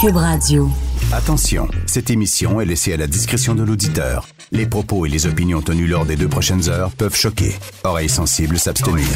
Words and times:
Cube 0.00 0.16
Radio. 0.16 0.68
Attention, 1.12 1.68
cette 1.86 2.10
émission 2.10 2.60
est 2.60 2.64
laissée 2.64 2.92
à 2.92 2.96
la 2.96 3.06
discrétion 3.06 3.54
de 3.54 3.62
l'auditeur. 3.62 4.26
Les 4.50 4.66
propos 4.66 5.06
et 5.06 5.08
les 5.08 5.26
opinions 5.26 5.62
tenues 5.62 5.86
lors 5.86 6.04
des 6.04 6.16
deux 6.16 6.28
prochaines 6.28 6.68
heures 6.68 6.90
peuvent 6.90 7.14
choquer. 7.14 7.54
Oreilles 7.84 8.08
sensibles 8.08 8.58
s'abstenir. 8.58 9.06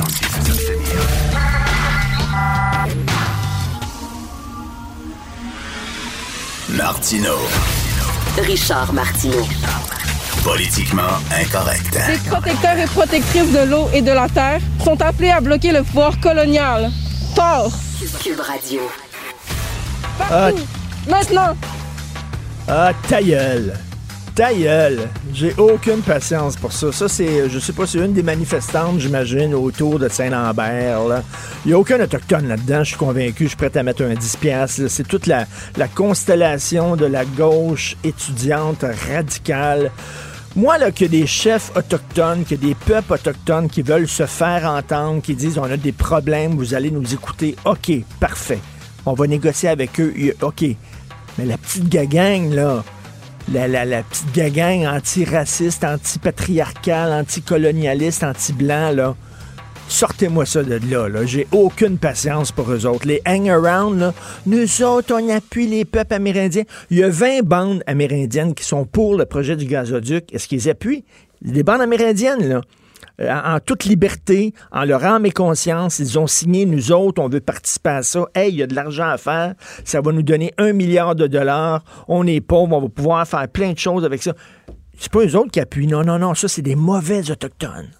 Martino. 6.70 7.34
Richard 8.42 8.92
Martineau. 8.92 9.46
Politiquement 10.44 11.02
incorrect. 11.40 11.98
Les 12.08 12.30
protecteurs 12.30 12.78
et 12.78 12.86
protectrices 12.86 13.52
de 13.52 13.70
l'eau 13.70 13.88
et 13.92 14.02
de 14.02 14.12
la 14.12 14.28
terre 14.28 14.60
sont 14.84 15.00
appelés 15.02 15.30
à 15.30 15.40
bloquer 15.40 15.72
le 15.72 15.82
pouvoir 15.82 16.20
colonial. 16.20 16.90
Fort! 17.34 17.72
Cube 18.22 18.40
Radio. 18.40 18.80
Partout! 20.18 20.58
Maintenant! 21.08 21.56
Ah, 22.66 22.92
ta 23.08 23.22
gueule. 23.22 23.72
Ta 24.34 24.52
gueule. 24.52 25.08
J'ai 25.32 25.54
aucune 25.56 26.00
patience 26.00 26.56
pour 26.56 26.72
ça. 26.72 26.92
Ça, 26.92 27.08
c'est, 27.08 27.48
je 27.48 27.58
sais 27.58 27.72
pas, 27.72 27.86
c'est 27.86 27.98
une 27.98 28.12
des 28.12 28.22
manifestantes, 28.22 28.98
j'imagine, 29.00 29.54
autour 29.54 29.98
de 29.98 30.08
Saint-Lambert. 30.08 31.22
Il 31.64 31.68
n'y 31.68 31.74
a 31.74 31.78
aucun 31.78 31.98
autochtone 32.00 32.46
là-dedans, 32.46 32.84
je 32.84 32.90
suis 32.90 32.96
convaincu. 32.96 33.44
Je 33.44 33.48
suis 33.48 33.56
prêt 33.56 33.76
à 33.76 33.82
mettre 33.82 34.02
un 34.02 34.14
10$. 34.14 34.38
piastres, 34.38 34.82
là. 34.82 34.88
C'est 34.88 35.08
toute 35.08 35.26
la, 35.26 35.46
la 35.76 35.88
constellation 35.88 36.94
de 36.94 37.06
la 37.06 37.24
gauche 37.24 37.96
étudiante 38.04 38.84
radicale. 39.10 39.90
Moi, 40.56 40.76
là, 40.78 40.86
a 40.86 40.90
des 40.90 41.26
chefs 41.26 41.70
autochtones, 41.76 42.44
a 42.50 42.56
des 42.56 42.74
peuples 42.74 43.12
autochtones 43.14 43.68
qui 43.68 43.82
veulent 43.82 44.08
se 44.08 44.26
faire 44.26 44.70
entendre, 44.70 45.22
qui 45.22 45.34
disent 45.34 45.58
on 45.58 45.64
a 45.64 45.76
des 45.76 45.92
problèmes, 45.92 46.56
vous 46.56 46.74
allez 46.74 46.90
nous 46.90 47.14
écouter. 47.14 47.56
OK, 47.64 47.92
parfait. 48.20 48.58
On 49.06 49.14
va 49.14 49.26
négocier 49.26 49.68
avec 49.68 50.00
eux. 50.00 50.12
OK. 50.42 50.64
Mais 51.38 51.44
la 51.44 51.56
petite 51.56 51.88
gagang, 51.88 52.52
là, 52.52 52.84
la, 53.52 53.68
la, 53.68 53.84
la 53.84 54.02
petite 54.02 54.32
gagang 54.32 54.86
anti-raciste, 54.86 55.84
anti-patriarcale, 55.84 57.12
anti-colonialiste, 57.12 58.24
anti-blanc, 58.24 58.90
là, 58.92 59.14
sortez-moi 59.88 60.44
ça 60.44 60.62
de 60.62 60.80
là. 60.90 61.08
là. 61.08 61.24
J'ai 61.24 61.46
aucune 61.52 61.96
patience 61.98 62.52
pour 62.52 62.70
eux 62.70 62.86
autres. 62.86 63.06
Les 63.06 63.22
hang-around, 63.24 63.98
là, 63.98 64.14
nous 64.46 64.82
autres, 64.82 65.14
on 65.14 65.28
appuie 65.30 65.66
les 65.66 65.84
peuples 65.84 66.14
amérindiens. 66.14 66.64
Il 66.90 66.98
y 66.98 67.04
a 67.04 67.08
20 67.08 67.42
bandes 67.42 67.82
amérindiennes 67.86 68.54
qui 68.54 68.64
sont 68.64 68.84
pour 68.84 69.16
le 69.16 69.24
projet 69.24 69.56
du 69.56 69.64
gazoduc. 69.64 70.32
Est-ce 70.34 70.48
qu'ils 70.48 70.68
appuient? 70.68 71.04
Les 71.42 71.62
bandes 71.62 71.80
amérindiennes, 71.80 72.46
là 72.48 72.60
en 73.20 73.58
en 73.58 73.60
toute 73.60 73.84
liberté, 73.84 74.54
en 74.70 74.84
leur 74.84 75.04
âme 75.04 75.26
et 75.26 75.30
conscience, 75.30 75.98
ils 75.98 76.18
ont 76.18 76.26
signé, 76.26 76.64
nous 76.66 76.92
autres, 76.92 77.20
on 77.20 77.28
veut 77.28 77.40
participer 77.40 77.90
à 77.90 78.02
ça. 78.02 78.26
Hey, 78.34 78.52
il 78.52 78.56
y 78.58 78.62
a 78.62 78.66
de 78.66 78.74
l'argent 78.74 79.08
à 79.08 79.18
faire, 79.18 79.54
ça 79.84 80.00
va 80.00 80.12
nous 80.12 80.22
donner 80.22 80.52
un 80.58 80.72
milliard 80.72 81.14
de 81.14 81.26
dollars, 81.26 81.82
on 82.06 82.26
est 82.26 82.40
pauvres, 82.40 82.76
on 82.76 82.80
va 82.82 82.88
pouvoir 82.88 83.26
faire 83.26 83.48
plein 83.48 83.72
de 83.72 83.78
choses 83.78 84.04
avec 84.04 84.22
ça. 84.22 84.34
C'est 84.98 85.12
pas 85.12 85.24
eux 85.24 85.36
autres 85.36 85.50
qui 85.50 85.60
appuient, 85.60 85.86
non, 85.86 86.02
non, 86.04 86.18
non, 86.18 86.34
ça, 86.34 86.48
c'est 86.48 86.62
des 86.62 86.74
mauvais 86.74 87.30
autochtones. 87.30 87.90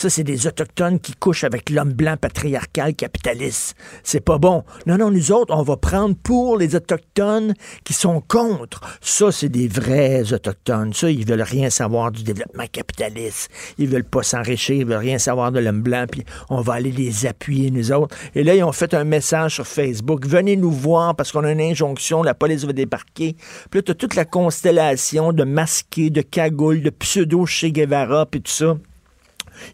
Ça, 0.00 0.08
c'est 0.08 0.22
des 0.22 0.46
autochtones 0.46 1.00
qui 1.00 1.12
couchent 1.12 1.42
avec 1.42 1.70
l'homme 1.70 1.92
blanc 1.92 2.16
patriarcal 2.16 2.94
capitaliste. 2.94 3.74
C'est 4.04 4.20
pas 4.20 4.38
bon. 4.38 4.62
Non, 4.86 4.96
non, 4.96 5.10
nous 5.10 5.32
autres, 5.32 5.52
on 5.52 5.64
va 5.64 5.76
prendre 5.76 6.14
pour 6.14 6.56
les 6.56 6.76
autochtones 6.76 7.52
qui 7.82 7.94
sont 7.94 8.20
contre. 8.20 8.80
Ça, 9.00 9.32
c'est 9.32 9.48
des 9.48 9.66
vrais 9.66 10.32
autochtones. 10.32 10.94
Ça, 10.94 11.10
ils 11.10 11.26
veulent 11.26 11.42
rien 11.42 11.68
savoir 11.68 12.12
du 12.12 12.22
développement 12.22 12.66
capitaliste. 12.70 13.50
Ils 13.76 13.88
veulent 13.88 14.04
pas 14.04 14.22
s'enrichir, 14.22 14.76
ils 14.76 14.86
veulent 14.86 14.98
rien 14.98 15.18
savoir 15.18 15.50
de 15.50 15.58
l'homme 15.58 15.82
blanc, 15.82 16.06
puis 16.08 16.24
on 16.48 16.60
va 16.60 16.74
aller 16.74 16.92
les 16.92 17.26
appuyer, 17.26 17.72
nous 17.72 17.90
autres. 17.90 18.16
Et 18.36 18.44
là, 18.44 18.54
ils 18.54 18.62
ont 18.62 18.70
fait 18.70 18.94
un 18.94 19.02
message 19.02 19.56
sur 19.56 19.66
Facebook. 19.66 20.26
Venez 20.26 20.54
nous 20.54 20.70
voir 20.70 21.16
parce 21.16 21.32
qu'on 21.32 21.42
a 21.42 21.50
une 21.50 21.60
injonction, 21.60 22.22
la 22.22 22.34
police 22.34 22.64
va 22.64 22.72
débarquer. 22.72 23.34
Puis 23.68 23.80
là, 23.80 23.82
t'as 23.82 23.94
toute 23.94 24.14
la 24.14 24.24
constellation 24.24 25.32
de 25.32 25.42
masqués, 25.42 26.10
de 26.10 26.22
cagoules, 26.22 26.82
de 26.82 26.90
pseudo-Che 26.90 27.66
Guevara, 27.72 28.26
puis 28.26 28.42
tout 28.42 28.52
ça. 28.52 28.76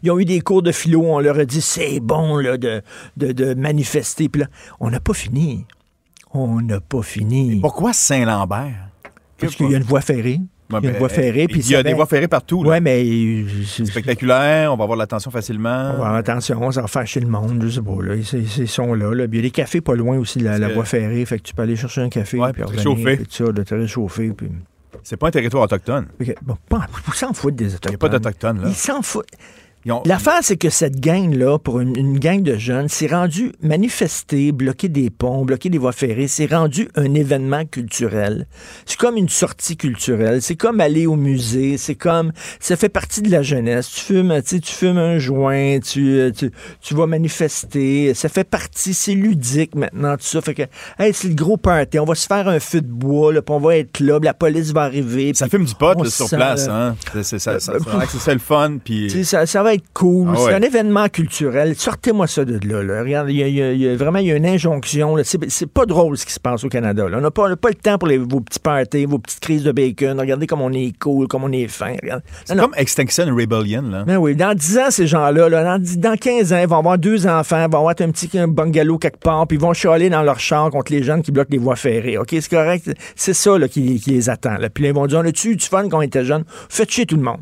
Ils 0.03 0.11
ont 0.11 0.19
eu 0.19 0.25
des 0.25 0.41
cours 0.41 0.61
de 0.61 0.71
philo, 0.71 1.03
on 1.03 1.19
leur 1.19 1.37
a 1.37 1.45
dit 1.45 1.61
c'est 1.61 1.99
bon 1.99 2.37
là, 2.37 2.57
de, 2.57 2.81
de, 3.17 3.31
de 3.31 3.53
manifester. 3.53 4.29
Puis 4.29 4.41
là, 4.41 4.47
on 4.79 4.89
n'a 4.89 4.99
pas 4.99 5.13
fini. 5.13 5.65
On 6.33 6.61
n'a 6.61 6.79
pas 6.81 7.01
fini. 7.01 7.59
Pourquoi 7.61 7.93
Saint-Lambert? 7.93 8.89
Parce 9.37 9.55
qu'il 9.55 9.69
y 9.69 9.73
a 9.73 9.77
une 9.77 9.83
voie 9.83 10.01
ferrée. 10.01 10.41
Ouais, 10.71 10.79
il 10.81 10.85
y 10.85 10.87
a 10.87 10.89
une 10.89 10.93
ben, 10.93 10.99
voie 10.99 11.09
ferrée. 11.09 11.47
puis 11.47 11.59
Il 11.59 11.69
y 11.69 11.75
a 11.75 11.83
des 11.83 11.93
voies 11.93 12.07
ferrées 12.07 12.27
partout. 12.27 12.63
Ouais, 12.65 12.81
mais. 12.81 13.05
c'est- 13.67 13.85
Spectaculaire, 13.85 14.73
on 14.73 14.75
va 14.77 14.83
avoir 14.83 14.97
l'attention 14.97 15.29
facilement. 15.29 15.69
on 15.69 15.99
va 15.99 16.07
avoir 16.07 16.15
attention, 16.15 16.71
ça 16.71 16.81
va 16.81 16.87
faire 16.87 17.05
chez 17.05 17.19
le 17.19 17.27
monde, 17.27 17.61
je 17.63 17.69
sais 17.69 17.81
pas. 17.81 18.01
Là. 18.01 18.15
Ils, 18.15 18.67
sont 18.67 18.93
là, 18.95 19.13
là. 19.13 19.27
Puis 19.27 19.37
il 19.37 19.41
y 19.41 19.45
a 19.45 19.47
des 19.47 19.51
cafés 19.51 19.81
pas 19.81 19.93
loin 19.95 20.17
aussi 20.17 20.39
de 20.39 20.45
la, 20.45 20.69
voie 20.69 20.85
ferrée. 20.85 21.23
Fait 21.25 21.37
que 21.37 21.43
tu 21.43 21.53
peux 21.53 21.61
aller 21.61 21.75
chercher 21.75 22.01
un 22.01 22.09
café. 22.09 22.39
Ouais, 22.39 22.51
puis 22.51 22.63
réchauffer. 22.63 23.17
puis 23.17 23.25
tout 23.27 23.45
ça, 23.45 23.51
de 23.51 23.61
te 23.63 23.75
réchauffer. 23.75 24.31
Puis... 24.31 24.49
C'est 25.03 25.17
pas 25.17 25.27
un 25.27 25.31
territoire 25.31 25.63
autochtone. 25.63 26.07
Fait 26.17 26.33
que, 26.33 26.39
bon, 26.41 26.57
pas- 26.67 26.87
ils 27.07 27.13
s'en 27.13 27.33
foutent 27.33 27.55
des 27.55 27.65
Il 27.65 27.67
n'y 27.67 27.73
autochtones. 27.75 27.93
a 27.93 27.97
pas 27.99 28.09
d'Autochtones, 28.09 28.61
là. 28.61 28.67
Ils 28.69 28.73
s'en 28.75 29.03
foutent. 29.03 29.27
Ont- 29.91 30.01
L'affaire, 30.05 30.39
c'est 30.41 30.57
que 30.57 30.69
cette 30.69 30.99
gang-là, 30.99 31.59
pour 31.59 31.79
une, 31.79 31.95
une 31.95 32.17
gang 32.19 32.41
de 32.41 32.55
jeunes, 32.55 32.89
s'est 32.89 33.07
rendu 33.07 33.51
manifester, 33.61 34.51
bloquer 34.51 34.89
des 34.89 35.09
ponts, 35.11 35.45
bloquer 35.45 35.69
des 35.69 35.77
voies 35.77 35.91
ferrées, 35.91 36.27
c'est 36.27 36.47
rendu 36.51 36.89
un 36.95 37.13
événement 37.13 37.65
culturel. 37.65 38.47
C'est 38.87 38.97
comme 38.97 39.15
une 39.15 39.29
sortie 39.29 39.77
culturelle. 39.77 40.41
C'est 40.41 40.55
comme 40.55 40.79
aller 40.79 41.05
au 41.05 41.15
musée. 41.15 41.77
C'est 41.77 41.93
comme, 41.95 42.31
ça 42.59 42.75
fait 42.75 42.89
partie 42.89 43.21
de 43.21 43.29
la 43.29 43.43
jeunesse. 43.43 43.89
Tu 43.91 44.01
fumes, 44.01 44.33
tu 44.41 44.55
sais, 44.55 44.59
tu 44.59 44.71
fumes 44.73 44.97
un 44.97 45.19
joint, 45.19 45.79
tu, 45.79 46.19
euh, 46.19 46.31
tu, 46.31 46.51
tu 46.81 46.95
vas 46.95 47.05
manifester. 47.05 48.13
Ça 48.15 48.27
fait 48.27 48.43
partie, 48.43 48.93
c'est 48.95 49.13
ludique 49.13 49.75
maintenant, 49.75 50.15
tout 50.17 50.23
ça. 50.25 50.41
Fait 50.41 50.55
que, 50.55 50.63
hey, 50.97 51.13
c'est 51.13 51.27
le 51.27 51.35
gros 51.35 51.57
party. 51.57 51.99
On 51.99 52.05
va 52.05 52.15
se 52.15 52.25
faire 52.25 52.47
un 52.47 52.59
feu 52.59 52.81
de 52.81 52.87
bois, 52.87 53.31
là, 53.31 53.43
puis 53.43 53.53
on 53.53 53.59
va 53.59 53.77
être 53.77 53.99
là, 53.99 54.19
puis 54.19 54.25
la 54.25 54.33
police 54.33 54.71
va 54.71 54.81
arriver. 54.81 55.31
Ça 55.35 55.47
fume 55.47 55.65
du 55.65 55.75
pot 55.75 55.93
là, 56.01 56.09
sur 56.09 56.27
sent, 56.27 56.35
place. 56.37 56.67
Hein? 56.67 56.95
C'est, 57.21 57.37
ça, 57.37 57.59
ça, 57.59 57.73
Euh, 57.73 57.79
ça 57.79 58.19
ça 58.19 58.33
le 58.33 58.39
fun. 58.39 58.77
Puis... 58.83 59.25
ça 59.25 59.45
va 59.63 59.74
être 59.75 59.85
cool. 59.93 60.29
Ah 60.31 60.35
C'est 60.37 60.53
un 60.53 60.61
événement 60.61 61.07
culturel. 61.09 61.75
Sortez-moi 61.75 62.27
ça 62.27 62.45
de 62.45 62.59
là. 62.67 62.83
là. 62.83 63.01
Regarde, 63.01 63.29
il 63.29 63.37
y 63.37 63.43
a, 63.43 63.71
y 63.71 63.79
y 63.81 63.95
vraiment 63.95 64.19
il 64.19 64.27
y 64.27 64.31
a 64.31 64.35
une 64.35 64.45
injonction. 64.45 65.15
C'est, 65.23 65.65
pas 65.67 65.85
drôle 65.85 66.17
ce 66.17 66.25
qui 66.25 66.33
se 66.33 66.39
passe 66.39 66.63
au 66.63 66.69
Canada. 66.69 67.07
là. 67.07 67.17
On 67.17 67.21
n'a 67.21 67.31
pas, 67.31 67.47
le 67.49 67.75
temps 67.75 67.97
pour 67.97 68.07
les- 68.07 68.17
vos 68.17 68.41
petits 68.41 68.59
parties, 68.59 69.05
vos 69.05 69.19
petites 69.19 69.39
crises 69.39 69.63
de 69.63 69.71
bacon. 69.71 70.19
Regardez 70.19 70.47
comme 70.47 70.61
on 70.61 70.71
est 70.71 70.97
cool, 70.99 71.27
comme 71.27 71.43
on 71.43 71.51
est 71.51 71.67
fin. 71.67 71.95
C'est 72.45 72.57
comme 72.57 72.73
Extinction 72.77 73.25
Rebellion. 73.35 73.83
Là. 73.83 74.03
Ben 74.05 74.17
oui, 74.17 74.35
dans 74.35 74.53
10 74.53 74.77
ans, 74.77 74.89
ces 74.89 75.07
gens-là, 75.07 75.49
là, 75.49 75.63
dans, 75.63 75.79
10 75.79 75.99
dans 75.99 76.15
15 76.15 76.53
ans, 76.53 76.59
ils 76.61 76.67
vont 76.67 76.77
avoir 76.79 76.97
deux 76.97 77.27
enfants, 77.27 77.65
ils 77.65 77.71
vont 77.71 77.79
avoir 77.79 77.95
un 77.99 78.11
petit 78.11 78.37
un 78.37 78.47
bungalow 78.47 78.97
quelque 78.97 79.19
part, 79.19 79.47
puis 79.47 79.57
ils 79.57 79.61
vont 79.61 79.73
chialer 79.73 80.09
dans 80.09 80.23
leur 80.23 80.39
char 80.39 80.69
contre 80.71 80.91
les 80.91 81.03
jeunes 81.03 81.21
qui 81.21 81.31
bloquent 81.31 81.51
les 81.51 81.57
voies 81.57 81.75
ferrées. 81.75 82.17
OK, 82.17 82.29
c'est 82.31 82.49
correct? 82.49 82.91
C'est 83.15 83.33
ça 83.33 83.57
là, 83.57 83.67
qui, 83.67 83.99
qui 83.99 84.11
les 84.11 84.29
attend. 84.29 84.57
Là. 84.57 84.69
Puis 84.69 84.83
là, 84.83 84.89
ils 84.89 84.95
vont 84.95 85.07
dire, 85.07 85.19
on 85.19 85.25
a-tu 85.25 85.51
eu 85.51 85.55
du 85.55 85.65
fun 85.65 85.87
quand 85.89 85.97
on 85.99 86.01
était 86.01 86.23
jeunes? 86.25 86.43
Faites 86.69 86.91
chier 86.91 87.05
tout 87.05 87.15
le 87.15 87.23
monde. 87.23 87.41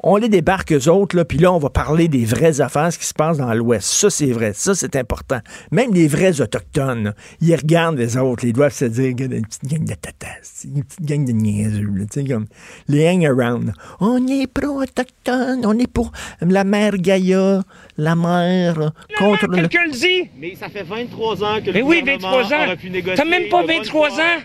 On 0.00 0.16
les 0.16 0.28
débarque, 0.28 0.72
eux 0.72 0.88
autres, 0.88 1.16
là, 1.16 1.24
puis 1.24 1.38
là, 1.38 1.52
on 1.52 1.58
va 1.58 1.70
parler 1.70 2.06
des 2.06 2.24
vraies 2.24 2.60
affaires, 2.60 2.92
ce 2.92 2.98
qui 2.98 3.06
se 3.06 3.14
passe 3.14 3.38
dans 3.38 3.52
l'Ouest. 3.52 3.88
Ça, 3.88 4.10
c'est 4.10 4.30
vrai. 4.30 4.52
Ça, 4.54 4.74
c'est 4.76 4.94
important. 4.94 5.40
Même 5.72 5.92
les 5.92 6.06
vrais 6.06 6.40
Autochtones, 6.40 7.02
là, 7.04 7.14
ils 7.40 7.54
regardent 7.56 7.98
les 7.98 8.16
autres, 8.16 8.44
ils 8.44 8.52
doivent 8.52 8.72
se 8.72 8.84
dire, 8.84 9.08
Regarde, 9.08 9.32
une 9.32 9.46
petite 9.46 9.64
gang 9.66 9.84
de 9.84 9.94
tatas, 9.94 10.64
une 10.64 10.84
petite 10.84 11.02
gang 11.04 11.24
de 11.24 11.32
niaiseux, 11.32 11.88
là, 11.96 12.04
tu 12.12 12.20
sais, 12.22 12.28
comme 12.28 12.46
les 12.86 13.08
hang-around. 13.08 13.72
On 13.98 14.24
est 14.28 14.46
pro-autochtone, 14.46 15.66
on 15.66 15.76
est 15.78 15.90
pour 15.90 16.12
la 16.42 16.62
mère 16.62 16.96
Gaïa, 16.96 17.62
la 17.96 18.14
mère 18.14 18.92
contre 19.18 19.46
le... 19.48 19.56
Quelqu'un 19.66 19.86
le 19.86 19.92
dit! 19.92 20.30
Mais 20.38 20.54
ça 20.54 20.68
fait 20.68 20.84
23 20.84 21.42
ans 21.42 21.60
que 21.60 21.66
le 21.66 21.72
Mais 21.72 21.82
oui, 21.82 22.00
gouvernement 22.00 22.38
23 22.38 22.56
ans! 22.56 22.64
aurait 22.66 22.76
pu 22.76 22.90
négocier. 22.90 23.16
T'as 23.16 23.24
même 23.24 23.48
pas 23.48 23.62
de 23.62 23.66
bonne 23.66 23.76
23 23.78 24.10
foi. 24.10 24.18
ans! 24.20 24.38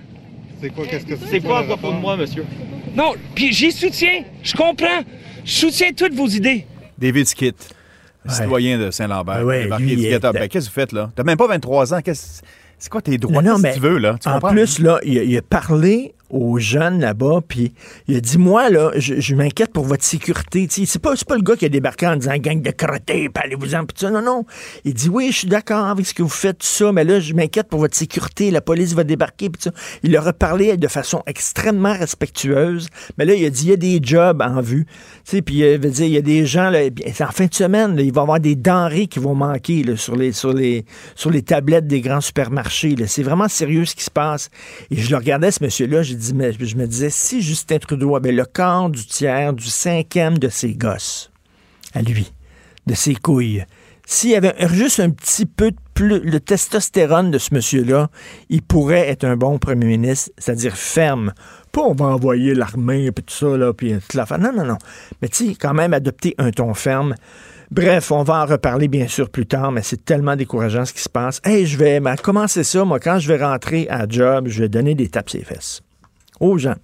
C'est 0.62 0.70
quoi, 0.72 0.86
qu'est-ce 0.88 1.06
que 1.06 1.14
C'est 1.30 1.42
quoi 1.42 1.60
à 1.60 1.64
propos 1.64 1.92
de 1.92 1.98
moi, 1.98 2.18
monsieur? 2.18 2.46
Non, 2.96 3.14
puis 3.36 3.52
j'y 3.54 3.72
soutiens, 3.72 4.24
je 4.44 4.54
comprends. 4.56 5.02
Je 5.44 5.52
soutiens 5.52 5.92
toutes 5.96 6.14
vos 6.14 6.28
idées. 6.28 6.66
David 6.98 7.28
Skitt, 7.28 7.56
Ouais. 8.26 8.34
citoyen 8.34 8.80
de 8.80 8.92
Saint-Lambert. 8.92 9.44
Ouais, 9.46 9.68
était- 10.30 10.40
ben, 10.40 10.48
qu'est-ce 10.48 10.66
que 10.68 10.70
vous 10.72 10.76
faites 10.80 10.92
là? 10.94 11.12
T'as 11.16 11.24
même 11.24 11.38
pas 11.38 11.48
23 11.48 11.94
ans. 11.94 12.02
qu'est-ce- 12.02 12.42
C'est 12.78 12.90
quoi 12.90 13.02
tes 13.02 13.18
droits? 13.18 13.42
Non, 13.42 13.52
non, 13.52 13.56
Qu'est-ce 13.56 13.62
mais 13.64 13.74
tu 13.76 13.80
veux, 13.80 13.98
là? 13.98 14.18
Tu 14.22 14.28
en 14.30 14.34
comprends? 14.34 14.50
plus, 14.52 14.80
là, 14.80 15.00
il 15.06 15.18
a, 15.20 15.24
il 15.24 15.38
a 15.38 15.42
parlé 15.42 16.14
aux 16.34 16.58
jeunes 16.58 17.00
là-bas, 17.00 17.42
puis 17.48 17.74
il 18.08 18.18
a 18.18 18.20
dit, 18.20 18.38
moi, 18.38 18.70
là, 18.70 18.92
je, 18.96 19.20
je 19.20 19.36
m'inquiète 19.36 19.72
pour 19.72 19.86
votre 19.86 20.04
sécurité. 20.04 20.68
C'est 20.70 21.00
pas, 21.00 21.14
pas 21.28 21.36
le 21.36 21.44
gars 21.44 21.56
qui 21.56 21.66
a 21.66 21.70
débarqué 21.70 22.08
en 22.08 22.16
disant, 22.16 22.36
gang 22.38 22.62
de 22.62 22.72
crottés, 22.72 23.30
allez-vous-en, 23.36 23.86
tout 23.86 23.96
ça. 23.96 24.10
Non, 24.10 24.22
non. 24.22 24.46
Il 24.84 24.94
dit, 24.94 25.10
oui, 25.10 25.30
je 25.32 25.40
suis 25.40 25.48
d'accord 25.48 25.86
avec 25.86 26.06
ce 26.06 26.14
que 26.14 26.24
vous 26.24 26.30
faites, 26.30 26.58
tout 26.58 26.68
ça, 26.68 26.92
mais 26.92 27.04
là, 27.04 27.20
je 27.20 27.34
m'inquiète 27.34 27.68
pour 27.68 27.80
votre 27.80 27.96
sécurité. 27.96 28.50
La 28.50 28.62
police 28.62 28.94
va 28.94 29.04
débarquer, 29.04 29.50
puis 29.50 29.62
ça. 29.62 29.72
Il 30.02 30.12
leur 30.12 30.28
a 30.28 30.34
parlé 30.34 30.76
de 30.76 30.88
façon 30.88 31.22
extrêmement 31.28 31.94
respectueuse, 31.94 32.90
mais 33.18 33.26
là, 33.26 33.36
il 33.36 33.46
a 33.46 33.50
dit, 33.50 33.66
il 33.66 33.70
y 33.70 33.74
a 33.74 33.78
des 33.78 34.00
jobs 34.02 34.42
en 34.42 34.62
vue. 34.62 34.88
Puis 35.26 35.42
il 35.48 35.78
veut 35.78 35.90
dire, 35.90 36.06
il 36.06 36.14
y 36.14 36.18
a 36.18 36.22
des 36.22 36.46
gens, 36.46 36.70
là, 36.70 36.90
bien, 36.90 37.06
en 37.20 37.32
fin 37.32 37.46
de 37.46 37.54
semaine, 37.54 37.96
il 38.00 38.12
va 38.12 38.22
y 38.22 38.24
avoir 38.24 38.40
des 38.40 38.56
denrées 38.56 39.08
qui 39.08 39.20
vont 39.20 39.36
manquer 39.36 39.84
là, 39.84 39.96
sur, 39.98 40.16
les, 40.16 40.32
sur, 40.32 40.52
les, 40.52 40.86
sur 41.16 41.30
les 41.30 41.44
tablettes 41.44 41.88
des 41.88 42.02
grands 42.02 42.22
supermarchés. 42.22 42.96
C'est 43.08 43.24
vraiment 43.24 43.48
sérieux 43.48 43.86
ce 43.86 43.96
qui 43.96 44.04
se 44.04 44.12
passe. 44.12 44.50
Et 44.90 44.98
je 44.98 45.12
le 45.12 45.18
regardais, 45.18 45.52
ce 45.52 45.64
monsieur-là, 45.64 46.02
j'ai 46.02 46.16
dit, 46.16 46.23
je 46.28 46.76
me 46.76 46.86
disais, 46.86 47.10
si 47.10 47.42
Justin 47.42 47.80
Trudeau 47.80 48.16
avait 48.16 48.32
le 48.32 48.46
quart 48.46 48.90
du 48.90 49.06
tiers, 49.06 49.54
du 49.54 49.66
cinquième 49.66 50.38
de 50.38 50.50
ses 50.50 50.74
gosses, 50.74 51.32
à 51.94 52.02
lui, 52.02 52.32
de 52.88 52.94
ses 52.94 53.16
couilles, 53.16 53.66
s'il 54.06 54.32
y 54.32 54.36
avait 54.36 54.56
juste 54.68 55.00
un 55.00 55.10
petit 55.10 55.46
peu 55.46 55.72
de 55.72 55.78
plus, 55.94 56.20
le 56.20 56.40
testostérone 56.40 57.32
de 57.32 57.38
ce 57.38 57.54
monsieur-là, 57.54 58.10
il 58.50 58.62
pourrait 58.62 59.08
être 59.08 59.24
un 59.24 59.38
bon 59.38 59.60
premier 59.60 59.86
ministre, 59.86 60.32
c'est-à-dire 60.38 60.76
ferme. 60.76 61.34
Pas 61.72 61.82
on 61.82 61.94
va 61.94 62.06
envoyer 62.08 62.54
l'armée, 62.54 63.12
puis 63.12 63.24
tout 63.24 63.34
ça, 63.34 63.58
là, 63.58 63.74
puis 63.74 63.94
toute 63.94 64.14
la 64.14 64.26
Non, 64.38 64.52
non, 64.54 64.66
non. 64.66 64.78
Mais 65.22 65.30
tu 65.30 65.48
sais, 65.48 65.56
quand 65.56 65.74
même 65.74 65.94
adopter 65.94 66.36
un 66.38 66.52
ton 66.52 66.74
ferme. 66.74 67.16
Bref, 67.72 68.12
on 68.12 68.24
va 68.24 68.44
en 68.44 68.46
reparler 68.46 68.88
bien 68.88 69.08
sûr 69.08 69.30
plus 69.30 69.48
tard, 69.48 69.72
mais 69.72 69.82
c'est 69.82 70.04
tellement 70.04 70.36
décourageant 70.36 70.86
ce 70.86 70.94
qui 70.94 71.02
se 71.02 71.10
passe. 71.10 71.42
Hey, 71.44 71.66
je 71.66 71.78
vais 71.78 72.00
ben, 72.00 72.16
commencer 72.18 72.64
ça, 72.64 72.84
moi, 72.84 73.00
quand 73.00 73.20
je 73.20 73.28
vais 73.28 73.44
rentrer 73.44 73.88
à 73.90 74.06
job, 74.08 74.48
je 74.48 74.62
vais 74.62 74.70
donner 74.70 74.96
des 74.96 75.08
tapes 75.08 75.30
ses 75.30 75.44
fesses 75.44 75.82
aux 76.44 76.58
gens. 76.58 76.76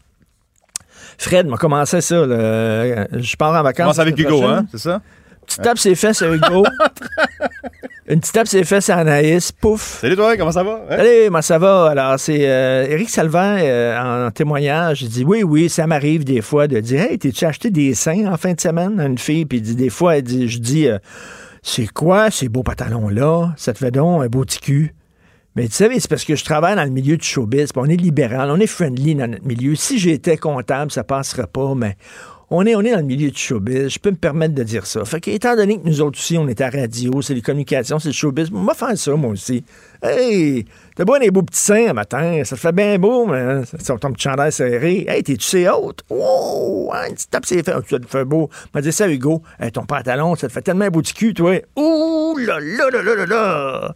Fred 1.18 1.48
m'a 1.48 1.58
commencé 1.58 2.00
ça. 2.02 2.26
là. 2.26 3.08
Je 3.12 3.36
pars 3.36 3.54
en 3.54 3.64
vacances. 3.64 3.84
Commence 3.84 4.00
avec 4.00 4.18
Hugo, 4.18 4.44
hein? 4.44 4.66
C'est 4.72 4.78
ça? 4.80 5.02
Petite 5.46 5.62
tape 5.64 5.78
ses 5.80 5.96
fesses 5.96 6.22
à 6.22 6.28
Hugo. 6.34 6.64
Une 8.08 8.20
petite 8.20 8.34
tape 8.34 8.48
ses 8.48 8.64
fesses 8.64 8.90
à 8.90 8.98
Anaïs. 8.98 9.52
Pouf. 9.52 10.00
Salut 10.02 10.16
toi, 10.16 10.38
comment 10.38 10.52
ça 10.52 10.64
va? 10.64 10.82
Hein? 10.90 10.96
Allez, 10.98 11.30
moi 11.30 11.42
ça 11.42 11.58
va? 11.58 11.88
Alors, 11.90 12.20
c'est 12.20 12.48
euh, 12.48 12.86
Éric 12.88 13.10
Salvin 13.10 13.58
euh, 13.60 14.28
en 14.28 14.32
témoignage. 14.32 15.02
Il 15.02 15.10
dit 15.10 15.26
Oui, 15.26 15.44
oui, 15.44 15.70
ça 15.70 15.88
m'arrive 15.88 16.24
des 16.24 16.42
fois 16.42 16.68
de 16.68 16.80
dire 16.80 17.02
Hey, 17.02 17.20
t'es-tu 17.20 17.46
acheté 17.46 17.70
des 17.70 17.94
seins 17.96 18.32
en 18.32 18.38
fin 18.38 18.54
de 18.54 18.62
semaine? 18.62 19.00
À 19.00 19.06
une 19.06 19.18
fille? 19.18 19.46
Puis 19.46 19.58
il 19.58 19.62
dit 19.62 19.76
des 19.76 19.90
fois, 19.90 20.18
elle 20.18 20.24
dit, 20.24 20.48
je 20.48 20.60
dis 20.60 20.88
euh, 20.88 20.98
C'est 21.64 21.88
quoi 21.88 22.32
ces 22.32 22.48
beaux 22.48 22.64
pantalons-là? 22.64 23.54
Ça 23.58 23.74
te 23.74 23.80
fait 23.80 23.92
donc 23.92 24.24
un 24.24 24.28
beau 24.28 24.42
petit 24.46 24.60
cul. 24.60 24.94
Mais 25.56 25.68
tu 25.68 25.74
sais, 25.74 25.90
c'est 26.00 26.10
parce 26.10 26.26
que 26.26 26.36
je 26.36 26.44
travaille 26.44 26.76
dans 26.76 26.84
le 26.84 26.90
milieu 26.90 27.18
du 27.18 27.26
showbiz, 27.26 27.72
on 27.76 27.86
est 27.86 27.96
libéral, 27.96 28.50
on 28.52 28.60
est 28.60 28.68
friendly 28.68 29.16
dans 29.16 29.28
notre 29.28 29.46
milieu. 29.46 29.76
Si 29.76 29.98
j'étais 29.98 30.38
comptable, 30.38 30.92
ça 30.92 31.04
passerait 31.04 31.48
pas, 31.48 31.74
mais 31.76 31.98
on 32.52 32.66
est, 32.66 32.76
on 32.76 32.82
est 32.82 32.92
dans 32.92 32.98
le 32.98 33.04
milieu 33.04 33.30
du 33.30 33.38
showbiz. 33.38 33.90
Je 33.90 34.00
peux 34.00 34.12
me 34.12 34.16
permettre 34.16 34.56
de 34.56 34.64
dire 34.64 34.86
ça. 34.86 35.06
Fait 35.06 35.20
que, 35.20 35.30
étant 35.30 35.56
donné 35.56 35.80
que 35.80 35.88
nous 35.88 36.02
autres 36.02 36.18
aussi, 36.18 36.38
on 36.38 36.48
est 36.48 36.62
à 36.62 36.70
radio, 36.70 37.22
c'est 37.22 37.34
les 37.34 37.42
communications, 37.42 38.00
c'est 38.00 38.10
le 38.10 38.14
showbiz, 38.14 38.50
on 38.54 38.64
va 38.64 38.74
faire 38.74 38.98
ça, 38.98 39.16
moi 39.16 39.32
aussi. 39.32 39.64
Hey, 40.02 40.66
t'as 40.96 41.04
beau 41.04 41.18
des 41.20 41.30
beaux 41.30 41.44
petits 41.44 41.60
seins 41.60 41.90
un 41.90 41.94
matin, 41.94 42.42
ça 42.44 42.56
te 42.56 42.62
fait 42.62 42.72
bien 42.72 42.98
beau, 42.98 43.26
mais 43.26 43.66
ça 43.80 43.98
ton 43.98 44.14
petit 44.14 44.24
chandail 44.24 44.52
serré. 44.52 45.06
Hey, 45.08 45.24
t'es-tu 45.24 45.46
c'est 45.46 45.70
haute? 45.70 46.04
Wow! 46.10 46.92
Hein, 46.94 47.10
tu 47.10 47.28
tapes 47.28 47.46
ses 47.46 47.62
fesses, 47.62 47.76
ça 47.88 48.00
te 48.00 48.08
fait 48.08 48.26
beau. 48.26 48.50
m'a 48.74 48.82
dit 48.82 48.92
ça, 48.92 49.08
Hugo. 49.08 49.44
Hey, 49.60 49.72
ton 49.72 49.86
pantalon, 49.86 50.36
ça 50.36 50.48
te 50.48 50.54
fait 50.54 50.62
tellement 50.62 50.88
beau 50.88 51.02
petit 51.02 51.14
cul, 51.14 51.34
toi. 51.34 51.62
Ouh 51.76 52.38
là 52.38 52.60
là 52.60 52.90
là 52.92 53.02
là 53.02 53.16
là 53.16 53.26
là! 53.26 53.96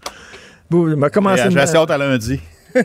Bon, 0.73 0.97
m'a 0.97 1.09
commencé. 1.09 1.43
J'ai 1.43 1.49
de- 1.49 1.59
assez 1.59 1.75
hâte 1.75 1.91
à 1.91 1.97
lundi. 1.97 2.39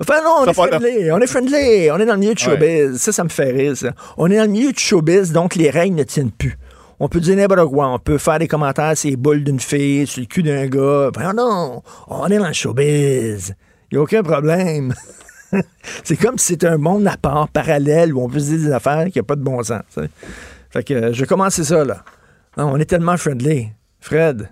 Enfin 0.00 0.20
non, 0.22 0.36
on 0.40 0.44
Ça 0.44 0.66
est 0.66 0.70
là. 0.70 0.78
friendly, 0.78 1.10
on 1.12 1.18
est 1.20 1.26
friendly, 1.26 1.90
on 1.90 1.98
est 1.98 2.04
dans 2.06 2.12
le 2.14 2.18
milieu 2.18 2.34
du 2.34 2.42
showbiz. 2.44 2.96
Ça, 2.98 3.12
ça 3.12 3.24
me 3.24 3.28
fait 3.30 3.50
rire, 3.50 3.76
ça. 3.76 3.92
On 4.18 4.30
est 4.30 4.36
dans 4.36 4.42
le 4.44 4.48
milieu 4.50 4.72
du 4.72 4.78
showbiz, 4.78 5.32
donc 5.32 5.54
les 5.54 5.70
règles 5.70 5.96
ne 5.96 6.02
tiennent 6.02 6.30
plus. 6.30 6.58
On 7.00 7.08
peut 7.08 7.20
dire 7.20 7.36
n'importe 7.36 7.70
quoi. 7.70 7.88
On 7.88 7.98
peut 7.98 8.18
faire 8.18 8.38
des 8.38 8.48
commentaires 8.48 8.96
sur 8.96 9.08
les 9.08 9.16
boules 9.16 9.42
d'une 9.44 9.60
fille, 9.60 10.06
sur 10.06 10.20
le 10.20 10.26
cul 10.26 10.42
d'un 10.42 10.66
gars. 10.66 11.10
Ben 11.14 11.32
non, 11.32 11.82
on 12.08 12.26
est 12.26 12.38
dans 12.38 12.48
le 12.48 12.52
showbiz. 12.52 13.54
Il 13.90 13.94
n'y 13.94 13.98
a 13.98 14.02
aucun 14.02 14.22
problème. 14.22 14.92
c'est 16.04 16.16
comme 16.16 16.36
si 16.36 16.48
c'était 16.48 16.66
un 16.66 16.76
monde 16.76 17.06
à 17.06 17.16
part, 17.16 17.48
parallèle, 17.48 18.12
où 18.14 18.20
on 18.22 18.28
peut 18.28 18.38
se 18.40 18.50
dire 18.50 18.58
des 18.68 18.72
affaires 18.72 19.06
qui 19.10 19.18
n'ont 19.18 19.24
pas 19.24 19.36
de 19.36 19.42
bon 19.42 19.62
sens. 19.62 19.80
Fait 20.70 20.82
que 20.82 20.92
euh, 20.92 21.12
je 21.14 21.20
vais 21.20 21.26
commencer 21.26 21.64
ça, 21.64 21.84
là. 21.84 22.02
Non, 22.58 22.70
on 22.72 22.76
est 22.76 22.84
tellement 22.84 23.16
friendly. 23.16 23.68
Fred, 24.00 24.50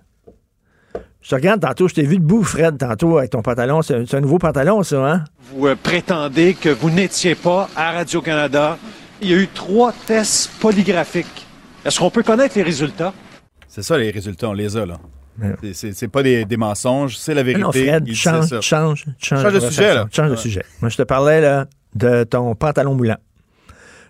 je 1.26 1.30
te 1.30 1.34
regarde 1.34 1.60
tantôt, 1.60 1.88
je 1.88 1.94
t'ai 1.94 2.04
vu 2.04 2.18
debout, 2.18 2.44
Fred, 2.44 2.78
tantôt, 2.78 3.18
avec 3.18 3.30
ton 3.30 3.42
pantalon. 3.42 3.82
C'est 3.82 4.14
un, 4.14 4.20
nouveau 4.20 4.38
pantalon, 4.38 4.84
ça, 4.84 5.04
hein? 5.04 5.24
Vous 5.52 5.66
euh, 5.66 5.74
prétendez 5.74 6.54
que 6.54 6.68
vous 6.68 6.88
n'étiez 6.88 7.34
pas 7.34 7.68
à 7.74 7.90
Radio-Canada. 7.90 8.78
Il 9.20 9.30
y 9.30 9.34
a 9.34 9.38
eu 9.38 9.48
trois 9.48 9.92
tests 10.06 10.52
polygraphiques. 10.60 11.44
Est-ce 11.84 11.98
qu'on 11.98 12.10
peut 12.10 12.22
connaître 12.22 12.56
les 12.56 12.62
résultats? 12.62 13.12
C'est 13.66 13.82
ça, 13.82 13.98
les 13.98 14.12
résultats, 14.12 14.50
on 14.50 14.52
les 14.52 14.76
a, 14.76 14.86
là. 14.86 14.98
Ouais. 15.42 15.72
C'est- 15.72 16.06
pas 16.06 16.22
des, 16.22 16.44
des 16.44 16.56
mensonges, 16.56 17.16
c'est 17.16 17.34
la 17.34 17.42
Mais 17.42 17.54
vérité. 17.54 17.60
non, 17.64 17.72
Fred, 17.72 18.04
Il 18.06 18.14
change, 18.14 18.60
change, 18.60 19.04
change, 19.20 19.42
Change 19.42 19.52
de 19.52 19.58
sujet, 19.58 19.94
là. 19.94 20.06
Change 20.12 20.30
de 20.30 20.36
sujet. 20.36 20.62
Moi, 20.80 20.90
je 20.90 20.96
te 20.96 21.02
parlais, 21.02 21.40
là, 21.40 21.66
de 21.96 22.22
ton 22.22 22.54
pantalon 22.54 22.94
moulant. 22.94 23.18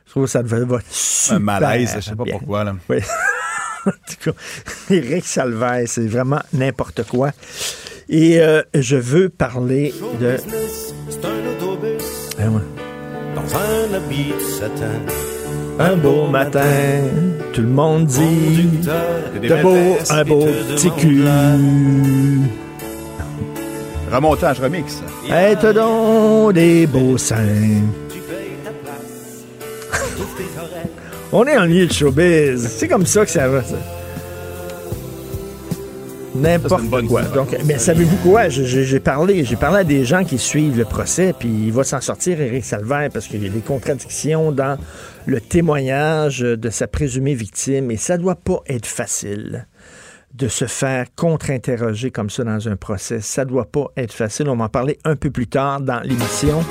Je 0.04 0.10
trouve 0.10 0.24
que 0.24 0.30
ça 0.30 0.42
devait 0.42 0.66
va 0.66 0.80
super 0.90 1.36
Un 1.36 1.38
malaise, 1.40 1.94
je 1.96 2.00
sais 2.02 2.14
pas 2.14 2.24
bien. 2.24 2.36
pourquoi, 2.36 2.62
là. 2.62 2.74
Oui. 2.90 2.98
En 3.87 3.91
tout 3.91 4.31
cas, 4.33 4.37
Éric 4.94 5.27
Salvaire, 5.27 5.85
c'est 5.87 6.06
vraiment 6.06 6.41
n'importe 6.53 7.03
quoi. 7.05 7.31
Et 8.09 8.41
euh, 8.41 8.62
je 8.75 8.97
veux 8.97 9.29
parler 9.29 9.93
de... 10.21 10.37
C'est 11.09 11.25
un 11.25 11.50
autobus 11.50 12.03
Ah 12.38 12.49
ouais. 12.49 12.61
dans 13.35 13.56
un 13.56 13.94
habit 13.94 14.33
de 14.38 14.44
satin. 14.44 15.00
Un 15.79 15.97
beau 15.97 16.27
matin, 16.27 16.62
tout 17.53 17.61
le 17.62 17.69
monde 17.69 18.06
dit... 18.06 18.69
De 19.43 19.62
beau, 19.62 19.97
un 20.11 20.25
beau 20.25 20.43
te 20.44 20.73
petit 20.75 20.91
cul. 20.93 21.23
Remontage 24.11 24.61
remix. 24.61 25.03
Hey, 25.29 25.56
t'as 25.61 25.73
donc 25.73 26.53
des 26.55 26.87
beaux 26.87 27.19
seins. 27.19 27.83
Tu 28.09 28.19
payes 28.21 28.56
ta 28.65 28.71
place. 28.71 29.44
On 31.38 31.44
est 31.44 31.59
en 31.59 31.67
milieu 31.67 31.87
de 31.87 31.93
showbiz. 31.93 32.67
C'est 32.67 32.88
comme 32.88 33.05
ça 33.05 33.23
que 33.27 33.31
ça 33.31 33.47
va, 33.47 33.62
ça. 33.62 33.77
N'importe 36.35 36.88
quoi. 36.88 37.03
histoire. 37.03 37.31
Donc, 37.33 37.55
mais 37.67 37.77
savez-vous 37.77 38.17
quoi? 38.27 38.49
J'ai- 38.49 39.00
parlé, 39.00 39.44
j'ai 39.44 39.56
parlé 39.56 39.81
à 39.81 39.85
des 39.85 40.06
gens 40.06 40.25
qui 40.25 40.38
suivent 40.38 40.79
le 40.79 40.87
procès, 40.87 41.35
puis 41.38 41.50
il 41.67 41.73
va 41.75 41.85
s'en 41.85 42.00
sortir, 42.00 42.41
Éric 42.41 42.65
Salvaire, 42.65 43.11
parce 43.12 43.27
qu'il 43.27 43.43
y 43.44 43.47
a 43.47 43.50
des 43.50 43.61
contradictions 43.61 44.50
dans 44.50 44.79
le 45.27 45.38
témoignage 45.43 46.38
de 46.38 46.71
sa 46.71 46.87
présumée 46.87 47.35
victime, 47.35 47.91
et 47.91 47.99
ça 47.99 48.17
doit 48.17 48.37
pas 48.37 48.62
être 48.67 48.87
facile 48.87 49.67
de 50.33 50.49
se 50.49 50.65
faire 50.65 51.05
contre-interroger 51.17 52.11
comme 52.11 52.31
ça 52.31 52.44
dans 52.44 52.67
un 52.67 52.77
procès. 52.77 53.21
Ça 53.21 53.44
doit 53.44 53.67
pas 53.67 53.88
être 53.99 54.15
facile. 54.15 54.49
On 54.49 54.56
va 54.56 54.65
en 54.65 54.69
parler 54.71 54.97
un 55.05 55.17
peu 55.17 55.31
plus 55.31 55.49
tard 55.49 55.83
dans 55.83 56.00
l'émission. 56.00 56.64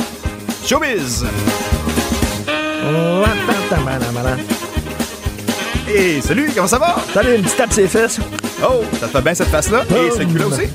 Showbiz! 0.65 1.23
Hey, 5.87 6.21
salut, 6.21 6.51
comment 6.53 6.67
ça 6.67 6.77
va? 6.77 6.95
Salut, 7.13 7.35
une 7.35 7.43
petite 7.43 7.57
tape 7.57 7.71
ses 7.71 7.87
fesses? 7.87 8.19
Oh, 8.61 8.83
ça 8.99 9.07
te 9.07 9.11
fait 9.11 9.21
bien 9.21 9.33
cette 9.33 9.47
face-là? 9.47 9.83
Et 9.91 10.11
ce 10.11 10.23
cul-là 10.23 10.47
aussi? 10.47 10.67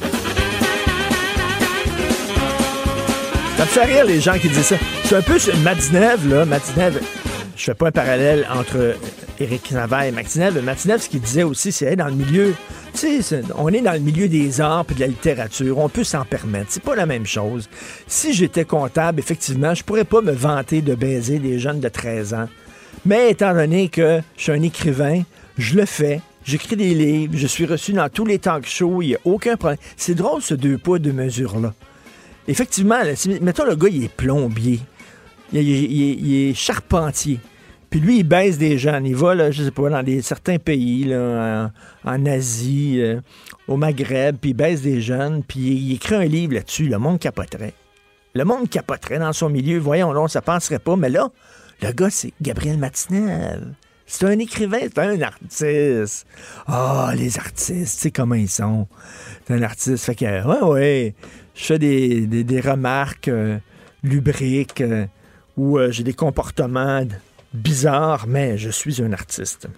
Ça 3.57 3.65
me 3.65 3.69
fait 3.69 3.85
rire 3.85 4.05
les 4.07 4.21
gens 4.21 4.39
qui 4.39 4.49
disent 4.49 4.67
ça. 4.67 4.77
C'est 5.05 5.17
un 5.17 5.23
peu 5.23 5.39
sur 5.39 5.57
Matinev, 5.59 6.27
là. 6.29 6.45
Matinev, 6.45 7.01
je 7.61 7.67
fais 7.67 7.75
pas 7.75 7.89
un 7.89 7.93
parallèle 7.93 8.47
entre 8.51 8.97
Éric 9.39 9.73
Navarre 9.73 10.05
et 10.05 10.13
Matinev. 10.13 10.63
Matinev, 10.65 11.03
ce 11.03 11.11
qu'il 11.11 11.21
disait 11.21 11.43
aussi, 11.43 11.73
c'est 11.73 11.85
hey, 11.87 11.97
dans 11.97 12.07
le 12.07 12.15
milieu. 12.15 12.55
Tu 12.95 13.23
sais, 13.23 13.43
on 13.59 13.69
est 13.69 13.83
dans 13.83 13.93
le 13.93 13.99
milieu 13.99 14.29
des 14.29 14.63
arts 14.63 14.87
et 14.91 14.95
de 14.95 15.01
la 15.01 15.07
littérature. 15.09 15.77
On 15.77 15.91
peut 15.91 16.03
s'en 16.03 16.25
permettre. 16.25 16.69
C'est 16.71 16.83
pas 16.83 16.97
la 16.97 17.05
même 17.05 17.27
chose. 17.27 17.69
Si 18.07 18.33
j'étais 18.33 18.65
comptable, 18.65 19.21
effectivement, 19.21 19.75
je 19.75 19.85
pourrais 19.85 20.05
pas 20.05 20.23
me 20.23 20.33
vanter 20.33 20.81
de 20.81 20.95
baiser 20.95 21.39
des 21.39 21.59
jeunes 21.59 21.81
de 21.81 21.89
13 21.91 22.33
ans. 22.33 22.49
Mais 23.05 23.33
étant 23.33 23.53
donné 23.53 23.91
que 23.91 24.21
je 24.39 24.43
suis 24.43 24.53
un 24.53 24.63
écrivain, 24.63 25.23
je 25.59 25.77
le 25.77 25.85
fais. 25.85 26.23
J'écris 26.47 26.77
des 26.77 26.95
livres, 26.95 27.35
je 27.37 27.47
suis 27.47 27.67
reçu 27.67 27.93
dans 27.93 28.09
tous 28.09 28.25
les 28.25 28.39
talk 28.39 28.67
shows, 28.67 29.03
il 29.03 29.09
n'y 29.09 29.15
a 29.17 29.21
aucun 29.27 29.57
problème. 29.57 29.79
C'est 29.99 30.15
drôle, 30.15 30.41
ce 30.41 30.55
deux 30.55 30.79
poids, 30.79 30.99
deux 30.99 31.13
mesures-là. 31.13 31.75
Effectivement, 32.49 33.01
mettons 33.43 33.67
le 33.67 33.77
gars, 33.77 33.89
il 33.93 34.05
est 34.05 34.09
plombier. 34.09 34.81
Il 35.53 36.35
est 36.35 36.55
charpentier. 36.55 37.39
Puis 37.91 37.99
lui, 37.99 38.19
il 38.21 38.25
baise 38.25 38.57
des 38.57 38.79
jeunes. 38.79 39.05
Il 39.05 39.17
va, 39.17 39.35
là, 39.35 39.51
je 39.51 39.65
sais 39.65 39.71
pas, 39.73 39.91
dans 39.91 40.23
certains 40.23 40.59
pays, 40.59 41.05
là, 41.05 41.73
en, 42.05 42.27
Asie, 42.27 43.01
euh, 43.01 43.21
au 43.67 43.77
Maghreb, 43.77 44.37
puis 44.41 44.51
il 44.51 44.55
baise 44.55 44.81
des 44.81 45.01
jeunes, 45.01 45.43
puis 45.43 45.61
il, 45.61 45.95
écrit 45.95 46.15
un 46.15 46.25
livre 46.25 46.55
là-dessus. 46.55 46.89
Le 46.89 46.99
monde 46.99 47.19
capoterait. 47.19 47.75
Le 48.35 48.45
monde 48.45 48.71
capoterait 48.71 49.19
dans 49.19 49.33
son 49.33 49.49
milieu. 49.49 49.79
Voyons 49.79 50.15
donc, 50.15 50.31
ça 50.31 50.41
passerait 50.41 50.79
pas. 50.79 50.95
Mais 50.95 51.09
là, 51.09 51.31
le 51.83 51.91
gars, 51.91 52.11
c'est 52.11 52.33
Gabriel 52.41 52.79
Martinel. 52.79 53.75
C'est 54.07 54.25
un 54.25 54.39
écrivain, 54.39 54.79
c'est 54.83 54.99
un 54.99 55.21
artiste. 55.23 56.27
Ah, 56.67 57.13
les 57.17 57.39
artistes, 57.39 57.97
tu 57.97 58.03
sais 58.03 58.11
comment 58.11 58.35
ils 58.37 58.49
sont. 58.49 58.87
C'est 59.47 59.55
un 59.55 59.63
artiste. 59.63 60.05
Fait 60.05 60.15
que, 60.15 60.25
ouais, 60.47 60.63
ouais, 60.63 61.15
je 61.55 61.65
fais 61.65 61.79
des, 61.79 62.27
des, 62.27 62.45
des 62.45 62.61
remarques 62.61 63.29
euh, 63.29 63.59
lubriques. 64.03 64.81
euh, 64.81 65.07
ou 65.57 65.79
j'ai 65.91 66.05
des 66.05 66.15
comportements 66.15 67.05
bizarres, 67.53 68.27
mais 68.27 68.59
je 68.59 68.71
suis 68.71 69.03
un 69.03 69.13
artiste. 69.13 69.69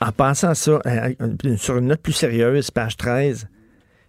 En 0.00 0.12
pensant 0.12 0.50
à 0.50 0.54
ça, 0.54 0.80
euh, 0.86 1.14
euh, 1.20 1.56
sur 1.56 1.78
une 1.78 1.86
note 1.86 2.00
plus 2.00 2.12
sérieuse, 2.12 2.70
page 2.70 2.96
13, 2.96 3.48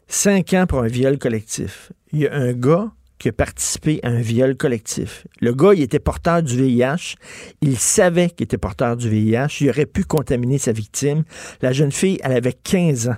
5 0.08 0.54
ans 0.54 0.66
pour 0.68 0.80
un 0.80 0.88
viol 0.88 1.18
collectif. 1.18 1.92
Il 2.12 2.20
y 2.20 2.28
a 2.28 2.34
un 2.34 2.54
gars 2.54 2.92
qui 3.18 3.30
a 3.30 3.32
participé 3.32 4.00
à 4.04 4.10
un 4.10 4.20
viol 4.20 4.56
collectif. 4.56 5.26
Le 5.40 5.54
gars, 5.54 5.74
il 5.74 5.82
était 5.82 6.00
porteur 6.00 6.44
du 6.44 6.58
VIH. 6.58 7.16
Il 7.62 7.78
savait 7.78 8.30
qu'il 8.30 8.44
était 8.44 8.58
porteur 8.58 8.98
du 8.98 9.10
VIH. 9.10 9.62
Il 9.62 9.70
aurait 9.70 9.86
pu 9.86 10.04
contaminer 10.04 10.58
sa 10.58 10.72
victime. 10.72 11.24
La 11.62 11.72
jeune 11.72 11.92
fille, 11.92 12.20
elle 12.24 12.34
avait 12.34 12.54
15 12.54 13.10
ans. 13.10 13.18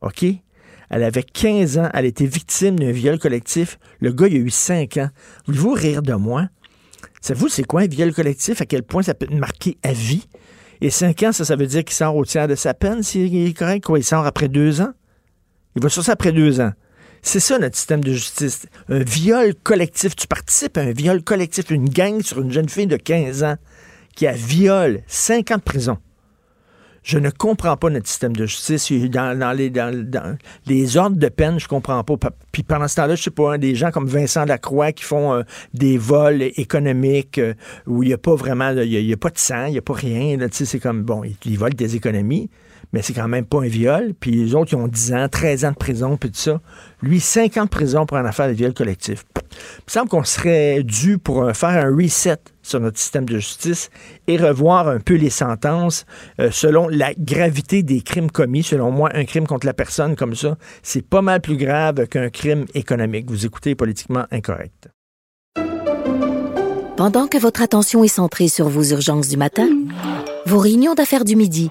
OK? 0.00 0.24
Elle 0.90 1.02
avait 1.02 1.22
15 1.22 1.78
ans. 1.78 1.90
Elle 1.92 2.06
était 2.06 2.26
victime 2.26 2.78
d'un 2.78 2.92
viol 2.92 3.18
collectif. 3.18 3.78
Le 4.00 4.12
gars, 4.12 4.28
il 4.28 4.36
a 4.36 4.38
eu 4.38 4.50
5 4.50 4.96
ans. 4.96 5.10
Voulez-vous 5.46 5.72
rire 5.72 6.02
de 6.02 6.14
moi? 6.14 6.48
Savez-vous, 7.20 7.48
c'est 7.48 7.64
quoi 7.64 7.82
un 7.82 7.86
viol 7.86 8.12
collectif? 8.12 8.60
À 8.60 8.66
quel 8.66 8.82
point 8.82 9.02
ça 9.02 9.14
peut 9.14 9.26
te 9.26 9.34
marquer 9.34 9.78
à 9.82 9.92
vie? 9.92 10.26
Et 10.80 10.90
5 10.90 11.22
ans, 11.24 11.32
ça, 11.32 11.44
ça 11.44 11.56
veut 11.56 11.66
dire 11.66 11.84
qu'il 11.84 11.94
sort 11.94 12.14
au 12.16 12.24
tiers 12.24 12.46
de 12.46 12.54
sa 12.54 12.74
peine, 12.74 13.02
s'il 13.02 13.48
est 13.48 13.52
correct? 13.52 13.84
Quoi, 13.84 13.98
il 13.98 14.04
sort 14.04 14.26
après 14.26 14.48
2 14.48 14.80
ans? 14.80 14.92
Il 15.76 15.82
va 15.82 15.88
sur 15.88 16.04
ça 16.04 16.12
après 16.12 16.32
2 16.32 16.60
ans. 16.60 16.72
C'est 17.22 17.40
ça 17.40 17.58
notre 17.58 17.76
système 17.76 18.02
de 18.02 18.12
justice. 18.12 18.66
Un 18.88 19.00
viol 19.00 19.54
collectif. 19.54 20.14
Tu 20.14 20.28
participes 20.28 20.78
à 20.78 20.82
un 20.82 20.92
viol 20.92 21.22
collectif, 21.22 21.70
une 21.70 21.88
gang 21.88 22.22
sur 22.22 22.40
une 22.40 22.52
jeune 22.52 22.68
fille 22.68 22.86
de 22.86 22.96
15 22.96 23.42
ans 23.42 23.56
qui 24.14 24.26
a 24.26 24.32
viol, 24.32 25.02
5 25.06 25.50
ans 25.50 25.56
de 25.56 25.62
prison. 25.62 25.98
Je 27.02 27.18
ne 27.18 27.30
comprends 27.30 27.76
pas 27.76 27.90
notre 27.90 28.06
système 28.06 28.34
de 28.34 28.46
justice. 28.46 28.90
Dans, 29.10 29.56
les, 29.56 30.96
ordres 30.96 31.16
de 31.16 31.28
peine, 31.28 31.58
je 31.58 31.68
comprends 31.68 32.02
pas. 32.04 32.16
Puis 32.52 32.62
pendant 32.62 32.88
ce 32.88 32.96
temps-là, 32.96 33.14
je 33.14 33.22
sais 33.22 33.30
pas, 33.30 33.54
hein, 33.54 33.58
des 33.58 33.74
gens 33.74 33.90
comme 33.90 34.06
Vincent 34.06 34.44
Lacroix 34.44 34.92
qui 34.92 35.04
font 35.04 35.34
euh, 35.34 35.42
des 35.74 35.96
vols 35.98 36.42
économiques 36.42 37.38
euh, 37.38 37.54
où 37.86 38.02
il 38.02 38.08
n'y 38.08 38.12
a 38.12 38.18
pas 38.18 38.34
vraiment, 38.34 38.70
il 38.70 39.12
a, 39.12 39.16
pas 39.16 39.30
de 39.30 39.38
sang, 39.38 39.66
il 39.66 39.72
n'y 39.72 39.78
a 39.78 39.82
pas 39.82 39.94
rien. 39.94 40.36
C'est 40.50 40.80
comme, 40.80 41.02
bon, 41.02 41.22
ils 41.44 41.58
volent 41.58 41.74
des 41.76 41.96
économies 41.96 42.50
mais 42.92 43.02
c'est 43.02 43.12
quand 43.12 43.28
même 43.28 43.44
pas 43.44 43.58
un 43.58 43.68
viol. 43.68 44.14
Puis 44.18 44.30
les 44.30 44.54
autres, 44.54 44.72
ils 44.72 44.76
ont 44.76 44.88
10 44.88 45.14
ans, 45.14 45.28
13 45.28 45.64
ans 45.64 45.70
de 45.72 45.76
prison, 45.76 46.16
puis 46.16 46.30
tout 46.30 46.38
ça. 46.38 46.60
Lui, 47.02 47.20
5 47.20 47.56
ans 47.58 47.64
de 47.64 47.68
prison 47.68 48.06
pour 48.06 48.16
une 48.16 48.26
affaire 48.26 48.48
de 48.48 48.52
viol 48.52 48.72
collectif. 48.72 49.24
Il 49.36 49.84
me 49.86 49.90
semble 49.90 50.08
qu'on 50.08 50.24
serait 50.24 50.82
dû 50.82 51.18
pour 51.18 51.50
faire 51.54 51.70
un 51.70 51.94
reset 51.94 52.38
sur 52.62 52.80
notre 52.80 52.98
système 52.98 53.24
de 53.24 53.38
justice 53.38 53.90
et 54.26 54.36
revoir 54.36 54.88
un 54.88 55.00
peu 55.00 55.14
les 55.14 55.30
sentences 55.30 56.04
euh, 56.38 56.50
selon 56.50 56.88
la 56.88 57.14
gravité 57.14 57.82
des 57.82 58.02
crimes 58.02 58.30
commis. 58.30 58.62
Selon 58.62 58.90
moi, 58.90 59.10
un 59.14 59.24
crime 59.24 59.46
contre 59.46 59.66
la 59.66 59.74
personne 59.74 60.16
comme 60.16 60.34
ça, 60.34 60.56
c'est 60.82 61.06
pas 61.06 61.22
mal 61.22 61.40
plus 61.40 61.56
grave 61.56 62.06
qu'un 62.08 62.28
crime 62.28 62.66
économique. 62.74 63.30
Vous 63.30 63.46
écoutez 63.46 63.74
politiquement 63.74 64.26
incorrect. 64.30 64.88
Pendant 66.98 67.28
que 67.28 67.38
votre 67.38 67.62
attention 67.62 68.02
est 68.02 68.08
centrée 68.08 68.48
sur 68.48 68.68
vos 68.68 68.82
urgences 68.82 69.28
du 69.28 69.36
matin, 69.36 69.68
vos 70.46 70.58
réunions 70.58 70.94
d'affaires 70.94 71.24
du 71.24 71.36
midi, 71.36 71.70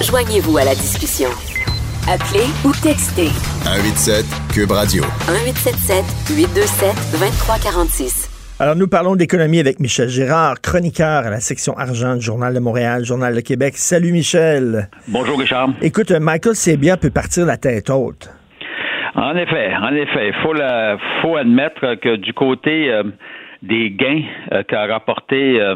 Joignez-vous 0.00 0.56
à 0.56 0.64
la 0.64 0.76
discussion. 0.78 1.28
Appelez 2.06 2.46
ou 2.64 2.70
textez. 2.70 3.34
187 3.66 4.24
Cube 4.54 4.70
Radio. 4.70 5.02
1877 5.26 6.38
827 6.38 6.94
2346. 7.18 8.30
Alors, 8.60 8.76
nous 8.76 8.86
parlons 8.86 9.16
d'économie 9.16 9.58
avec 9.58 9.80
Michel 9.80 10.08
Gérard, 10.08 10.60
chroniqueur 10.62 11.26
à 11.26 11.30
la 11.30 11.40
section 11.40 11.76
argent 11.76 12.14
du 12.14 12.20
Journal 12.20 12.54
de 12.54 12.60
Montréal, 12.60 13.04
Journal 13.04 13.34
de 13.34 13.40
Québec. 13.40 13.74
Salut, 13.76 14.12
Michel. 14.12 14.88
Bonjour, 15.08 15.36
Richard. 15.36 15.70
Écoute, 15.82 16.12
Michael 16.12 16.54
Sebia 16.54 16.96
peut 16.96 17.10
partir 17.10 17.44
la 17.44 17.56
tête 17.56 17.90
haute. 17.90 18.30
En 19.16 19.34
effet, 19.34 19.74
en 19.74 19.94
effet. 19.96 20.28
Il 20.28 20.34
faut, 20.44 20.54
faut 21.22 21.36
admettre 21.36 21.96
que 21.96 22.14
du 22.14 22.32
côté 22.34 22.88
euh, 22.88 23.02
des 23.62 23.90
gains 23.90 24.22
euh, 24.52 24.62
qu'a 24.62 24.86
rapporté 24.86 25.60
euh, 25.60 25.74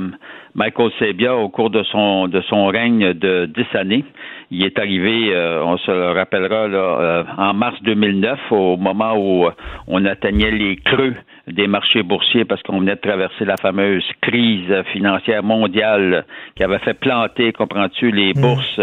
Michael 0.54 0.90
Sebia 0.98 1.34
au 1.34 1.48
cours 1.48 1.70
de 1.70 1.82
son, 1.84 2.28
de 2.28 2.40
son 2.42 2.66
règne 2.66 3.14
de 3.14 3.46
dix 3.46 3.76
années, 3.76 4.04
il 4.50 4.64
est 4.66 4.78
arrivé, 4.78 5.34
euh, 5.34 5.64
on 5.64 5.78
se 5.78 5.90
le 5.90 6.10
rappellera, 6.10 6.64
euh, 6.66 7.24
en 7.38 7.54
mars 7.54 7.82
2009, 7.82 8.38
au 8.50 8.76
moment 8.76 9.14
où 9.14 9.46
euh, 9.46 9.50
on 9.86 10.04
atteignait 10.04 10.50
les 10.50 10.76
creux 10.76 11.14
des 11.46 11.66
marchés 11.66 12.02
boursiers 12.02 12.44
parce 12.44 12.62
qu'on 12.62 12.80
venait 12.80 12.96
de 12.96 13.00
traverser 13.00 13.46
la 13.46 13.56
fameuse 13.56 14.04
crise 14.20 14.82
financière 14.92 15.42
mondiale 15.42 16.26
qui 16.54 16.62
avait 16.64 16.78
fait 16.80 16.94
planter, 16.94 17.52
comprends-tu, 17.52 18.10
les 18.10 18.34
hmm. 18.34 18.40
bourses 18.40 18.80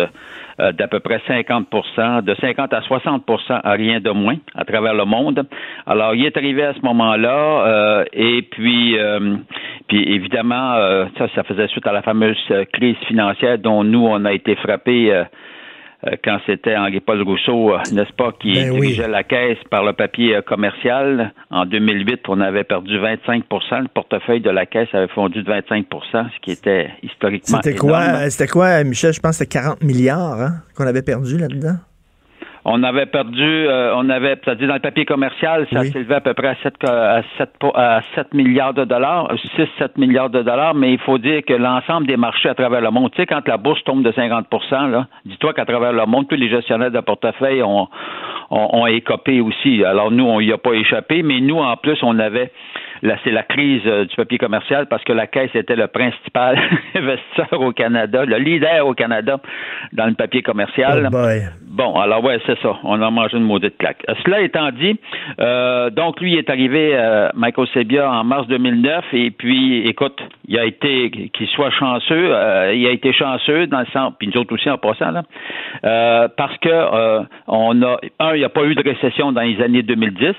d'à 0.59 0.87
peu 0.87 0.99
près 0.99 1.21
50% 1.27 2.23
de 2.23 2.35
50 2.35 2.73
à 2.73 2.81
60% 2.81 3.61
à 3.63 3.71
rien 3.71 3.99
de 3.99 4.09
moins 4.11 4.35
à 4.55 4.65
travers 4.65 4.93
le 4.93 5.05
monde. 5.05 5.45
Alors, 5.85 6.15
il 6.15 6.25
est 6.25 6.35
arrivé 6.35 6.63
à 6.63 6.73
ce 6.73 6.81
moment-là 6.81 8.03
et 8.13 8.41
puis, 8.41 8.97
puis 9.87 10.13
évidemment, 10.13 10.75
ça, 11.17 11.27
ça 11.35 11.43
faisait 11.43 11.67
suite 11.67 11.87
à 11.87 11.91
la 11.91 12.01
fameuse 12.01 12.37
crise 12.73 12.97
financière 13.07 13.57
dont 13.57 13.83
nous, 13.83 14.05
on 14.05 14.25
a 14.25 14.33
été 14.33 14.55
frappés 14.55 15.13
euh, 15.13 15.23
quand 16.23 16.39
c'était 16.45 16.75
Henri-Paul 16.75 17.21
Rousseau, 17.23 17.73
euh, 17.73 17.79
n'est-ce 17.91 18.13
pas, 18.13 18.31
qui 18.39 18.53
ben 18.53 18.71
dirigeait 18.71 19.07
la 19.07 19.23
caisse 19.23 19.57
par 19.69 19.83
le 19.83 19.93
papier 19.93 20.35
euh, 20.35 20.41
commercial. 20.41 21.33
En 21.49 21.65
2008, 21.65 22.21
on 22.29 22.39
avait 22.39 22.63
perdu 22.63 22.97
25% 22.97 23.81
Le 23.81 23.87
portefeuille 23.89 24.41
de 24.41 24.49
la 24.49 24.65
caisse 24.65 24.87
avait 24.93 25.09
fondu 25.09 25.43
de 25.43 25.51
25% 25.51 25.83
ce 26.11 26.39
qui 26.41 26.51
était 26.51 26.89
historiquement 27.03 27.59
C'était 27.61 27.77
quoi, 27.77 28.29
c'était 28.29 28.47
quoi, 28.47 28.83
Michel? 28.83 29.13
Je 29.13 29.19
pense 29.19 29.37
que 29.37 29.43
c'était 29.43 29.59
40 29.59 29.83
milliards 29.83 30.41
hein, 30.41 30.61
qu'on 30.75 30.87
avait 30.87 31.01
perdu 31.01 31.37
là-dedans. 31.37 31.75
On 32.65 32.83
avait 32.83 33.05
perdu, 33.05 33.41
euh, 33.41 33.93
on 33.95 34.09
avait, 34.09 34.37
c'est-à-dire 34.43 34.67
dans 34.67 34.73
le 34.73 34.79
papier 34.79 35.05
commercial, 35.05 35.65
ça 35.71 35.83
s'élevait 35.83 36.15
à 36.15 36.21
peu 36.21 36.33
près 36.33 36.49
à 36.49 36.55
7, 36.55 36.73
à 36.85 37.21
7, 37.37 37.49
à 37.73 38.01
7 38.15 38.33
milliards 38.33 38.73
de 38.73 38.83
dollars, 38.83 39.33
6-7 39.57 39.91
milliards 39.97 40.29
de 40.29 40.41
dollars, 40.41 40.75
mais 40.75 40.91
il 40.91 40.99
faut 40.99 41.17
dire 41.17 41.41
que 41.45 41.53
l'ensemble 41.53 42.07
des 42.07 42.17
marchés 42.17 42.49
à 42.49 42.55
travers 42.55 42.81
le 42.81 42.91
monde, 42.91 43.11
tu 43.11 43.17
sais, 43.21 43.25
quand 43.25 43.47
la 43.47 43.57
bourse 43.57 43.83
tombe 43.85 44.03
de 44.03 44.11
50 44.11 44.47
là, 44.91 45.07
dis-toi 45.25 45.53
qu'à 45.53 45.65
travers 45.65 45.93
le 45.93 46.05
monde, 46.05 46.27
tous 46.27 46.35
les 46.35 46.49
gestionnaires 46.49 46.91
de 46.91 46.99
portefeuille 46.99 47.63
ont, 47.63 47.87
ont, 48.49 48.69
ont 48.73 48.87
écopé 48.87 49.39
aussi. 49.39 49.83
Alors 49.83 50.11
nous, 50.11 50.25
on 50.25 50.39
y 50.39 50.51
a 50.51 50.57
pas 50.57 50.73
échappé, 50.73 51.23
mais 51.23 51.39
nous, 51.39 51.57
en 51.57 51.77
plus, 51.77 51.97
on 52.03 52.19
avait 52.19 52.51
là, 53.01 53.17
c'est 53.23 53.31
la 53.31 53.43
crise 53.43 53.81
euh, 53.85 54.05
du 54.05 54.15
papier 54.15 54.37
commercial 54.37 54.87
parce 54.87 55.03
que 55.03 55.13
la 55.13 55.27
Caisse 55.27 55.53
était 55.53 55.75
le 55.75 55.87
principal 55.87 56.59
investisseur 56.95 57.61
au 57.61 57.71
Canada, 57.71 58.25
le 58.25 58.37
leader 58.37 58.85
au 58.85 58.93
Canada 58.93 59.39
dans 59.93 60.05
le 60.05 60.13
papier 60.13 60.41
commercial. 60.41 61.09
Oh 61.11 61.17
bon, 61.61 61.99
alors 61.99 62.23
ouais, 62.23 62.39
c'est 62.45 62.59
ça. 62.59 62.77
On 62.83 63.01
a 63.01 63.09
mangé 63.09 63.37
une 63.37 63.43
maudite 63.43 63.77
claque. 63.77 64.03
Euh, 64.09 64.13
cela 64.23 64.41
étant 64.41 64.71
dit, 64.71 64.99
euh, 65.39 65.89
donc 65.89 66.19
lui 66.19 66.35
est 66.35 66.49
arrivé, 66.49 66.91
euh, 66.93 67.29
Michael 67.35 67.67
Sebia, 67.73 68.11
en 68.11 68.23
mars 68.23 68.47
2009, 68.47 69.05
et 69.13 69.31
puis, 69.31 69.87
écoute, 69.87 70.19
il 70.47 70.57
a 70.57 70.65
été, 70.65 71.09
qu'il 71.09 71.47
soit 71.47 71.71
chanceux, 71.71 72.29
il 72.73 72.87
a 72.87 72.91
été 72.91 73.13
chanceux 73.13 73.67
dans 73.67 73.79
le 73.79 73.85
sens, 73.87 74.13
puis 74.17 74.27
nous 74.27 74.41
autres 74.41 74.53
aussi 74.53 74.69
en 74.69 74.77
passant, 74.77 75.11
là, 75.11 76.27
parce 76.35 76.57
que 76.57 77.25
on 77.47 77.81
a, 77.81 77.97
un, 78.19 78.35
il 78.35 78.39
n'y 78.39 78.45
a 78.45 78.49
pas 78.49 78.63
eu 78.65 78.75
de 78.75 78.83
récession 78.83 79.31
dans 79.31 79.41
les 79.41 79.61
années 79.61 79.83
2010 79.83 80.35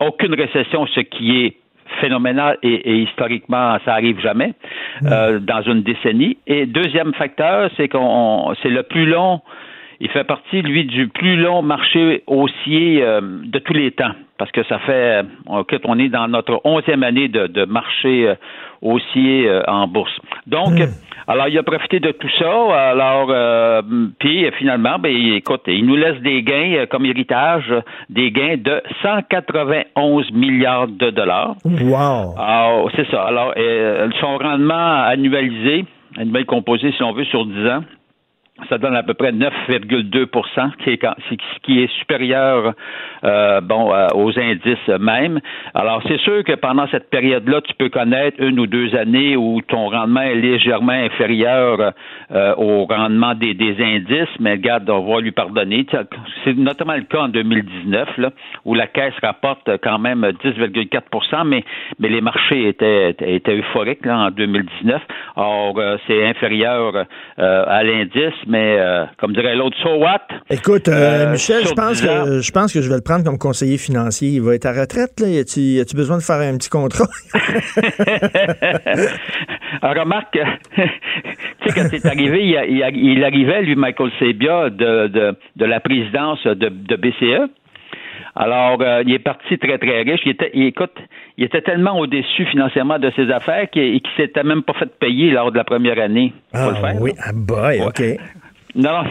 aucune 0.00 0.34
récession, 0.34 0.86
ce 0.86 1.00
qui 1.00 1.44
est 1.44 1.56
phénoménal 2.00 2.58
et, 2.62 2.98
historiquement, 2.98 3.78
ça 3.84 3.94
arrive 3.94 4.20
jamais 4.20 4.54
mm. 5.02 5.06
euh, 5.10 5.38
dans 5.38 5.62
une 5.62 5.82
décennie. 5.82 6.38
Et 6.46 6.66
deuxième 6.66 7.14
facteur, 7.14 7.70
c'est 7.76 7.88
qu'on 7.88 8.54
c'est 8.62 8.70
le 8.70 8.82
plus 8.82 9.06
long. 9.06 9.40
Il 10.00 10.10
fait 10.10 10.24
partie, 10.24 10.60
lui, 10.60 10.84
du 10.84 11.08
plus 11.08 11.36
long 11.36 11.62
marché 11.62 12.24
haussier 12.26 13.02
euh, 13.02 13.20
de 13.22 13.58
tous 13.60 13.72
les 13.72 13.92
temps, 13.92 14.12
parce 14.38 14.50
que 14.50 14.64
ça 14.64 14.78
fait, 14.80 15.22
on 15.46 15.98
est 15.98 16.08
dans 16.08 16.26
notre 16.28 16.60
onzième 16.64 17.04
année 17.04 17.28
de, 17.28 17.46
de 17.46 17.64
marché 17.64 18.28
euh, 18.28 18.34
haussier 18.82 19.50
en 19.66 19.86
bourse. 19.86 20.18
Donc, 20.46 20.72
mm. 20.72 20.88
Alors, 21.26 21.48
il 21.48 21.58
a 21.58 21.62
profité 21.62 22.00
de 22.00 22.10
tout 22.10 22.28
ça. 22.38 22.90
Alors, 22.90 23.28
euh, 23.30 23.82
puis 24.18 24.46
finalement, 24.58 24.98
ben, 24.98 25.14
écoute, 25.14 25.62
il 25.66 25.86
nous 25.86 25.96
laisse 25.96 26.20
des 26.20 26.42
gains 26.42 26.74
euh, 26.74 26.86
comme 26.86 27.06
héritage, 27.06 27.72
des 28.10 28.30
gains 28.30 28.56
de 28.56 28.82
191 29.02 30.30
milliards 30.32 30.88
de 30.88 31.10
dollars. 31.10 31.56
Wow. 31.64 32.34
Alors, 32.38 32.90
c'est 32.94 33.10
ça. 33.10 33.22
Alors, 33.24 33.54
euh, 33.56 34.08
son 34.20 34.36
rendement 34.36 35.02
annualisé, 35.02 35.86
annuel 36.18 36.44
composé, 36.44 36.92
si 36.92 37.02
on 37.02 37.12
veut, 37.12 37.24
sur 37.24 37.46
10 37.46 37.68
ans, 37.68 37.84
ça 38.68 38.78
donne 38.78 38.94
à 38.94 39.02
peu 39.02 39.14
près 39.14 39.32
9,2 39.32 40.26
qui 40.84 40.90
est, 40.90 41.06
qui 41.62 41.82
est 41.82 41.92
supérieur 41.98 42.74
euh, 43.24 43.60
bon, 43.60 43.92
euh, 43.92 44.06
aux 44.14 44.38
indices 44.38 44.88
même. 45.00 45.40
Alors, 45.74 46.02
c'est 46.06 46.20
sûr 46.20 46.44
que 46.44 46.52
pendant 46.52 46.86
cette 46.88 47.10
période-là, 47.10 47.62
tu 47.62 47.74
peux 47.74 47.88
connaître 47.88 48.40
une 48.40 48.60
ou 48.60 48.68
deux 48.68 48.94
années 48.94 49.36
où 49.36 49.60
ton 49.62 49.88
rendement 49.88 50.20
est 50.20 50.36
légèrement 50.36 50.92
inférieur 50.92 51.92
euh, 52.30 52.54
au 52.56 52.84
rendement 52.84 53.34
des, 53.34 53.54
indices, 53.80 54.28
mais 54.38 54.52
regarde, 54.52 54.88
on 54.88 55.00
va 55.00 55.20
lui 55.20 55.32
pardonner. 55.32 55.84
C'est 56.44 56.56
notamment 56.56 56.94
le 56.94 57.02
cas 57.02 57.22
en 57.22 57.28
2019, 57.28 58.18
là, 58.18 58.30
où 58.64 58.74
la 58.74 58.86
Caisse 58.86 59.14
rapporte 59.20 59.68
quand 59.82 59.98
même 59.98 60.22
10,4 60.22 61.44
mais, 61.44 61.64
mais 61.98 62.08
les 62.08 62.20
marchés 62.20 62.68
étaient, 62.68 63.16
étaient 63.20 63.56
euphoriques 63.56 64.06
là, 64.06 64.26
en 64.26 64.30
2019. 64.30 65.02
Or, 65.36 65.80
c'est 66.06 66.24
inférieur 66.26 67.04
à 67.36 67.82
l'indice, 67.82 68.34
mais 68.46 68.78
euh, 68.78 69.04
comme 69.18 69.32
dirait 69.32 69.56
l'autre, 69.56 69.76
so 69.82 69.96
what? 69.96 70.20
Écoute, 70.50 70.88
euh, 70.88 71.26
euh, 71.26 71.32
Michel, 71.32 71.66
je 71.66 71.72
pense, 71.72 72.00
que, 72.00 72.40
je 72.40 72.52
pense 72.52 72.72
que 72.72 72.80
je 72.80 72.88
vais 72.88 72.96
le 72.96 73.02
prendre 73.02 73.24
comme 73.24 73.38
conseiller 73.38 73.78
financier. 73.78 74.30
Il 74.30 74.42
va 74.42 74.54
être 74.54 74.66
à 74.66 74.72
retraite, 74.72 75.18
là. 75.20 75.28
Y 75.28 75.80
a-tu 75.80 75.96
besoin 75.96 76.18
de 76.18 76.22
faire 76.22 76.40
un 76.40 76.56
petit 76.56 76.70
contrat? 76.70 77.06
remarque, 79.82 80.38
tu 80.76 81.68
sais, 81.68 81.74
quand 81.74 81.88
c'est 81.90 82.06
arrivé, 82.06 82.42
il, 82.42 83.24
arrivait, 83.24 83.62
lui, 83.62 83.76
Michael 83.76 84.10
Sebia, 84.18 84.70
de, 84.70 85.08
de, 85.08 85.64
la 85.64 85.80
présidence 85.80 86.42
de, 86.44 86.68
de 86.68 86.96
BCE. 86.96 87.50
Alors, 88.36 88.78
il 89.06 89.12
est 89.12 89.18
parti 89.20 89.58
très, 89.58 89.78
très 89.78 90.02
riche. 90.02 90.20
Il 90.24 90.32
était, 90.32 90.50
écoute, 90.54 90.96
il 91.36 91.44
était 91.44 91.62
tellement 91.62 91.98
au-dessus 91.98 92.46
financièrement 92.46 92.98
de 92.98 93.10
ses 93.14 93.30
affaires 93.30 93.70
qu'il 93.70 94.00
s'était 94.16 94.42
même 94.42 94.62
pas 94.62 94.72
fait 94.74 94.98
payer 94.98 95.30
lors 95.30 95.52
de 95.52 95.56
la 95.56 95.64
première 95.64 95.98
année. 96.00 96.32
Ah, 96.52 96.70
oui, 97.00 97.12
ah 97.22 97.32
boy, 97.32 97.80
OK. 97.82 98.02
Non, 98.74 99.04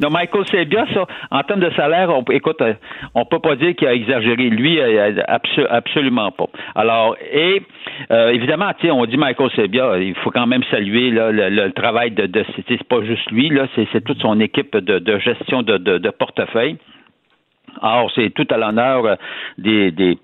non, 0.00 0.10
Michael 0.10 0.46
Sebia, 0.46 0.86
ça, 0.92 1.06
en 1.30 1.42
termes 1.42 1.60
de 1.60 1.70
salaire, 1.70 2.10
on, 2.10 2.24
écoute, 2.32 2.60
euh, 2.60 2.74
on 3.14 3.24
peut 3.24 3.38
pas 3.38 3.54
dire 3.54 3.76
qu'il 3.76 3.86
a 3.86 3.94
exagéré. 3.94 4.50
Lui, 4.50 4.80
euh, 4.80 5.22
absolument 5.68 6.32
pas. 6.32 6.46
Alors, 6.74 7.16
et 7.32 7.62
euh, 8.10 8.30
évidemment, 8.30 8.70
tu 8.78 8.90
on 8.90 9.06
dit 9.06 9.16
Michael 9.16 9.50
Sebia, 9.54 9.98
il 9.98 10.14
faut 10.16 10.30
quand 10.30 10.46
même 10.46 10.64
saluer 10.70 11.10
le, 11.10 11.70
travail 11.70 12.10
de, 12.10 12.26
de 12.26 12.44
c'est 12.68 12.82
pas 12.84 13.02
juste 13.04 13.30
lui, 13.30 13.50
là, 13.50 13.68
c'est 13.76 14.04
toute 14.04 14.20
son 14.20 14.40
équipe 14.40 14.76
de, 14.76 15.18
gestion 15.18 15.62
de, 15.62 15.78
de, 15.78 16.10
portefeuille. 16.10 16.76
Alors, 17.82 18.10
c'est 18.14 18.30
tout 18.30 18.46
à 18.50 18.56
l'honneur 18.56 19.16
des, 19.58 19.90
des 19.90 20.18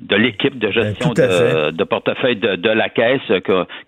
de 0.00 0.16
l'équipe 0.16 0.58
de 0.58 0.68
ben, 0.68 0.72
gestion 0.72 1.10
de, 1.12 1.84
portefeuille 1.84 2.36
de, 2.36 2.70
la 2.70 2.88
Caisse 2.88 3.20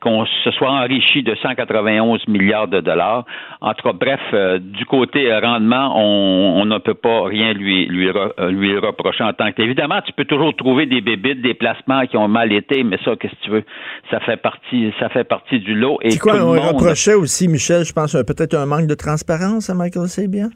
qu'on 0.01 0.27
se 0.27 0.51
soit 0.53 0.71
enrichi 0.71 1.23
de 1.23 1.35
191 1.35 2.29
milliards 2.29 2.69
de 2.69 2.81
dollars. 2.81 3.25
En 3.61 3.73
tout 3.75 3.83
cas, 3.83 3.93
bref, 3.93 4.21
euh, 4.35 4.59
du 4.59 4.85
côté 4.85 5.33
rendement, 5.39 5.93
on, 5.97 6.65
ne 6.65 6.79
peut 6.79 6.95
pas 6.95 7.25
rien 7.25 7.53
lui, 7.53 7.87
lui, 7.87 8.11
lui 8.49 8.79
reprocher 8.79 9.25
en 9.25 9.33
tant 9.33 9.51
que 9.53 9.63
Évidemment, 9.63 10.01
tu 10.05 10.13
peux 10.13 10.25
toujours 10.25 10.55
trouver 10.57 10.87
des 10.87 11.01
bébites, 11.01 11.41
des 11.41 11.55
placements 11.55 12.07
qui 12.07 12.17
ont 12.17 12.29
mal 12.29 12.53
été, 12.53 12.83
mais 12.83 12.99
ça, 13.05 13.13
qu'est-ce 13.17 13.35
que 13.35 13.45
tu 13.45 13.51
veux? 13.51 13.65
Ça 14.11 14.19
fait 14.21 14.37
partie, 14.37 14.93
ça 14.99 15.09
fait 15.09 15.25
partie 15.25 15.61
du 15.61 15.75
lot. 15.75 15.99
C'est 16.09 16.19
quoi, 16.19 16.35
on 16.43 16.61
reprochait 16.61 17.15
aussi, 17.15 17.49
Michel, 17.49 17.85
je 17.85 17.93
pense, 17.93 18.13
peut-être 18.13 18.55
un 18.55 18.67
manque 18.67 18.87
de 18.87 18.95
transparence 18.95 19.71
à 19.71 19.75
Michael 19.75 20.09
bien 20.29 20.49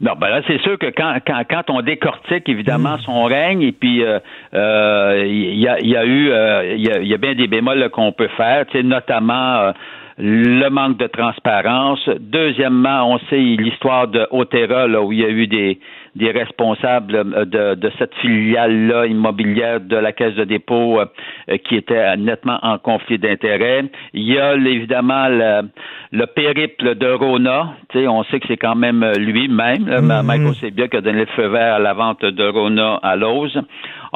Non, 0.00 0.12
ben 0.18 0.28
là, 0.28 0.40
c'est 0.46 0.60
sûr 0.62 0.78
que 0.78 0.86
quand, 0.86 1.16
quand, 1.26 1.42
quand 1.48 1.70
on 1.70 1.82
décortique, 1.82 2.48
évidemment, 2.48 2.96
hmm. 2.96 3.04
son 3.04 3.24
règne, 3.24 3.62
et 3.62 3.72
puis 3.72 4.02
euh, 4.02 4.18
euh 4.54 5.03
il 5.24 5.58
y, 5.58 5.68
a, 5.68 5.80
y 5.80 5.96
a 5.96 6.04
eu, 6.04 6.30
euh, 6.30 6.74
il 6.76 7.06
y, 7.06 7.14
a, 7.14 7.18
bien 7.18 7.34
des 7.34 7.46
bémols 7.46 7.88
qu'on 7.90 8.12
peut 8.12 8.28
faire, 8.36 8.64
notamment 8.82 9.56
euh, 9.56 9.72
le 10.18 10.68
manque 10.68 10.98
de 10.98 11.06
transparence. 11.06 12.08
Deuxièmement, 12.20 13.12
on 13.12 13.18
sait 13.30 13.36
l'histoire 13.36 14.08
de 14.08 14.26
Otera, 14.30 14.86
là, 14.86 15.02
où 15.02 15.12
il 15.12 15.20
y 15.20 15.24
a 15.24 15.28
eu 15.28 15.46
des, 15.46 15.78
des 16.14 16.30
responsables 16.30 17.14
euh, 17.16 17.44
de, 17.44 17.74
de 17.74 17.90
cette 17.98 18.14
filiale-là 18.16 19.06
immobilière 19.06 19.80
de 19.80 19.96
la 19.96 20.12
Caisse 20.12 20.34
de 20.34 20.44
dépôt 20.44 21.00
euh, 21.00 21.56
qui 21.64 21.76
était 21.76 22.16
nettement 22.16 22.58
en 22.62 22.78
conflit 22.78 23.18
d'intérêts. 23.18 23.84
Il 24.12 24.22
y 24.22 24.38
a 24.38 24.54
évidemment 24.54 25.28
le, 25.28 25.68
le 26.12 26.26
périple 26.26 26.94
de 26.94 27.08
Rona. 27.08 27.74
on 27.94 28.24
sait 28.24 28.38
que 28.38 28.46
c'est 28.46 28.56
quand 28.56 28.76
même 28.76 29.04
lui-même, 29.18 29.84
mm-hmm. 29.84 30.22
Michael 30.24 30.54
Sebia, 30.54 30.88
qui 30.88 30.96
a 30.96 31.00
donné 31.00 31.20
le 31.20 31.26
feu 31.26 31.48
vert 31.48 31.74
à 31.74 31.78
la 31.78 31.92
vente 31.92 32.24
de 32.24 32.44
Rona 32.48 33.00
à 33.02 33.16
Lose. 33.16 33.60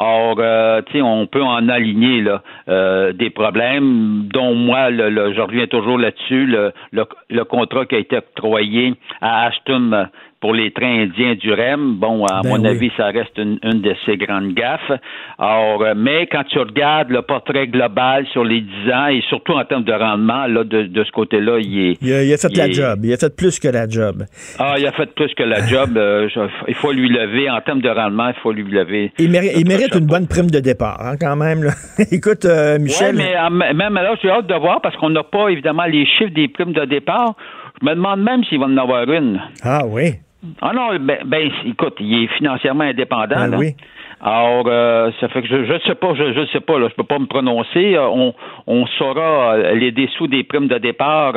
Or, 0.01 0.37
euh, 0.39 0.81
on 0.95 1.27
peut 1.27 1.43
en 1.43 1.67
aligner 1.67 2.21
là, 2.21 2.41
euh, 2.69 3.11
des 3.11 3.29
problèmes, 3.29 4.29
dont 4.33 4.55
moi, 4.55 4.89
le, 4.89 5.33
je 5.33 5.41
reviens 5.41 5.67
toujours 5.67 5.97
là-dessus, 5.97 6.45
le, 6.45 7.43
contrat 7.43 7.85
qui 7.85 7.95
a 7.95 7.99
été 7.99 8.15
octroyé 8.15 8.93
à 9.19 9.47
Ashton 9.47 10.07
pour 10.41 10.53
les 10.53 10.71
trains 10.71 11.01
indiens 11.01 11.35
du 11.35 11.51
REM, 11.51 11.95
bon, 11.95 12.25
à 12.25 12.41
ben 12.41 12.49
mon 12.49 12.65
avis, 12.65 12.91
ça 12.95 13.07
reste 13.07 13.37
une, 13.37 13.57
de 13.57 13.93
ces 14.05 14.15
grandes 14.15 14.53
gaffes. 14.53 14.91
Alors, 15.37 15.81
euh, 15.81 15.93
mais 15.95 16.27
quand 16.27 16.43
tu 16.45 16.59
regardes 16.59 17.09
le 17.09 17.21
portrait 17.21 17.67
global 17.67 18.25
sur 18.31 18.45
les 18.45 18.61
10 18.61 18.91
ans 18.91 19.07
et 19.07 19.21
surtout 19.27 19.53
en 19.53 19.65
termes 19.65 19.83
de 19.83 19.91
rendement, 19.91 20.47
là, 20.47 20.63
de, 20.63 20.83
de 20.83 21.03
ce 21.03 21.11
côté-là, 21.11 21.59
il 21.59 21.89
est. 21.89 21.97
Il 22.01 22.13
a, 22.13 22.37
fait 22.37 22.55
la 22.55 22.71
job. 22.71 22.99
Il 23.03 23.13
a 23.13 23.17
fait 23.17 23.35
plus 23.35 23.59
que 23.59 23.67
la 23.67 23.87
job. 23.87 24.23
Ah, 24.57 24.75
il 24.77 24.87
a 24.87 24.91
fait 24.93 25.13
plus 25.13 25.33
que 25.33 25.43
la 25.43 25.65
job. 25.67 25.97
Euh, 25.97 26.29
il 26.67 26.75
faut 26.75 26.93
lui 26.93 27.09
lever. 27.09 27.49
En 27.49 27.59
termes 27.59 27.81
de 27.81 27.89
rendement, 27.89 28.29
il 28.29 28.41
faut 28.41 28.53
lui 28.53 28.63
lever. 28.63 29.11
Il, 29.19 29.29
mérite, 29.31 29.88
une 29.95 30.05
bonne 30.05 30.27
prime 30.27 30.49
de 30.49 30.59
départ, 30.59 30.99
hein, 31.01 31.15
quand 31.19 31.35
même. 31.35 31.69
Écoute, 32.11 32.45
euh, 32.45 32.79
Michel. 32.79 33.15
Oui, 33.15 33.23
mais 33.51 33.73
même 33.73 33.93
là, 33.95 34.15
j'ai 34.21 34.29
hâte 34.29 34.47
de 34.47 34.55
voir 34.55 34.81
parce 34.81 34.95
qu'on 34.97 35.09
n'a 35.09 35.23
pas, 35.23 35.49
évidemment, 35.49 35.85
les 35.85 36.05
chiffres 36.05 36.33
des 36.33 36.47
primes 36.47 36.73
de 36.73 36.85
départ. 36.85 37.35
Je 37.81 37.85
me 37.85 37.95
demande 37.95 38.21
même 38.21 38.43
s'il 38.43 38.59
va 38.59 38.65
en 38.65 38.77
avoir 38.77 39.09
une. 39.09 39.41
Ah 39.63 39.83
oui. 39.85 40.15
Ah 40.61 40.71
non, 40.73 40.97
ben, 40.99 41.17
ben, 41.25 41.49
écoute, 41.65 41.95
il 41.99 42.23
est 42.23 42.27
financièrement 42.37 42.85
indépendant. 42.85 43.49
Ben 43.49 43.57
oui. 43.57 43.75
Alors, 44.21 44.65
euh, 44.67 45.11
ça 45.21 45.29
fait 45.29 45.41
que 45.41 45.47
je 45.47 45.55
ne 45.55 45.79
sais 45.79 45.95
pas, 45.95 46.13
je 46.13 46.39
ne 46.39 46.45
sais 46.47 46.59
pas, 46.59 46.77
là, 46.77 46.87
je 46.89 46.95
peux 46.95 47.03
pas 47.03 47.19
me 47.19 47.25
prononcer. 47.25 47.95
Euh, 47.95 48.07
on, 48.07 48.33
on 48.67 48.85
saura 48.97 49.55
euh, 49.55 49.75
les 49.75 49.91
dessous 49.91 50.27
des 50.27 50.43
primes 50.43 50.67
de 50.67 50.77
départ, 50.77 51.33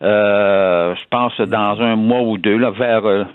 je 0.00 1.04
pense, 1.10 1.40
dans 1.40 1.80
un 1.80 1.96
mois 1.96 2.20
ou 2.20 2.36
deux, 2.36 2.56
là, 2.56 2.70
vers 2.70 3.26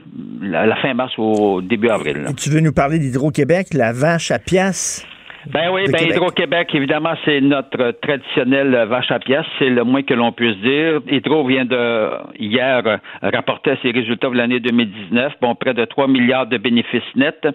la 0.41 0.75
fin 0.77 0.93
mars 0.93 1.13
ou 1.17 1.23
au 1.23 1.61
début 1.61 1.89
avril. 1.89 2.25
tu 2.37 2.49
veux 2.49 2.59
nous 2.59 2.73
parler 2.73 2.99
d'Hydro-Québec, 2.99 3.67
la 3.73 3.93
vache 3.93 4.31
à 4.31 4.39
pièces? 4.39 5.05
Ben 5.47 5.69
oui, 5.73 5.83
ben 5.91 6.07
Hydro-Québec, 6.07 6.73
évidemment, 6.73 7.15
c'est 7.25 7.41
notre 7.41 7.91
traditionnel 8.01 8.85
vache 8.87 9.11
à 9.11 9.19
pièces, 9.19 9.45
c'est 9.59 9.69
le 9.69 9.83
moins 9.83 10.01
que 10.01 10.13
l'on 10.13 10.31
puisse 10.31 10.55
dire. 10.57 11.01
Hydro 11.05 11.45
vient 11.45 11.65
de, 11.65 12.11
hier, 12.39 12.81
rapporter 13.21 13.73
ses 13.81 13.91
résultats 13.91 14.29
de 14.29 14.35
l'année 14.35 14.61
2019, 14.61 15.33
bon, 15.41 15.53
près 15.55 15.73
de 15.73 15.83
3 15.83 16.07
milliards 16.07 16.47
de 16.47 16.57
bénéfices 16.57 17.03
nets. 17.15 17.45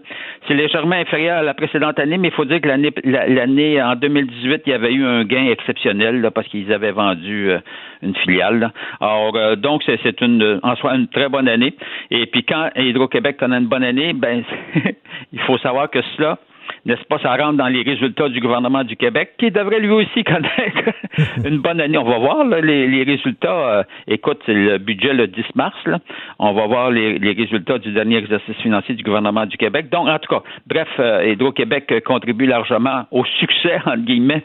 C'est 0.47 0.55
légèrement 0.55 0.97
inférieur 0.97 1.39
à 1.39 1.43
la 1.43 1.55
précédente 1.55 1.99
année, 1.99 2.19
mais 2.19 2.29
il 2.29 2.35
faut 2.35 2.45
dire 2.45 2.61
que 2.61 2.69
l'année, 2.69 2.93
l'année 3.05 3.81
en 3.81 3.95
2018, 3.95 4.63
il 4.67 4.71
y 4.71 4.75
avait 4.75 4.93
eu 4.93 5.07
un 5.07 5.25
gain 5.25 5.47
exceptionnel, 5.47 6.21
là, 6.21 6.31
parce 6.31 6.47
qu'ils 6.49 6.71
avaient 6.71 6.93
vendu 6.93 7.51
euh, 7.51 7.59
une 8.03 8.15
filiale. 8.17 8.71
Alors, 9.01 9.35
euh, 9.35 9.57
donc, 9.57 9.83
c'est, 9.87 9.99
c'est 10.03 10.21
une, 10.21 10.61
en 10.63 10.77
soi, 10.77 10.95
une 10.95 11.09
très 11.09 11.31
bonne 11.31 11.49
année. 11.49 11.75
Et 12.11 12.27
puis, 12.27 12.45
quand 12.45 12.69
Hydro-Québec 12.77 13.39
connaît 13.39 13.59
une 13.59 13.69
bonne 13.69 13.85
année, 13.85 14.13
ben, 14.13 14.43
il 15.33 15.41
faut 15.41 15.57
savoir 15.59 15.89
que 15.89 16.01
cela, 16.17 16.39
n'est-ce 16.87 17.03
pas, 17.05 17.19
ça 17.19 17.37
rentre 17.37 17.57
dans 17.57 17.69
les 17.69 17.83
résultats 17.83 18.29
du 18.29 18.41
gouvernement 18.41 18.85
du 18.85 18.97
Québec, 18.97 19.33
qui 19.39 19.51
devrait 19.51 19.81
lui 19.81 19.91
aussi 19.91 20.25
connaître 20.25 20.93
une 21.45 21.59
bonne 21.59 21.81
année. 21.81 21.99
On 21.99 22.05
va 22.05 22.19
voir 22.19 22.45
les, 22.45 23.03
résultats. 23.03 23.49
Euh, 23.51 23.83
écoute, 24.07 24.41
c'est 24.47 24.55
le 24.55 24.79
budget 24.79 25.13
le 25.13 25.27
10 25.27 25.43
mars. 25.55 25.77
On 26.39 26.53
va 26.53 26.67
voir 26.67 26.91
les, 26.91 27.19
résultats 27.33 27.79
du 27.79 27.93
dernier 27.93 28.17
exercice 28.17 28.57
financier 28.57 28.95
du 28.95 29.03
gouvernement 29.03 29.47
du 29.47 29.57
Québec. 29.57 29.89
Donc, 29.91 30.09
en 30.09 30.19
tout 30.19 30.35
cas, 30.35 30.43
bref, 30.67 30.89
euh, 30.99 31.33
Hydro-Québec 31.33 32.03
contribue 32.05 32.47
largement 32.47 33.05
au 33.11 33.25
succès, 33.25 33.79
entre 33.87 34.05
guillemets, 34.05 34.43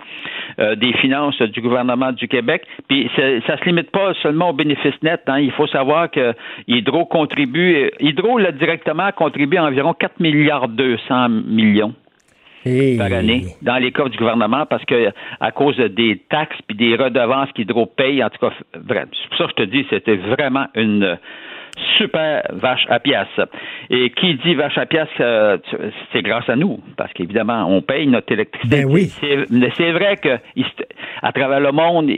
euh, 0.60 0.76
des 0.76 0.94
finances 0.94 1.42
du 1.42 1.62
gouvernement 1.62 2.12
du 2.12 2.28
Québec. 2.28 2.64
Puis, 2.88 3.10
ça 3.16 3.58
se 3.58 3.66
limite 3.66 3.92
pas 3.92 4.14
seulement 4.22 4.50
aux 4.50 4.54
bénéfices 4.54 5.02
nets. 5.02 5.24
Hein. 5.28 5.40
Il 5.40 5.52
faut 5.52 5.68
savoir 5.68 6.10
que 6.12 6.34
Hydro 6.68 7.06
contribue, 7.06 7.90
Hydro, 8.00 8.38
là, 8.38 8.52
directement, 8.52 9.12
contribue 9.12 9.58
à 9.58 9.66
environ 9.66 9.94
4 9.94 10.20
milliards 10.20 10.68
200 10.68 11.30
millions 11.30 11.94
par 12.98 13.12
année 13.12 13.46
dans 13.62 13.78
les 13.78 13.92
coffres 13.92 14.10
du 14.10 14.18
gouvernement 14.18 14.66
parce 14.66 14.86
que 14.86 15.12
à 15.40 15.52
cause 15.52 15.78
des 15.78 16.22
taxes 16.30 16.58
puis 16.68 16.78
des 16.78 16.96
redevances 16.96 17.52
qu'Hydro 17.54 17.86
paye, 17.86 18.24
en 18.24 18.30
tout 18.30 18.40
cas, 18.40 18.54
c'est 18.74 19.30
pour 19.30 19.38
ça 19.38 19.46
que 19.46 19.52
je 19.52 19.56
te 19.56 19.64
dis, 19.64 19.86
c'était 19.90 20.16
vraiment 20.16 20.68
une 20.76 21.18
super 21.98 22.44
vache 22.52 22.86
à 22.90 23.00
pièce. 23.00 23.28
Et 23.90 24.10
qui 24.12 24.36
dit 24.36 24.56
vache 24.56 24.78
à 24.78 24.86
pièce, 24.86 25.08
euh, 25.20 25.58
c'est 26.12 26.22
grâce 26.22 26.48
à 26.50 26.56
nous, 26.56 26.80
parce 26.98 27.12
qu'évidemment, 27.14 27.66
on 27.68 27.82
paye 27.82 28.08
notre 28.08 28.32
électricité. 28.32 28.84
Ben 28.84 28.86
oui. 28.86 29.12
C'est 29.20 29.92
vrai 29.92 30.18
que 30.18 30.38
à 31.22 31.32
travers 31.32 31.60
le 31.60 31.72
monde, 31.72 32.10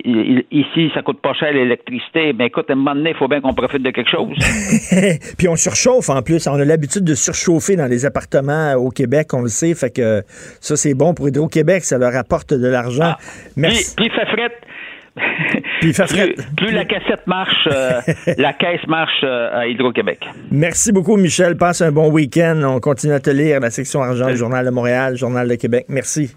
ici, 0.51 0.91
ça 0.93 1.01
coûte 1.01 1.21
pas 1.21 1.33
cher 1.33 1.53
l'électricité, 1.53 2.33
mais 2.33 2.47
écoute, 2.47 2.69
à 2.69 2.73
un 2.73 2.75
moment 2.75 2.95
donné, 2.95 3.11
il 3.11 3.15
faut 3.15 3.27
bien 3.27 3.41
qu'on 3.41 3.53
profite 3.53 3.83
de 3.83 3.91
quelque 3.91 4.09
chose. 4.09 4.35
Puis 5.37 5.47
on 5.47 5.55
surchauffe 5.55 6.09
en 6.09 6.21
plus. 6.21 6.47
On 6.47 6.59
a 6.59 6.65
l'habitude 6.65 7.03
de 7.03 7.15
surchauffer 7.15 7.75
dans 7.75 7.87
les 7.87 8.05
appartements 8.05 8.73
au 8.73 8.89
Québec, 8.89 9.27
on 9.33 9.41
le 9.41 9.49
sait, 9.49 9.75
fait 9.75 9.93
que 9.95 10.21
ça, 10.61 10.75
c'est 10.75 10.93
bon 10.93 11.13
pour 11.13 11.27
Hydro-Québec, 11.27 11.83
ça 11.83 11.97
leur 11.97 12.15
apporte 12.15 12.53
de 12.53 12.67
l'argent. 12.67 13.13
Ah. 13.13 13.17
Merci. 13.57 13.95
Puis, 13.95 14.09
puis 14.09 14.17
fait 14.35 14.51
plus, 15.79 15.93
plus, 16.57 16.71
la 16.71 16.85
cassette 16.85 17.25
marche, 17.27 17.67
euh, 17.71 18.01
la 18.37 18.53
caisse 18.53 18.85
marche 18.87 19.23
euh, 19.23 19.59
à 19.59 19.67
Hydro-Québec. 19.67 20.19
Merci 20.51 20.91
beaucoup, 20.91 21.17
Michel. 21.17 21.57
Passe 21.57 21.81
un 21.81 21.91
bon 21.91 22.11
week-end. 22.11 22.61
On 22.63 22.79
continue 22.79 23.13
à 23.13 23.19
te 23.19 23.29
lire 23.29 23.59
la 23.59 23.69
section 23.69 24.01
argent 24.01 24.27
du 24.27 24.37
Journal 24.37 24.65
de 24.65 24.71
Montréal, 24.71 25.17
Journal 25.17 25.47
de 25.47 25.55
Québec. 25.55 25.85
Merci. 25.89 26.35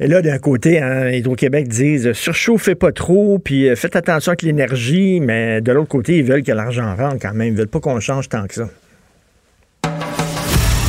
Et 0.00 0.08
là, 0.08 0.22
d'un 0.22 0.38
côté, 0.38 0.80
hein, 0.80 1.08
Hydro-Québec 1.08 1.68
disent 1.68 2.12
surchauffez 2.12 2.74
pas 2.74 2.90
trop, 2.90 3.38
puis 3.38 3.68
euh, 3.68 3.76
faites 3.76 3.94
attention 3.94 4.30
avec 4.30 4.42
l'énergie, 4.42 5.20
mais 5.20 5.60
de 5.60 5.70
l'autre 5.70 5.88
côté, 5.88 6.18
ils 6.18 6.24
veulent 6.24 6.42
que 6.42 6.52
l'argent 6.52 6.96
rentre 6.96 7.18
quand 7.20 7.34
même. 7.34 7.48
Ils 7.48 7.56
veulent 7.56 7.68
pas 7.68 7.80
qu'on 7.80 8.00
change 8.00 8.28
tant 8.28 8.46
que 8.46 8.54
ça. 8.54 8.68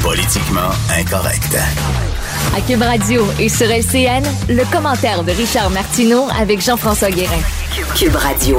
Politiquement 0.02 0.72
incorrect. 1.00 2.15
À 2.56 2.62
Cube 2.62 2.82
Radio 2.82 3.28
et 3.38 3.50
sur 3.50 3.68
LCN, 3.70 4.24
le 4.48 4.64
commentaire 4.72 5.26
de 5.26 5.32
Richard 5.34 5.70
Martineau 5.72 6.28
avec 6.40 6.62
Jean-François 6.62 7.12
Guérin. 7.12 7.42
Cube 7.96 8.16
Radio. 8.16 8.58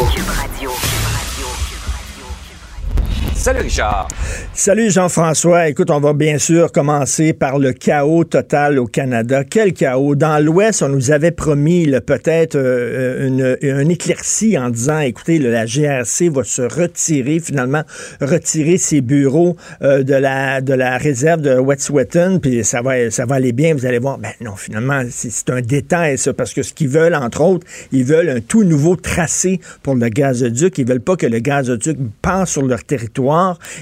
Salut 3.46 3.60
Richard. 3.60 4.08
Salut 4.54 4.90
Jean-François. 4.90 5.68
Écoute, 5.68 5.92
on 5.92 6.00
va 6.00 6.14
bien 6.14 6.36
sûr 6.36 6.72
commencer 6.72 7.32
par 7.32 7.60
le 7.60 7.72
chaos 7.72 8.24
total 8.24 8.80
au 8.80 8.86
Canada. 8.86 9.44
Quel 9.44 9.72
chaos. 9.72 10.16
Dans 10.16 10.44
l'Ouest, 10.44 10.82
on 10.82 10.88
nous 10.88 11.12
avait 11.12 11.30
promis 11.30 11.88
peut-être 12.04 12.56
euh, 12.56 13.28
une, 13.28 13.56
une, 13.60 13.90
éclaircie 13.92 14.58
en 14.58 14.70
disant, 14.70 14.98
écoutez, 14.98 15.38
la 15.38 15.64
GRC 15.64 16.28
va 16.28 16.42
se 16.42 16.62
retirer, 16.62 17.38
finalement, 17.38 17.82
retirer 18.20 18.78
ses 18.78 19.00
bureaux 19.00 19.56
euh, 19.80 20.02
de, 20.02 20.14
la, 20.14 20.60
de 20.60 20.74
la 20.74 20.96
réserve 20.96 21.40
de 21.42 21.56
Wet'suwet'en, 21.56 22.40
puis 22.40 22.64
ça 22.64 22.82
va, 22.82 23.12
ça 23.12 23.26
va 23.26 23.36
aller 23.36 23.52
bien. 23.52 23.74
Vous 23.74 23.86
allez 23.86 24.00
voir, 24.00 24.18
ben 24.18 24.32
non, 24.40 24.56
finalement, 24.56 25.02
c'est 25.08 25.50
un 25.50 25.60
détail, 25.60 26.18
ça, 26.18 26.32
parce 26.32 26.52
que 26.52 26.64
ce 26.64 26.72
qu'ils 26.72 26.88
veulent, 26.88 27.14
entre 27.14 27.42
autres, 27.42 27.66
ils 27.92 28.04
veulent 28.04 28.30
un 28.30 28.40
tout 28.40 28.64
nouveau 28.64 28.96
tracé 28.96 29.60
pour 29.84 29.94
le 29.94 30.08
gazoduc. 30.08 30.78
Ils 30.78 30.88
veulent 30.88 30.98
pas 30.98 31.14
que 31.14 31.26
le 31.26 31.38
gazoduc 31.38 31.96
passe 32.22 32.50
sur 32.50 32.62
leur 32.62 32.82
territoire 32.82 33.35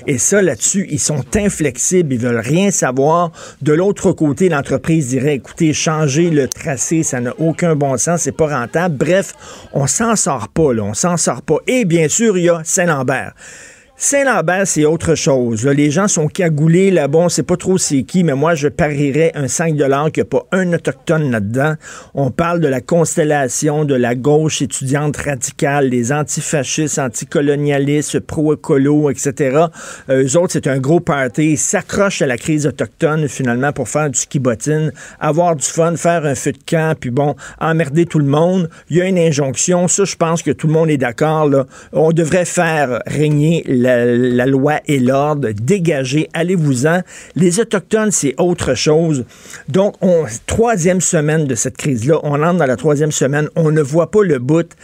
et 0.06 0.18
ça, 0.18 0.42
là-dessus, 0.42 0.86
ils 0.90 1.00
sont 1.00 1.24
inflexibles. 1.36 2.14
Ils 2.14 2.20
veulent 2.20 2.38
rien 2.38 2.70
savoir. 2.70 3.30
De 3.62 3.72
l'autre 3.72 4.12
côté, 4.12 4.48
l'entreprise 4.48 5.08
dirait, 5.08 5.34
écoutez, 5.34 5.72
changer 5.72 6.30
le 6.30 6.48
tracé, 6.48 7.02
ça 7.02 7.20
n'a 7.20 7.32
aucun 7.38 7.74
bon 7.76 7.96
sens, 7.96 8.22
c'est 8.22 8.32
pas 8.32 8.48
rentable. 8.48 8.96
Bref, 8.96 9.34
on 9.72 9.86
s'en 9.86 10.16
sort 10.16 10.48
pas, 10.48 10.72
là. 10.72 10.82
On 10.82 10.94
s'en 10.94 11.16
sort 11.16 11.42
pas. 11.42 11.58
Et 11.66 11.84
bien 11.84 12.08
sûr, 12.08 12.36
il 12.38 12.44
y 12.44 12.48
a 12.48 12.60
Saint-Lambert. 12.64 13.34
Saint-Lambert, 13.96 14.66
c'est 14.66 14.84
autre 14.84 15.14
chose. 15.14 15.64
Les 15.64 15.92
gens 15.92 16.08
sont 16.08 16.26
cagoulés 16.26 16.90
là-bas, 16.90 17.20
on 17.20 17.28
sait 17.28 17.44
pas 17.44 17.56
trop 17.56 17.78
c'est 17.78 18.02
qui, 18.02 18.24
mais 18.24 18.34
moi, 18.34 18.56
je 18.56 18.66
parierais 18.66 19.30
un 19.36 19.46
5 19.46 19.76
qu'il 19.76 19.76
n'y 19.76 20.20
a 20.20 20.24
pas 20.24 20.46
un 20.50 20.72
autochtone 20.72 21.30
là-dedans. 21.30 21.74
On 22.12 22.32
parle 22.32 22.58
de 22.58 22.66
la 22.66 22.80
constellation 22.80 23.84
de 23.84 23.94
la 23.94 24.16
gauche 24.16 24.62
étudiante 24.62 25.16
radicale, 25.16 25.90
les 25.90 26.12
antifascistes, 26.12 26.98
anticolonialistes, 26.98 28.18
pro-écolo, 28.18 29.10
etc. 29.10 29.66
Euh, 30.10 30.24
eux 30.24 30.36
autres, 30.36 30.54
c'est 30.54 30.66
un 30.66 30.78
gros 30.78 31.00
party. 31.00 31.52
Ils 31.52 31.58
s'accrochent 31.58 32.20
à 32.20 32.26
la 32.26 32.36
crise 32.36 32.66
autochtone, 32.66 33.28
finalement, 33.28 33.72
pour 33.72 33.88
faire 33.88 34.10
du 34.10 34.18
ski 34.18 34.40
bottine, 34.40 34.92
avoir 35.20 35.54
du 35.54 35.64
fun, 35.64 35.94
faire 35.96 36.26
un 36.26 36.34
feu 36.34 36.50
de 36.50 36.58
camp, 36.66 36.96
puis 36.98 37.10
bon, 37.10 37.36
emmerder 37.60 38.06
tout 38.06 38.18
le 38.18 38.26
monde. 38.26 38.68
Il 38.90 38.96
y 38.96 39.02
a 39.02 39.06
une 39.06 39.18
injonction. 39.18 39.86
Ça, 39.86 40.04
je 40.04 40.16
pense 40.16 40.42
que 40.42 40.50
tout 40.50 40.66
le 40.66 40.72
monde 40.72 40.90
est 40.90 40.98
d'accord, 40.98 41.48
là. 41.48 41.66
On 41.92 42.10
devrait 42.10 42.44
faire 42.44 43.00
régner 43.06 43.62
la, 43.84 44.46
loi 44.46 44.80
et 44.86 44.98
l'ordre, 44.98 45.50
dégagez, 45.52 46.28
allez-vous-en. 46.32 47.02
Les 47.36 47.60
Autochtones, 47.60 48.10
c'est 48.10 48.34
autre 48.38 48.74
chose. 48.74 49.24
Donc, 49.68 49.94
on, 50.00 50.24
troisième 50.46 51.00
semaine 51.00 51.46
de 51.46 51.54
cette 51.54 51.76
crise-là, 51.76 52.20
on 52.22 52.42
entre 52.42 52.58
dans 52.58 52.66
la 52.66 52.76
troisième 52.76 53.12
semaine, 53.12 53.48
on 53.56 53.70
ne 53.70 53.82
voit 53.82 54.10
pas 54.10 54.22
le 54.22 54.38
bout. 54.38 54.74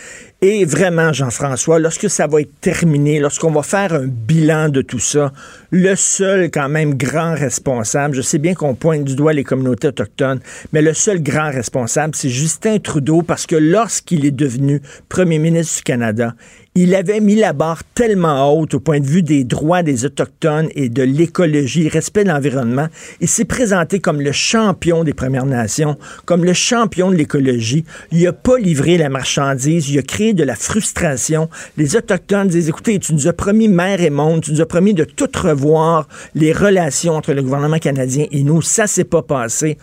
Et 0.43 0.65
vraiment, 0.65 1.13
Jean-François, 1.13 1.79
lorsque 1.79 2.09
ça 2.09 2.27
va 2.27 2.41
être 2.41 2.61
terminé, 2.63 3.21
lorsqu'on 3.21 3.51
va 3.51 3.63
faire 3.63 3.93
un 3.93 4.07
bilan 4.07 4.71
de 4.71 4.81
tout 4.81 4.99
ça, 4.99 5.33
le 5.71 5.95
seul 5.97 6.51
quand 6.51 6.71
même 6.71 6.95
grand 6.95 7.35
responsable, 7.35 8.15
je 8.15 8.23
sais 8.23 8.39
bien 8.39 8.55
qu'on 8.55 8.75
pointe 8.75 9.05
du 9.05 9.17
doigt 9.17 9.35
les 9.35 9.45
communautés 9.45 9.89
autochtones, 9.89 10.41
mais 10.73 10.81
le 10.81 10.95
seul 10.95 11.23
grand 11.23 11.51
responsable, 11.51 12.15
c'est 12.15 12.31
Justin 12.31 12.79
Trudeau, 12.79 13.21
parce 13.21 13.47
que 13.47 13.57
lorsqu'il 13.57 14.25
est 14.25 14.31
devenu 14.31 14.81
premier 15.11 15.39
ministre 15.39 15.77
du 15.77 15.83
Canada, 15.83 16.35
il 16.77 16.95
avait 16.95 17.19
mis 17.19 17.35
la 17.35 17.53
barre 17.53 17.83
tellement 17.95 18.53
haute 18.53 18.75
au 18.75 18.81
point 18.81 19.01
de 19.01 19.07
vue 19.07 19.25
des 19.25 19.43
droits 19.43 19.83
des 19.83 20.05
Autochtones 20.05 20.69
et 20.77 20.89
de 20.89 21.03
l'écologie, 21.03 21.89
respect 21.89 22.23
de 22.23 22.29
l'environnement. 22.29 22.87
Il 23.21 23.27
s'est 23.27 23.45
présenté 23.45 23.99
comme 23.99 24.21
le 24.21 24.31
champion 24.31 25.03
des 25.03 25.13
Premières 25.13 25.47
Nations, 25.47 25.99
comme 26.27 26.45
le 26.45 26.53
champion 26.53 27.11
de 27.11 27.17
l'écologie. 27.17 27.85
Il 28.13 28.23
n'a 28.23 28.33
pas 28.33 28.57
livré 28.57 28.99
la 28.99 29.09
marchandise, 29.09 29.91
il 29.91 29.99
a 29.99 30.03
créé 30.03 30.33
de 30.33 30.45
la 30.45 30.55
frustration. 30.55 31.51
Les 31.77 31.97
Autochtones 31.97 32.49
disent, 32.49 32.69
écoutez, 32.69 33.01
tu 33.01 33.15
nous 33.15 33.27
as 33.27 33.33
promis 33.33 33.67
mer 33.67 34.01
et 34.01 34.11
monde, 34.11 34.43
tu 34.43 34.53
nous 34.53 34.61
as 34.61 34.67
promis 34.67 34.95
de 34.95 35.05
tout 35.05 35.29
revoir 35.43 36.07
les 36.37 36.53
relations 36.53 37.17
entre 37.17 37.33
le 37.33 37.43
gouvernement 37.43 37.79
canadien 37.79 38.27
et 38.31 38.45
nous. 38.45 38.63
Ça 38.63 38.87
s'est 38.87 39.05
pas 39.05 39.23
passé 39.23 39.77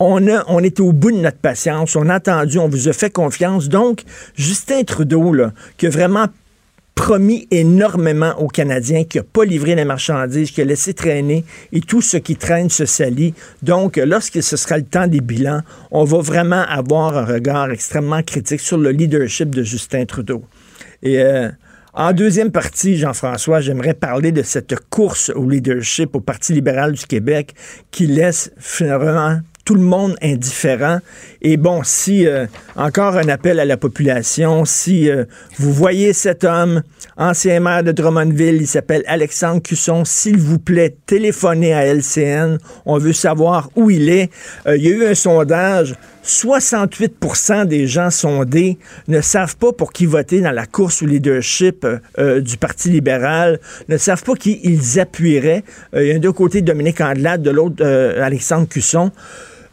on, 0.00 0.26
a, 0.28 0.44
on 0.48 0.64
était 0.64 0.80
au 0.80 0.92
bout 0.92 1.12
de 1.12 1.18
notre 1.18 1.36
patience, 1.36 1.94
on 1.94 2.08
a 2.08 2.14
attendu, 2.14 2.58
on 2.58 2.68
vous 2.68 2.88
a 2.88 2.92
fait 2.92 3.10
confiance. 3.10 3.68
Donc, 3.68 4.02
Justin 4.34 4.82
Trudeau, 4.82 5.32
là, 5.32 5.52
qui 5.76 5.86
a 5.86 5.90
vraiment 5.90 6.26
promis 6.94 7.46
énormément 7.50 8.34
aux 8.38 8.48
Canadiens, 8.48 9.04
qui 9.04 9.18
n'a 9.18 9.24
pas 9.24 9.44
livré 9.44 9.74
les 9.74 9.84
marchandises, 9.84 10.50
qui 10.50 10.62
a 10.62 10.64
laissé 10.64 10.94
traîner, 10.94 11.44
et 11.72 11.80
tout 11.80 12.00
ce 12.00 12.16
qui 12.16 12.36
traîne 12.36 12.70
se 12.70 12.86
salit. 12.86 13.34
Donc, 13.62 13.96
lorsque 13.96 14.42
ce 14.42 14.56
sera 14.56 14.78
le 14.78 14.84
temps 14.84 15.06
des 15.06 15.20
bilans, 15.20 15.60
on 15.90 16.04
va 16.04 16.18
vraiment 16.18 16.62
avoir 16.62 17.16
un 17.16 17.24
regard 17.24 17.70
extrêmement 17.70 18.22
critique 18.22 18.60
sur 18.60 18.78
le 18.78 18.90
leadership 18.90 19.50
de 19.50 19.62
Justin 19.62 20.06
Trudeau. 20.06 20.44
Et 21.02 21.22
euh, 21.22 21.48
en 21.92 22.12
deuxième 22.12 22.52
partie, 22.52 22.96
Jean-François, 22.96 23.60
j'aimerais 23.60 23.94
parler 23.94 24.32
de 24.32 24.42
cette 24.42 24.74
course 24.90 25.30
au 25.34 25.48
leadership 25.48 26.14
au 26.14 26.20
Parti 26.20 26.52
libéral 26.52 26.92
du 26.92 27.06
Québec 27.06 27.54
qui 27.90 28.06
laisse 28.06 28.52
vraiment 28.58 29.40
tout 29.70 29.76
le 29.76 29.82
monde 29.82 30.16
indifférent. 30.20 30.98
Et 31.42 31.56
bon, 31.56 31.82
si, 31.84 32.26
euh, 32.26 32.46
encore 32.74 33.16
un 33.16 33.28
appel 33.28 33.60
à 33.60 33.64
la 33.64 33.76
population, 33.76 34.64
si 34.64 35.08
euh, 35.08 35.26
vous 35.58 35.72
voyez 35.72 36.12
cet 36.12 36.42
homme, 36.42 36.82
ancien 37.16 37.60
maire 37.60 37.84
de 37.84 37.92
Drummondville, 37.92 38.56
il 38.56 38.66
s'appelle 38.66 39.04
Alexandre 39.06 39.62
Cusson, 39.62 40.04
s'il 40.04 40.38
vous 40.38 40.58
plaît, 40.58 40.96
téléphonez 41.06 41.72
à 41.72 41.86
LCN. 41.86 42.58
On 42.84 42.98
veut 42.98 43.12
savoir 43.12 43.70
où 43.76 43.90
il 43.90 44.08
est. 44.08 44.32
Euh, 44.66 44.76
il 44.76 44.82
y 44.82 44.88
a 44.88 44.90
eu 44.90 45.06
un 45.06 45.14
sondage. 45.14 45.94
68% 46.24 47.64
des 47.64 47.86
gens 47.86 48.10
sondés 48.10 48.76
ne 49.08 49.20
savent 49.22 49.56
pas 49.56 49.72
pour 49.72 49.92
qui 49.92 50.04
voter 50.04 50.40
dans 50.40 50.50
la 50.50 50.66
course 50.66 51.02
au 51.02 51.06
leadership 51.06 51.86
du 52.18 52.58
Parti 52.58 52.90
libéral, 52.90 53.58
ne 53.88 53.96
savent 53.96 54.22
pas 54.22 54.34
qui 54.34 54.60
ils 54.62 55.00
appuieraient. 55.00 55.64
il 55.94 56.06
y 56.06 56.10
a 56.10 56.18
d'un 56.18 56.32
côté 56.32 56.60
Dominique 56.60 57.00
Andelade, 57.00 57.40
de 57.40 57.50
l'autre 57.50 57.82
Alexandre 58.20 58.68
Cusson. 58.68 59.12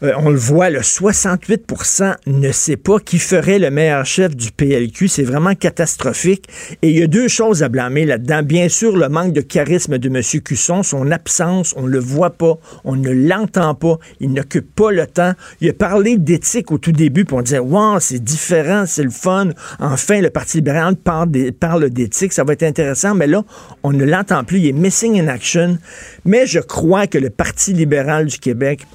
Euh, 0.04 0.12
on 0.18 0.30
le 0.30 0.36
voit, 0.36 0.70
le 0.70 0.80
68% 0.80 2.14
ne 2.26 2.52
sait 2.52 2.76
pas 2.76 3.00
qui 3.00 3.18
ferait 3.18 3.58
le 3.58 3.70
meilleur 3.70 4.06
chef 4.06 4.36
du 4.36 4.52
PLQ. 4.52 5.08
C'est 5.08 5.24
vraiment 5.24 5.56
catastrophique. 5.56 6.44
Et 6.82 6.90
il 6.90 6.98
y 6.98 7.02
a 7.02 7.08
deux 7.08 7.26
choses 7.26 7.64
à 7.64 7.68
blâmer 7.68 8.04
là-dedans. 8.04 8.42
Bien 8.44 8.68
sûr, 8.68 8.96
le 8.96 9.08
manque 9.08 9.32
de 9.32 9.40
charisme 9.40 9.98
de 9.98 10.08
M. 10.08 10.22
Cusson, 10.42 10.84
son 10.84 11.10
absence, 11.10 11.74
on 11.76 11.82
ne 11.82 11.88
le 11.88 11.98
voit 11.98 12.30
pas, 12.30 12.58
on 12.84 12.94
ne 12.94 13.10
l'entend 13.10 13.74
pas, 13.74 13.98
il 14.20 14.32
n'occupe 14.32 14.72
pas 14.72 14.92
le 14.92 15.04
temps. 15.06 15.32
Il 15.60 15.68
a 15.68 15.72
parlé 15.72 16.16
d'éthique 16.16 16.70
au 16.70 16.78
tout 16.78 16.92
début, 16.92 17.24
puis 17.24 17.34
on 17.34 17.42
disait, 17.42 17.58
wow, 17.58 17.98
c'est 17.98 18.22
différent, 18.22 18.84
c'est 18.86 19.02
le 19.02 19.10
fun. 19.10 19.48
Enfin, 19.80 20.20
le 20.20 20.30
Parti 20.30 20.58
libéral 20.58 20.94
parle 20.94 21.90
d'éthique, 21.90 22.32
ça 22.32 22.44
va 22.44 22.52
être 22.52 22.62
intéressant, 22.62 23.16
mais 23.16 23.26
là, 23.26 23.42
on 23.82 23.92
ne 23.92 24.04
l'entend 24.04 24.44
plus. 24.44 24.60
Il 24.60 24.66
est 24.68 24.72
missing 24.72 25.20
in 25.20 25.26
action. 25.26 25.78
Mais 26.24 26.46
je 26.46 26.60
crois 26.60 27.08
que 27.08 27.18
le 27.18 27.30
Parti 27.30 27.72
libéral 27.72 28.26
du 28.26 28.38
Québec 28.38 28.86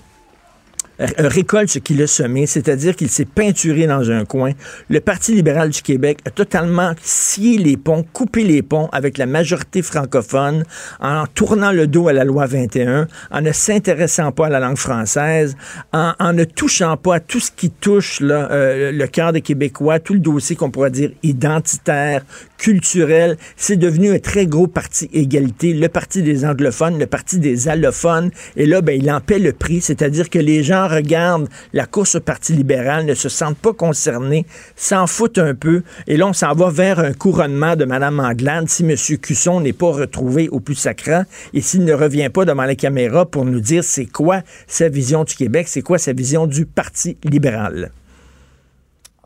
récolte 1.00 1.70
ce 1.70 1.80
qu'il 1.80 2.02
a 2.02 2.08
semé, 2.08 2.46
c'est-à-dire 2.46 2.96
qu'il 2.96 3.10
s'est 3.10 3.26
peinturé 3.26 3.88
dans 3.88 4.12
un 4.12 4.26
coin. 4.26 4.52
Le 4.90 5.00
Parti 5.00 5.34
libéral 5.34 5.70
du 5.70 5.82
Québec 5.82 6.20
a 6.26 6.30
totalement 6.30 6.94
scié 7.02 7.58
les 7.58 7.78
ponts, 7.78 8.06
coupé 8.14 8.44
les 8.44 8.62
ponts 8.62 8.90
avec 8.92 9.18
la 9.18 9.26
majorité 9.26 9.82
francophone 9.82 10.64
en 11.00 11.26
tournant 11.28 11.72
le 11.72 11.88
dos 11.88 12.08
à 12.08 12.14
la 12.14 12.24
loi 12.24 12.46
21, 12.46 13.08
en 13.32 13.42
ne 13.42 13.52
s'intéressant 13.52 14.32
pas 14.32 14.48
à 14.48 14.50
la 14.50 14.60
langue 14.60 14.78
française, 14.78 15.56
en, 15.92 16.34
ne 16.34 16.44
touchant 16.44 16.98
pas 16.98 17.16
à 17.16 17.20
tout 17.20 17.40
ce 17.40 17.52
qui 17.52 17.70
touche 17.70 18.20
euh, 18.22 18.92
le 18.92 19.08
cœur 19.08 19.34
des 19.34 19.42
Québécois, 19.42 20.00
tout 20.00 20.14
le 20.14 20.20
dossier 20.20 20.56
qu'on 20.56 20.72
pourrait 20.72 20.92
dire 20.92 21.12
identitaire, 21.22 22.24
culturel. 22.64 23.38
C'est 23.58 23.76
devenu 23.76 24.14
un 24.14 24.20
très 24.20 24.46
gros 24.46 24.68
parti 24.68 25.10
égalité, 25.12 25.74
le 25.74 25.90
parti 25.90 26.24
des 26.24 26.46
anglophones, 26.46 26.98
le 26.98 27.08
parti 27.08 27.38
des 27.38 27.68
allophones. 27.68 28.32
Et 28.56 28.66
là, 28.66 28.82
ben, 28.82 28.98
il 28.98 29.12
en 29.12 29.20
paie 29.20 29.38
le 29.38 29.52
prix, 29.52 29.82
c'est-à-dire 29.82 30.30
que 30.30 30.40
les 30.40 30.64
gens 30.64 30.88
regardent 30.88 31.50
la 31.74 31.86
course 31.86 32.16
au 32.16 32.22
Parti 32.22 32.54
libéral, 32.54 33.06
ne 33.06 33.16
se 33.16 33.28
sentent 33.28 33.58
pas 33.58 33.74
concernés, 33.74 34.46
s'en 34.78 35.08
foutent 35.08 35.40
un 35.40 35.56
peu. 35.56 35.84
Et 36.08 36.16
là, 36.16 36.26
on 36.28 36.34
s'en 36.34 36.54
va 36.54 36.70
vers 36.70 37.00
un 37.00 37.12
couronnement 37.12 37.76
de 37.76 37.84
Mme 37.84 38.22
Anglade 38.22 38.70
si 38.70 38.84
M. 38.84 38.96
Cusson 39.22 39.60
n'est 39.60 39.74
pas 39.74 39.92
retrouvé 39.92 40.48
au 40.48 40.62
plus 40.62 40.76
sacrant 40.76 41.26
et 41.54 41.60
s'il 41.60 41.84
ne 41.84 41.94
revient 41.94 42.30
pas 42.30 42.46
devant 42.46 42.64
la 42.64 42.76
caméra 42.76 43.26
pour 43.26 43.44
nous 43.44 43.60
dire 43.60 43.84
c'est 43.84 44.06
quoi 44.06 44.42
sa 44.68 44.88
vision 44.88 45.26
du 45.26 45.36
Québec, 45.36 45.68
c'est 45.68 45.82
quoi 45.82 45.98
sa 45.98 46.14
vision 46.14 46.48
du 46.48 46.66
Parti 46.66 47.18
libéral 47.26 47.92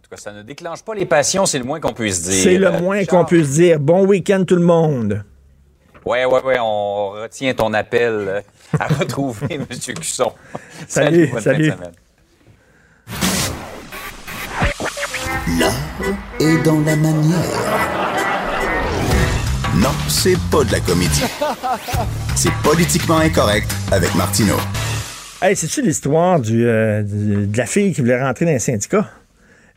tout 0.10 0.16
cas, 0.16 0.22
ça 0.22 0.32
ne 0.32 0.42
déclenche 0.42 0.84
pas 0.84 0.94
les 0.96 1.06
passions, 1.06 1.46
c'est 1.46 1.60
le 1.60 1.66
moins 1.66 1.80
qu'on 1.80 1.94
puisse 1.94 2.22
dire. 2.24 2.44
C'est 2.44 2.58
le 2.58 2.72
moins 2.80 3.04
qu'on 3.06 3.26
puisse 3.26 3.50
dire. 3.52 3.80
Bon 3.80 4.06
week-end 4.06 4.44
tout 4.46 4.56
le 4.56 4.62
monde. 4.66 5.24
Ouais, 6.06 6.24
ouais, 6.24 6.42
ouais, 6.44 6.58
on 6.60 7.10
retient 7.10 7.54
ton 7.54 7.74
appel 7.74 8.12
euh, 8.14 8.42
à 8.80 8.88
retrouver 9.00 9.56
M. 9.56 9.66
Cusson. 9.68 10.32
Salut, 10.88 11.30
salut. 11.42 11.74
L'art 15.60 15.74
est 16.40 16.64
dans 16.64 16.80
la 16.82 16.96
manière. 16.96 17.38
Non, 19.76 19.90
c'est 20.08 20.38
pas 20.52 20.64
de 20.64 20.72
la 20.72 20.80
comédie. 20.80 21.24
C'est 22.36 22.54
politiquement 22.64 23.18
incorrect 23.20 23.70
avec 23.92 24.14
Martineau. 24.16 24.58
Hey, 25.42 25.56
c'est-tu 25.56 25.82
l'histoire 25.84 26.40
du, 26.40 26.66
euh, 26.68 27.04
du- 27.04 27.48
de 27.48 27.58
la 27.58 27.66
fille 27.66 27.94
qui 27.94 28.02
voulait 28.02 28.22
rentrer 28.22 28.46
dans 28.46 28.52
un 28.52 28.60
syndicat? 28.60 29.08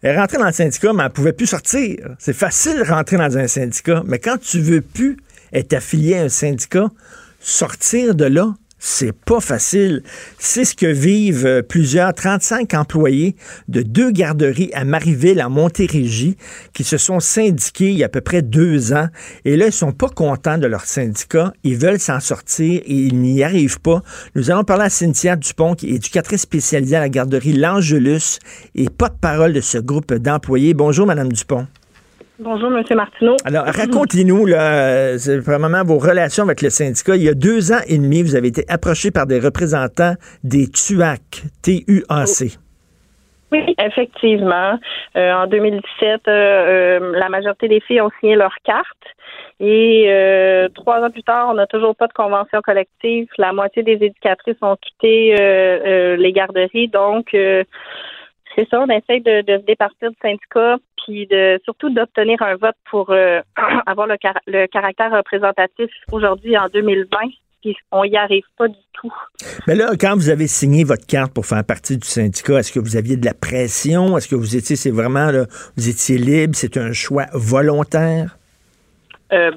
Elle 0.02 0.16
est 0.16 0.18
rentrée 0.18 0.38
dans 0.38 0.46
le 0.46 0.52
syndicat, 0.52 0.92
mais 0.92 1.04
elle 1.04 1.10
pouvait 1.10 1.32
plus 1.32 1.46
sortir. 1.46 2.16
C'est 2.18 2.32
facile 2.32 2.78
de 2.78 2.90
rentrer 2.90 3.18
dans 3.18 3.36
un 3.36 3.46
syndicat, 3.46 4.02
mais 4.06 4.18
quand 4.18 4.38
tu 4.38 4.60
veux 4.60 4.80
plus 4.80 5.18
être 5.52 5.74
affilié 5.74 6.16
à 6.16 6.22
un 6.22 6.28
syndicat, 6.28 6.88
sortir 7.40 8.14
de 8.14 8.24
là, 8.24 8.54
c'est 8.80 9.12
pas 9.12 9.40
facile. 9.40 10.02
C'est 10.38 10.64
ce 10.64 10.74
que 10.74 10.86
vivent 10.86 11.46
euh, 11.46 11.62
plusieurs 11.62 12.14
35 12.14 12.72
employés 12.74 13.36
de 13.68 13.82
deux 13.82 14.10
garderies 14.10 14.70
à 14.72 14.84
Marieville, 14.84 15.42
en 15.42 15.50
Montérégie, 15.50 16.36
qui 16.72 16.82
se 16.82 16.96
sont 16.96 17.20
syndiqués 17.20 17.90
il 17.90 17.98
y 17.98 18.02
a 18.02 18.06
à 18.06 18.08
peu 18.08 18.22
près 18.22 18.40
deux 18.40 18.94
ans. 18.94 19.08
Et 19.44 19.56
là, 19.56 19.66
ils 19.66 19.72
sont 19.72 19.92
pas 19.92 20.08
contents 20.08 20.56
de 20.56 20.66
leur 20.66 20.86
syndicat. 20.86 21.52
Ils 21.62 21.76
veulent 21.76 22.00
s'en 22.00 22.20
sortir 22.20 22.80
et 22.84 22.94
ils 22.94 23.20
n'y 23.20 23.44
arrivent 23.44 23.80
pas. 23.80 24.02
Nous 24.34 24.50
allons 24.50 24.64
parler 24.64 24.84
à 24.84 24.90
Cynthia 24.90 25.36
Dupont, 25.36 25.74
qui 25.74 25.90
est 25.90 25.96
éducatrice 25.96 26.40
spécialisée 26.40 26.96
à 26.96 27.00
la 27.00 27.10
garderie 27.10 27.52
L'Angelus 27.52 28.38
et 28.74 28.88
porte-parole 28.88 29.52
de 29.52 29.60
ce 29.60 29.76
groupe 29.76 30.14
d'employés. 30.14 30.72
Bonjour, 30.72 31.06
Madame 31.06 31.30
Dupont. 31.30 31.66
Bonjour, 32.42 32.72
M. 32.72 32.82
Martineau. 32.96 33.36
Alors, 33.44 33.66
racontez-nous, 33.66 34.46
là, 34.46 35.14
vos 35.84 35.98
relations 35.98 36.44
avec 36.44 36.62
le 36.62 36.70
syndicat. 36.70 37.14
Il 37.14 37.22
y 37.22 37.28
a 37.28 37.34
deux 37.34 37.70
ans 37.70 37.82
et 37.86 37.98
demi, 37.98 38.22
vous 38.22 38.34
avez 38.34 38.48
été 38.48 38.64
approché 38.68 39.10
par 39.10 39.26
des 39.26 39.38
représentants 39.38 40.14
des 40.42 40.66
TUAC, 40.68 41.20
T-U-A-C. 41.62 42.56
Oui, 43.52 43.74
effectivement. 43.78 44.78
Euh, 45.16 45.32
en 45.34 45.48
2017, 45.48 45.82
euh, 46.00 46.30
euh, 46.30 47.12
la 47.18 47.28
majorité 47.28 47.68
des 47.68 47.80
filles 47.80 48.00
ont 48.00 48.10
signé 48.20 48.36
leur 48.36 48.54
carte. 48.64 48.86
Et 49.62 50.08
trois 50.74 51.04
ans 51.04 51.10
plus 51.10 51.22
tard, 51.22 51.48
on 51.50 51.54
n'a 51.54 51.66
toujours 51.66 51.94
pas 51.94 52.06
de 52.06 52.14
convention 52.14 52.62
collective. 52.62 53.28
La 53.36 53.52
moitié 53.52 53.82
des 53.82 53.98
éducatrices 54.00 54.56
ont 54.62 54.76
quitté 54.76 55.36
les 56.16 56.32
garderies. 56.32 56.88
Donc, 56.88 57.36
c'est 58.54 58.68
ça, 58.68 58.80
on 58.80 58.88
essaye 58.88 59.20
de, 59.20 59.42
de 59.42 59.58
se 59.60 59.64
départir 59.66 60.10
du 60.10 60.16
syndicat, 60.22 60.76
puis 61.04 61.26
de 61.26 61.60
surtout 61.64 61.90
d'obtenir 61.90 62.40
un 62.42 62.56
vote 62.56 62.76
pour 62.90 63.10
euh, 63.10 63.40
avoir 63.86 64.06
le, 64.06 64.16
car- 64.16 64.40
le 64.46 64.66
caractère 64.66 65.10
représentatif 65.12 65.90
aujourd'hui 66.12 66.56
en 66.56 66.66
2020. 66.66 67.18
Puis 67.62 67.76
on 67.92 68.04
y 68.04 68.16
arrive 68.16 68.44
pas 68.56 68.68
du 68.68 68.78
tout. 68.94 69.12
Mais 69.66 69.74
là, 69.74 69.90
quand 70.00 70.14
vous 70.14 70.30
avez 70.30 70.46
signé 70.46 70.82
votre 70.82 71.06
carte 71.06 71.34
pour 71.34 71.44
faire 71.44 71.62
partie 71.62 71.98
du 71.98 72.08
syndicat, 72.08 72.58
est-ce 72.60 72.72
que 72.72 72.80
vous 72.80 72.96
aviez 72.96 73.18
de 73.18 73.24
la 73.26 73.34
pression? 73.34 74.16
Est-ce 74.16 74.28
que 74.28 74.34
vous 74.34 74.56
étiez, 74.56 74.76
c'est 74.76 74.90
vraiment, 74.90 75.30
là, 75.30 75.44
vous 75.76 75.88
étiez 75.90 76.16
libre? 76.16 76.54
C'est 76.54 76.78
un 76.78 76.92
choix 76.92 77.26
volontaire? 77.34 78.38
Euh, 79.32 79.50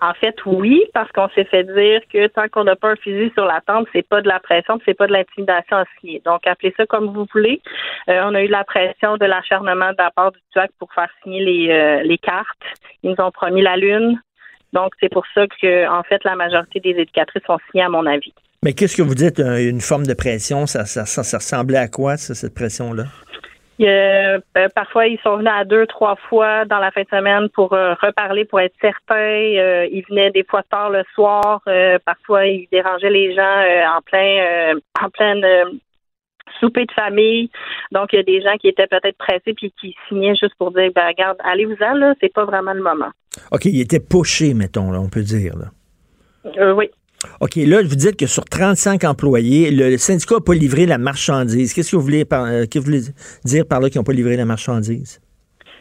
en 0.00 0.14
fait, 0.14 0.34
oui, 0.46 0.84
parce 0.94 1.10
qu'on 1.12 1.28
s'est 1.30 1.44
fait 1.44 1.64
dire 1.64 2.00
que 2.12 2.26
tant 2.28 2.48
qu'on 2.48 2.64
n'a 2.64 2.76
pas 2.76 2.92
un 2.92 2.96
fusil 2.96 3.30
sur 3.34 3.44
la 3.44 3.60
tente, 3.60 3.86
c'est 3.92 4.06
pas 4.06 4.22
de 4.22 4.28
la 4.28 4.40
pression, 4.40 4.80
c'est 4.84 4.94
pas 4.94 5.06
de 5.06 5.12
l'intimidation 5.12 5.76
à 5.76 5.84
signer. 5.98 6.22
Donc, 6.24 6.46
appelez 6.46 6.72
ça 6.76 6.86
comme 6.86 7.12
vous 7.12 7.26
voulez. 7.32 7.60
Euh, 8.08 8.22
on 8.24 8.34
a 8.34 8.42
eu 8.42 8.48
la 8.48 8.64
pression 8.64 9.18
de 9.18 9.26
l'acharnement 9.26 9.90
de 9.90 9.98
la 9.98 10.10
part 10.10 10.32
du 10.32 10.38
TUAC 10.52 10.70
pour 10.78 10.92
faire 10.94 11.10
signer 11.22 11.44
les, 11.44 11.70
euh, 11.70 12.02
les 12.02 12.18
cartes. 12.18 12.58
Ils 13.02 13.10
nous 13.10 13.24
ont 13.24 13.30
promis 13.30 13.62
la 13.62 13.76
lune. 13.76 14.18
Donc, 14.72 14.92
c'est 15.00 15.10
pour 15.10 15.24
ça 15.34 15.46
que, 15.60 15.88
en 15.88 16.02
fait, 16.04 16.22
la 16.24 16.36
majorité 16.36 16.80
des 16.80 16.90
éducatrices 16.90 17.42
ont 17.48 17.58
signé, 17.70 17.84
à 17.84 17.88
mon 17.88 18.06
avis. 18.06 18.32
Mais 18.62 18.72
qu'est-ce 18.72 18.96
que 18.96 19.02
vous 19.02 19.14
dites, 19.14 19.40
euh, 19.40 19.68
une 19.68 19.80
forme 19.80 20.06
de 20.06 20.14
pression? 20.14 20.66
Ça, 20.66 20.84
ça, 20.84 21.06
ça, 21.06 21.22
ça 21.22 21.38
ressemblait 21.38 21.78
à 21.78 21.88
quoi, 21.88 22.16
cette 22.16 22.54
pression-là? 22.54 23.04
Euh, 23.80 24.38
parfois, 24.74 25.06
ils 25.06 25.18
sont 25.20 25.38
venus 25.38 25.52
à 25.54 25.64
deux, 25.64 25.86
trois 25.86 26.16
fois 26.28 26.64
dans 26.66 26.78
la 26.78 26.90
fin 26.90 27.02
de 27.02 27.08
semaine 27.08 27.48
pour 27.50 27.72
euh, 27.72 27.94
reparler, 27.94 28.44
pour 28.44 28.60
être 28.60 28.74
certains. 28.80 29.14
Euh, 29.14 29.86
ils 29.90 30.04
venaient 30.08 30.30
des 30.30 30.44
fois 30.44 30.62
tard 30.62 30.90
le 30.90 31.02
soir. 31.14 31.62
Euh, 31.66 31.98
parfois, 32.04 32.46
ils 32.46 32.68
dérangeaient 32.70 33.10
les 33.10 33.34
gens 33.34 33.96
en 33.96 34.00
plein, 34.02 34.74
en 35.02 35.08
pleine 35.10 35.44
souper 36.58 36.84
de 36.84 36.92
famille. 36.92 37.50
Donc, 37.92 38.12
il 38.12 38.16
y 38.16 38.18
a 38.20 38.22
des 38.22 38.42
gens 38.42 38.56
qui 38.58 38.68
étaient 38.68 38.86
peut-être 38.86 39.16
pressés 39.16 39.54
puis 39.54 39.72
qui 39.80 39.96
signaient 40.08 40.34
juste 40.34 40.54
pour 40.58 40.72
dire, 40.72 40.90
ben 40.94 41.06
regarde, 41.06 41.38
allez-vous-en 41.44 41.94
là, 41.94 42.14
c'est 42.20 42.32
pas 42.32 42.44
vraiment 42.44 42.74
le 42.74 42.82
moment. 42.82 43.10
OK, 43.52 43.64
il 43.66 43.80
était 43.80 44.00
poché, 44.00 44.52
mettons, 44.52 44.90
là, 44.90 45.00
on 45.00 45.08
peut 45.08 45.22
dire. 45.22 45.54
Là. 45.56 46.74
Oui. 46.74 46.90
OK, 47.40 47.56
là, 47.56 47.82
vous 47.82 47.96
dites 47.96 48.16
que 48.16 48.26
sur 48.26 48.44
35 48.44 49.04
employés, 49.04 49.70
le 49.70 49.96
syndicat 49.98 50.36
n'a 50.36 50.40
pas 50.40 50.54
livré 50.54 50.86
la 50.86 50.98
marchandise. 50.98 51.74
Qu'est-ce 51.74 51.92
que 51.92 51.96
vous 51.96 52.02
voulez, 52.02 52.24
euh, 52.32 52.66
que 52.66 52.78
vous 52.78 52.84
voulez 52.84 53.02
dire 53.44 53.64
par 53.68 53.80
là 53.80 53.90
qu'ils 53.90 53.98
n'ont 53.98 54.04
pas 54.04 54.12
livré 54.12 54.36
la 54.36 54.44
marchandise? 54.44 55.20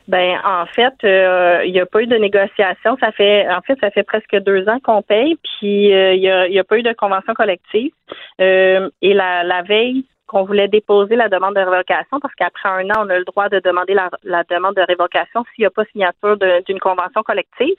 Ben 0.08 0.40
en 0.44 0.66
fait, 0.66 0.94
euh, 1.04 1.62
il 1.66 1.72
n'y 1.72 1.80
a 1.80 1.86
pas 1.86 2.02
eu 2.02 2.08
de 2.08 2.16
négociation. 2.16 2.98
Ça 3.00 3.12
fait 3.12 3.48
en 3.48 3.62
fait, 3.62 3.78
ça 3.80 3.92
fait 3.92 4.02
presque 4.04 4.36
deux 4.44 4.68
ans 4.68 4.80
qu'on 4.84 5.04
paye, 5.04 5.38
puis 5.44 5.94
euh, 5.94 6.16
il 6.16 6.22
n'y 6.22 6.60
a, 6.60 6.64
pas 6.64 6.80
eu 6.80 6.84
de 6.84 6.94
convention 6.94 7.34
collective. 7.36 7.92
Et 8.40 9.14
la 9.14 9.62
veille 9.68 10.04
qu'on 10.30 10.44
voulait 10.44 10.68
déposer 10.68 11.16
la 11.16 11.28
demande 11.28 11.56
de 11.56 11.60
révocation, 11.60 12.20
parce 12.20 12.34
qu'après 12.36 12.70
un 12.70 12.88
an, 12.92 13.04
on 13.06 13.10
a 13.10 13.18
le 13.18 13.26
droit 13.26 13.50
de 13.50 13.60
demander 13.60 13.96
la, 13.96 14.10
la 14.24 14.44
demande 14.44 14.76
de 14.76 14.84
révocation 14.84 15.44
s'il 15.44 15.64
n'y 15.64 15.66
a 15.66 15.72
pas 15.72 15.86
signature 15.86 16.38
d'une 16.68 16.80
convention 16.80 17.24
collective. 17.24 17.76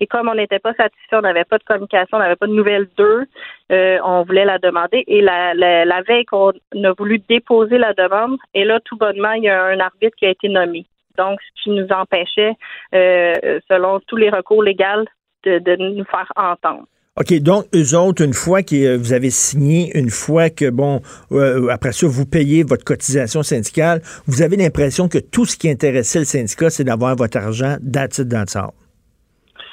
Et 0.00 0.08
comme 0.08 0.28
on 0.28 0.34
n'était 0.34 0.58
pas 0.58 0.74
satisfait, 0.74 1.16
on 1.16 1.20
n'avait 1.20 1.44
pas 1.44 1.58
de 1.58 1.64
communication, 1.64 2.16
on 2.16 2.20
n'avait 2.20 2.36
pas 2.36 2.48
de 2.48 2.52
nouvelles 2.52 2.88
d'eux, 2.96 3.24
euh, 3.70 3.98
on 4.04 4.24
voulait 4.24 4.44
la 4.44 4.58
demander. 4.58 5.04
Et 5.06 5.20
la, 5.20 5.54
la, 5.54 6.02
veille 6.02 6.24
qu'on 6.24 6.50
a 6.50 6.92
voulu 6.98 7.20
déposer 7.20 7.78
la 7.78 7.94
demande, 7.94 8.36
et 8.52 8.64
là, 8.64 8.80
tout 8.80 8.96
bonnement, 8.96 9.32
il 9.32 9.44
y 9.44 9.48
a 9.48 9.64
un 9.64 9.78
arbitre 9.78 10.16
qui 10.16 10.26
a 10.26 10.30
été 10.30 10.48
nommé. 10.48 10.84
Donc, 11.16 11.38
ce 11.40 11.62
qui 11.62 11.70
nous 11.70 11.86
empêchait, 11.92 12.54
euh, 12.94 13.60
selon 13.68 14.00
tous 14.08 14.16
les 14.16 14.30
recours 14.30 14.64
légaux, 14.64 15.06
de 15.44 15.76
nous 15.76 16.04
faire 16.04 16.30
entendre. 16.36 16.86
OK, 17.20 17.38
donc, 17.42 17.66
eux 17.74 17.94
autres, 17.94 18.24
une 18.24 18.32
fois 18.32 18.62
que 18.62 18.74
euh, 18.74 18.96
vous 18.96 19.12
avez 19.12 19.28
signé, 19.28 19.90
une 19.94 20.08
fois 20.08 20.48
que, 20.48 20.70
bon, 20.70 21.02
euh, 21.32 21.68
après 21.68 21.92
ça, 21.92 22.06
vous 22.06 22.24
payez 22.24 22.62
votre 22.62 22.84
cotisation 22.84 23.42
syndicale, 23.42 24.00
vous 24.26 24.40
avez 24.40 24.56
l'impression 24.56 25.08
que 25.08 25.18
tout 25.18 25.44
ce 25.44 25.58
qui 25.58 25.68
intéressait 25.68 26.20
le 26.20 26.24
syndicat, 26.24 26.70
c'est 26.70 26.84
d'avoir 26.84 27.14
votre 27.14 27.36
argent, 27.36 27.76
it, 27.82 28.28
that's 28.30 28.56
all. 28.56 28.70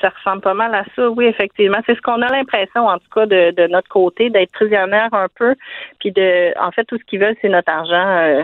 Ça 0.01 0.09
ressemble 0.09 0.41
pas 0.41 0.53
mal 0.53 0.75
à 0.75 0.83
ça, 0.97 1.09
oui, 1.11 1.27
effectivement. 1.27 1.77
C'est 1.85 1.95
ce 1.95 2.01
qu'on 2.01 2.21
a 2.21 2.27
l'impression, 2.27 2.87
en 2.87 2.97
tout 2.97 3.09
cas, 3.15 3.25
de, 3.25 3.51
de 3.51 3.67
notre 3.67 3.87
côté, 3.87 4.29
d'être 4.29 4.51
prisonnière 4.51 5.13
un 5.13 5.27
peu. 5.33 5.55
Puis 6.01 6.11
de 6.11 6.51
en 6.59 6.71
fait, 6.71 6.83
tout 6.85 6.97
ce 6.97 7.03
qu'ils 7.05 7.19
veulent, 7.19 7.35
c'est 7.41 7.49
notre 7.49 7.71
argent 7.71 8.17
euh, 8.17 8.43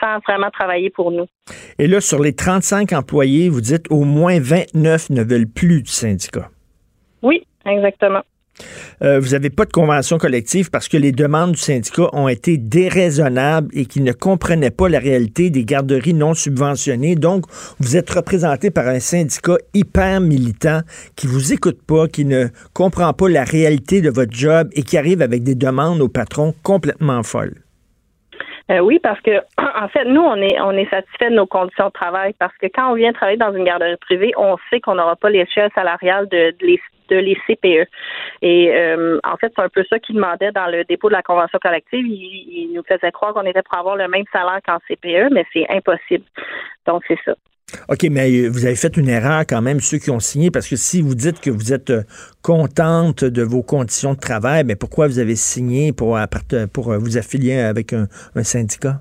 sans 0.00 0.18
vraiment 0.26 0.50
travailler 0.50 0.90
pour 0.90 1.12
nous. 1.12 1.26
Et 1.78 1.86
là, 1.86 2.00
sur 2.00 2.20
les 2.20 2.34
35 2.34 2.92
employés, 2.92 3.48
vous 3.48 3.60
dites 3.60 3.86
au 3.90 4.02
moins 4.02 4.38
29 4.40 5.10
ne 5.10 5.22
veulent 5.22 5.48
plus 5.48 5.82
du 5.82 5.90
syndicat. 5.90 6.48
Oui, 7.22 7.46
exactement. 7.66 8.22
Euh, 9.02 9.20
vous 9.20 9.30
n'avez 9.30 9.50
pas 9.50 9.64
de 9.64 9.72
convention 9.72 10.18
collective 10.18 10.70
parce 10.70 10.88
que 10.88 10.96
les 10.96 11.12
demandes 11.12 11.52
du 11.52 11.58
syndicat 11.58 12.08
ont 12.12 12.28
été 12.28 12.56
déraisonnables 12.56 13.68
et 13.74 13.86
qu'ils 13.86 14.04
ne 14.04 14.12
comprenaient 14.12 14.70
pas 14.70 14.88
la 14.88 14.98
réalité 14.98 15.50
des 15.50 15.64
garderies 15.64 16.14
non 16.14 16.34
subventionnées. 16.34 17.14
Donc, 17.14 17.44
vous 17.78 17.96
êtes 17.96 18.08
représenté 18.10 18.70
par 18.70 18.86
un 18.86 19.00
syndicat 19.00 19.56
hyper 19.74 20.20
militant 20.20 20.80
qui 21.16 21.26
vous 21.26 21.52
écoute 21.52 21.78
pas, 21.86 22.08
qui 22.08 22.24
ne 22.24 22.46
comprend 22.72 23.12
pas 23.12 23.28
la 23.28 23.44
réalité 23.44 24.00
de 24.00 24.10
votre 24.10 24.32
job 24.32 24.68
et 24.72 24.82
qui 24.82 24.96
arrive 24.96 25.20
avec 25.20 25.42
des 25.42 25.54
demandes 25.54 26.00
au 26.00 26.08
patron 26.08 26.54
complètement 26.62 27.22
folles. 27.22 27.54
Euh, 28.70 28.80
oui, 28.80 28.98
parce 29.00 29.20
que 29.20 29.30
en 29.58 29.88
fait, 29.88 30.06
nous, 30.06 30.22
on 30.22 30.36
est 30.36 30.58
on 30.60 30.72
est 30.72 30.88
satisfait 30.90 31.30
de 31.30 31.36
nos 31.36 31.46
conditions 31.46 31.86
de 31.86 31.92
travail 31.92 32.34
parce 32.38 32.56
que 32.56 32.66
quand 32.66 32.90
on 32.90 32.94
vient 32.94 33.12
travailler 33.12 33.38
dans 33.38 33.52
une 33.52 33.64
garderie 33.64 33.96
privée, 33.98 34.32
on 34.36 34.56
sait 34.70 34.80
qu'on 34.80 34.94
n'aura 34.94 35.14
pas 35.14 35.30
l'échelle 35.30 35.70
salariale 35.74 36.28
de, 36.28 36.50
de 36.58 36.66
les 36.66 36.80
de 37.08 37.16
les 37.16 37.36
CPE. 37.46 37.88
Et 38.42 38.74
euh, 38.74 39.18
en 39.24 39.36
fait, 39.36 39.52
c'est 39.54 39.62
un 39.62 39.68
peu 39.68 39.84
ça 39.88 39.98
qu'ils 39.98 40.16
demandaient 40.16 40.52
dans 40.52 40.66
le 40.66 40.84
dépôt 40.84 41.08
de 41.08 41.14
la 41.14 41.22
convention 41.22 41.58
collective. 41.60 42.06
Ils, 42.06 42.68
ils 42.68 42.72
nous 42.74 42.82
faisaient 42.82 43.12
croire 43.12 43.34
qu'on 43.34 43.46
était 43.46 43.62
pour 43.62 43.78
avoir 43.78 43.96
le 43.96 44.08
même 44.08 44.24
salaire 44.32 44.60
qu'en 44.66 44.78
CPE, 44.88 45.32
mais 45.32 45.44
c'est 45.52 45.66
impossible. 45.70 46.24
Donc, 46.86 47.02
c'est 47.08 47.18
ça. 47.24 47.34
OK, 47.88 48.06
mais 48.10 48.48
vous 48.48 48.64
avez 48.64 48.76
fait 48.76 48.96
une 48.96 49.08
erreur 49.08 49.40
quand 49.48 49.60
même, 49.60 49.80
ceux 49.80 49.98
qui 49.98 50.10
ont 50.10 50.20
signé, 50.20 50.50
parce 50.50 50.68
que 50.68 50.76
si 50.76 51.02
vous 51.02 51.14
dites 51.14 51.40
que 51.40 51.50
vous 51.50 51.72
êtes 51.72 51.90
euh, 51.90 52.02
contente 52.42 53.24
de 53.24 53.42
vos 53.42 53.62
conditions 53.62 54.14
de 54.14 54.20
travail, 54.20 54.62
mais 54.64 54.76
pourquoi 54.76 55.08
vous 55.08 55.18
avez 55.18 55.34
signé 55.34 55.92
pour, 55.92 56.16
pour 56.72 56.92
euh, 56.92 56.98
vous 56.98 57.18
affilier 57.18 57.58
avec 57.58 57.92
un, 57.92 58.06
un 58.36 58.42
syndicat? 58.44 59.00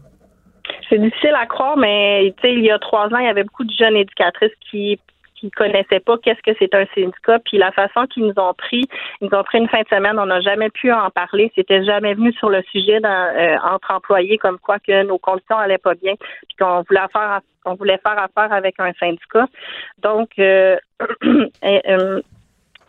C'est 0.90 1.00
difficile 1.00 1.36
à 1.40 1.46
croire, 1.46 1.78
mais 1.78 2.34
il 2.44 2.62
y 2.62 2.72
a 2.72 2.80
trois 2.80 3.06
ans, 3.08 3.18
il 3.18 3.26
y 3.26 3.30
avait 3.30 3.44
beaucoup 3.44 3.66
de 3.66 3.74
jeunes 3.74 3.96
éducatrices 3.96 4.52
qui 4.70 5.00
qui 5.46 5.52
connaissaient 5.52 6.00
pas 6.00 6.18
qu'est-ce 6.18 6.42
que 6.42 6.58
c'est 6.60 6.74
un 6.74 6.86
syndicat. 6.96 7.40
Puis 7.40 7.58
la 7.58 7.72
façon 7.72 8.06
qu'ils 8.08 8.26
nous 8.26 8.34
ont 8.38 8.54
pris, 8.54 8.86
ils 9.22 9.30
nous 9.30 9.38
ont 9.38 9.44
pris 9.44 9.60
une 9.60 9.70
fin 9.70 9.82
de 9.82 9.88
semaine, 9.88 10.18
on 10.18 10.26
n'a 10.26 10.42
jamais 10.42 10.70
pu 10.70 10.92
en 10.92 11.10
parler. 11.10 11.52
C'était 11.56 11.84
jamais 11.84 12.14
venu 12.14 12.34
sur 12.34 12.50
le 12.50 12.62
sujet 12.72 13.00
euh, 13.04 13.58
entre 13.64 13.92
employés 13.92 14.38
comme 14.38 14.60
quoi 14.60 14.80
que 14.80 15.04
nos 15.04 15.18
conditions 15.18 15.58
allaient 15.58 15.78
pas 15.78 15.96
bien, 15.96 16.14
puis 16.16 16.58
qu'on 16.60 16.84
voulait 16.88 17.08
faire 17.12 17.42
on 17.68 17.74
voulait 17.74 18.00
faire 18.06 18.20
affaire 18.20 18.54
avec 18.54 18.80
un 18.80 18.94
syndicat. 18.94 19.48
Donc 20.00 20.30
euh, 20.40 20.78
euh, 21.24 22.22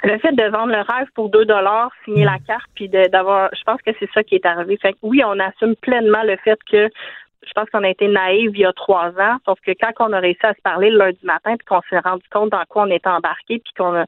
le 0.02 0.18
fait 0.18 0.32
de 0.32 0.50
vendre 0.50 0.72
le 0.72 0.82
rêve 0.82 1.08
pour 1.14 1.30
2 1.30 1.46
dollars, 1.46 1.90
signer 2.04 2.24
la 2.24 2.38
carte, 2.46 2.68
puis 2.74 2.88
d'avoir, 2.88 3.48
je 3.54 3.62
pense 3.64 3.80
que 3.82 3.90
c'est 3.98 4.10
ça 4.12 4.22
qui 4.22 4.34
est 4.34 4.46
arrivé. 4.46 4.76
Fait 4.76 4.92
que 4.92 4.98
oui, 5.02 5.22
on 5.24 5.38
assume 5.40 5.74
pleinement 5.76 6.22
le 6.22 6.36
fait 6.36 6.58
que 6.70 6.90
je 7.44 7.52
pense 7.54 7.68
qu'on 7.70 7.84
a 7.84 7.88
été 7.88 8.08
naïve 8.08 8.52
il 8.54 8.60
y 8.60 8.64
a 8.64 8.72
trois 8.72 9.08
ans, 9.18 9.38
sauf 9.44 9.58
que 9.60 9.72
quand 9.72 9.92
on 10.00 10.12
a 10.12 10.20
réussi 10.20 10.44
à 10.44 10.54
se 10.54 10.62
parler 10.62 10.90
le 10.90 10.98
lundi 10.98 11.18
matin, 11.22 11.56
puis 11.56 11.66
qu'on 11.66 11.80
s'est 11.88 11.98
rendu 11.98 12.24
compte 12.30 12.50
dans 12.50 12.64
quoi 12.68 12.84
on 12.84 12.90
était 12.90 13.08
embarqué, 13.08 13.58
puis 13.58 13.72
qu'on 13.76 13.94
a 13.94 14.04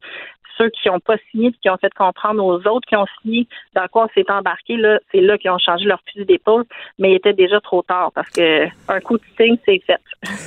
ceux 0.58 0.70
qui 0.70 0.88
n'ont 0.88 1.00
pas 1.00 1.16
signé 1.30 1.50
puis 1.50 1.60
qui 1.62 1.70
ont 1.70 1.78
fait 1.78 1.92
comprendre 1.94 2.44
aux 2.44 2.58
autres 2.66 2.86
qui 2.88 2.96
ont 2.96 3.06
signé 3.22 3.46
dans 3.74 3.86
quoi 3.88 4.06
on 4.06 4.08
s'est 4.14 4.30
embarqué, 4.30 4.76
là, 4.76 4.98
c'est 5.12 5.20
là 5.20 5.38
qu'ils 5.38 5.50
ont 5.50 5.58
changé 5.58 5.84
leur 5.84 6.00
fusil 6.12 6.26
d'épaule, 6.26 6.64
mais 6.98 7.12
il 7.12 7.16
était 7.16 7.32
déjà 7.32 7.60
trop 7.60 7.82
tard 7.82 8.10
parce 8.14 8.28
que 8.30 8.66
un 8.88 9.00
coup 9.00 9.16
de 9.16 9.24
signe, 9.36 9.56
c'est 9.64 9.80
fait. 9.86 10.00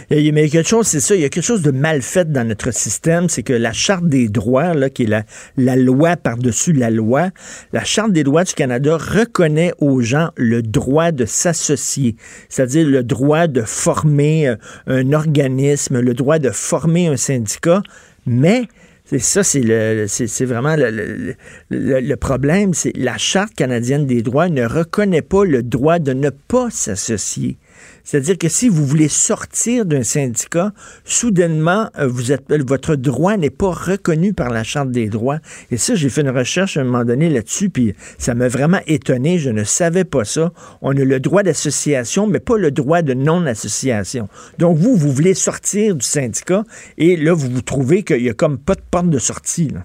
Il 0.09 0.21
y 0.21 0.29
a 0.29 0.47
quelque 0.49 0.67
chose, 0.67 0.85
c'est 0.85 0.99
ça, 0.99 1.15
il 1.15 1.21
y 1.21 1.25
a 1.25 1.29
quelque 1.29 1.43
chose 1.43 1.63
de 1.63 1.71
mal 1.71 2.01
fait 2.01 2.31
dans 2.31 2.47
notre 2.47 2.71
système, 2.71 3.29
c'est 3.29 3.43
que 3.43 3.53
la 3.53 3.71
Charte 3.71 4.05
des 4.05 4.27
droits, 4.27 4.73
là, 4.73 4.89
qui 4.89 5.03
est 5.03 5.07
la, 5.07 5.23
la 5.57 5.75
loi 5.75 6.17
par-dessus 6.17 6.73
la 6.73 6.89
loi, 6.89 7.29
la 7.71 7.83
Charte 7.83 8.11
des 8.11 8.23
droits 8.23 8.43
du 8.43 8.53
Canada 8.53 8.97
reconnaît 8.97 9.71
aux 9.79 10.01
gens 10.01 10.29
le 10.35 10.61
droit 10.61 11.11
de 11.11 11.25
s'associer, 11.25 12.15
c'est-à-dire 12.49 12.87
le 12.87 13.03
droit 13.03 13.47
de 13.47 13.61
former 13.61 14.49
euh, 14.49 14.55
un 14.87 15.13
organisme, 15.13 15.99
le 15.99 16.13
droit 16.13 16.39
de 16.39 16.49
former 16.49 17.07
un 17.07 17.17
syndicat, 17.17 17.81
mais 18.25 18.63
c'est 19.11 19.19
ça, 19.19 19.43
c'est 19.43 19.59
le, 19.59 20.05
c'est 20.07 20.45
vraiment 20.45 20.77
le, 20.77 22.15
problème. 22.15 22.73
C'est 22.73 22.95
la 22.95 23.17
Charte 23.17 23.53
canadienne 23.53 24.05
des 24.05 24.21
droits 24.21 24.47
ne 24.47 24.65
reconnaît 24.65 25.21
pas 25.21 25.43
le 25.43 25.63
droit 25.63 25.99
de 25.99 26.13
ne 26.13 26.29
pas 26.29 26.69
s'associer. 26.69 27.57
C'est-à-dire 28.03 28.37
que 28.37 28.49
si 28.49 28.69
vous 28.69 28.85
voulez 28.85 29.07
sortir 29.07 29.85
d'un 29.85 30.03
syndicat, 30.03 30.71
soudainement, 31.03 31.89
euh, 31.97 32.07
vous 32.07 32.31
êtes, 32.31 32.51
votre 32.67 32.95
droit 32.95 33.37
n'est 33.37 33.49
pas 33.49 33.71
reconnu 33.71 34.33
par 34.33 34.49
la 34.49 34.63
Charte 34.63 34.91
des 34.91 35.09
droits. 35.09 35.37
Et 35.71 35.77
ça, 35.77 35.95
j'ai 35.95 36.09
fait 36.09 36.21
une 36.21 36.29
recherche 36.29 36.77
à 36.77 36.81
un 36.81 36.83
moment 36.83 37.05
donné 37.05 37.29
là-dessus, 37.29 37.69
puis 37.69 37.93
ça 38.17 38.33
m'a 38.33 38.47
vraiment 38.47 38.79
étonné. 38.87 39.37
Je 39.37 39.49
ne 39.49 39.63
savais 39.63 40.05
pas 40.05 40.23
ça. 40.23 40.51
On 40.81 40.91
a 40.91 41.03
le 41.03 41.19
droit 41.19 41.43
d'association, 41.43 42.27
mais 42.27 42.39
pas 42.39 42.57
le 42.57 42.71
droit 42.71 43.01
de 43.01 43.13
non-association. 43.13 44.27
Donc, 44.57 44.77
vous, 44.77 44.95
vous 44.95 45.11
voulez 45.11 45.33
sortir 45.33 45.95
du 45.95 46.05
syndicat, 46.05 46.63
et 46.97 47.17
là, 47.17 47.33
vous 47.33 47.49
vous 47.49 47.61
trouvez 47.61 48.03
qu'il 48.03 48.21
n'y 48.21 48.29
a 48.29 48.33
comme 48.33 48.57
pas 48.57 48.75
de 48.75 48.81
porte 48.89 49.09
de 49.09 49.19
sortie. 49.19 49.69
Là. 49.69 49.81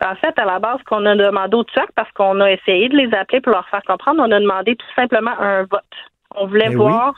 Ben, 0.00 0.12
en 0.12 0.16
fait, 0.16 0.38
à 0.38 0.44
la 0.44 0.58
base, 0.58 0.80
qu'on 0.86 1.04
a 1.06 1.14
demandé 1.14 1.56
au 1.56 1.64
TUAC, 1.64 1.90
parce 1.94 2.10
qu'on 2.12 2.40
a 2.40 2.50
essayé 2.50 2.88
de 2.88 2.96
les 2.96 3.14
appeler 3.14 3.40
pour 3.40 3.52
leur 3.52 3.68
faire 3.68 3.82
comprendre, 3.86 4.22
on 4.22 4.30
a 4.30 4.40
demandé 4.40 4.76
tout 4.76 4.94
simplement 4.94 5.32
un 5.38 5.62
vote. 5.62 5.82
On 6.34 6.46
voulait 6.46 6.68
eh 6.70 6.74
voir, 6.74 7.14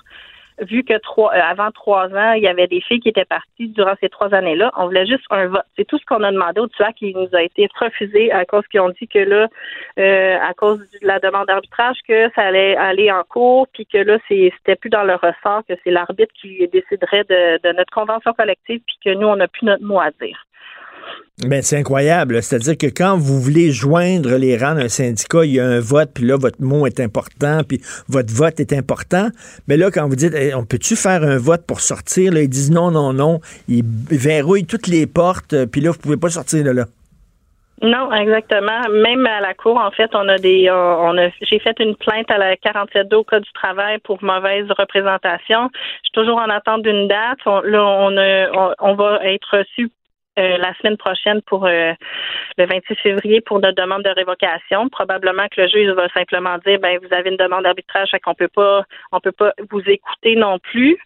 vu 0.61 0.85
que 0.85 0.99
trois, 0.99 1.35
euh, 1.35 1.41
avant 1.41 1.71
trois 1.71 2.09
ans, 2.09 2.33
il 2.33 2.43
y 2.43 2.49
avait 2.49 2.67
des 2.67 2.81
filles 2.81 3.01
qui 3.01 3.09
étaient 3.09 3.25
parties 3.25 3.69
durant 3.69 3.95
ces 4.01 4.09
trois 4.09 4.33
années-là. 4.35 4.73
On 4.77 4.87
voulait 4.87 5.07
juste 5.07 5.25
un 5.31 5.47
vote. 5.49 5.65
C'est 5.77 5.87
tout 5.87 5.99
ce 5.99 6.05
qu'on 6.07 6.23
a 6.23 6.33
demandé 6.33 6.61
au 6.61 6.67
TUAC 6.67 6.95
qui 6.97 7.15
nous 7.15 7.29
a 7.33 7.43
été 7.43 7.69
refusé 7.79 8.33
à 8.33 8.45
cause 8.45 8.67
qu'ils 8.69 8.81
ont 8.81 8.91
dit 8.91 9.09
que 9.09 9.19
là, 9.19 9.49
euh, 9.99 10.39
à 10.41 10.55
cause 10.55 10.79
de 10.79 11.07
la 11.07 11.19
demande 11.19 11.47
d'arbitrage, 11.47 11.99
que 12.09 12.31
ça 12.35 12.43
allait 12.43 12.77
aller 12.77 13.11
en 13.11 13.23
cours, 13.25 13.67
puis 13.73 13.87
que 13.87 13.99
là, 13.99 14.19
c'était 14.29 14.77
plus 14.77 14.91
dans 14.91 15.05
le 15.05 15.15
ressort, 15.15 15.63
que 15.69 15.75
c'est 15.85 15.91
l'arbitre 15.91 16.33
qui 16.41 16.67
déciderait 16.69 17.25
de, 17.25 17.61
de 17.63 17.73
notre 17.77 17.93
convention 17.93 18.33
collective, 18.33 18.81
puis 18.87 18.97
que 19.05 19.15
nous, 19.15 19.27
on 19.27 19.37
n'a 19.37 19.49
plus 19.49 19.67
notre 19.67 19.85
mot 19.85 20.01
à 20.01 20.11
dire. 20.23 20.47
Ben, 21.45 21.61
c'est 21.61 21.77
incroyable. 21.77 22.43
C'est-à-dire 22.43 22.79
que 22.79 22.87
quand 22.87 23.19
vous 23.19 23.39
voulez 23.39 23.71
joindre 23.71 24.37
les 24.37 24.57
rangs 24.57 24.75
d'un 24.75 24.89
syndicat, 24.89 25.45
il 25.45 25.53
y 25.53 25.61
a 25.61 25.67
un 25.67 25.81
vote, 25.81 26.11
puis 26.15 26.25
là, 26.25 26.37
votre 26.39 26.63
mot 26.63 26.87
est 26.87 26.99
important, 26.99 27.61
puis 27.63 27.79
votre 28.09 28.33
vote 28.33 28.59
est 28.59 28.73
important. 28.73 29.29
Mais 29.69 29.77
là, 29.77 29.91
quand 29.91 30.09
vous 30.09 30.17
dites, 30.17 30.35
on 30.55 30.65
peut-tu 30.65 30.97
faire 30.97 31.23
un 31.23 31.37
vote 31.37 31.67
pour 31.67 31.81
sortir, 31.81 32.33
là, 32.33 32.41
ils 32.41 32.49
disent 32.49 32.71
non, 32.71 32.91
non, 32.91 33.13
non. 33.13 33.41
Ils 33.69 33.85
verrouillent 33.85 34.65
toutes 34.65 34.87
les 34.87 35.07
portes, 35.07 35.53
euh, 35.53 35.67
puis 35.67 35.83
là, 35.83 35.91
vous 35.91 35.99
pouvez 35.99 36.17
pas 36.17 36.31
sortir 36.31 36.65
de 36.65 36.71
là. 36.71 36.87
Non, 37.83 38.11
exactement. 38.13 38.89
Même 38.89 39.27
à 39.27 39.43
la 39.43 39.53
cour, 39.53 39.77
en 39.77 39.91
fait, 39.91 40.09
on 40.15 40.27
a 40.29 40.39
des, 40.39 40.71
on 40.71 41.19
a, 41.19 41.29
j'ai 41.43 41.59
fait 41.59 41.79
une 41.79 41.95
plainte 41.95 42.31
à 42.31 42.39
la 42.39 42.57
47 42.57 43.13
au 43.13 43.23
code 43.23 43.43
du 43.43 43.53
travail 43.53 43.99
pour 43.99 44.23
mauvaise 44.25 44.67
représentation. 44.71 45.69
Je 45.75 46.09
suis 46.09 46.13
toujours 46.15 46.39
en 46.39 46.49
attente 46.49 46.83
d'une 46.83 47.07
date. 47.07 47.39
là, 47.45 47.85
on, 47.85 48.17
a, 48.17 48.75
on, 48.81 48.95
va 48.95 49.21
être 49.25 49.59
reçu 49.59 49.91
euh, 50.39 50.59
la 50.59 50.75
semaine 50.75 50.97
prochaine 50.97 51.41
pour 51.43 51.67
euh, 51.67 51.93
le 52.59 52.67
26 52.67 52.95
février 52.97 53.41
pour 53.41 53.61
notre 53.61 53.81
demande 53.81 54.03
de 54.03 54.11
révocation. 54.11 54.89
Probablement 54.89 55.47
que 55.51 55.63
le 55.63 55.69
juge 55.69 55.91
va 55.91 56.09
simplement 56.11 56.59
dire 56.59 56.79
ben 56.79 56.99
vous 57.03 57.15
avez 57.15 57.31
une 57.31 57.37
demande 57.37 57.65
d'arbitrage, 57.65 58.11
fait 58.11 58.21
qu'on 58.21 58.35
peut 58.35 58.49
pas 58.49 58.85
on 59.13 59.21
peut 59.21 59.33
pas 59.33 59.53
vous 59.71 59.81
écouter 59.87 60.37
non 60.37 60.59
plus. 60.59 60.99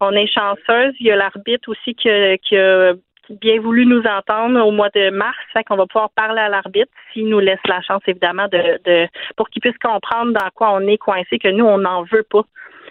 On 0.00 0.12
est 0.12 0.26
chanceuse. 0.26 0.94
Il 1.00 1.06
y 1.06 1.10
a 1.10 1.16
l'arbitre 1.16 1.70
aussi 1.70 1.94
qui 1.94 2.08
a, 2.10 2.92
bien 3.30 3.58
voulu 3.58 3.86
nous 3.86 4.02
entendre 4.02 4.60
au 4.66 4.70
mois 4.70 4.90
de 4.94 5.08
mars, 5.08 5.38
fait 5.54 5.64
qu'on 5.64 5.76
va 5.76 5.86
pouvoir 5.86 6.10
parler 6.10 6.40
à 6.40 6.50
l'arbitre 6.50 6.92
s'il 7.12 7.28
nous 7.28 7.40
laisse 7.40 7.66
la 7.66 7.80
chance 7.80 8.02
évidemment 8.06 8.48
de, 8.48 8.78
de 8.84 9.08
pour 9.36 9.48
qu'il 9.48 9.62
puisse 9.62 9.78
comprendre 9.78 10.32
dans 10.32 10.50
quoi 10.54 10.72
on 10.72 10.86
est 10.86 10.98
coincé, 10.98 11.38
que 11.38 11.48
nous 11.48 11.64
on 11.64 11.78
n'en 11.78 12.02
veut 12.02 12.26
pas. 12.28 12.44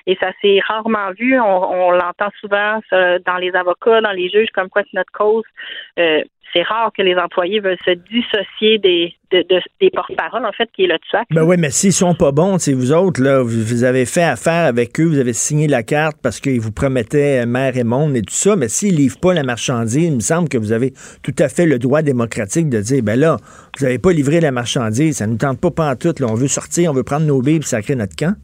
Et 0.06 0.18
ça 0.20 0.32
s'est 0.42 0.60
rarement 0.68 1.12
vu. 1.18 1.40
On, 1.40 1.92
l'entend 1.92 2.30
souvent 2.40 2.80
dans 2.92 3.38
les 3.38 3.54
avocats, 3.56 4.02
dans 4.02 4.12
les 4.12 4.30
juges, 4.30 4.50
comme 4.54 4.70
quoi 4.70 4.84
c'est 4.84 4.98
notre 4.98 5.12
cause. 5.12 5.46
Euh, 6.00 6.24
c'est 6.54 6.62
rare 6.64 6.92
que 6.96 7.02
les 7.02 7.16
employés 7.16 7.60
veulent 7.60 7.78
se 7.84 7.92
dissocier 7.92 8.78
des, 8.78 9.16
des 9.32 9.90
porte-paroles, 9.90 10.46
en 10.46 10.52
fait, 10.52 10.70
qui 10.74 10.84
est 10.84 10.88
le 10.88 11.00
TUAC. 11.10 11.28
Ben 11.32 11.44
oui, 11.44 11.56
mais 11.58 11.72
s'ils 11.72 11.94
sont 11.94 12.14
pas 12.14 12.32
bons, 12.32 12.60
c'est 12.60 12.74
vous 12.74 12.92
autres, 12.92 13.22
là, 13.22 13.42
vous, 13.42 13.84
avez 13.84 14.06
fait 14.06 14.24
affaire 14.24 14.66
avec 14.66 15.00
eux, 15.00 15.06
vous 15.06 15.20
avez 15.20 15.34
signé 15.34 15.68
la 15.68 15.84
carte 15.84 16.18
parce 16.22 16.40
qu'ils 16.40 16.62
vous 16.62 16.72
promettaient 16.72 17.46
mère 17.46 17.76
et 17.76 17.84
monde 17.84 18.16
et 18.16 18.22
tout 18.22 18.34
ça, 18.34 18.56
mais 18.56 18.70
s'ils 18.70 18.96
livrent 18.96 19.20
pas 19.20 19.34
la 19.34 19.44
marchandise, 19.44 20.06
il 20.06 20.16
me 20.16 20.20
semble 20.20 20.48
que 20.48 20.58
vous 20.58 20.72
avez 20.72 20.94
tout 21.24 21.36
à 21.40 21.50
fait 21.50 21.66
le 21.66 21.80
droit 21.80 22.02
démocratique 22.02 22.70
de 22.70 22.82
dire, 22.82 23.02
ben 23.04 23.20
là, 23.20 23.38
vous 23.78 23.86
n'avez 23.86 24.00
pas 24.00 24.12
livré 24.12 24.40
la 24.40 24.52
marchandise, 24.52 25.18
ça 25.18 25.28
nous 25.28 25.38
tente 25.38 25.60
pas 25.60 25.72
pantoute, 25.72 26.20
là, 26.20 26.28
on 26.30 26.36
veut 26.36 26.48
sortir, 26.48 26.92
on 26.92 26.94
veut 26.94 27.04
prendre 27.04 27.26
nos 27.26 27.42
billes 27.42 27.58
et 27.58 27.62
sacrer 27.62 27.96
notre 27.96 28.16
camp. 28.16 28.36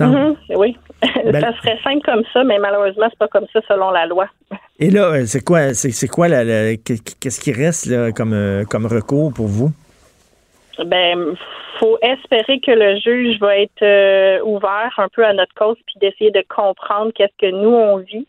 Mhm, 0.00 0.36
oui. 0.56 0.76
Ben, 1.24 1.40
ça 1.40 1.56
serait 1.58 1.78
simple 1.82 2.04
comme 2.04 2.22
ça, 2.32 2.44
mais 2.44 2.58
malheureusement, 2.58 3.06
c'est 3.10 3.18
pas 3.18 3.28
comme 3.28 3.46
ça 3.52 3.60
selon 3.68 3.90
la 3.90 4.06
loi. 4.06 4.28
Et 4.80 4.90
là, 4.90 5.06
euh, 5.12 5.24
c'est 5.26 5.44
quoi, 5.44 5.74
c'est, 5.74 6.08
quoi 6.08 6.28
la, 6.28 6.76
qu'est-ce 6.76 7.40
qui 7.40 7.52
reste 7.52 7.86
là, 7.86 8.12
comme, 8.12 8.32
euh, 8.32 8.64
comme 8.64 8.86
recours 8.86 9.32
pour 9.32 9.46
vous? 9.46 9.70
Ben, 10.84 11.34
faut 11.80 11.98
espérer 12.02 12.60
que 12.60 12.70
le 12.70 12.96
juge 12.96 13.38
va 13.40 13.56
être 13.58 13.82
euh, 13.82 14.40
ouvert 14.44 14.92
un 14.98 15.08
peu 15.08 15.24
à 15.24 15.32
notre 15.32 15.54
cause 15.54 15.76
puis 15.86 15.96
d'essayer 16.00 16.30
de 16.30 16.44
comprendre 16.48 17.12
qu'est-ce 17.14 17.46
que 17.46 17.50
nous 17.50 17.70
on 17.70 17.98
vit 17.98 18.26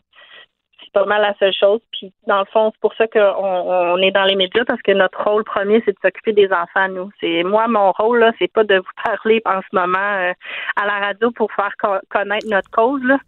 pas 0.92 1.04
mal 1.04 1.22
la 1.22 1.34
seule 1.38 1.52
chose. 1.52 1.80
Puis 1.92 2.12
dans 2.26 2.40
le 2.40 2.46
fond, 2.52 2.70
c'est 2.74 2.80
pour 2.80 2.94
ça 2.94 3.06
qu'on 3.06 3.20
on 3.20 3.98
est 3.98 4.10
dans 4.10 4.24
les 4.24 4.36
médias 4.36 4.64
parce 4.66 4.82
que 4.82 4.92
notre 4.92 5.22
rôle 5.22 5.44
premier, 5.44 5.82
c'est 5.84 5.92
de 5.92 5.98
s'occuper 6.02 6.32
des 6.32 6.48
enfants, 6.52 6.88
nous. 6.88 7.10
C'est 7.20 7.42
moi, 7.42 7.68
mon 7.68 7.92
rôle, 7.92 8.20
là, 8.20 8.32
c'est 8.38 8.52
pas 8.52 8.64
de 8.64 8.76
vous 8.76 9.02
parler 9.04 9.40
en 9.44 9.60
ce 9.60 9.76
moment 9.76 9.98
euh, 9.98 10.32
à 10.76 10.86
la 10.86 11.06
radio 11.06 11.30
pour 11.30 11.50
faire 11.52 11.74
connaître 12.08 12.46
notre 12.48 12.70
cause. 12.70 13.02
Là. 13.04 13.18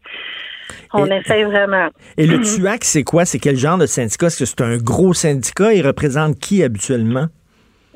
On 0.94 1.07
essaie 1.07 1.44
vraiment. 1.44 1.88
Et 2.16 2.27
le 2.27 2.40
TUAC, 2.40 2.85
c'est 2.85 3.05
quoi? 3.05 3.25
C'est 3.25 3.38
quel 3.38 3.57
genre 3.57 3.79
de 3.79 3.87
syndicat? 3.87 4.27
Est-ce 4.27 4.40
que 4.40 4.44
c'est 4.44 4.61
un 4.62 4.77
gros 4.79 5.12
syndicat? 5.14 5.72
Il 5.72 5.87
représente 5.87 6.38
qui 6.38 6.62
habituellement? 6.62 7.27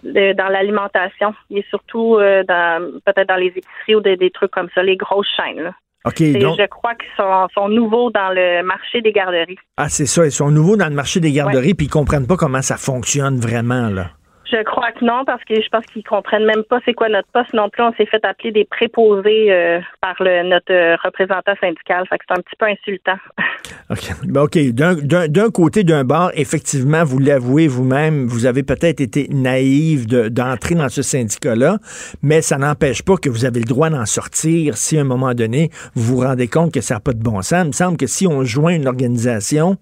dans 0.02 0.48
l'alimentation. 0.48 1.34
Est 1.50 1.68
surtout 1.68 2.16
euh, 2.16 2.44
dans 2.44 3.00
peut-être 3.04 3.28
dans 3.28 3.36
les 3.36 3.48
épiceries 3.48 3.96
ou 3.96 4.00
des, 4.00 4.16
des, 4.16 4.30
trucs 4.30 4.50
comme 4.50 4.68
ça, 4.74 4.82
les 4.82 4.96
grosses 4.96 5.28
chaînes. 5.36 5.60
Là. 5.60 5.72
Je 6.14 6.66
crois 6.66 6.94
qu'ils 6.94 7.08
sont, 7.16 7.68
nouveaux 7.68 8.10
dans 8.10 8.30
le 8.32 8.62
marché 8.62 9.00
des 9.02 9.12
garderies. 9.12 9.58
Ah, 9.76 9.88
c'est 9.88 10.06
ça. 10.06 10.24
Ils 10.24 10.32
sont 10.32 10.50
nouveaux 10.50 10.76
dans 10.76 10.88
le 10.88 10.94
marché 10.94 11.20
des 11.20 11.32
garderies, 11.32 11.74
puis 11.74 11.86
ils 11.86 11.90
comprennent 11.90 12.26
pas 12.26 12.36
comment 12.36 12.62
ça 12.62 12.76
fonctionne 12.76 13.38
vraiment, 13.38 13.88
là. 13.88 14.10
Je 14.50 14.62
crois 14.62 14.92
que 14.92 15.04
non, 15.04 15.24
parce 15.24 15.42
que 15.44 15.60
je 15.60 15.68
pense 15.68 15.84
qu'ils 15.86 16.04
comprennent 16.04 16.44
même 16.44 16.62
pas 16.62 16.78
c'est 16.84 16.94
quoi 16.94 17.08
notre 17.08 17.28
poste 17.32 17.52
non 17.52 17.68
plus. 17.68 17.82
On 17.82 17.92
s'est 17.94 18.06
fait 18.06 18.24
appeler 18.24 18.52
des 18.52 18.64
préposés 18.64 19.52
euh, 19.52 19.80
par 20.00 20.14
le, 20.20 20.48
notre 20.48 20.72
euh, 20.72 20.96
représentant 21.02 21.54
syndical. 21.60 22.06
Fait 22.08 22.18
que 22.18 22.24
c'est 22.28 22.38
un 22.38 22.42
petit 22.42 22.56
peu 22.58 22.66
insultant. 22.66 23.16
OK. 23.90 24.60
Ben. 24.72 25.26
D'un 25.28 25.50
côté, 25.50 25.82
d'un 25.84 26.04
bar, 26.04 26.30
effectivement, 26.34 27.04
vous 27.04 27.18
l'avouez 27.18 27.66
vous-même, 27.66 28.26
vous 28.26 28.46
avez 28.46 28.62
peut-être 28.62 29.00
été 29.00 29.28
naïve 29.30 30.06
d'entrer 30.06 30.74
dans 30.74 30.88
ce 30.88 31.02
syndicat-là, 31.02 31.78
mais 32.22 32.40
ça 32.40 32.58
n'empêche 32.58 33.02
pas 33.02 33.16
que 33.16 33.28
vous 33.28 33.44
avez 33.44 33.60
le 33.60 33.66
droit 33.66 33.90
d'en 33.90 34.06
sortir 34.06 34.76
si 34.76 34.98
à 34.98 35.00
un 35.00 35.04
moment 35.04 35.34
donné, 35.34 35.70
vous 35.94 36.16
vous 36.16 36.22
rendez 36.22 36.48
compte 36.48 36.72
que 36.72 36.80
ça 36.80 36.94
n'a 36.94 37.00
pas 37.00 37.12
de 37.12 37.22
bon 37.22 37.42
sens. 37.42 37.64
Il 37.64 37.68
me 37.68 37.72
semble 37.72 37.96
que 37.96 38.06
si 38.06 38.26
on 38.26 38.44
joint 38.44 38.74
une 38.74 38.86
organisation, 38.86 39.76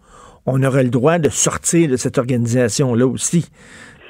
on 0.47 0.63
aurait 0.63 0.85
le 0.85 0.91
droit 0.91 1.19
de 1.19 1.29
sortir 1.29 1.89
de 1.89 1.97
cette 1.97 2.19
organisation-là 2.19 3.07
aussi. 3.07 3.51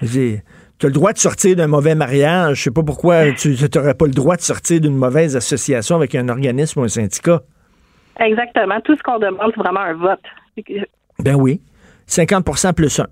Tu 0.03 0.87
as 0.87 0.89
le 0.89 0.93
droit 0.93 1.13
de 1.13 1.19
sortir 1.19 1.57
d'un 1.57 1.67
mauvais 1.67 1.95
mariage. 1.95 2.59
Je 2.59 2.63
sais 2.65 2.71
pas 2.71 2.83
pourquoi 2.83 3.33
tu 3.33 3.57
n'aurais 3.75 3.95
pas 3.95 4.07
le 4.07 4.13
droit 4.13 4.37
de 4.37 4.43
sortir 4.43 4.81
d'une 4.81 4.97
mauvaise 4.97 5.37
association 5.37 5.97
avec 5.97 6.15
un 6.15 6.29
organisme 6.29 6.81
ou 6.81 6.83
un 6.85 6.89
syndicat. 6.89 7.43
Exactement. 8.21 8.81
Tout 8.81 8.97
ce 8.97 9.03
qu'on 9.03 9.19
demande, 9.19 9.53
c'est 9.55 9.61
vraiment 9.61 9.81
un 9.81 9.95
vote. 9.95 10.21
Ben 11.19 11.35
oui. 11.35 11.61
50% 12.09 12.75
plus 12.75 13.01
1. 13.01 13.07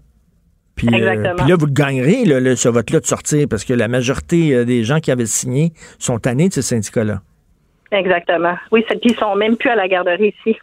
Puis, 0.75 0.89
euh, 0.89 0.97
Exactement. 0.97 1.37
puis 1.37 1.49
là, 1.49 1.57
vous 1.57 1.67
le 1.67 1.73
gagnerez, 1.73 2.25
là, 2.25 2.41
là, 2.41 2.57
ce 2.57 2.69
vote-là, 2.69 3.01
de 3.01 3.07
sortir, 3.07 3.47
parce 3.49 3.65
que 3.65 3.75
la 3.75 3.89
majorité 3.89 4.55
euh, 4.55 4.65
des 4.65 4.85
gens 4.85 5.01
qui 5.01 5.11
avaient 5.11 5.27
signé 5.27 5.73
sont 5.99 6.19
tannés 6.19 6.49
de 6.49 6.55
ce 6.55 6.63
syndicat-là. 6.63 7.21
Exactement. 7.91 8.57
Oui, 8.71 8.85
puis 8.89 8.99
ils 9.05 9.17
sont 9.17 9.35
même 9.37 9.57
plus 9.57 9.69
à 9.69 9.77
la 9.77 9.87
garderie 9.87 10.35
ici. 10.39 10.59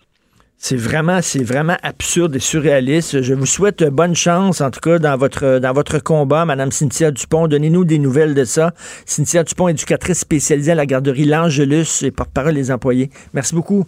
C'est 0.62 0.76
vraiment, 0.76 1.22
c'est 1.22 1.42
vraiment 1.42 1.78
absurde 1.84 2.36
et 2.36 2.40
surréaliste. 2.40 3.22
Je 3.22 3.34
vous 3.34 3.46
souhaite 3.46 3.82
bonne 3.86 4.14
chance, 4.14 4.60
en 4.60 4.70
tout 4.70 4.82
cas, 4.82 5.00
dans 5.00 5.16
votre, 5.16 5.60
dans 5.60 5.72
votre 5.72 6.00
combat, 6.00 6.44
Madame 6.44 6.70
Cynthia 6.74 7.12
Dupont. 7.12 7.48
Donnez-nous 7.48 7.86
des 7.86 7.98
nouvelles 7.98 8.36
de 8.36 8.44
ça. 8.44 8.74
Cynthia 9.06 9.44
Dupont, 9.46 9.70
éducatrice 9.70 10.20
spécialisée 10.20 10.74
à 10.74 10.76
la 10.76 10.86
garderie 10.86 11.24
L'Angelus 11.24 12.04
et 12.04 12.12
porte-parole 12.12 12.56
des 12.56 12.72
employés. 12.72 13.10
Merci 13.34 13.56
beaucoup. 13.56 13.86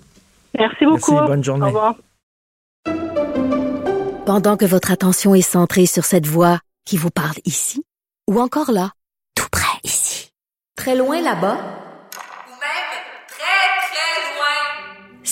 Merci 0.57 0.86
beaucoup. 0.86 1.11
Merci, 1.11 1.28
bonne 1.28 1.43
journée. 1.43 1.65
Au 1.65 1.67
revoir. 1.67 1.95
Pendant 4.26 4.55
que 4.55 4.65
votre 4.65 4.91
attention 4.91 5.36
est 5.36 5.41
centrée 5.41 5.86
sur 5.86 6.05
cette 6.05 6.26
voix 6.26 6.59
qui 6.86 6.95
vous 6.95 7.11
parle 7.11 7.36
ici, 7.43 7.84
ou 8.30 8.39
encore 8.39 8.72
là, 8.72 8.91
tout 9.36 9.49
près 9.51 9.78
ici, 9.84 10.32
très 10.78 10.95
loin 10.95 11.22
là-bas, 11.22 11.80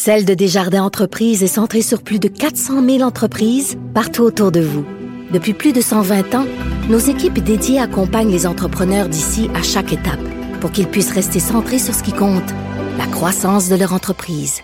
Celle 0.01 0.23
de 0.23 0.33
Desjardins 0.33 0.83
Entreprises 0.83 1.43
est 1.43 1.47
centrée 1.47 1.81
sur 1.81 2.03
plus 2.03 2.19
de 2.19 2.29
400 2.29 2.85
000 2.85 3.01
entreprises 3.01 3.77
partout 3.93 4.21
autour 4.21 4.49
de 4.49 4.61
vous. 4.61 4.85
Depuis 5.33 5.53
plus 5.53 5.73
de 5.73 5.81
120 5.81 6.35
ans, 6.35 6.45
nos 6.87 6.99
équipes 6.99 7.39
dédiées 7.39 7.81
accompagnent 7.81 8.31
les 8.31 8.47
entrepreneurs 8.47 9.09
d'ici 9.09 9.49
à 9.55 9.61
chaque 9.61 9.91
étape 9.91 10.21
pour 10.61 10.71
qu'ils 10.71 10.87
puissent 10.87 11.11
rester 11.11 11.41
centrés 11.41 11.79
sur 11.79 11.93
ce 11.93 12.01
qui 12.01 12.13
compte, 12.13 12.49
la 12.97 13.07
croissance 13.07 13.67
de 13.67 13.75
leur 13.75 13.91
entreprise. 13.91 14.61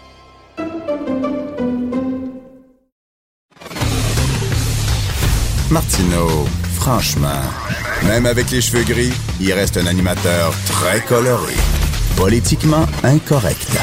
Martineau, 5.70 6.46
franchement, 6.76 7.42
même 8.06 8.26
avec 8.26 8.52
les 8.52 8.62
cheveux 8.62 8.86
gris, 8.86 9.12
il 9.42 9.52
reste 9.52 9.76
un 9.76 9.86
animateur 9.86 10.54
très 10.66 11.02
coloré. 11.02 11.56
Politiquement 12.16 12.86
incorrect. 13.04 13.78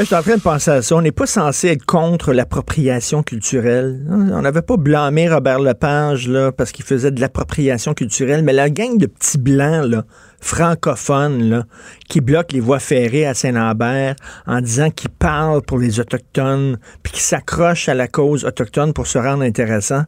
Je 0.00 0.06
suis 0.06 0.14
en 0.14 0.22
train 0.22 0.36
de 0.36 0.40
penser 0.40 0.70
à 0.70 0.80
ça. 0.80 0.96
On 0.96 1.02
n'est 1.02 1.12
pas 1.12 1.26
censé 1.26 1.68
être 1.68 1.84
contre 1.84 2.32
l'appropriation 2.32 3.22
culturelle. 3.22 4.02
On 4.08 4.40
n'avait 4.40 4.62
pas 4.62 4.78
blâmé 4.78 5.28
Robert 5.28 5.60
Lepage 5.60 6.30
parce 6.56 6.72
qu'il 6.72 6.86
faisait 6.86 7.10
de 7.10 7.20
l'appropriation 7.20 7.92
culturelle, 7.92 8.42
mais 8.42 8.54
la 8.54 8.70
gang 8.70 8.96
de 8.96 9.04
petits 9.04 9.36
blancs 9.36 9.84
là, 9.84 10.04
francophones 10.40 11.50
là, 11.50 11.64
qui 12.08 12.22
bloquent 12.22 12.54
les 12.54 12.60
voies 12.60 12.78
ferrées 12.78 13.26
à 13.26 13.34
Saint-Lambert 13.34 14.16
en 14.46 14.62
disant 14.62 14.88
qu'ils 14.88 15.10
parlent 15.10 15.60
pour 15.60 15.76
les 15.76 16.00
Autochtones 16.00 16.78
puis 17.02 17.12
qui 17.12 17.20
s'accrochent 17.20 17.90
à 17.90 17.94
la 17.94 18.08
cause 18.08 18.46
autochtone 18.46 18.94
pour 18.94 19.06
se 19.06 19.18
rendre 19.18 19.42
intéressant, 19.42 20.04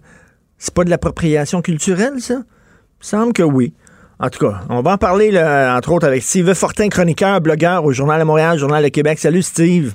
c'est 0.56 0.72
pas 0.72 0.84
de 0.84 0.90
l'appropriation 0.90 1.60
culturelle, 1.60 2.18
ça? 2.18 2.44
Il 3.02 3.06
semble 3.06 3.34
que 3.34 3.42
oui. 3.42 3.74
En 4.24 4.30
tout 4.30 4.38
cas, 4.38 4.60
on 4.68 4.82
va 4.82 4.92
en 4.92 4.98
parler, 4.98 5.32
là, 5.32 5.76
entre 5.76 5.90
autres, 5.90 6.06
avec 6.06 6.22
Steve 6.22 6.54
Fortin, 6.54 6.88
chroniqueur, 6.88 7.40
blogueur 7.40 7.84
au 7.84 7.90
Journal 7.90 8.20
de 8.20 8.24
Montréal, 8.24 8.56
Journal 8.56 8.80
de 8.80 8.88
Québec. 8.88 9.18
Salut, 9.18 9.42
Steve. 9.42 9.94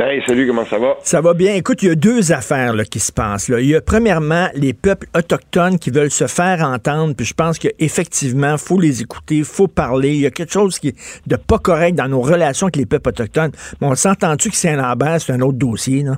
Hey, 0.00 0.20
salut, 0.26 0.48
comment 0.48 0.66
ça 0.66 0.78
va? 0.78 0.96
Ça 1.04 1.20
va 1.20 1.32
bien. 1.32 1.54
Écoute, 1.54 1.80
il 1.84 1.90
y 1.90 1.92
a 1.92 1.94
deux 1.94 2.32
affaires 2.32 2.74
là, 2.74 2.84
qui 2.84 2.98
se 2.98 3.12
passent. 3.12 3.48
Là. 3.48 3.60
Il 3.60 3.68
y 3.68 3.76
a 3.76 3.80
premièrement 3.80 4.48
les 4.54 4.72
peuples 4.72 5.06
autochtones 5.16 5.78
qui 5.78 5.90
veulent 5.90 6.10
se 6.10 6.26
faire 6.26 6.60
entendre, 6.62 7.14
puis 7.14 7.24
je 7.24 7.34
pense 7.34 7.60
qu'effectivement, 7.60 8.52
il 8.52 8.58
faut 8.58 8.80
les 8.80 9.00
écouter, 9.00 9.36
il 9.36 9.44
faut 9.44 9.68
parler. 9.68 10.14
Il 10.14 10.20
y 10.22 10.26
a 10.26 10.32
quelque 10.32 10.52
chose 10.52 10.80
qui 10.80 10.88
est 10.88 10.96
de 11.28 11.36
pas 11.36 11.58
correct 11.58 11.94
dans 11.94 12.08
nos 12.08 12.22
relations 12.22 12.66
avec 12.66 12.76
les 12.76 12.86
peuples 12.86 13.10
autochtones. 13.10 13.52
Mais 13.80 13.86
on 13.86 13.94
s'entend-tu 13.94 14.50
que 14.50 14.56
Saint-Lambert, 14.56 15.20
c'est 15.20 15.34
un 15.34 15.40
autre 15.40 15.58
dossier, 15.58 16.02
là? 16.02 16.16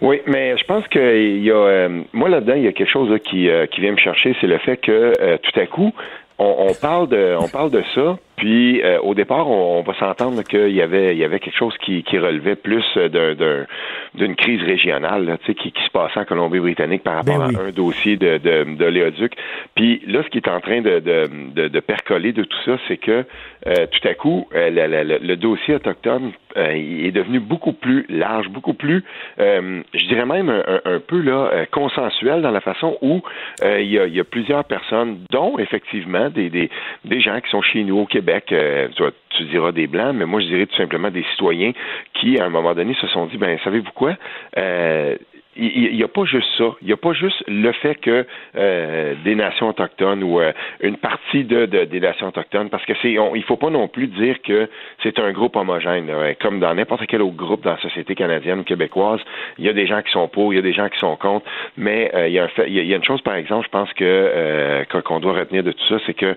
Oui, 0.00 0.22
mais 0.26 0.56
je 0.56 0.64
pense 0.64 0.86
qu'il 0.88 1.44
y 1.44 1.50
a, 1.50 1.54
euh, 1.54 2.02
moi 2.12 2.28
là-dedans, 2.28 2.54
il 2.56 2.62
y 2.62 2.68
a 2.68 2.72
quelque 2.72 2.90
chose 2.90 3.18
qui, 3.24 3.50
euh, 3.50 3.66
qui 3.66 3.82
vient 3.82 3.92
me 3.92 3.98
chercher, 3.98 4.34
c'est 4.40 4.46
le 4.46 4.58
fait 4.58 4.78
que 4.78 5.12
euh, 5.20 5.36
tout 5.42 5.60
à 5.60 5.66
coup, 5.66 5.92
on, 6.38 6.68
on 6.70 6.74
parle 6.74 7.08
de, 7.08 7.36
on 7.38 7.48
parle 7.48 7.70
de 7.70 7.82
ça, 7.94 8.16
puis 8.40 8.80
euh, 8.82 8.98
au 9.02 9.14
départ, 9.14 9.50
on, 9.50 9.80
on 9.80 9.82
va 9.82 9.92
s'entendre 9.98 10.42
qu'il 10.44 10.70
y 10.70 10.80
avait, 10.80 11.12
il 11.14 11.18
y 11.18 11.24
avait 11.24 11.40
quelque 11.40 11.58
chose 11.58 11.76
qui, 11.84 12.02
qui 12.04 12.18
relevait 12.18 12.56
plus 12.56 12.82
d'un, 12.96 13.34
d'un- 13.34 13.66
d'une 14.14 14.34
crise 14.34 14.62
régionale, 14.62 15.26
là, 15.26 15.36
tu 15.36 15.46
sais, 15.48 15.54
qui, 15.54 15.72
qui 15.72 15.82
se 15.84 15.90
passait 15.90 16.20
en 16.20 16.24
Colombie-Britannique 16.24 17.02
par 17.02 17.16
rapport 17.16 17.38
Ben 17.38 17.48
oui. 17.50 17.56
à 17.56 17.68
un 17.68 17.70
dossier 17.70 18.16
de, 18.16 18.38
de, 18.38 18.76
de 18.76 18.84
Léoduc. 18.86 19.34
Puis 19.74 20.00
là, 20.06 20.22
ce 20.24 20.28
qui 20.30 20.38
est 20.38 20.48
en 20.48 20.60
train 20.60 20.80
de, 20.80 21.00
de, 21.00 21.28
de, 21.54 21.68
de 21.68 21.80
percoler 21.80 22.32
de 22.32 22.42
tout 22.44 22.58
ça, 22.64 22.78
c'est 22.88 22.96
que 22.96 23.24
euh, 23.66 23.86
tout 23.90 24.08
à 24.08 24.14
coup, 24.14 24.48
euh, 24.54 24.70
la- 24.70 24.88
la- 24.88 25.04
la- 25.04 25.18
le 25.18 25.36
dossier 25.36 25.74
autochtone 25.74 26.32
est 26.56 27.12
devenu 27.14 27.38
beaucoup 27.38 27.72
plus 27.74 28.06
large, 28.08 28.48
beaucoup 28.48 28.72
plus, 28.74 29.04
je 29.38 30.06
dirais 30.08 30.26
même 30.26 30.48
un, 30.50 30.98
peu 30.98 31.20
là 31.20 31.64
consensuel 31.70 32.42
dans 32.42 32.50
la 32.50 32.60
façon 32.60 32.98
où 33.02 33.22
il, 33.62 33.84
y 33.88 34.00
a, 34.00 34.06
il 34.06 34.14
y 34.16 34.18
a 34.20 34.24
plusieurs 34.24 34.64
personnes, 34.64 35.18
dont 35.30 35.58
effectivement 35.58 36.28
des, 36.28 36.50
des, 36.50 36.68
des 37.04 37.20
gens 37.20 37.38
qui 37.40 37.48
sont 37.50 37.62
chez 37.62 37.84
nous 37.84 37.98
au 37.98 38.06
Québec, 38.06 38.29
euh, 38.52 38.88
tu, 39.30 39.44
diras 39.44 39.72
des 39.72 39.86
blancs, 39.86 40.14
mais 40.14 40.26
moi 40.26 40.40
je 40.40 40.46
dirais 40.46 40.66
tout 40.66 40.76
simplement 40.76 41.10
des 41.10 41.24
citoyens 41.32 41.72
qui, 42.14 42.38
à 42.38 42.44
un 42.44 42.50
moment 42.50 42.74
donné, 42.74 42.94
se 42.94 43.06
sont 43.08 43.26
dit, 43.26 43.36
ben 43.38 43.58
savez-vous 43.64 43.92
quoi, 43.92 44.16
euh, 44.58 45.16
il 45.56 45.96
n'y 45.96 46.02
a 46.04 46.08
pas 46.08 46.24
juste 46.24 46.48
ça. 46.56 46.70
Il 46.80 46.86
n'y 46.86 46.92
a 46.92 46.96
pas 46.96 47.12
juste 47.12 47.42
le 47.48 47.72
fait 47.72 47.96
que 47.96 48.24
euh, 48.56 49.14
des 49.24 49.34
nations 49.34 49.68
autochtones 49.68 50.22
ou 50.22 50.40
une 50.80 50.96
partie 50.96 51.44
de, 51.44 51.66
de- 51.66 51.84
des 51.84 51.98
nations 52.00 52.28
autochtones, 52.28 52.70
parce 52.70 52.84
que 52.86 52.92
c'est, 53.02 53.12
il 53.12 53.42
faut 53.42 53.56
pas 53.56 53.68
non 53.68 53.88
plus 53.88 54.06
dire 54.06 54.40
que 54.42 54.68
c'est 55.02 55.18
un 55.18 55.32
groupe 55.32 55.56
homogène. 55.56 56.08
Comme 56.40 56.60
dans 56.60 56.72
n'importe 56.72 57.04
quel 57.08 57.20
autre 57.20 57.36
groupe 57.36 57.64
dans 57.64 57.72
la 57.72 57.78
société 57.80 58.14
canadienne 58.14 58.60
ou 58.60 58.62
québécoise, 58.64 59.20
il 59.58 59.64
y 59.66 59.68
a 59.68 59.72
des 59.72 59.86
gens 59.88 60.00
qui 60.02 60.12
sont 60.12 60.28
pour, 60.28 60.52
il 60.54 60.56
y 60.56 60.60
a 60.60 60.62
des 60.62 60.72
gens 60.72 60.88
qui 60.88 60.98
sont 61.00 61.16
contre. 61.16 61.44
Mais 61.76 62.10
il, 62.14 62.32
y 62.32 62.38
a 62.38 62.48
y 62.68 62.78
a, 62.78 62.82
y 62.84 62.92
a 62.94 62.96
une 62.96 63.04
chose, 63.04 63.20
par 63.20 63.34
exemple, 63.34 63.66
je 63.66 63.70
pense 63.70 63.92
que 63.94 64.84
qu'on 65.02 65.18
doit 65.18 65.32
retenir 65.32 65.64
de 65.64 65.72
tout 65.72 65.84
ça, 65.88 65.96
c'est 66.06 66.14
que 66.14 66.36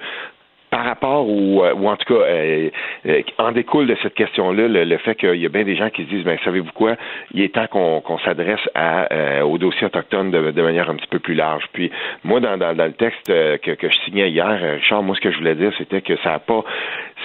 par 0.73 0.85
rapport 0.85 1.29
ou, 1.29 1.61
ou 1.61 1.87
en 1.87 1.95
tout 1.97 2.11
cas 2.11 2.21
euh, 2.23 2.69
euh, 3.05 3.21
en 3.37 3.51
découle 3.51 3.85
de 3.85 3.95
cette 4.01 4.15
question-là 4.15 4.67
le, 4.67 4.85
le 4.85 4.97
fait 4.97 5.13
qu'il 5.13 5.35
y 5.35 5.45
a 5.45 5.49
bien 5.49 5.63
des 5.63 5.75
gens 5.75 5.91
qui 5.91 6.03
se 6.03 6.09
disent 6.09 6.23
ben 6.23 6.35
savez-vous 6.43 6.71
quoi? 6.73 6.95
Il 7.31 7.41
est 7.43 7.53
temps 7.53 7.67
qu'on 7.67 8.01
qu'on 8.01 8.17
s'adresse 8.17 8.67
à 8.73 9.13
euh, 9.13 9.41
aux 9.43 9.59
dossiers 9.59 9.87
de, 9.87 10.49
de 10.51 10.61
manière 10.63 10.89
un 10.89 10.95
petit 10.95 11.05
peu 11.07 11.19
plus 11.19 11.35
large. 11.35 11.63
Puis 11.73 11.91
moi 12.23 12.39
dans, 12.39 12.57
dans, 12.57 12.73
dans 12.75 12.85
le 12.85 12.93
texte 12.93 13.29
euh, 13.29 13.57
que, 13.59 13.69
que 13.71 13.87
je 13.87 13.95
signais 14.05 14.31
hier 14.31 14.47
euh, 14.63 14.77
Richard 14.77 15.03
moi 15.03 15.15
ce 15.15 15.21
que 15.21 15.29
je 15.31 15.37
voulais 15.37 15.53
dire 15.53 15.71
c'était 15.77 16.01
que 16.01 16.15
ça 16.23 16.33
a 16.33 16.39
pas 16.39 16.63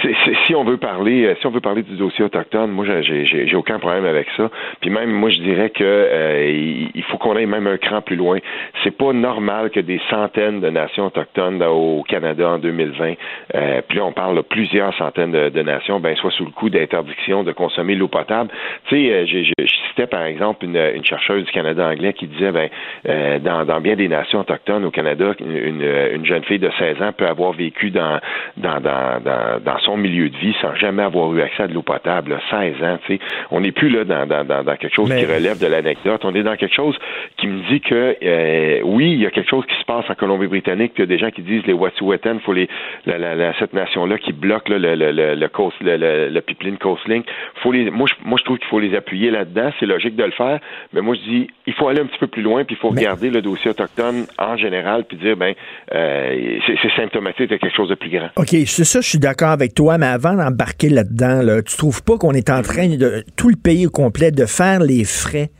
c'est- 0.03 0.15
si 0.45 0.55
on 0.55 0.65
veut 0.65 0.77
parler 0.77 1.25
euh, 1.25 1.35
si 1.41 1.47
on 1.47 1.51
veut 1.51 1.63
parler 1.63 1.83
du 1.83 1.97
dossier 1.97 2.27
autochtone 2.27 2.71
moi 2.71 2.85
j'ai 3.01 3.57
aucun 3.57 3.79
problème 3.79 4.05
avec 4.05 4.27
ça. 4.37 4.51
Puis 4.83 4.91
même 4.91 5.11
moi 5.11 5.31
je 5.31 5.39
dirais 5.39 5.71
que 5.71 5.85
euh, 5.85 6.91
il, 6.95 7.03
faut 7.05 7.17
qu'on 7.17 7.35
aille 7.35 7.47
même 7.47 7.67
un 7.67 7.79
cran 7.79 8.03
plus 8.03 8.17
loin. 8.17 8.41
C'est 8.85 8.95
pas 8.97 9.15
normal 9.15 9.71
que 9.71 9.81
des 9.81 10.03
centaines 10.11 10.61
de 10.61 10.69
nations 10.69 11.07
autochtones 11.07 11.63
au 11.63 12.03
Canada 12.07 12.51
en 12.51 12.59
2020 12.59 13.15
euh, 13.55 13.81
puis 13.89 13.99
là, 13.99 14.05
on 14.05 14.13
parle 14.13 14.37
de 14.37 14.41
plusieurs 14.43 14.95
centaines 14.97 15.33
de, 15.33 15.49
de 15.49 15.63
nations, 15.63 16.01
ben, 16.01 16.15
soit 16.17 16.31
sous 16.33 16.45
le 16.45 16.51
coup 16.51 16.71
d'interdiction 16.71 17.43
de 17.45 17.53
consommer 17.53 17.95
l'eau 17.95 18.09
potable. 18.09 18.51
Tu 18.89 18.97
sais, 18.97 19.13
euh, 19.13 19.27
je 19.27 19.67
citais 19.89 20.07
par 20.07 20.25
exemple 20.25 20.65
une, 20.65 20.77
une 20.77 21.05
chercheuse 21.05 21.45
du 21.45 21.51
Canada 21.53 21.87
anglais 21.89 22.13
qui 22.13 22.27
disait, 22.27 22.53
ben, 22.53 22.69
euh, 23.09 23.39
dans, 23.39 23.65
dans 23.65 23.81
bien 23.81 23.97
des 23.97 24.09
nations 24.09 24.41
autochtones 24.41 24.85
au 24.85 24.91
Canada, 24.91 25.33
une, 25.41 25.57
une- 25.57 25.79
une 26.15 26.25
jeune 26.27 26.45
fille 26.45 26.59
de 26.59 26.71
16 26.79 27.01
ans 27.03 27.13
peut 27.13 27.27
avoir 27.27 27.53
vécu 27.53 27.91
dans, 27.91 28.19
dans, 28.57 28.81
dans, 28.81 29.21
dans, 29.25 29.61
dans 29.65 29.79
son 29.81 29.97
milieu 29.97 30.29
de 30.29 30.37
vie 30.37 30.55
sans 30.61 30.75
jamais 30.77 31.03
avoir 31.03 31.33
eu 31.35 31.41
accès 31.43 31.65
à 31.65 31.69
de 31.69 31.75
l'eau 31.75 31.83
potable. 31.83 32.31
là. 32.33 32.41
16 32.51 32.83
ans, 32.83 32.99
tu 33.07 33.15
sais. 33.15 33.21
On 33.51 33.61
n'est 33.61 33.73
plus 33.73 33.89
là 33.89 34.05
dans, 34.05 34.27
dans, 34.27 34.45
dans, 34.45 34.63
dans 34.65 34.77
quelque 34.77 34.95
chose 34.95 35.09
Mais- 35.09 35.21
qui 35.21 35.27
relève 35.27 35.59
de 35.61 35.67
l'anecdote. 35.67 36.21
On 36.25 36.35
est 36.35 36.43
dans 36.43 36.57
quelque 36.57 36.75
chose 36.75 36.97
qui 37.37 37.47
me 37.47 37.61
dit 37.69 37.81
que, 37.81 38.17
euh, 38.23 38.81
oui, 38.85 39.13
il 39.13 39.21
y 39.23 39.27
a 39.27 39.31
quelque 39.31 39.49
chose 39.51 39.65
qui 39.67 39.75
se 39.79 39.85
passe 39.85 40.09
en 40.09 40.15
Colombie-Britannique, 40.15 40.93
puis 40.95 41.03
il 41.05 41.09
y 41.11 41.13
a 41.13 41.17
des 41.17 41.19
gens 41.19 41.31
qui 41.31 41.43
disent 41.43 41.67
les 41.67 41.73
Wet'suwet'en, 41.73 42.39
faut 42.41 42.53
les, 42.53 42.69
la, 43.07 43.19
la, 43.19 43.28
la- 43.35 43.59
cette 43.59 43.73
nation-là 43.73 44.19
qui 44.19 44.33
bloque 44.33 44.69
là, 44.69 44.79
le, 44.79 44.95
le, 44.95 45.13
le, 45.13 45.35
le, 45.35 45.49
coast, 45.49 45.77
le, 45.81 46.41
pipeline 46.41 46.79
Coastlink. 46.79 47.27
Faut 47.63 47.73
les, 47.73 47.91
moi, 47.91 48.07
je, 48.09 48.29
moi, 48.29 48.39
je 48.39 48.45
trouve 48.45 48.59
qu'il 48.59 48.69
faut 48.69 48.81
les 48.81 48.95
appuyer 48.97 49.31
là-dedans. 49.31 49.71
C'est 49.79 49.87
logique 49.87 50.17
de 50.17 50.25
le 50.25 50.31
faire, 50.33 50.61
mais 50.93 51.01
moi, 51.01 51.15
je 51.15 51.31
dis, 51.31 51.49
il 51.67 51.75
faut 51.75 51.89
aller 51.89 52.01
un 52.01 52.07
petit 52.07 52.19
peu 52.19 52.27
plus 52.27 52.43
loin, 52.43 52.65
puis 52.65 52.77
il 52.77 52.79
faut 52.79 52.91
regarder 52.91 53.31
le 53.31 53.43
dossier 53.43 53.71
autochtone 53.71 54.27
en 54.39 54.57
général, 54.57 55.05
puis 55.05 55.17
dire, 55.17 55.37
ben, 55.37 55.55
euh, 55.95 56.59
c'est 56.67 56.77
c'est 56.83 56.95
symptomatique 56.97 57.51
de 57.51 57.57
quelque 57.57 57.75
chose 57.75 57.89
de 57.89 57.95
plus 57.95 58.11
grand. 58.11 58.29
OK, 58.37 58.49
c'est 58.67 58.85
ça, 58.85 59.01
je 59.01 59.09
suis 59.09 59.19
d'accord 59.19 59.51
avec 59.51 59.75
toi, 59.75 59.99
mais 59.99 60.07
avant 60.07 60.35
d'embarquer 60.35 60.89
là-dedans, 60.89 61.43
là, 61.43 61.63
tu 61.63 61.77
trouves 61.77 62.03
pas 62.03 62.17
qu'on 62.19 62.33
est 62.33 62.51
en 62.51 62.63
train 62.63 62.89
de, 62.89 63.25
tout 63.37 63.49
le 63.49 63.57
pays 63.57 63.87
au 63.87 63.91
complet, 63.91 64.31
de 64.31 64.47
faire 64.47 64.81
les 64.81 65.05
frais 65.05 65.51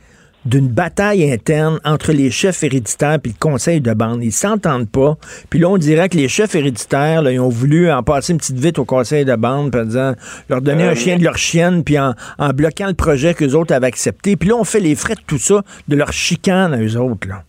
d'une 0.45 0.67
bataille 0.67 1.31
interne 1.31 1.79
entre 1.83 2.11
les 2.11 2.31
chefs 2.31 2.63
héréditaires 2.63 3.19
et 3.23 3.27
le 3.27 3.33
conseil 3.39 3.81
de 3.81 3.93
bande. 3.93 4.23
Ils 4.23 4.31
s'entendent 4.31 4.89
pas. 4.89 5.17
Puis 5.49 5.59
là, 5.59 5.69
on 5.69 5.77
dirait 5.77 6.09
que 6.09 6.17
les 6.17 6.27
chefs 6.27 6.55
héréditaires, 6.55 7.21
là, 7.21 7.31
ils 7.31 7.39
ont 7.39 7.49
voulu 7.49 7.91
en 7.91 8.03
passer 8.03 8.33
une 8.33 8.39
petite 8.39 8.59
vite 8.59 8.79
au 8.79 8.85
conseil 8.85 9.25
de 9.25 9.35
bande, 9.35 9.71
puis 9.71 9.81
en 9.81 9.85
disant, 9.85 10.13
leur 10.49 10.61
donner 10.61 10.85
Euh, 10.85 10.91
un 10.91 10.95
chien 10.95 11.17
de 11.17 11.23
leur 11.23 11.37
chienne, 11.37 11.83
puis 11.83 11.99
en, 11.99 12.13
en 12.37 12.49
bloquant 12.49 12.87
le 12.87 12.93
projet 12.93 13.33
qu'eux 13.33 13.53
autres 13.53 13.73
avaient 13.73 13.87
accepté. 13.87 14.35
Puis 14.35 14.49
là, 14.49 14.55
on 14.55 14.63
fait 14.63 14.79
les 14.79 14.95
frais 14.95 15.15
de 15.15 15.21
tout 15.27 15.37
ça, 15.37 15.63
de 15.87 15.95
leur 15.95 16.13
chicane 16.13 16.73
à 16.73 16.81
eux 16.81 16.97
autres. 16.97 17.27
Là. 17.27 17.43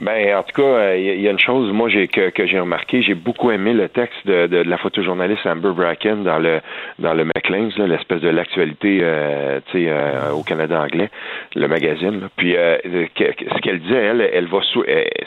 Ben, 0.00 0.36
en 0.36 0.42
tout 0.44 0.62
cas, 0.62 0.94
il 0.94 1.20
y, 1.20 1.26
a 1.26 1.30
une 1.32 1.40
chose, 1.40 1.72
moi, 1.72 1.88
j'ai 1.88 2.06
que, 2.06 2.30
j'ai 2.46 2.60
remarqué, 2.60 3.02
j'ai 3.02 3.14
beaucoup 3.14 3.50
aimé 3.50 3.72
le 3.72 3.88
texte 3.88 4.24
de, 4.26 4.62
la 4.62 4.76
photojournaliste 4.78 5.44
Amber 5.44 5.72
Bracken 5.74 6.22
dans 6.22 6.38
le 6.38 6.60
dans 7.00 7.14
le 7.14 7.24
Maclean's, 7.24 7.76
l'espèce 7.78 8.20
de 8.20 8.28
l'actualité, 8.28 9.00
euh, 9.02 9.58
euh, 9.74 10.30
au 10.30 10.44
Canada 10.44 10.80
anglais, 10.80 11.10
le 11.56 11.66
magazine. 11.66 12.28
Puis, 12.36 12.56
euh, 12.56 12.76
ce 12.84 13.60
qu'elle 13.60 13.80
disait, 13.80 13.96
elle, 13.96 14.30
elle 14.32 14.46
va 14.46 14.60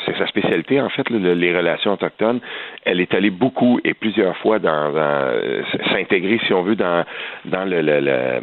c'est 0.06 0.18
sa 0.18 0.28
spécialité 0.28 0.80
en 0.80 0.90
fait, 0.90 1.10
les 1.10 1.56
relations 1.56 1.92
autochtones. 1.94 2.40
Elle 2.86 3.02
est 3.02 3.14
allée 3.14 3.30
beaucoup 3.30 3.80
et 3.84 3.94
plusieurs 3.94 4.38
fois 4.38 4.60
dans, 4.60 4.94
s'intégrer, 5.92 6.40
si 6.48 6.54
on 6.54 6.62
veut, 6.62 6.76
dans 6.76 7.04
dans 7.44 7.66
le, 7.66 7.82
le, 7.82 8.42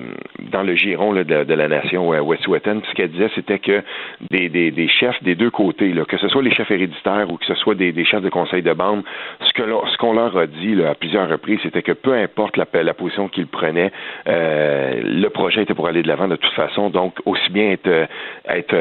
dans 0.50 0.62
le 0.62 0.74
giron 0.74 1.14
de, 1.14 1.54
la 1.54 1.68
nation 1.68 2.08
Wet'suwet'en. 2.08 2.80
Ce 2.88 2.94
qu'elle 2.94 3.10
disait, 3.10 3.30
c'était 3.34 3.58
que 3.58 3.82
des, 4.30 4.50
des, 4.50 4.70
des 4.70 4.88
chefs 4.88 5.22
des 5.22 5.34
deux 5.34 5.50
côtés, 5.50 5.92
là, 5.92 6.04
que 6.04 6.17
ce 6.18 6.28
soit 6.28 6.42
les 6.42 6.54
chefs 6.54 6.70
héréditaires 6.70 7.26
ou 7.30 7.36
que 7.36 7.46
ce 7.46 7.54
soit 7.54 7.74
des, 7.74 7.92
des 7.92 8.04
chefs 8.04 8.22
de 8.22 8.28
conseil 8.28 8.62
de 8.62 8.72
bande, 8.72 9.02
ce 9.46 9.52
que 9.52 9.62
ce 9.62 9.96
qu'on 9.98 10.12
leur 10.12 10.36
a 10.36 10.46
dit 10.46 10.74
là, 10.74 10.90
à 10.90 10.94
plusieurs 10.94 11.28
reprises, 11.28 11.58
c'était 11.62 11.82
que 11.82 11.92
peu 11.92 12.14
importe 12.14 12.56
la, 12.56 12.66
la 12.82 12.94
position 12.94 13.28
qu'ils 13.28 13.46
prenaient, 13.46 13.92
euh, 14.28 15.00
le 15.02 15.28
projet 15.28 15.62
était 15.62 15.74
pour 15.74 15.88
aller 15.88 16.02
de 16.02 16.08
l'avant 16.08 16.28
de 16.28 16.36
toute 16.36 16.52
façon. 16.52 16.90
Donc, 16.90 17.14
aussi 17.24 17.50
bien 17.50 17.72
être, 17.72 17.86
euh, 17.86 18.06
être 18.48 18.74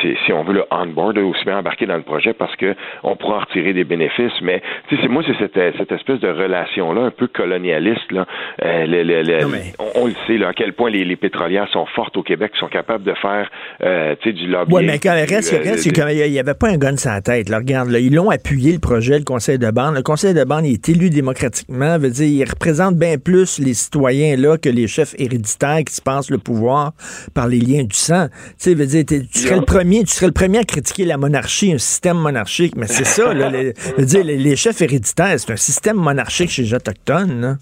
si, 0.00 0.14
si, 0.24 0.32
on 0.32 0.42
veut, 0.42 0.54
le 0.54 0.64
on-board, 0.70 1.18
aussi 1.18 1.44
bien 1.44 1.58
embarquer 1.58 1.86
dans 1.86 1.96
le 1.96 2.02
projet 2.02 2.32
parce 2.32 2.54
que 2.56 2.74
on 3.02 3.16
pourra 3.16 3.36
en 3.36 3.40
retirer 3.40 3.72
des 3.72 3.84
bénéfices. 3.84 4.40
Mais, 4.42 4.62
tu 4.88 4.96
sais, 4.96 5.08
moi, 5.08 5.22
c'est 5.26 5.36
cette, 5.38 5.76
cette 5.76 5.92
espèce 5.92 6.20
de 6.20 6.28
relation-là, 6.28 7.02
un 7.02 7.10
peu 7.10 7.26
colonialiste. 7.26 8.10
Là. 8.10 8.26
Euh, 8.64 8.86
le, 8.86 9.02
le, 9.02 9.22
le, 9.22 9.38
on, 9.78 10.02
on, 10.02 10.06
le 10.06 10.14
sait, 10.26 10.38
là, 10.38 10.48
à 10.48 10.52
quel 10.52 10.72
point 10.72 10.90
les, 10.90 11.04
les, 11.04 11.16
pétrolières 11.16 11.68
sont 11.68 11.86
fortes 11.86 12.16
au 12.16 12.22
Québec, 12.22 12.52
sont 12.58 12.68
capables 12.68 13.04
de 13.04 13.14
faire, 13.14 13.50
euh, 13.82 14.14
du 14.24 14.46
lobbying. 14.46 14.78
Oui, 14.78 14.86
mais 14.86 14.98
quand 14.98 15.12
reste 15.12 15.54
c'est 15.76 15.90
qu'il 15.92 16.30
n'y 16.30 16.38
avait 16.38 16.54
pas 16.54 16.68
un 16.68 16.73
gun 16.76 16.96
sur 16.96 17.10
la 17.10 17.20
tête. 17.20 17.48
Là. 17.48 17.58
Regarde, 17.58 17.90
là, 17.90 17.98
ils 17.98 18.14
l'ont 18.14 18.30
appuyé, 18.30 18.72
le 18.72 18.78
projet, 18.78 19.18
le 19.18 19.24
conseil 19.24 19.58
de 19.58 19.70
bande. 19.70 19.94
Le 19.94 20.02
conseil 20.02 20.34
de 20.34 20.44
bande, 20.44 20.66
il 20.66 20.74
est 20.74 20.88
élu 20.88 21.10
démocratiquement. 21.10 21.98
Veut 21.98 22.10
dire, 22.10 22.26
il 22.26 22.50
représente 22.50 22.96
bien 22.96 23.18
plus 23.18 23.58
les 23.58 23.74
citoyens 23.74 24.36
là 24.36 24.58
que 24.58 24.68
les 24.68 24.86
chefs 24.86 25.14
héréditaires 25.18 25.82
qui 25.86 25.94
se 25.94 26.02
pensent 26.02 26.30
le 26.30 26.38
pouvoir 26.38 26.92
par 27.34 27.48
les 27.48 27.58
liens 27.58 27.84
du 27.84 27.96
sang. 27.96 28.28
Tu 28.28 28.54
sais, 28.58 28.74
veut 28.74 28.86
dire, 28.86 29.04
tu 29.06 29.26
serais 29.32 29.56
le 29.56 29.64
premier, 29.64 30.04
tu 30.04 30.12
serais 30.12 30.26
le 30.26 30.32
premier 30.32 30.58
à 30.58 30.64
critiquer 30.64 31.04
la 31.04 31.16
monarchie, 31.16 31.72
un 31.72 31.78
système 31.78 32.18
monarchique. 32.18 32.74
Mais 32.76 32.86
c'est 32.86 33.04
ça, 33.04 33.32
là. 33.34 33.50
Les, 33.50 33.74
dire, 34.04 34.24
les, 34.24 34.56
chefs 34.56 34.80
héréditaires, 34.82 35.38
c'est 35.38 35.52
un 35.52 35.56
système 35.56 35.96
monarchique 35.96 36.50
chez 36.50 36.62
les 36.62 36.74
autochtones. 36.74 37.58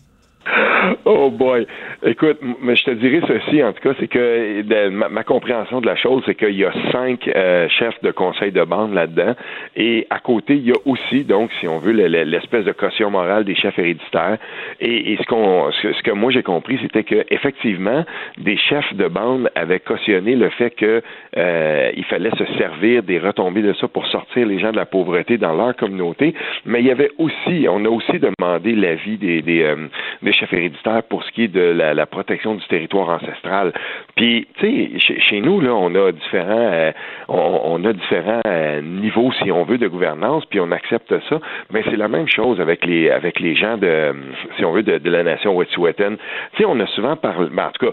Oh 1.05 1.31
boy. 1.31 1.67
Écoute, 2.05 2.39
mais 2.61 2.75
je 2.75 2.83
te 2.83 2.91
dirais 2.91 3.21
ceci, 3.29 3.63
en 3.63 3.73
tout 3.73 3.81
cas, 3.81 3.95
c'est 4.01 4.09
que 4.09 4.63
de, 4.63 4.89
ma, 4.89 5.23
compréhension 5.23 5.81
de 5.81 5.87
la 5.87 5.95
chose, 5.95 6.21
c'est 6.27 6.35
qu'il 6.35 6.57
y 6.57 6.65
a 6.65 6.73
cinq 6.91 7.29
euh, 7.29 7.69
chefs 7.69 8.03
de 8.03 8.11
conseil 8.11 8.51
de 8.51 8.65
bande 8.65 8.93
là-dedans. 8.93 9.37
Et 9.77 10.09
à 10.11 10.19
côté, 10.19 10.55
il 10.55 10.67
y 10.67 10.73
a 10.73 10.79
aussi, 10.85 11.23
donc, 11.23 11.51
si 11.61 11.69
on 11.69 11.79
veut, 11.79 11.93
l'espèce 11.93 12.65
de 12.65 12.73
caution 12.73 13.09
morale 13.13 13.45
des 13.45 13.55
chefs 13.55 13.79
héréditaires. 13.79 14.39
Et, 14.81 15.17
ce, 15.17 15.25
qu'on, 15.27 15.71
ce, 15.71 15.93
ce, 15.93 16.03
que 16.03 16.11
moi 16.11 16.33
j'ai 16.33 16.43
compris, 16.43 16.77
c'était 16.83 17.05
que 17.05 17.25
effectivement, 17.31 18.05
des 18.37 18.57
chefs 18.57 18.93
de 18.95 19.07
bande 19.07 19.49
avaient 19.55 19.79
cautionné 19.79 20.35
le 20.35 20.51
fait 20.51 20.71
que 20.71 21.03
euh, 21.37 21.91
il 21.97 22.05
fallait 22.07 22.33
se 22.37 22.45
servir 22.59 23.05
des 23.05 23.21
retombées 23.21 23.63
de 23.63 23.75
ça 23.75 23.87
pour 23.87 24.09
sortir 24.09 24.45
les 24.45 24.59
gens 24.59 24.73
de 24.73 24.77
la 24.77 24.87
pauvreté 24.87 25.39
dans 25.39 25.55
leur 25.55 25.77
communauté. 25.77 26.35
Mais 26.67 26.81
il 26.81 26.87
y 26.87 26.91
avait 26.91 27.13
aussi, 27.19 27.67
on 27.71 27.85
a 27.85 27.89
aussi 27.89 28.19
demandé 28.19 28.75
l'avis 28.75 29.19
des, 29.19 29.41
des, 29.41 29.63
euh, 29.63 29.87
des 30.23 30.33
chefs 30.33 30.53
héréditaires 30.53 31.05
pour 31.05 31.23
ce 31.23 31.31
qui 31.31 31.45
est 31.45 31.49
de 31.49 31.61
la, 31.61 31.92
la 31.95 32.07
protection 32.07 32.55
du 32.55 32.65
territoire 32.67 33.09
ancestral. 33.09 33.73
Puis, 34.17 34.47
tu 34.59 34.99
sais, 34.99 35.21
chez, 35.21 35.41
nous, 35.41 35.61
là, 35.61 35.75
on 35.75 35.95
a 35.95 36.13
différents, 36.13 36.71
euh, 36.73 36.93
on, 37.29 37.85
a 37.85 37.93
différents 37.93 38.41
euh, 38.47 38.81
niveaux, 38.83 39.33
si 39.43 39.51
on 39.51 39.65
veut, 39.65 39.79
de 39.79 39.89
gouvernance, 39.89 40.45
puis 40.47 40.61
on 40.61 40.71
accepte 40.71 41.15
ça. 41.29 41.41
Mais 41.73 41.83
c'est 41.85 41.97
la 41.97 42.09
même 42.09 42.29
chose 42.29 42.61
avec 42.61 42.85
les, 42.85 43.11
avec 43.11 43.41
les 43.41 43.55
gens 43.55 43.77
de, 43.77 44.15
si 44.57 44.65
on 44.65 44.73
veut, 44.73 44.83
de, 44.83 45.11
la 45.11 45.23
nation 45.23 45.55
Wet'suwet'en. 45.57 46.17
Tu 46.55 46.59
sais, 46.59 46.65
on 46.67 46.79
a 46.81 46.87
souvent 46.87 47.17
parlé, 47.17 47.49
ben, 47.51 47.67
en 47.67 47.71
tout 47.71 47.87
cas, 47.87 47.93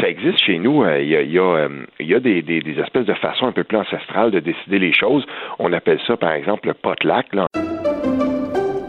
ça 0.00 0.08
existe 0.08 0.44
chez 0.44 0.58
nous. 0.58 0.84
Euh, 0.84 1.00
il 1.00 1.08
y 1.08 1.16
a, 1.16 1.22
y 2.00 2.14
a, 2.14 2.20
des, 2.20 2.42
des, 2.42 2.80
espèces 2.80 3.06
de 3.06 3.14
façons 3.14 3.46
un 3.46 3.52
peu 3.52 3.64
plus 3.64 3.78
ancestrales 3.78 4.30
de 4.30 4.40
décider 4.40 4.78
les 4.78 4.92
choses. 4.92 5.24
On 5.58 5.72
appelle 5.72 6.00
ça, 6.06 6.16
par 6.16 6.32
exemple, 6.32 6.68
le 6.68 6.74
potlac. 6.74 7.26
Là. 7.32 7.46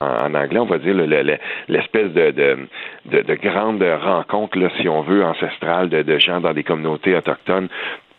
en 0.00 0.34
anglais, 0.34 0.58
on 0.58 0.66
va 0.66 0.78
dire 0.78 0.94
l'espèce 0.94 2.12
de, 2.12 2.30
de, 2.30 2.58
de, 3.06 3.20
de, 3.22 3.34
grande 3.34 3.82
rencontre, 3.82 4.58
si 4.80 4.88
on 4.88 5.02
veut, 5.02 5.24
ancestrale 5.24 5.90
de 5.90 6.18
gens 6.18 6.40
dans 6.40 6.54
des 6.54 6.64
communautés 6.64 7.14
autochtones 7.14 7.68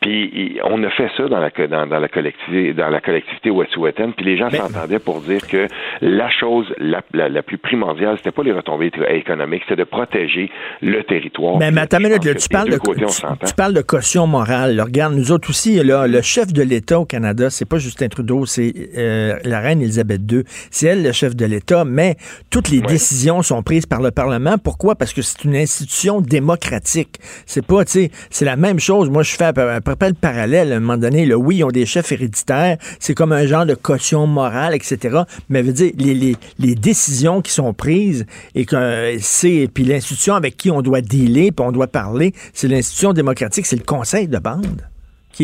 puis 0.02 0.60
on 0.64 0.84
a 0.84 0.90
fait 0.90 1.10
ça 1.16 1.28
dans 1.28 1.40
la 1.40 1.50
dans, 1.68 1.88
dans 1.88 2.00
la 2.00 2.08
collectivité 2.08 2.74
dans 2.74 2.90
la 2.90 3.02
collectivité 3.02 3.52
puis 3.52 4.26
les 4.26 4.38
gens 4.38 4.50
s'entendaient 4.50 5.00
pour 5.00 5.22
dire 5.22 5.48
que 5.48 5.68
la 6.02 6.30
chose 6.30 6.66
la, 6.78 7.02
la, 7.14 7.30
la 7.30 7.44
plus 7.44 7.58
primordiale, 7.58 8.18
c'était 8.18 8.32
pas 8.32 8.44
les 8.44 8.52
retombées 8.52 8.92
économiques, 9.10 9.64
c'était 9.68 9.82
de 9.82 9.88
protéger 9.88 10.50
le 10.82 11.04
territoire. 11.04 11.58
Mais, 11.58 11.72
mais 11.72 11.82
attends 11.82 11.98
une 11.98 12.08
minute, 12.08 12.26
là, 12.26 12.36
tu 12.36 12.50
parles 12.50 12.70
de 12.70 12.78
côtés, 12.78 13.06
tu, 13.06 13.46
tu, 13.46 13.54
parles 13.54 13.74
de 13.74 13.82
caution 13.82 14.28
morale. 14.28 14.76
Là, 14.76 14.84
regarde, 14.84 15.14
nous 15.14 15.32
autres 15.32 15.50
aussi, 15.50 15.82
là, 15.84 16.08
le 16.08 16.22
chef 16.22 16.52
de 16.54 16.64
l'État 16.64 17.00
au 17.00 17.06
Canada, 17.06 17.50
c'est 17.50 17.68
pas 17.68 17.78
Justin 17.78 18.08
Trudeau, 18.08 18.46
c'est 18.46 18.74
euh, 18.98 19.38
la 19.44 19.60
reine 19.60 19.82
Elisabeth 19.82 20.22
II. 20.32 20.44
C'est 20.72 20.88
elle 20.88 21.04
le 21.04 21.12
chef 21.12 21.36
de 21.36 21.46
l'État, 21.46 21.86
mais 21.86 22.16
toutes 22.50 22.70
les 22.70 22.80
ouais. 22.80 22.88
décisions 22.88 23.42
sont 23.42 23.64
prises 23.64 23.86
par 23.86 24.02
le 24.02 24.12
Parlement. 24.12 24.58
Pourquoi? 24.58 24.96
Parce 24.96 25.14
que 25.14 25.22
c'est 25.22 25.44
une 25.44 25.56
institution 25.56 26.22
démocratique. 26.22 27.20
C'est 27.46 27.66
pas, 27.66 27.86
tu 27.86 27.92
sais, 27.92 28.12
c'est 28.30 28.46
la 28.46 28.56
même 28.56 28.80
chose. 28.80 29.10
Moi, 29.10 29.24
je 29.24 29.36
fais 29.36 29.46
à 29.46 29.82
peu, 29.96 29.96
peu 29.96 30.08
le 30.08 30.14
parallèle 30.14 30.74
à 30.74 30.78
un 30.78 30.80
moment 30.80 30.98
donné. 30.98 31.34
Oui, 31.34 31.58
ils 31.58 31.64
ont 31.64 31.70
des 31.70 31.86
chefs 31.86 32.12
héréditaires, 32.12 32.78
c'est 33.00 33.14
comme 33.14 33.32
un 33.32 33.46
genre 33.46 33.66
de 33.66 33.76
caution 33.76 34.28
morale, 34.28 34.76
etc. 34.76 35.22
Mais 35.50 35.62
veut 35.62 35.74
dire, 35.74 35.92
les, 35.98 36.14
les, 36.14 36.36
les 36.60 36.76
décisions 36.76 37.42
qui 37.42 37.52
sont 37.52 37.74
prises 37.74 38.26
et 38.56 38.66
que 38.66 39.18
c'est 39.20 39.70
puis 39.74 39.84
l'institution 39.84 40.36
avec 40.36 40.58
qui 40.58 40.72
on 40.72 40.82
doit 40.82 41.02
dealer, 41.02 41.52
puis 41.52 41.66
on 41.66 41.72
doit 41.72 41.88
parler, 41.88 42.34
c'est 42.54 42.68
l'institution 42.68 43.14
démocratique, 43.14 43.66
c'est 43.66 43.76
le 43.76 43.84
conseil 43.84 44.28
de 44.28 44.38
bande 44.38 44.91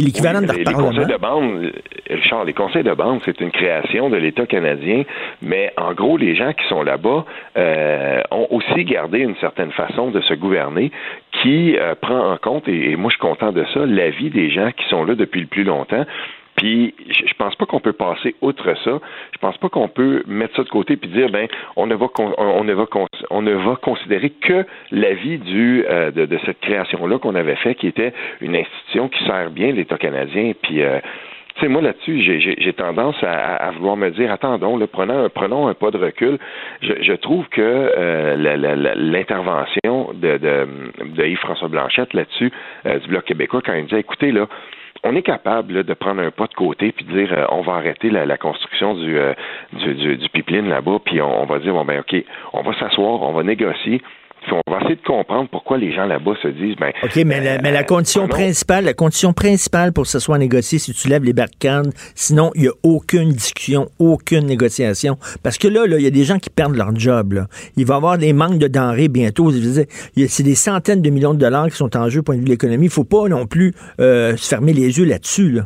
l'équivalent 0.01 0.39
oui, 0.41 0.47
de 0.47 0.53
les, 0.53 0.73
conseils 0.73 1.05
de 1.05 1.17
bande, 1.17 1.71
Richard, 2.09 2.45
les 2.45 2.53
conseils 2.53 2.83
de 2.83 2.93
bande, 2.93 3.21
c'est 3.25 3.39
une 3.41 3.51
création 3.51 4.09
de 4.09 4.17
l'État 4.17 4.45
canadien, 4.45 5.03
mais 5.41 5.71
en 5.77 5.93
gros, 5.93 6.17
les 6.17 6.35
gens 6.35 6.53
qui 6.53 6.67
sont 6.67 6.83
là-bas 6.83 7.25
euh, 7.57 8.21
ont 8.31 8.47
aussi 8.51 8.83
gardé 8.85 9.19
une 9.19 9.35
certaine 9.37 9.71
façon 9.71 10.11
de 10.11 10.21
se 10.21 10.33
gouverner 10.33 10.91
qui 11.41 11.77
euh, 11.77 11.95
prend 11.95 12.31
en 12.31 12.37
compte, 12.37 12.67
et, 12.67 12.91
et 12.91 12.95
moi 12.95 13.09
je 13.09 13.17
suis 13.17 13.27
content 13.27 13.51
de 13.51 13.65
ça, 13.73 13.85
l'avis 13.85 14.29
des 14.29 14.49
gens 14.49 14.71
qui 14.71 14.87
sont 14.89 15.03
là 15.03 15.15
depuis 15.15 15.41
le 15.41 15.47
plus 15.47 15.63
longtemps. 15.63 16.05
Puis 16.57 16.95
je, 17.07 17.33
pense 17.37 17.55
pas 17.55 17.65
qu'on 17.65 17.79
peut 17.79 17.93
passer 17.93 18.35
outre 18.41 18.73
ça. 18.83 18.99
Je 19.31 19.37
pense 19.39 19.57
pas 19.57 19.69
qu'on 19.69 19.87
peut 19.87 20.23
mettre 20.27 20.55
ça 20.55 20.63
de 20.63 20.69
côté 20.69 20.97
puis 20.97 21.09
dire 21.09 21.29
ben 21.29 21.47
on 21.75 21.85
ne 21.85 21.95
va 21.95 22.07
on 22.17 22.63
ne 22.63 22.73
va 22.73 22.85
on 23.29 23.41
ne 23.43 23.53
va 23.53 23.75
considérer 23.75 24.31
que 24.31 24.65
l'avis 24.91 25.37
du 25.37 25.85
euh, 25.87 26.11
de, 26.11 26.25
de, 26.25 26.39
cette 26.45 26.59
création 26.59 27.05
là 27.05 27.19
qu'on 27.19 27.35
avait 27.35 27.55
fait 27.57 27.75
qui 27.75 27.87
était 27.87 28.11
une 28.41 28.55
institution 28.55 29.07
qui 29.07 29.23
sert 29.25 29.51
bien 29.51 29.71
l'État 29.71 29.97
canadien 29.97 30.53
puis 30.61 30.81
euh, 30.81 30.99
tu 31.57 31.63
sais, 31.63 31.69
moi 31.69 31.81
là-dessus, 31.81 32.21
j'ai 32.21 32.73
tendance 32.73 33.15
à, 33.23 33.55
à, 33.55 33.71
vouloir 33.71 33.97
me 33.97 34.11
dire, 34.11 34.31
attendons, 34.31 34.77
là, 34.77 34.85
prenons, 34.85 35.27
prenons 35.29 35.67
un 35.67 35.73
pas 35.73 35.89
de 35.89 35.97
recul. 35.97 36.37
Je, 36.83 36.93
je 37.01 37.13
trouve 37.13 37.47
que 37.49 37.61
euh, 37.61 38.35
l'intervention 38.95 40.13
de, 40.13 40.37
de, 40.37 40.67
de 41.03 41.25
Yves-François 41.25 41.67
Blanchette 41.69 42.13
là-dessus, 42.13 42.51
euh, 42.85 42.99
du 42.99 43.07
Bloc 43.07 43.25
québécois, 43.25 43.61
quand 43.65 43.73
il 43.73 43.85
disait, 43.85 44.01
écoutez, 44.01 44.31
là, 44.31 44.47
on 45.03 45.15
est 45.15 45.21
capable 45.21 45.73
là, 45.73 45.83
de 45.83 45.93
prendre 45.93 46.21
un 46.21 46.31
pas 46.31 46.47
de 46.47 46.53
côté 46.53 46.91
puis 46.91 47.05
de 47.05 47.11
dire 47.11 47.33
euh, 47.33 47.45
on 47.49 47.61
va 47.61 47.73
arrêter 47.73 48.09
la, 48.09 48.25
la 48.25 48.37
construction 48.37 48.93
du, 48.95 49.17
euh, 49.17 49.33
du, 49.73 49.95
du, 49.95 50.17
du, 50.17 50.29
pipeline 50.29 50.69
là-bas, 50.69 50.99
puis 51.03 51.21
on, 51.21 51.43
on, 51.43 51.45
va 51.45 51.59
dire 51.59 51.73
bon 51.73 51.85
ben 51.85 51.99
ok, 51.99 52.23
on 52.53 52.61
va 52.61 52.73
s'asseoir, 52.79 53.21
on 53.21 53.33
va 53.33 53.43
négocier. 53.43 54.01
On 54.51 54.71
va 54.71 54.79
essayer 54.79 54.95
de 54.95 55.01
comprendre 55.01 55.49
pourquoi 55.49 55.77
les 55.77 55.93
gens 55.93 56.05
là-bas 56.05 56.33
se 56.41 56.47
disent 56.47 56.75
ben. 56.77 56.91
OK, 57.03 57.15
mais 57.25 57.41
la, 57.41 57.51
euh, 57.51 57.57
mais 57.61 57.71
la 57.71 57.83
condition 57.83 58.27
principale, 58.27 58.85
la 58.85 58.93
condition 58.93 59.33
principale 59.33 59.93
pour 59.93 60.05
que 60.05 60.09
ce 60.09 60.19
soit 60.19 60.38
négocié, 60.38 60.79
si 60.79 60.93
tu 60.93 61.07
lèves 61.07 61.23
les 61.23 61.33
barricades, 61.33 61.91
sinon 62.15 62.51
il 62.55 62.61
n'y 62.63 62.67
a 62.67 62.73
aucune 62.83 63.29
discussion, 63.29 63.89
aucune 63.99 64.45
négociation. 64.45 65.17
Parce 65.43 65.57
que 65.57 65.67
là, 65.67 65.85
il 65.85 66.01
y 66.01 66.07
a 66.07 66.11
des 66.11 66.23
gens 66.23 66.39
qui 66.39 66.49
perdent 66.49 66.75
leur 66.75 66.95
job. 66.95 67.33
Là. 67.33 67.47
Il 67.75 67.85
va 67.85 67.95
y 67.95 67.97
avoir 67.97 68.17
des 68.17 68.33
manques 68.33 68.57
de 68.57 68.67
denrées 68.67 69.09
bientôt. 69.09 69.51
C'est 69.51 70.43
des 70.43 70.55
centaines 70.55 71.01
de 71.01 71.09
millions 71.09 71.33
de 71.33 71.39
dollars 71.39 71.67
qui 71.67 71.75
sont 71.75 71.95
en 71.97 72.09
jeu 72.09 72.19
au 72.19 72.23
point 72.23 72.35
de 72.35 72.39
vue 72.39 72.45
de 72.45 72.51
l'économie. 72.51 72.85
Il 72.85 72.89
ne 72.89 72.93
faut 72.93 73.03
pas 73.03 73.27
non 73.27 73.45
plus 73.45 73.73
euh, 73.99 74.35
se 74.38 74.47
fermer 74.47 74.73
les 74.73 74.97
yeux 74.97 75.05
là-dessus. 75.05 75.51
Là. 75.51 75.63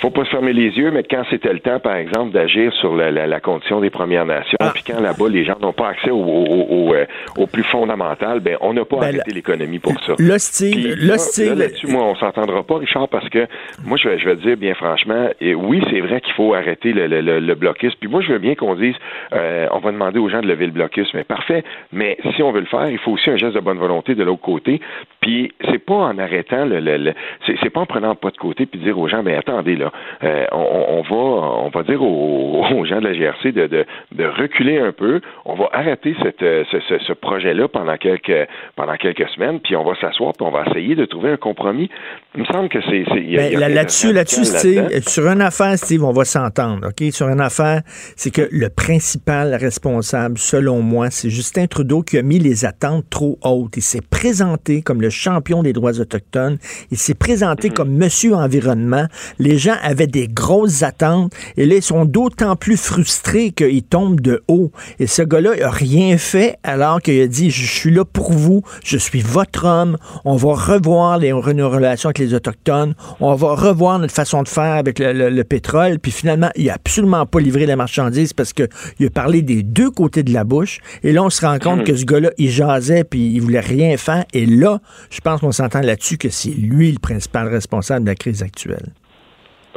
Faut 0.00 0.10
pas 0.10 0.24
se 0.24 0.30
fermer 0.30 0.52
les 0.52 0.70
yeux, 0.76 0.90
mais 0.90 1.02
quand 1.02 1.22
c'était 1.30 1.52
le 1.52 1.60
temps, 1.60 1.78
par 1.80 1.96
exemple, 1.96 2.32
d'agir 2.32 2.72
sur 2.74 2.94
la, 2.94 3.10
la, 3.10 3.26
la, 3.26 3.40
condition 3.40 3.80
des 3.80 3.90
Premières 3.90 4.26
Nations, 4.26 4.56
Ah. 4.60 4.70
puis 4.74 4.82
quand 4.86 5.00
là-bas 5.00 5.28
les 5.28 5.44
gens 5.44 5.56
n'ont 5.60 5.72
pas 5.72 5.88
accès 5.88 6.10
au, 6.10 6.16
au, 6.22 6.66
au, 6.70 6.94
euh, 6.94 7.04
au 7.38 7.46
plus 7.46 7.62
fondamental, 7.64 8.40
ben 8.40 8.56
on 8.60 8.72
n'a 8.74 8.84
pas 8.84 8.96
Ben, 8.96 9.02
arrêté 9.04 9.32
l'économie 9.32 9.78
pour 9.78 9.94
ça. 10.04 10.14
Steve, 10.38 10.72
Puis 10.72 11.06
là, 11.06 11.18
Steve- 11.18 11.48
là, 11.50 11.54
là-dessus, 11.66 11.86
moi, 11.86 12.04
on 12.04 12.14
s'entendra 12.16 12.62
pas, 12.62 12.78
Richard, 12.78 13.08
parce 13.08 13.28
que 13.28 13.46
moi, 13.84 13.96
je 13.96 14.08
vais, 14.08 14.18
je 14.18 14.28
vais 14.28 14.36
dire 14.36 14.56
bien 14.56 14.74
franchement, 14.74 15.28
et 15.40 15.54
oui, 15.54 15.82
c'est 15.90 16.00
vrai 16.00 16.20
qu'il 16.20 16.32
faut 16.34 16.54
arrêter 16.54 16.92
le, 16.92 17.06
le, 17.06 17.20
le, 17.20 17.40
le 17.40 17.54
blocus. 17.54 17.94
Puis 17.96 18.08
moi, 18.08 18.20
je 18.20 18.32
veux 18.32 18.38
bien 18.38 18.54
qu'on 18.54 18.74
dise, 18.74 18.94
euh, 19.32 19.66
on 19.72 19.78
va 19.78 19.92
demander 19.92 20.18
aux 20.18 20.28
gens 20.28 20.40
de 20.40 20.46
lever 20.46 20.66
le 20.66 20.72
blocus, 20.72 21.08
mais 21.14 21.24
parfait. 21.24 21.64
Mais 21.92 22.16
si 22.34 22.42
on 22.42 22.52
veut 22.52 22.60
le 22.60 22.66
faire, 22.66 22.88
il 22.90 22.98
faut 22.98 23.12
aussi 23.12 23.30
un 23.30 23.36
geste 23.36 23.54
de 23.54 23.60
bonne 23.60 23.78
volonté 23.78 24.14
de 24.14 24.22
l'autre 24.24 24.42
côté. 24.42 24.80
Puis 25.20 25.52
c'est 25.70 25.78
pas 25.84 25.94
en 25.94 26.18
arrêtant 26.18 26.64
le, 26.64 26.80
le, 26.80 26.96
le- 26.98 27.14
c'est 27.46 27.70
pas 27.70 27.80
en 27.80 27.86
prenant 27.86 28.14
pas 28.14 28.30
de 28.30 28.36
côté 28.36 28.66
puis 28.66 28.78
dire 28.80 28.98
aux 28.98 29.08
gens, 29.08 29.22
mais 29.22 29.34
attendez 29.36 29.76
là, 29.76 29.85
euh, 30.24 30.44
on, 30.52 30.86
on 30.88 31.02
va, 31.02 31.16
on 31.64 31.68
va 31.68 31.82
dire 31.82 32.02
aux, 32.02 32.64
aux 32.74 32.84
gens 32.84 33.00
de 33.00 33.08
la 33.08 33.14
GRC 33.14 33.52
de, 33.52 33.66
de, 33.66 33.86
de 34.12 34.24
reculer 34.24 34.78
un 34.78 34.92
peu. 34.92 35.20
On 35.44 35.54
va 35.54 35.68
arrêter 35.72 36.14
cette, 36.22 36.42
euh, 36.42 36.64
ce, 36.70 36.78
ce, 36.88 36.98
ce 36.98 37.12
projet-là 37.12 37.68
pendant 37.68 37.96
quelques 37.96 38.46
pendant 38.76 38.96
quelques 38.96 39.28
semaines, 39.30 39.60
puis 39.60 39.76
on 39.76 39.84
va 39.84 39.94
s'asseoir 40.00 40.32
puis 40.36 40.46
on 40.46 40.50
va 40.50 40.64
essayer 40.68 40.94
de 40.94 41.04
trouver 41.04 41.30
un 41.30 41.36
compromis. 41.36 41.90
Il 42.34 42.42
me 42.42 42.46
semble 42.46 42.68
que 42.68 42.78
c'est, 42.82 43.04
Ben, 43.08 43.58
là-dessus, 43.58 44.12
là-dessus, 44.12 44.44
Steve, 44.44 44.82
là-dedans. 44.82 45.00
sur 45.06 45.26
une 45.26 45.40
affaire, 45.40 45.76
Steve, 45.78 46.04
on 46.04 46.12
va 46.12 46.24
s'entendre, 46.24 46.88
OK? 46.88 47.10
Sur 47.12 47.28
une 47.28 47.40
affaire, 47.40 47.80
c'est 47.86 48.30
que 48.32 48.48
le 48.50 48.68
principal 48.68 49.54
responsable, 49.54 50.38
selon 50.38 50.82
moi, 50.82 51.08
c'est 51.10 51.30
Justin 51.30 51.66
Trudeau 51.66 52.02
qui 52.02 52.18
a 52.18 52.22
mis 52.22 52.38
les 52.38 52.64
attentes 52.64 53.08
trop 53.10 53.38
hautes. 53.42 53.76
Il 53.76 53.82
s'est 53.82 54.02
présenté 54.08 54.82
comme 54.82 55.00
le 55.00 55.10
champion 55.10 55.62
des 55.62 55.72
droits 55.72 55.98
autochtones. 56.00 56.58
Il 56.90 56.96
s'est 56.98 57.14
présenté 57.14 57.70
comme 57.70 57.90
monsieur 57.90 58.34
environnement. 58.34 59.06
Les 59.38 59.56
gens 59.56 59.75
avaient 59.82 60.06
des 60.06 60.28
grosses 60.28 60.82
attentes. 60.82 61.32
Et 61.56 61.66
là, 61.66 61.76
ils 61.76 61.82
sont 61.82 62.04
d'autant 62.04 62.56
plus 62.56 62.76
frustrés 62.76 63.50
qu'ils 63.52 63.82
tombent 63.82 64.20
de 64.20 64.42
haut. 64.48 64.70
Et 64.98 65.06
ce 65.06 65.22
gars-là, 65.22 65.50
il 65.56 65.62
a 65.62 65.70
rien 65.70 66.18
fait 66.18 66.56
alors 66.62 67.00
qu'il 67.00 67.20
a 67.20 67.26
dit, 67.26 67.50
je 67.50 67.66
suis 67.66 67.90
là 67.90 68.04
pour 68.04 68.32
vous, 68.32 68.62
je 68.84 68.96
suis 68.96 69.20
votre 69.20 69.64
homme, 69.64 69.96
on 70.24 70.36
va 70.36 70.54
revoir 70.54 71.18
les, 71.18 71.32
nos 71.32 71.70
relations 71.70 72.08
avec 72.08 72.18
les 72.18 72.34
Autochtones, 72.34 72.94
on 73.20 73.34
va 73.34 73.54
revoir 73.54 73.98
notre 73.98 74.14
façon 74.14 74.42
de 74.42 74.48
faire 74.48 74.74
avec 74.76 74.98
le, 74.98 75.12
le- 75.12 75.30
le 75.30 75.44
pétrole, 75.44 75.98
puis 75.98 76.12
finalement, 76.12 76.50
il 76.56 76.68
a 76.70 76.74
absolument 76.74 77.26
pas 77.26 77.40
livré 77.40 77.66
la 77.66 77.76
marchandise 77.76 78.32
parce 78.32 78.52
que 78.52 78.68
il 78.98 79.06
a 79.06 79.10
parlé 79.10 79.42
des 79.42 79.62
deux 79.62 79.90
côtés 79.90 80.22
de 80.22 80.32
la 80.32 80.44
bouche, 80.44 80.78
et 81.02 81.12
là, 81.12 81.22
on 81.22 81.30
se 81.30 81.44
rend 81.44 81.58
compte 81.58 81.78
Mhm. 81.80 81.84
que 81.84 81.96
ce 81.96 82.04
gars-là, 82.04 82.30
il 82.38 82.50
jasait, 82.50 83.04
puis 83.04 83.32
il 83.34 83.40
voulait 83.40 83.60
rien 83.60 83.96
faire, 83.96 84.24
et 84.32 84.46
là, 84.46 84.80
je 85.10 85.20
pense 85.20 85.40
qu'on 85.40 85.52
s'entend 85.52 85.80
là-dessus 85.80 86.16
que 86.18 86.28
c'est 86.30 86.50
lui 86.50 86.92
le 86.92 86.98
principal 86.98 87.48
responsable 87.48 88.04
de 88.04 88.10
la 88.10 88.14
crise 88.14 88.42
actuelle. 88.42 88.92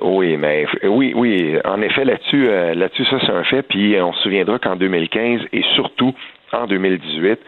Oui, 0.01 0.37
mais 0.37 0.65
oui, 0.83 1.13
oui. 1.15 1.57
En 1.65 1.81
effet, 1.81 2.05
là-dessus, 2.05 2.47
euh, 2.47 2.73
là-dessus, 2.73 3.05
ça 3.05 3.17
c'est 3.21 3.31
un 3.31 3.43
fait. 3.43 3.63
Puis 3.63 3.95
euh, 3.95 4.05
on 4.05 4.13
se 4.13 4.23
souviendra 4.23 4.59
qu'en 4.59 4.75
2015 4.75 5.41
et 5.51 5.63
surtout 5.75 6.13
en 6.51 6.65
2018, 6.67 7.39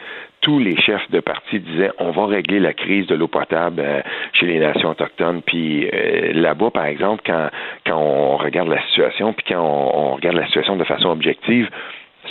tous 0.41 0.59
les 0.59 0.75
chefs 0.81 1.09
de 1.11 1.19
parti 1.19 1.59
disaient 1.59 1.91
on 1.99 2.11
va 2.11 2.25
régler 2.25 2.59
la 2.59 2.73
crise 2.73 3.07
de 3.07 3.15
l'eau 3.15 3.27
potable 3.27 3.79
euh, 3.79 4.01
chez 4.33 4.47
les 4.47 4.59
nations 4.59 4.89
autochtones. 4.89 5.41
Puis 5.43 5.87
euh, 5.87 6.33
là-bas, 6.33 6.71
par 6.71 6.85
exemple, 6.85 7.21
quand 7.25 7.49
quand 7.85 7.97
on 7.97 8.37
regarde 8.37 8.69
la 8.69 8.81
situation, 8.87 9.33
puis 9.33 9.45
quand 9.49 9.61
on, 9.61 10.11
on 10.11 10.15
regarde 10.15 10.35
la 10.35 10.45
situation 10.45 10.75
de 10.75 10.83
façon 10.83 11.09
objective, 11.09 11.69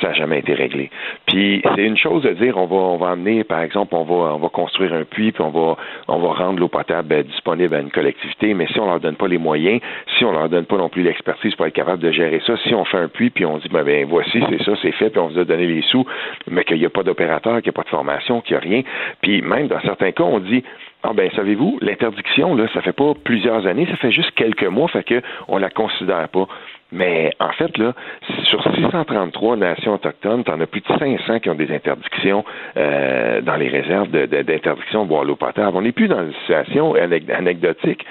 ça 0.01 0.09
n'a 0.09 0.15
jamais 0.15 0.39
été 0.39 0.55
réglé. 0.55 0.91
Puis 1.27 1.63
c'est 1.75 1.85
une 1.85 1.97
chose 1.97 2.23
de 2.23 2.31
dire 2.31 2.57
on 2.57 2.67
va 2.67 2.77
on 2.77 2.97
va 2.97 3.11
amener 3.11 3.45
par 3.45 3.61
exemple 3.61 3.95
on 3.95 4.05
va 4.05 4.35
on 4.35 4.39
va 4.39 4.49
construire 4.49 4.93
un 4.93 5.05
puits 5.05 5.33
puis 5.33 5.43
on 5.43 5.51
va 5.51 5.77
on 6.09 6.19
va 6.19 6.33
rendre 6.33 6.61
l'eau 6.61 6.69
potable 6.69 7.15
euh, 7.15 7.23
disponible 7.23 7.75
à 7.75 7.81
une 7.81 7.91
collectivité 7.91 8.55
mais 8.55 8.67
si 8.69 8.81
on 8.81 8.87
leur 8.87 9.01
donne 9.01 9.17
pas 9.17 9.29
les 9.29 9.39
moyens, 9.39 9.81
si 10.19 10.25
on 10.25 10.33
leur 10.33 10.49
donne 10.49 10.67
pas 10.67 10.77
non 10.77 10.89
plus 10.89 11.03
l'expertise 11.03 11.55
pour 11.55 11.67
être 11.67 11.75
capable 11.75 12.03
de 12.03 12.11
gérer 12.11 12.41
ça, 12.47 12.57
si 12.65 12.75
on 12.75 12.85
fait 12.85 12.99
un 12.99 13.09
puits 13.09 13.31
puis 13.31 13.45
on 13.45 13.59
dit 13.59 13.69
ben, 13.69 13.85
ben 13.85 14.07
voici 14.09 14.43
c'est 14.49 14.63
ça 14.65 14.73
c'est 14.83 14.93
fait 14.93 15.11
puis 15.11 15.21
on 15.21 15.29
vous 15.29 15.39
a 15.39 15.45
donné 15.45 15.67
les 15.67 15.83
sous 15.83 16.05
mais 16.51 16.65
qu'il 16.65 16.79
n'y 16.79 16.87
a 16.87 16.91
pas 16.91 17.03
d'opérateur, 17.03 17.57
qu'il 17.57 17.71
n'y 17.71 17.75
a 17.75 17.79
pas 17.79 17.85
de 17.85 17.89
formation, 17.89 18.41
qu'il 18.41 18.57
n'y 18.57 18.59
a 18.59 18.61
rien, 18.61 18.83
puis 19.21 19.43
même 19.43 19.69
dans 19.69 19.81
certains 19.81 20.13
cas 20.13 20.25
on 20.25 20.39
dit 20.39 20.65
ah 21.03 21.13
ben 21.15 21.31
savez-vous, 21.35 21.79
l'interdiction, 21.81 22.55
là, 22.55 22.67
ça 22.75 22.83
fait 22.83 22.93
pas 22.93 23.15
plusieurs 23.25 23.67
années, 23.67 23.87
ça 23.87 23.97
fait 23.97 24.13
juste 24.13 24.33
quelques 24.33 24.67
mois, 24.67 24.89
fait 24.89 25.03
que 25.03 25.23
on 25.49 25.57
la 25.57 25.71
considère 25.71 26.29
pas. 26.29 26.47
Mais 26.93 27.33
en 27.39 27.51
fait, 27.53 27.77
là, 27.79 27.93
sur 28.45 28.63
633 28.63 29.57
nations 29.57 29.95
autochtones, 29.95 30.45
t'en 30.45 30.61
as 30.61 30.67
plus 30.67 30.81
de 30.81 30.87
500 30.99 31.41
qui 31.41 31.51
ont 31.51 31.55
des 31.55 31.73
interdictions 31.73 32.45
euh, 32.77 33.41
dans 33.43 33.57
les 33.57 33.69
réserves 33.69 34.11
d'interdiction 34.11 35.05
de, 35.05 35.09
boire 35.09 35.25
l'eau 35.25 35.37
potable. 35.37 35.77
On 35.77 35.83
n'est 35.83 35.93
plus 35.93 36.09
dans 36.09 36.23
une 36.23 36.35
situation 36.35 36.95
anec- 36.95 37.33
anecdotique. 37.33 38.05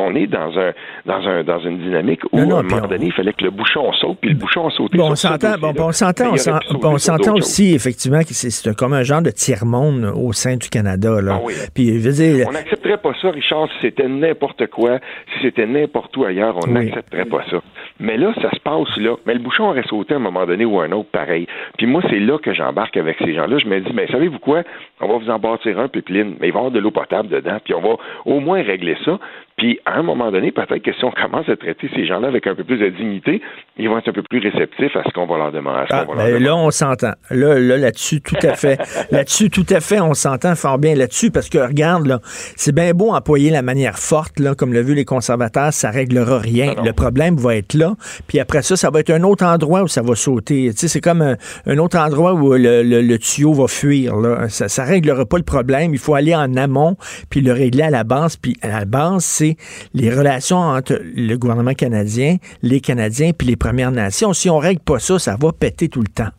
On 0.00 0.14
est 0.14 0.26
dans 0.26 0.58
un 0.58 0.72
dans 1.06 1.28
un 1.28 1.44
dans 1.44 1.58
une 1.60 1.78
dynamique 1.78 2.20
où 2.32 2.38
Non, 2.40 2.56
à 2.56 2.60
un 2.60 2.62
moment 2.62 2.82
on- 2.84 2.88
donné, 2.88 3.06
il 3.06 3.12
fallait 3.12 3.32
que 3.32 3.44
le 3.44 3.50
bouchon 3.50 3.92
saute, 3.92 4.18
puis 4.20 4.30
le 4.30 4.36
bouchon 4.36 4.66
a 4.66 4.70
sauté. 4.70 4.96
Bon, 4.98 5.10
on 5.10 5.14
s'entend, 5.14 5.54
bon, 5.60 5.72
on 5.78 5.92
s'entend, 5.92 7.32
on 7.32 7.36
aussi, 7.36 7.74
effectivement, 7.74 8.20
que 8.20 8.32
c'est- 8.34 8.74
comme 8.76 8.92
un 8.92 9.02
genre 9.02 9.22
de 9.22 9.30
tiers-monde 9.30 10.12
au 10.16 10.32
sein 10.32 10.56
du 10.56 10.68
Canada, 10.68 11.20
là. 11.20 11.34
Ah 11.36 11.40
oui. 11.44 11.54
Puis, 11.74 12.00
je 12.00 12.08
veux 12.08 12.12
dire, 12.12 12.46
On 12.48 12.52
n'accepterait 12.52 12.98
pas 12.98 13.12
ça, 13.20 13.30
Richard, 13.30 13.68
si 13.72 13.78
c'était 13.82 14.08
n'importe 14.08 14.66
quoi, 14.68 14.98
si 15.34 15.42
c'était 15.42 15.66
n'importe 15.66 16.16
où 16.16 16.24
ailleurs, 16.24 16.56
on 16.56 16.66
Oui. 16.68 16.72
n'accepterait 16.86 17.24
pas 17.26 17.42
ça. 17.50 17.60
Mais 17.98 18.16
là, 18.16 18.32
ça 18.40 18.50
se 18.50 18.60
passe 18.60 18.96
là. 18.96 19.16
Mais 19.26 19.34
le 19.34 19.40
bouchon 19.40 19.64
aurait 19.70 19.82
sauté 19.88 20.14
à 20.14 20.16
un 20.16 20.20
moment 20.20 20.46
donné 20.46 20.64
ou 20.64 20.80
un 20.80 20.90
autre 20.92 21.10
pareil. 21.10 21.46
Puis 21.78 21.86
moi, 21.86 22.02
c'est 22.08 22.18
là 22.20 22.38
que 22.38 22.52
j'embarque 22.54 22.96
avec 22.96 23.16
ces 23.24 23.34
gens-là. 23.34 23.58
Je 23.58 23.66
me 23.66 23.80
dis, 23.80 23.92
mais 23.94 24.06
savez-vous 24.08 24.38
quoi? 24.38 24.62
On 25.00 25.08
va 25.08 25.18
vous 25.18 25.30
en 25.30 25.38
bâtir 25.38 25.78
un 25.78 25.88
pipeline, 25.88 26.36
mais 26.40 26.48
il 26.48 26.52
va 26.52 26.58
y 26.58 26.60
avoir 26.60 26.70
de 26.70 26.78
l'eau 26.78 26.90
potable 26.90 27.28
dedans, 27.28 27.58
puis 27.64 27.74
on 27.74 27.80
va 27.80 27.96
au 28.26 28.40
moins 28.40 28.62
régler 28.62 28.96
ça. 29.04 29.18
Puis 29.56 29.78
à 29.84 29.98
un 29.98 30.02
moment 30.02 30.30
donné, 30.30 30.52
peut-être 30.52 30.82
que 30.82 30.92
si 30.92 31.04
on 31.04 31.10
commence 31.10 31.46
à 31.48 31.56
traiter 31.56 31.90
ces 31.94 32.06
gens-là 32.06 32.28
avec 32.28 32.46
un 32.46 32.54
peu 32.54 32.64
plus 32.64 32.78
de 32.78 32.88
dignité, 32.88 33.42
ils 33.76 33.88
vont 33.90 33.98
être 33.98 34.08
un 34.08 34.12
peu 34.12 34.22
plus 34.22 34.38
réceptifs 34.38 34.96
à 34.96 35.02
ce 35.04 35.10
qu'on 35.12 35.26
va 35.26 35.36
leur 35.36 35.52
demander. 35.52 35.84
Ah, 35.90 36.04
qu'on 36.06 36.14
va 36.14 36.22
leur 36.22 36.24
ben 36.24 36.38
demander. 36.40 36.44
là, 36.44 36.56
on 36.56 36.70
s'entend. 36.70 37.12
Là, 37.30 37.58
là, 37.58 37.76
là-dessus, 37.76 38.22
tout 38.22 38.36
à 38.42 38.54
fait. 38.54 38.78
là-dessus, 39.10 39.50
tout 39.50 39.66
à 39.68 39.80
fait, 39.80 40.00
on 40.00 40.14
s'entend 40.14 40.54
fort 40.54 40.78
bien 40.78 40.94
là-dessus 40.94 41.30
parce 41.30 41.50
que, 41.50 41.58
regarde, 41.58 42.06
là, 42.06 42.20
c'est 42.22 42.74
bien 42.74 42.92
beau 42.92 43.10
employer 43.12 43.50
la 43.50 43.60
manière 43.62 43.98
forte, 43.98 44.38
là, 44.40 44.54
comme 44.54 44.72
le 44.72 44.80
vu 44.80 44.94
les 44.94 45.04
conservateurs, 45.04 45.72
ça 45.74 45.90
réglera 45.90 46.38
rien. 46.38 46.72
Le 46.82 46.92
problème 46.92 47.36
va 47.36 47.56
être 47.56 47.74
là. 47.74 47.94
Puis 48.28 48.40
après 48.40 48.62
ça, 48.62 48.76
ça 48.76 48.88
va 48.90 49.00
être 49.00 49.10
un 49.10 49.22
autre 49.24 49.44
endroit 49.44 49.82
où 49.82 49.88
ça 49.88 50.00
va 50.02 50.14
sauter. 50.14 50.70
Tu 50.70 50.76
sais, 50.78 50.88
c'est 50.88 51.00
comme 51.02 51.20
un, 51.20 51.36
un 51.66 51.76
autre 51.78 51.98
endroit 51.98 52.32
où 52.32 52.52
le, 52.54 52.82
le- 52.82 53.02
le 53.02 53.18
tuyau 53.18 53.52
va 53.52 53.66
fuir, 53.68 54.16
là. 54.16 54.48
Ça, 54.48 54.68
ça 54.68 54.84
réglera 54.90 55.24
pas 55.24 55.38
le 55.38 55.42
problème. 55.42 55.94
Il 55.94 55.98
faut 55.98 56.14
aller 56.14 56.34
en 56.34 56.54
amont 56.56 56.96
puis 57.30 57.40
le 57.40 57.52
régler 57.52 57.84
à 57.84 57.90
la 57.90 58.04
base. 58.04 58.36
Puis 58.36 58.56
à 58.62 58.68
la 58.68 58.84
base, 58.84 59.24
c'est 59.24 59.56
les 59.94 60.10
relations 60.14 60.58
entre 60.58 61.00
le 61.02 61.36
gouvernement 61.36 61.74
canadien, 61.74 62.36
les 62.62 62.80
Canadiens 62.80 63.32
puis 63.32 63.46
les 63.48 63.56
Premières 63.56 63.92
Nations. 63.92 64.32
Si 64.32 64.50
on 64.50 64.58
règle 64.58 64.80
pas 64.80 64.98
ça, 64.98 65.18
ça 65.18 65.36
va 65.40 65.52
péter 65.52 65.88
tout 65.88 66.02
le 66.02 66.08
temps. 66.08 66.30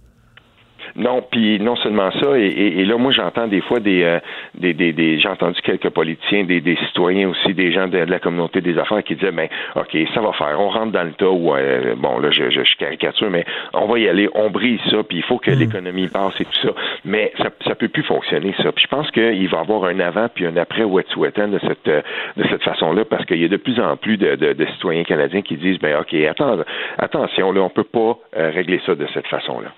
Non, 0.96 1.22
puis 1.30 1.60
non 1.60 1.76
seulement 1.78 2.12
ça, 2.12 2.38
et, 2.38 2.46
et- 2.46 2.80
et 2.82 2.86
là, 2.86 2.98
moi, 2.98 3.12
j'entends 3.12 3.48
des 3.48 3.62
fois 3.62 3.80
des, 3.80 4.04
euh, 4.04 4.20
des, 4.56 4.74
des, 4.74 4.92
des- 4.94 5.20
j'ai 5.20 5.30
entendu 5.30 5.60
quelques 5.62 5.90
politiciens, 5.90 6.44
des, 6.44 6.62
des 6.62 6.76
citoyens 6.88 7.30
aussi, 7.30 7.54
des 7.54 7.72
gens 7.72 7.88
de, 7.88 8.04
de 8.06 8.12
la 8.12 8.20
communauté 8.20 8.62
des 8.62 8.78
affaires 8.78 9.04
qui 9.04 9.16
disaient, 9.16 9.32
ben, 9.32 9.48
ok, 9.76 9.98
ça 10.14 10.22
va 10.22 10.34
faire, 10.34 10.60
on 10.60 10.70
rentre 10.70 10.92
dans 10.92 11.04
le 11.04 11.14
tas 11.14 11.30
où, 11.30 11.56
euh, 11.56 11.96
bon, 11.96 12.20
là, 12.20 12.30
je, 12.32 12.50
je, 12.50 12.64
je 12.64 12.76
caricature, 12.76 13.30
mais 13.30 13.46
on 13.74 13.86
va 13.86 14.00
y 14.00 14.08
aller, 14.10 14.30
on 14.36 14.50
brise 14.50 14.80
ça, 14.90 15.04
puis 15.04 15.18
il 15.18 15.24
faut 15.24 15.38
que 15.38 15.52
l'économie 15.52 16.08
passe 16.08 16.40
et 16.40 16.46
tout 16.46 16.68
ça, 16.68 16.74
mais 17.06 17.32
ça, 17.38 17.50
ça 17.66 17.76
peut 17.76 17.88
plus 17.88 18.04
fonctionner 18.04 18.54
ça. 18.62 18.72
Puis 18.72 18.84
je 18.84 18.88
pense 18.88 19.10
qu'il 19.12 19.48
va 19.50 19.58
y 19.58 19.62
avoir 19.62 19.86
un 19.86 20.00
avant 20.00 20.28
puis 20.34 20.46
un 20.46 20.58
après 20.58 20.84
Wet'suwet'en 20.84 21.48
de 21.50 21.60
cette, 21.60 21.88
euh, 21.88 22.02
de 22.38 22.44
cette 22.50 22.64
façon-là, 22.64 23.06
parce 23.06 23.26
qu'il 23.26 23.42
y 23.42 23.46
a 23.46 23.48
de 23.48 23.58
plus 23.58 23.80
en 23.80 23.96
plus 23.98 24.18
de, 24.18 24.36
de, 24.36 24.54
de 24.54 24.66
citoyens 24.74 25.04
canadiens 25.04 25.42
qui 25.42 25.56
disent, 25.56 25.80
ben, 25.80 25.98
ok, 26.02 26.14
attends, 26.30 26.58
attention, 26.98 27.52
là, 27.52 27.62
on 27.62 27.70
peut 27.70 27.84
pas 27.84 28.18
euh, 28.38 28.52
régler 28.54 28.80
ça 28.86 28.96
de 28.96 29.06
cette 29.14 29.28
façon-là. 29.28 29.70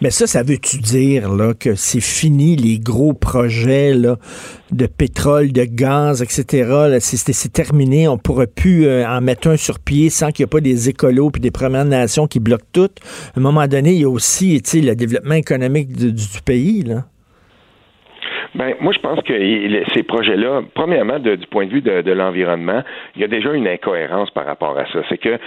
Mais 0.00 0.10
ça, 0.10 0.26
ça 0.26 0.42
veut-tu 0.42 0.78
dire 0.78 1.28
là, 1.32 1.54
que 1.54 1.74
c'est 1.74 2.00
fini 2.00 2.56
les 2.56 2.78
gros 2.78 3.14
projets 3.14 3.94
là, 3.94 4.16
de 4.70 4.86
pétrole, 4.86 5.52
de 5.52 5.64
gaz, 5.64 6.22
etc. 6.22 6.98
c'est, 7.00 7.52
terminé. 7.52 8.06
On 8.08 8.14
ne 8.14 8.18
pourra 8.18 8.46
plus 8.46 8.86
euh, 8.86 9.06
en 9.06 9.20
mettre 9.20 9.48
un 9.48 9.56
sur 9.56 9.78
pied 9.80 10.08
sans 10.10 10.30
qu'il 10.30 10.44
n'y 10.44 10.48
ait 10.48 10.50
pas 10.50 10.60
des 10.60 10.88
écolos 10.88 11.30
puis 11.30 11.40
des 11.40 11.50
Premières 11.50 11.84
Nations 11.84 12.26
qui 12.26 12.38
bloquent 12.38 12.64
tout. 12.72 12.90
À 13.34 13.38
un 13.38 13.42
moment 13.42 13.66
donné, 13.66 13.90
il 13.90 14.00
y 14.00 14.04
a 14.04 14.10
aussi 14.10 14.62
le 14.74 14.94
développement 14.94 15.34
économique 15.34 15.92
du, 15.92 16.12
pays. 16.46 16.82
Là. 16.84 17.04
Ben, 18.54 18.74
moi, 18.80 18.92
je 18.92 19.00
pense 19.00 19.20
que 19.22 19.34
ces 19.94 20.02
projets-là, 20.04 20.62
premièrement, 20.74 21.18
du 21.18 21.46
point 21.50 21.66
de 21.66 21.72
vue 21.72 21.82
de, 21.82 22.02
de 22.02 22.12
l'environnement, 22.12 22.82
il 23.16 23.22
y 23.22 23.24
a 23.24 23.28
déjà 23.28 23.52
une 23.52 23.66
incohérence 23.66 24.30
par 24.30 24.46
rapport 24.46 24.78
à 24.78 24.86
ça. 24.92 25.00
C'est 25.08 25.18
que 25.18 25.38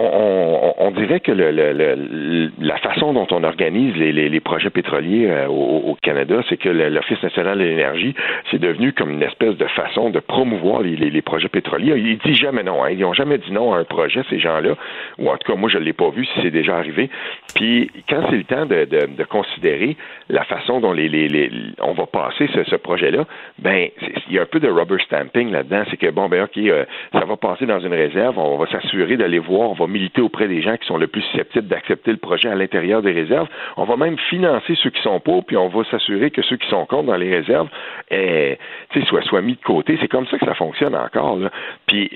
on, 0.00 0.90
dirait 0.92 1.20
que 1.20 1.32
la 1.32 2.76
façon 2.78 3.12
dont 3.12 3.26
on 3.30 3.44
organise 3.44 3.94
les, 3.96 4.40
projets 4.40 4.70
pétroliers 4.70 5.26
euh, 5.28 5.46
au, 5.48 5.96
Canada, 6.02 6.40
c'est 6.48 6.56
que 6.56 6.68
l'Office 6.68 7.22
national 7.22 7.58
de 7.58 7.64
l'énergie, 7.64 8.14
c'est 8.50 8.60
devenu 8.60 8.92
comme 8.92 9.10
une 9.10 9.22
espèce 9.22 9.56
de 9.56 9.66
façon 9.66 10.10
de 10.10 10.20
promouvoir 10.20 10.82
les, 10.82 11.22
projets 11.22 11.48
pétroliers. 11.48 11.94
Ils 11.96 12.18
disent 12.18 12.38
jamais 12.38 12.62
non. 12.62 12.84
Hein. 12.84 12.90
Ils 12.90 13.00
n'ont 13.00 13.12
jamais 13.12 13.38
dit 13.38 13.52
non 13.52 13.74
à 13.74 13.78
un 13.78 13.84
projet, 13.84 14.22
ces 14.30 14.38
gens-là. 14.38 14.74
Ou 15.18 15.28
en 15.28 15.36
tout 15.36 15.52
cas, 15.52 15.58
moi, 15.58 15.68
je 15.68 15.78
ne 15.78 15.84
l'ai 15.84 15.92
pas 15.92 16.10
vu 16.10 16.24
si 16.24 16.40
c'est 16.42 16.50
déjà 16.50 16.76
arrivé. 16.76 17.10
Puis, 17.54 17.90
quand 18.08 18.22
c'est 18.30 18.36
le 18.36 18.44
temps 18.44 18.66
de, 18.66 19.24
considérer 19.24 19.96
la 20.28 20.44
façon 20.44 20.80
dont 20.80 20.92
les, 20.92 21.50
on 21.80 21.92
va 21.92 22.06
passer 22.06 22.48
ce, 22.54 22.64
ce 22.64 22.76
projet-là, 22.76 23.24
ben, 23.58 23.88
il 24.28 24.34
y 24.34 24.38
a 24.38 24.42
un 24.42 24.46
peu 24.46 24.60
de 24.60 24.68
rubber 24.68 24.98
stamping 25.04 25.50
là-dedans. 25.50 25.82
C'est 25.90 25.96
que, 25.96 26.10
bon, 26.10 26.28
ben, 26.28 26.44
OK, 26.44 26.56
euh, 26.56 26.84
ça 27.12 27.24
va 27.24 27.36
passer 27.36 27.66
dans 27.66 27.80
une 27.80 27.94
réserve. 27.94 28.38
On 28.38 28.56
va 28.56 28.66
s'assurer 28.66 29.16
d'aller 29.16 29.38
voir. 29.38 29.70
On 29.70 29.74
va 29.74 29.87
militer 29.88 30.20
auprès 30.20 30.48
des 30.48 30.62
gens 30.62 30.76
qui 30.76 30.86
sont 30.86 30.98
le 30.98 31.06
plus 31.06 31.22
susceptibles 31.22 31.66
d'accepter 31.66 32.10
le 32.10 32.18
projet 32.18 32.48
à 32.48 32.54
l'intérieur 32.54 33.02
des 33.02 33.12
réserves. 33.12 33.48
On 33.76 33.84
va 33.84 33.96
même 33.96 34.18
financer 34.30 34.74
ceux 34.82 34.90
qui 34.90 35.02
sont 35.02 35.20
pour, 35.20 35.44
puis 35.44 35.56
on 35.56 35.68
va 35.68 35.84
s'assurer 35.84 36.30
que 36.30 36.42
ceux 36.42 36.56
qui 36.56 36.68
sont 36.68 36.86
contre 36.86 37.04
dans 37.04 37.16
les 37.16 37.34
réserves 37.34 37.68
eh, 38.10 38.58
soient, 39.06 39.22
soient 39.22 39.42
mis 39.42 39.54
de 39.54 39.62
côté. 39.62 39.98
C'est 40.00 40.08
comme 40.08 40.26
ça 40.26 40.38
que 40.38 40.46
ça 40.46 40.54
fonctionne 40.54 40.94
encore. 40.94 41.38
Puis 41.86 42.10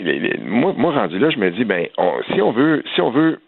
moi, 0.45 0.75
moi, 0.77 0.93
rendu 0.93 1.19
là, 1.19 1.31
je 1.31 1.39
me 1.39 1.51
dis, 1.51 1.65
ben, 1.65 1.87
si 2.33 2.41
on 2.41 2.53
veut, 2.53 2.83
si 2.95 3.01
on 3.01 3.11
veut 3.11 3.39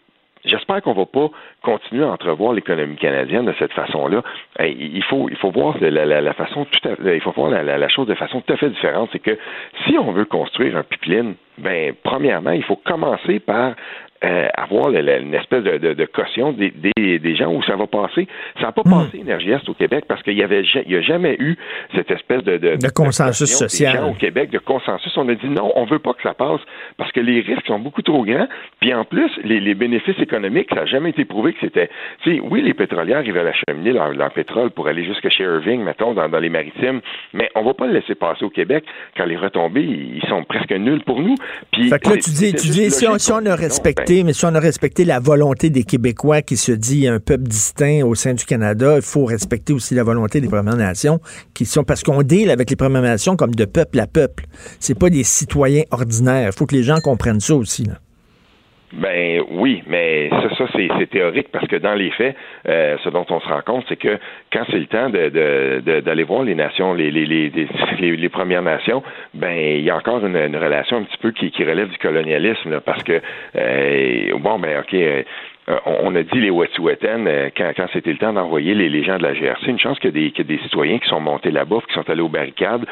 J'espère 0.45 0.81
qu'on 0.83 0.91
ne 0.91 0.97
va 0.97 1.05
pas 1.05 1.29
continuer 1.63 2.03
à 2.03 2.09
entrevoir 2.09 2.53
l'économie 2.53 2.97
canadienne 2.97 3.45
de 3.45 3.53
cette 3.57 3.73
façon-là. 3.73 4.21
Il 4.59 5.03
faut, 5.03 5.27
il 5.29 5.35
faut 5.37 5.49
voir 5.49 5.75
la, 5.81 6.33
façon 6.33 6.67
il 7.03 7.21
faut 7.21 7.31
voir 7.31 7.49
la, 7.49 7.89
chose 7.89 8.07
de 8.07 8.13
façon 8.13 8.41
tout 8.41 8.53
à 8.53 8.57
fait 8.57 8.69
différente. 8.69 9.09
C'est 9.11 9.19
que 9.19 9.37
si 9.85 9.97
on 9.97 10.11
veut 10.11 10.25
construire 10.25 10.77
un 10.77 10.83
pipeline, 10.83 11.33
ben 11.57 11.93
premièrement, 12.03 12.51
il 12.51 12.63
faut 12.63 12.75
commencer 12.75 13.39
par 13.39 13.73
euh, 14.25 14.47
avoir 14.55 14.89
une 14.89 15.33
espèce 15.35 15.63
de, 15.63 15.77
de, 15.77 15.93
de 15.93 16.05
caution 16.05 16.51
des, 16.51 16.71
des, 16.71 17.19
des, 17.19 17.35
gens 17.35 17.53
où 17.53 17.61
ça 17.63 17.75
va 17.75 17.85
passer. 17.85 18.27
Ça 18.59 18.67
n'a 18.67 18.71
pas 18.71 18.81
hmm. 18.83 18.89
passé 18.89 19.17
Énergie 19.19 19.51
Est 19.51 19.69
au 19.69 19.73
Québec 19.73 20.05
parce 20.07 20.23
qu'il 20.23 20.33
y 20.33 20.41
avait 20.41 20.63
y 20.63 20.95
a 20.95 21.01
jamais 21.01 21.35
eu 21.39 21.55
cette 21.93 22.09
espèce 22.09 22.43
de, 22.43 22.57
de, 22.57 22.75
de 22.75 22.89
consensus 22.89 23.49
social 23.49 24.03
au 24.03 24.13
Québec, 24.13 24.49
de 24.49 24.57
consensus. 24.57 25.15
On 25.17 25.29
a 25.29 25.35
dit 25.35 25.47
non, 25.47 25.71
on 25.75 25.85
veut 25.85 25.99
pas 25.99 26.13
que 26.13 26.23
ça 26.23 26.33
passe 26.33 26.61
parce 26.97 27.11
que 27.11 27.19
les 27.19 27.41
risques 27.41 27.67
sont 27.67 27.79
beaucoup 27.79 28.01
trop 28.01 28.23
grands. 28.25 28.47
Puis 28.79 28.93
en 28.93 29.05
plus, 29.05 29.29
les, 29.43 29.59
les 29.59 29.75
bénéfices 29.75 30.19
économiques, 30.19 30.69
ça 30.69 30.81
n'a 30.81 30.85
jamais 30.85 31.11
été 31.11 31.25
prouvé 31.25 31.53
que 31.53 31.59
c'était. 31.61 31.89
Oui, 32.25 32.61
les 32.61 32.73
pétrolières 32.73 33.21
ils 33.23 33.33
veulent 33.33 33.51
acheminer 33.67 33.91
leur, 33.91 34.11
leur 34.13 34.31
pétrole 34.31 34.71
pour 34.71 34.87
aller 34.87 35.05
jusqu'à 35.05 35.29
chez 35.29 35.43
Irving, 35.43 35.83
mettons, 35.83 36.13
dans, 36.13 36.27
dans 36.29 36.39
les 36.39 36.49
maritimes, 36.49 37.01
mais 37.33 37.49
on 37.53 37.63
va 37.63 37.73
pas 37.73 37.85
le 37.85 37.93
laisser 37.93 38.15
passer 38.15 38.43
au 38.43 38.49
Québec 38.49 38.85
quand 39.15 39.25
les 39.25 39.37
retombées 39.37 39.83
ils 39.83 40.27
sont 40.27 40.43
presque 40.43 40.71
nuls 40.71 41.03
pour 41.03 41.21
nous. 41.21 41.35
Puis, 41.71 41.89
fait 41.89 41.99
que 41.99 42.09
là, 42.09 42.15
tu 42.17 42.31
dis, 42.31 42.53
tu 42.53 42.69
dis 42.69 42.89
si, 42.89 43.07
on, 43.07 43.17
si 43.17 43.31
on 43.31 43.45
a 43.45 43.55
respecté 43.55 44.14
mais 44.23 44.33
si 44.33 44.45
on 44.45 44.55
a 44.55 44.59
respecté 44.59 45.03
la 45.03 45.19
volonté 45.19 45.69
des 45.69 45.83
Québécois 45.83 46.41
qui 46.41 46.57
se 46.57 46.71
dit 46.71 47.07
un 47.07 47.19
peuple 47.19 47.43
distinct 47.43 48.03
au 48.03 48.15
sein 48.15 48.33
du 48.33 48.45
Canada, 48.45 48.95
il 48.95 49.01
faut 49.01 49.25
respecter 49.25 49.73
aussi 49.73 49.95
la 49.95 50.03
volonté 50.03 50.41
des 50.41 50.47
Premières 50.47 50.77
Nations 50.77 51.19
qui 51.53 51.65
sont 51.65 51.83
parce 51.83 52.03
qu'on 52.03 52.21
deal 52.23 52.49
avec 52.49 52.69
les 52.69 52.75
Premières 52.75 53.01
Nations 53.01 53.35
comme 53.35 53.55
de 53.55 53.65
peuple 53.65 53.99
à 53.99 54.07
peuple. 54.07 54.45
C'est 54.79 54.97
pas 54.97 55.09
des 55.09 55.23
citoyens 55.23 55.83
ordinaires. 55.91 56.51
Il 56.53 56.57
faut 56.57 56.65
que 56.65 56.75
les 56.75 56.83
gens 56.83 56.99
comprennent 57.01 57.39
ça 57.41 57.55
aussi. 57.55 57.83
Là. 57.83 57.99
Ben 58.95 59.43
oui, 59.49 59.83
mais 59.87 60.29
ça, 60.29 60.55
ça 60.57 60.65
c'est 60.73 61.09
théorique 61.09 61.49
parce 61.51 61.67
que 61.67 61.75
dans 61.75 61.95
les 61.95 62.11
faits, 62.11 62.35
euh, 62.67 62.95
ce 63.03 63.09
dont 63.09 63.25
on 63.29 63.41
se 63.41 63.47
rend 63.47 63.61
compte, 63.61 63.85
c'est 63.89 63.97
que 63.97 64.17
quand 64.53 64.63
c'est 64.69 64.79
le 64.79 64.85
temps 64.85 65.09
d'aller 65.09 65.31
de, 65.81 65.99
de, 65.99 66.23
voir 66.23 66.43
les 66.43 66.55
nations, 66.55 66.93
les, 66.93 67.11
les, 67.11 67.25
les, 67.99 68.15
les, 68.15 68.29
Premières 68.29 68.61
Nations, 68.61 69.03
ben 69.33 69.53
il 69.53 69.81
y 69.81 69.89
a 69.89 69.97
encore 69.97 70.25
une, 70.25 70.37
une 70.37 70.55
relation 70.55 70.97
un 70.97 71.03
petit 71.03 71.17
peu 71.17 71.31
qui, 71.31 71.51
qui 71.51 71.65
relève 71.65 71.89
du 71.89 71.97
colonialisme 71.97 72.71
là, 72.71 72.79
parce 72.79 73.03
que 73.03 73.21
euh, 73.57 74.37
bon 74.39 74.59
ben 74.59 74.79
ok. 74.79 74.93
Euh, 74.93 75.23
on 75.87 76.15
a 76.15 76.21
dit 76.21 76.39
les 76.39 76.51
Wet'suwet'en 76.51 77.49
quand, 77.57 77.71
quand 77.75 77.87
c'était 77.91 78.11
le 78.11 78.19
temps 78.19 78.33
d'envoyer 78.33 78.75
les, 78.75 78.87
les, 78.87 79.03
gens 79.03 79.17
de 79.17 79.23
la 79.23 79.33
GRC. 79.33 79.67
Une 79.67 79.79
chance 79.79 79.97
qu'il 79.97 80.15
y, 80.15 80.27
y, 80.27 80.41
a 80.41 80.43
des 80.43 80.59
citoyens 80.59 80.99
qui 80.99 81.09
sont 81.09 81.19
montés 81.19 81.49
là-bas, 81.49 81.77
qui 81.87 81.93
sont 81.95 82.07
allés 82.07 82.21
aux 82.21 82.29
barricades, 82.29 82.85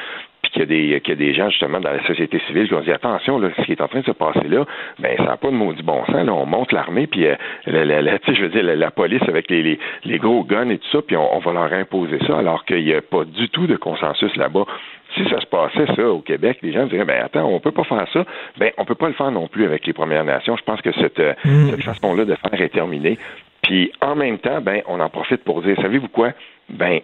qu'il 0.53 0.61
y, 0.61 0.63
a 0.63 0.65
des, 0.65 1.01
qu'il 1.01 1.09
y 1.09 1.11
a 1.11 1.15
des 1.15 1.33
gens 1.33 1.49
justement 1.49 1.79
dans 1.79 1.91
la 1.91 2.05
société 2.05 2.39
civile 2.47 2.67
qui 2.67 2.73
ont 2.73 2.81
dit 2.81 2.91
attention, 2.91 3.39
là, 3.39 3.49
ce 3.57 3.63
qui 3.63 3.71
est 3.73 3.81
en 3.81 3.87
train 3.87 3.99
de 3.99 4.05
se 4.05 4.11
passer 4.11 4.47
là, 4.47 4.65
ben 4.99 5.17
ça 5.17 5.23
n'a 5.23 5.37
pas 5.37 5.49
de 5.49 5.55
maudit 5.55 5.83
bon 5.83 6.05
sens. 6.05 6.25
Là, 6.25 6.33
on 6.33 6.45
monte 6.45 6.71
l'armée, 6.71 7.07
puis 7.07 7.25
euh, 7.25 7.35
la, 7.65 7.83
la, 7.83 8.01
la, 8.01 8.17
je 8.27 8.41
veux 8.41 8.49
dire, 8.49 8.63
la, 8.63 8.91
police 8.91 9.23
avec 9.27 9.49
les, 9.49 9.63
les, 9.63 9.79
les, 10.05 10.19
gros 10.19 10.43
guns 10.43 10.69
et 10.69 10.77
tout 10.77 10.87
ça, 10.91 11.01
puis 11.01 11.17
on, 11.17 11.35
on 11.35 11.39
va 11.39 11.53
leur 11.53 11.73
imposer 11.73 12.19
ça, 12.27 12.37
alors 12.37 12.63
qu'il 12.65 12.83
n'y 12.83 12.93
a 12.93 13.01
pas 13.01 13.25
du 13.25 13.49
tout 13.49 13.67
de 13.67 13.75
consensus 13.75 14.35
là-bas. 14.35 14.65
Si 15.15 15.23
ça 15.29 15.39
se 15.41 15.45
passait 15.45 15.85
ça 15.95 16.09
au 16.09 16.21
Québec, 16.21 16.59
les 16.61 16.71
gens 16.71 16.87
diraient 16.87 17.05
ben 17.05 17.23
attends, 17.23 17.45
on 17.45 17.59
peut 17.59 17.71
pas 17.71 17.83
faire 17.83 18.07
ça. 18.13 18.25
Ben 18.57 18.71
on 18.77 18.85
peut 18.85 18.95
pas 18.95 19.07
le 19.07 19.13
faire 19.13 19.31
non 19.31 19.47
plus 19.47 19.65
avec 19.65 19.85
les 19.85 19.93
Premières 19.93 20.23
Nations. 20.23 20.55
Je 20.57 20.63
pense 20.63 20.81
que 20.81 20.91
cette, 20.93 21.19
euh, 21.19 21.33
mm. 21.45 21.69
cette 21.69 21.83
façon-là 21.83 22.25
de 22.25 22.35
faire 22.35 22.61
est 22.61 22.69
terminée. 22.69 23.19
Puis 23.61 23.91
en 24.01 24.15
même 24.15 24.39
temps, 24.39 24.61
ben 24.61 24.81
on 24.87 24.99
en 24.99 25.09
profite 25.09 25.43
pour 25.43 25.61
dire, 25.61 25.75
savez-vous 25.81 26.09
quoi? 26.09 26.31
Ben 26.69 27.01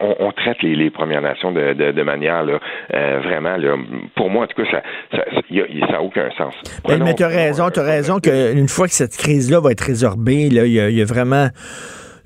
on, 0.00 0.16
on, 0.20 0.32
traite 0.32 0.62
les, 0.62 0.74
les, 0.74 0.90
Premières 0.90 1.22
Nations 1.22 1.52
de, 1.52 1.72
de, 1.72 1.92
de 1.92 2.02
manière 2.02 2.44
là, 2.44 2.58
euh, 2.94 3.20
vraiment, 3.22 3.56
là, 3.56 3.76
pour 4.14 4.30
moi, 4.30 4.44
en 4.44 4.46
tout 4.46 4.62
cas, 4.62 4.70
ça 4.70 4.82
n'a 5.18 5.24
ça, 5.24 5.92
ça 5.92 6.02
aucun 6.02 6.28
sens. 6.36 6.54
Ben, 6.86 7.02
mais 7.02 7.14
tu 7.14 7.24
as 7.24 7.28
raison, 7.28 7.70
tu 7.70 7.80
as 7.80 7.84
raison 7.84 8.18
qu'une 8.18 8.68
fois 8.68 8.86
que 8.86 8.94
cette 8.94 9.16
crise-là 9.16 9.60
va 9.60 9.72
être 9.72 9.82
résorbée, 9.82 10.46
il 10.50 10.54
y, 10.54 10.80
a, 10.80 10.90
y 10.90 11.02
a 11.02 11.04
vraiment 11.04 11.48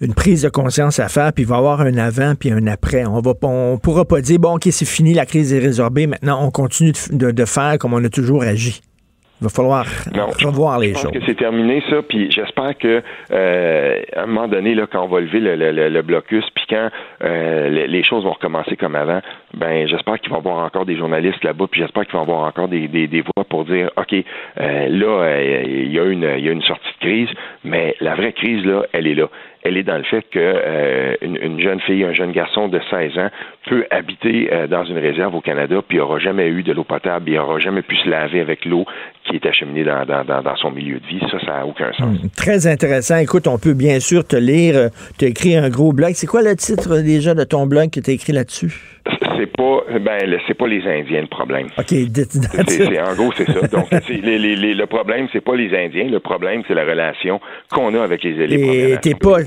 une 0.00 0.14
prise 0.14 0.42
de 0.42 0.48
conscience 0.48 0.98
à 0.98 1.08
faire, 1.08 1.32
puis 1.32 1.44
il 1.44 1.46
va 1.46 1.56
y 1.56 1.58
avoir 1.58 1.80
un 1.82 1.96
avant 1.98 2.34
puis 2.34 2.50
un 2.50 2.66
après. 2.66 3.04
On 3.04 3.20
va 3.20 3.32
on 3.42 3.78
pourra 3.78 4.04
pas 4.04 4.20
dire 4.20 4.38
bon 4.38 4.56
ok 4.56 4.68
c'est 4.70 4.86
fini, 4.86 5.12
la 5.14 5.26
crise 5.26 5.52
est 5.52 5.58
résorbée, 5.58 6.06
maintenant 6.06 6.44
on 6.44 6.50
continue 6.50 6.92
de, 7.10 7.30
de 7.30 7.44
faire 7.44 7.76
comme 7.78 7.92
on 7.92 8.02
a 8.02 8.08
toujours 8.08 8.42
agi. 8.42 8.80
Il 9.40 9.44
va 9.44 9.48
falloir 9.48 9.86
revoir 10.44 10.78
les 10.78 10.92
choses. 10.92 11.00
Je 11.00 11.08
pense 11.08 11.18
que 11.18 11.26
c'est 11.26 11.38
terminé 11.38 11.82
ça, 11.88 12.02
puis 12.02 12.30
j'espère 12.30 12.76
que 12.76 13.02
euh, 13.32 14.02
à 14.14 14.22
un 14.22 14.26
moment 14.26 14.48
donné, 14.48 14.74
là, 14.74 14.86
quand 14.86 15.02
on 15.02 15.08
va 15.08 15.20
lever 15.20 15.40
le, 15.40 15.56
le, 15.56 15.88
le 15.88 16.02
blocus, 16.02 16.44
puis 16.54 16.64
quand 16.68 16.90
euh, 17.24 17.86
les, 17.86 18.02
choses 18.04 18.24
vont 18.24 18.32
recommencer 18.32 18.76
comme 18.76 18.96
avant, 18.96 19.20
ben 19.54 19.88
j'espère 19.88 20.20
qu'il 20.20 20.30
va 20.30 20.36
y 20.36 20.40
avoir 20.40 20.58
encore 20.58 20.84
des 20.84 20.96
journalistes 20.96 21.42
là-bas, 21.42 21.66
puis 21.70 21.80
j'espère 21.80 22.04
qu'il 22.04 22.12
va 22.12 22.18
y 22.18 22.22
avoir 22.22 22.42
encore 22.42 22.68
des, 22.68 22.86
des, 22.88 23.06
des 23.06 23.22
voix 23.22 23.44
pour 23.48 23.64
dire, 23.64 23.90
ok, 23.96 24.12
euh, 24.12 24.24
là, 24.88 25.06
euh, 25.06 25.62
il 25.66 25.92
y 25.92 25.98
a 25.98 26.04
une 26.04 26.30
il 26.36 26.44
y 26.44 26.48
a 26.48 26.52
une 26.52 26.62
sortie 26.62 26.92
de 27.00 27.06
crise, 27.06 27.28
mais 27.64 27.96
la 28.00 28.14
vraie 28.16 28.32
crise 28.32 28.64
là, 28.66 28.84
elle 28.92 29.06
est 29.06 29.14
là 29.14 29.28
elle 29.62 29.76
est 29.76 29.82
dans 29.82 29.98
le 29.98 30.04
fait 30.04 30.22
que 30.22 30.38
euh, 30.38 31.14
une, 31.20 31.60
jeune 31.60 31.80
fille, 31.80 32.04
un 32.04 32.12
jeune 32.12 32.32
garçon 32.32 32.68
de 32.68 32.80
16 32.90 33.18
ans 33.18 33.28
peut 33.68 33.84
habiter 33.90 34.48
euh, 34.52 34.66
dans 34.66 34.84
une 34.84 34.98
réserve 34.98 35.34
au 35.34 35.40
Canada, 35.40 35.82
puis 35.86 35.98
il 35.98 36.00
n'aura 36.00 36.18
jamais 36.18 36.48
eu 36.48 36.62
de 36.62 36.72
l'eau 36.72 36.84
potable, 36.84 37.28
il 37.28 37.34
n'aura 37.34 37.58
jamais 37.58 37.82
pu 37.82 37.96
se 37.96 38.08
laver 38.08 38.40
avec 38.40 38.64
l'eau 38.64 38.86
qui 39.24 39.36
est 39.36 39.46
acheminée 39.46 39.84
dans, 39.84 40.04
dans, 40.06 40.56
son 40.56 40.70
milieu 40.70 40.98
de 40.98 41.06
vie. 41.06 41.20
Ça, 41.30 41.38
ça 41.40 41.46
n'a 41.46 41.66
aucun 41.66 41.92
sens. 41.92 42.22
Hmm, 42.22 42.28
très 42.36 42.66
intéressant. 42.66 43.18
Écoute, 43.18 43.46
on 43.46 43.58
peut 43.58 43.74
bien 43.74 44.00
sûr 44.00 44.26
te 44.26 44.36
lire. 44.36 44.88
Tu 45.18 45.26
as 45.26 45.28
écrit 45.28 45.56
un 45.56 45.68
gros 45.68 45.92
blog. 45.92 46.12
C'est 46.14 46.26
quoi 46.26 46.42
le 46.42 46.56
titre 46.56 46.98
déjà 46.98 47.34
de 47.34 47.44
ton 47.44 47.66
blog 47.66 47.90
que 47.90 48.00
tu 48.00 48.10
écrit 48.10 48.32
là-dessus? 48.32 48.99
C'est 49.38 49.52
pas 49.52 49.80
ben 50.00 50.38
c'est 50.46 50.54
pas 50.54 50.66
les 50.66 50.82
Indiens 50.86 51.22
le 51.22 51.26
problème. 51.26 51.66
OK, 51.78 51.88
c'est, 51.88 53.00
en 53.00 53.14
gros 53.14 53.32
c'est 53.36 53.50
ça. 53.50 53.66
Donc 53.68 53.88
les, 54.08 54.38
les, 54.38 54.74
le 54.74 54.86
problème 54.86 55.28
c'est 55.32 55.40
pas 55.40 55.56
les 55.56 55.74
Indiens, 55.76 56.08
le 56.08 56.20
problème 56.20 56.62
c'est 56.68 56.74
la 56.74 56.84
relation 56.84 57.40
qu'on 57.70 57.94
a 57.94 58.02
avec 58.02 58.22
les 58.22 58.32
élèves. 58.32 58.60
Et 58.60 58.98
t'es 59.00 59.14
pas 59.14 59.38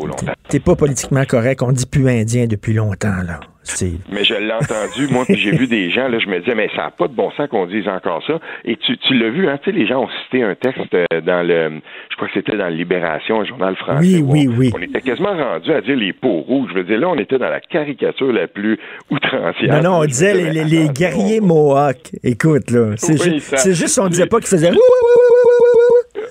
t'es 0.49 0.59
pas 0.59 0.75
politiquement 0.75 1.25
correct, 1.25 1.61
on 1.61 1.71
dit 1.71 1.85
plus 1.85 2.07
indien 2.09 2.47
depuis 2.47 2.73
longtemps 2.73 3.21
là. 3.25 3.39
Mais 4.11 4.23
je 4.23 4.33
l'ai 4.33 4.51
entendu, 4.51 5.07
moi, 5.11 5.23
puis 5.25 5.37
j'ai 5.37 5.51
vu 5.51 5.67
des 5.67 5.89
gens, 5.89 6.07
là, 6.07 6.19
je 6.19 6.27
me 6.27 6.39
disais, 6.39 6.55
mais 6.55 6.69
ça 6.75 6.83
n'a 6.83 6.91
pas 6.91 7.07
de 7.07 7.13
bon 7.13 7.31
sens 7.31 7.47
qu'on 7.49 7.65
dise 7.65 7.87
encore 7.87 8.21
ça. 8.25 8.39
Et 8.65 8.75
tu, 8.77 8.97
tu 8.97 9.13
l'as 9.13 9.29
vu, 9.29 9.47
hein, 9.47 9.57
tu 9.63 9.71
sais, 9.71 9.77
les 9.77 9.87
gens 9.87 10.03
ont 10.03 10.09
cité 10.23 10.43
un 10.43 10.55
texte 10.55 10.93
euh, 10.93 11.21
dans 11.21 11.45
le, 11.47 11.79
je 12.09 12.15
crois 12.15 12.27
que 12.27 12.33
c'était 12.33 12.57
dans 12.57 12.67
Libération, 12.67 13.41
un 13.41 13.45
journal 13.45 13.75
français. 13.75 13.99
Oui, 14.01 14.21
oui, 14.21 14.47
oui. 14.47 14.71
On 14.75 14.81
était 14.81 15.01
quasiment 15.01 15.35
rendu 15.35 15.71
à 15.71 15.81
dire 15.81 15.95
les 15.95 16.13
peaux 16.13 16.41
rouges. 16.41 16.69
Je 16.73 16.79
veux 16.79 16.83
dire, 16.83 16.99
là, 16.99 17.09
on 17.09 17.17
était 17.17 17.37
dans 17.37 17.49
la 17.49 17.61
caricature 17.61 18.31
la 18.31 18.47
plus 18.47 18.77
outrancière. 19.09 19.81
Non, 19.81 19.91
non, 19.91 19.99
on 19.99 20.05
disait 20.05 20.33
les, 20.33 20.63
les, 20.63 20.89
guerriers 20.89 21.41
Mohawks. 21.41 22.11
Écoute, 22.23 22.69
là, 22.71 22.95
c'est 22.97 23.73
juste, 23.73 23.99
on 23.99 24.07
disait 24.07 24.27
pas 24.27 24.39
qu'ils 24.39 24.47
faisaient 24.47 24.71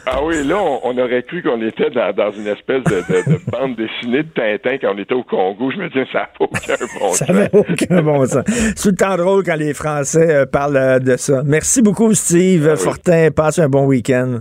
ah 0.04 0.24
oui, 0.24 0.44
là, 0.44 0.56
on, 0.60 0.98
aurait 0.98 1.22
cru 1.22 1.42
qu'on 1.42 1.60
était 1.62 1.90
dans, 1.90 2.12
dans, 2.12 2.32
une 2.32 2.48
espèce 2.48 2.82
de, 2.84 3.00
de, 3.00 3.50
bande 3.50 3.76
dessinée 3.76 4.24
de 4.24 4.28
Tintin 4.34 4.78
quand 4.80 4.94
on 4.94 4.98
était 4.98 5.14
au 5.14 5.22
Congo. 5.22 5.70
Je 5.70 5.76
me 5.76 5.88
disais, 5.88 6.06
ça 6.12 6.20
n'a 6.20 6.28
aucun 6.40 6.76
bon 6.98 7.12
sens. 7.12 7.18
Ça 7.18 7.32
n'a 7.32 7.48
aucun 7.52 8.02
bon 8.02 8.26
sens. 8.26 8.44
C'est 8.46 8.74
tout 8.82 8.88
le 8.88 8.96
temps 8.96 9.16
drôle 9.16 9.44
quand 9.44 9.54
les 9.54 9.74
Français 9.74 10.34
euh, 10.34 10.46
parlent 10.46 10.76
euh, 10.76 10.98
de 10.98 11.16
ça. 11.16 11.42
Merci 11.44 11.82
beaucoup, 11.82 12.12
Steve 12.14 12.68
ah 12.72 12.76
Fortin. 12.76 13.30
Passe 13.30 13.60
un 13.60 13.68
bon 13.68 13.86
week-end. 13.86 14.40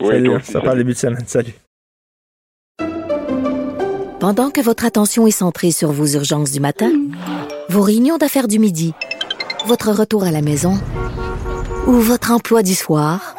Oui, 0.00 0.10
Salut. 0.10 0.40
Ça 0.42 0.60
parle 0.60 0.78
début 0.78 0.92
de 0.92 0.98
semaine. 0.98 1.26
Salut. 1.26 1.54
Pendant 4.20 4.50
que 4.50 4.60
votre 4.60 4.84
attention 4.84 5.26
est 5.26 5.32
centrée 5.32 5.72
sur 5.72 5.90
vos 5.90 6.06
urgences 6.06 6.52
du 6.52 6.60
matin, 6.60 6.90
vos 7.68 7.82
réunions 7.82 8.16
d'affaires 8.16 8.48
du 8.48 8.58
midi, 8.58 8.94
votre 9.66 9.90
retour 9.90 10.22
à 10.24 10.30
la 10.30 10.40
maison 10.40 10.74
ou 11.86 11.92
votre 11.92 12.30
emploi 12.30 12.62
du 12.62 12.74
soir, 12.74 13.34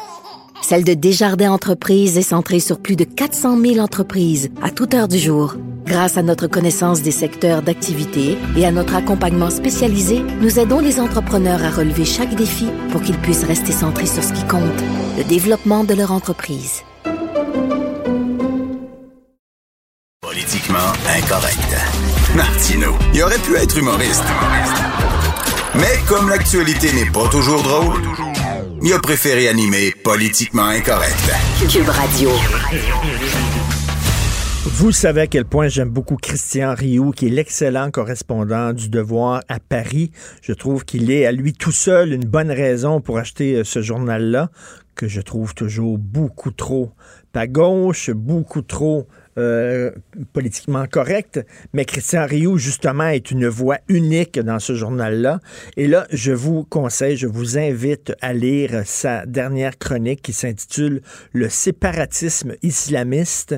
celle 0.62 0.84
de 0.84 0.94
Desjardins 0.94 1.52
Entreprises 1.52 2.18
est 2.18 2.22
centrée 2.22 2.60
sur 2.60 2.78
plus 2.80 2.96
de 2.96 3.04
400 3.04 3.60
000 3.60 3.78
entreprises 3.78 4.50
à 4.62 4.70
toute 4.70 4.94
heure 4.94 5.08
du 5.08 5.18
jour. 5.18 5.54
Grâce 5.84 6.16
à 6.16 6.22
notre 6.22 6.48
connaissance 6.48 7.02
des 7.02 7.12
secteurs 7.12 7.62
d'activité 7.62 8.36
et 8.56 8.66
à 8.66 8.72
notre 8.72 8.96
accompagnement 8.96 9.50
spécialisé, 9.50 10.22
nous 10.40 10.58
aidons 10.58 10.80
les 10.80 10.98
entrepreneurs 10.98 11.62
à 11.62 11.70
relever 11.70 12.04
chaque 12.04 12.34
défi 12.34 12.66
pour 12.90 13.02
qu'ils 13.02 13.18
puissent 13.18 13.44
rester 13.44 13.70
centrés 13.70 14.06
sur 14.06 14.24
ce 14.24 14.32
qui 14.32 14.44
compte, 14.46 14.62
le 15.16 15.24
développement 15.24 15.84
de 15.84 15.94
leur 15.94 16.10
entreprise. 16.10 16.82
Politiquement 20.20 20.92
incorrect. 21.16 21.76
Martino, 22.34 22.94
il 23.14 23.22
aurait 23.22 23.38
pu 23.38 23.54
être 23.56 23.78
humoriste. 23.78 24.24
Mais 25.74 26.00
comme 26.08 26.28
l'actualité 26.28 26.92
n'est 26.92 27.10
pas 27.10 27.28
toujours 27.28 27.62
drôle, 27.62 28.02
il 28.82 28.92
a 28.92 28.98
préféré 28.98 29.48
animer 29.48 29.92
Politiquement 30.04 30.66
incorrect. 30.66 31.32
Cube 31.70 31.88
Radio. 31.88 32.30
Vous 34.64 34.92
savez 34.92 35.22
à 35.22 35.26
quel 35.26 35.44
point 35.44 35.68
j'aime 35.68 35.90
beaucoup 35.90 36.16
Christian 36.16 36.74
Rioux, 36.74 37.12
qui 37.12 37.26
est 37.26 37.30
l'excellent 37.30 37.90
correspondant 37.90 38.72
du 38.72 38.88
Devoir 38.88 39.42
à 39.48 39.60
Paris. 39.60 40.10
Je 40.42 40.52
trouve 40.52 40.84
qu'il 40.84 41.10
est 41.10 41.24
à 41.24 41.32
lui 41.32 41.52
tout 41.52 41.72
seul 41.72 42.12
une 42.12 42.24
bonne 42.24 42.50
raison 42.50 43.00
pour 43.00 43.18
acheter 43.18 43.56
euh, 43.56 43.64
ce 43.64 43.80
journal-là, 43.80 44.50
que 44.94 45.08
je 45.08 45.20
trouve 45.20 45.54
toujours 45.54 45.98
beaucoup 45.98 46.50
trop 46.50 46.92
à 47.34 47.46
gauche, 47.46 48.10
beaucoup 48.10 48.62
trop 48.62 49.06
euh, 49.38 49.90
politiquement 50.32 50.86
correct, 50.86 51.44
mais 51.74 51.84
Christian 51.84 52.26
Rioux, 52.26 52.56
justement, 52.56 53.08
est 53.08 53.30
une 53.30 53.48
voix 53.48 53.78
unique 53.88 54.38
dans 54.38 54.58
ce 54.58 54.74
journal-là. 54.74 55.40
Et 55.76 55.86
là, 55.88 56.06
je 56.10 56.32
vous 56.32 56.64
conseille, 56.64 57.16
je 57.16 57.26
vous 57.26 57.58
invite 57.58 58.14
à 58.22 58.32
lire 58.32 58.82
sa 58.86 59.26
dernière 59.26 59.78
chronique 59.78 60.22
qui 60.22 60.32
s'intitule 60.32 61.02
Le 61.32 61.48
séparatisme 61.50 62.54
islamiste, 62.62 63.56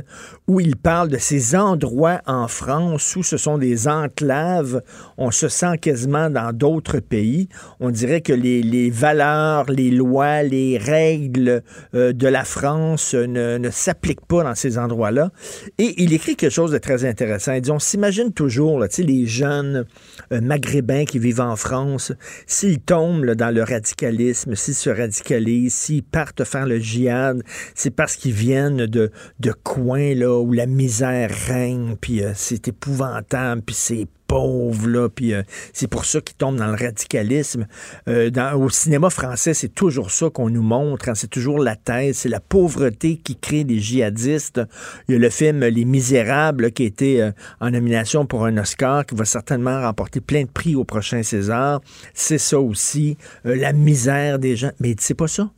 où 0.49 0.61
il 0.61 0.77
parle 0.77 1.11
de 1.11 1.19
ces 1.19 1.55
endroits 1.55 2.23
en 2.27 2.49
France 2.49 3.15
où 3.15 3.23
ce 3.23 3.37
sont 3.37 3.59
des 3.59 3.87
enclaves. 3.87 4.83
On 5.17 5.31
se 5.31 5.49
sent 5.49 5.79
quasiment 5.79 6.31
dans 6.31 6.53
d'autres 6.53 7.01
pays. 7.01 7.49
On 7.81 7.91
dirait 7.91 8.21
que 8.21 8.33
les, 8.33 8.91
valeurs, 8.91 9.71
les 9.71 9.91
lois, 9.91 10.43
les 10.43 10.79
règles 10.79 11.63
euh, 11.95 12.13
de 12.13 12.27
la 12.27 12.45
France 12.45 13.15
ne 13.15 13.71
s'appliquent 13.71 14.27
pas 14.27 14.43
dans 14.43 14.55
ces 14.55 14.79
endroits-là. 14.79 15.31
Et 15.79 16.03
il 16.03 16.13
écrit 16.13 16.37
quelque 16.37 16.53
chose 16.53 16.73
de 16.73 16.79
très 16.79 17.05
intéressant. 17.05 17.53
Il 17.53 17.61
dit, 17.61 17.71
on 17.71 17.79
s'imagine 17.79 18.33
toujours, 18.33 18.79
là, 18.79 18.89
les 18.99 19.27
jeunes 19.27 19.85
euh, 20.33 20.41
maghrébins 20.41 21.05
qui 21.05 21.19
vivent 21.19 21.41
en 21.41 21.57
France, 21.57 22.13
s'ils 22.47 22.81
tombent 22.81 23.27
dans 23.33 23.55
le 23.55 23.63
radicalisme, 23.63 24.55
s'ils 24.55 24.75
se 24.75 24.91
radicalisent, 24.91 25.75
s'ils 25.75 26.03
partent 26.03 26.45
faire 26.45 26.67
le 26.67 26.79
djihad, 26.79 27.43
c'est 27.75 27.91
parce 27.91 28.17
qu'ils 28.17 28.33
viennent 28.33 28.87
de, 28.87 29.11
de 29.41 29.53
coins 29.53 30.15
là, 30.15 30.39
où 30.41 30.53
la 30.53 30.67
misère 30.67 31.31
règne, 31.49 31.97
puis 32.01 32.23
euh, 32.23 32.33
c'est 32.35 32.69
épouvantable, 32.69 33.63
puis 33.63 33.77
c'est 33.77 34.07
pauvres, 34.29 34.87
là, 34.87 35.09
puis 35.09 35.35
euh, 35.35 35.43
c'est 35.73 35.89
pour 35.89 36.05
ça 36.05 36.21
qu'ils 36.21 36.37
tombent 36.37 36.59
dans 36.59 36.69
le 36.69 36.77
radicalisme. 36.77 37.67
Euh, 38.09 38.31
au 38.53 38.69
cinéma 38.69 39.11
français, 39.11 39.55
c'est 39.55 39.75
toujours 39.75 40.13
ça 40.13 40.31
qu'on 40.31 40.51
nous 40.51 40.63
montre, 40.63 41.09
hein, 41.09 41.15
c'est 41.17 41.31
toujours 41.31 41.59
la 41.59 41.75
thèse, 41.75 42.19
c'est 42.19 42.29
la 42.29 42.39
pauvreté 42.39 43.17
qui 43.17 43.37
crée 43.37 43.65
des 43.65 43.81
djihadistes. 43.81 44.61
Il 45.09 45.13
y 45.13 45.17
a 45.17 45.19
le 45.19 45.31
film 45.31 45.65
Les 45.65 45.85
Misérables 45.85 46.71
qui 46.71 46.85
a 46.85 46.87
été 46.87 47.23
euh, 47.23 47.33
en 47.61 47.71
nomination 47.71 48.27
pour 48.27 48.45
un 48.45 48.57
Oscar, 48.59 49.05
qui 49.07 49.17
va 49.17 49.25
certainement 49.25 49.81
remporter 49.81 50.21
plein 50.21 50.43
de 50.43 50.51
prix 50.51 50.77
au 50.77 50.85
prochain 50.85 51.23
César. 51.23 51.81
C'est 52.13 52.39
ça 52.39 52.61
aussi, 52.61 53.17
la 53.45 53.73
misère 53.73 54.39
des 54.39 54.57
gens. 54.57 54.71
Mais 54.79 54.95
c'est 55.01 55.15
pas 55.15 55.29
ça. 55.29 55.51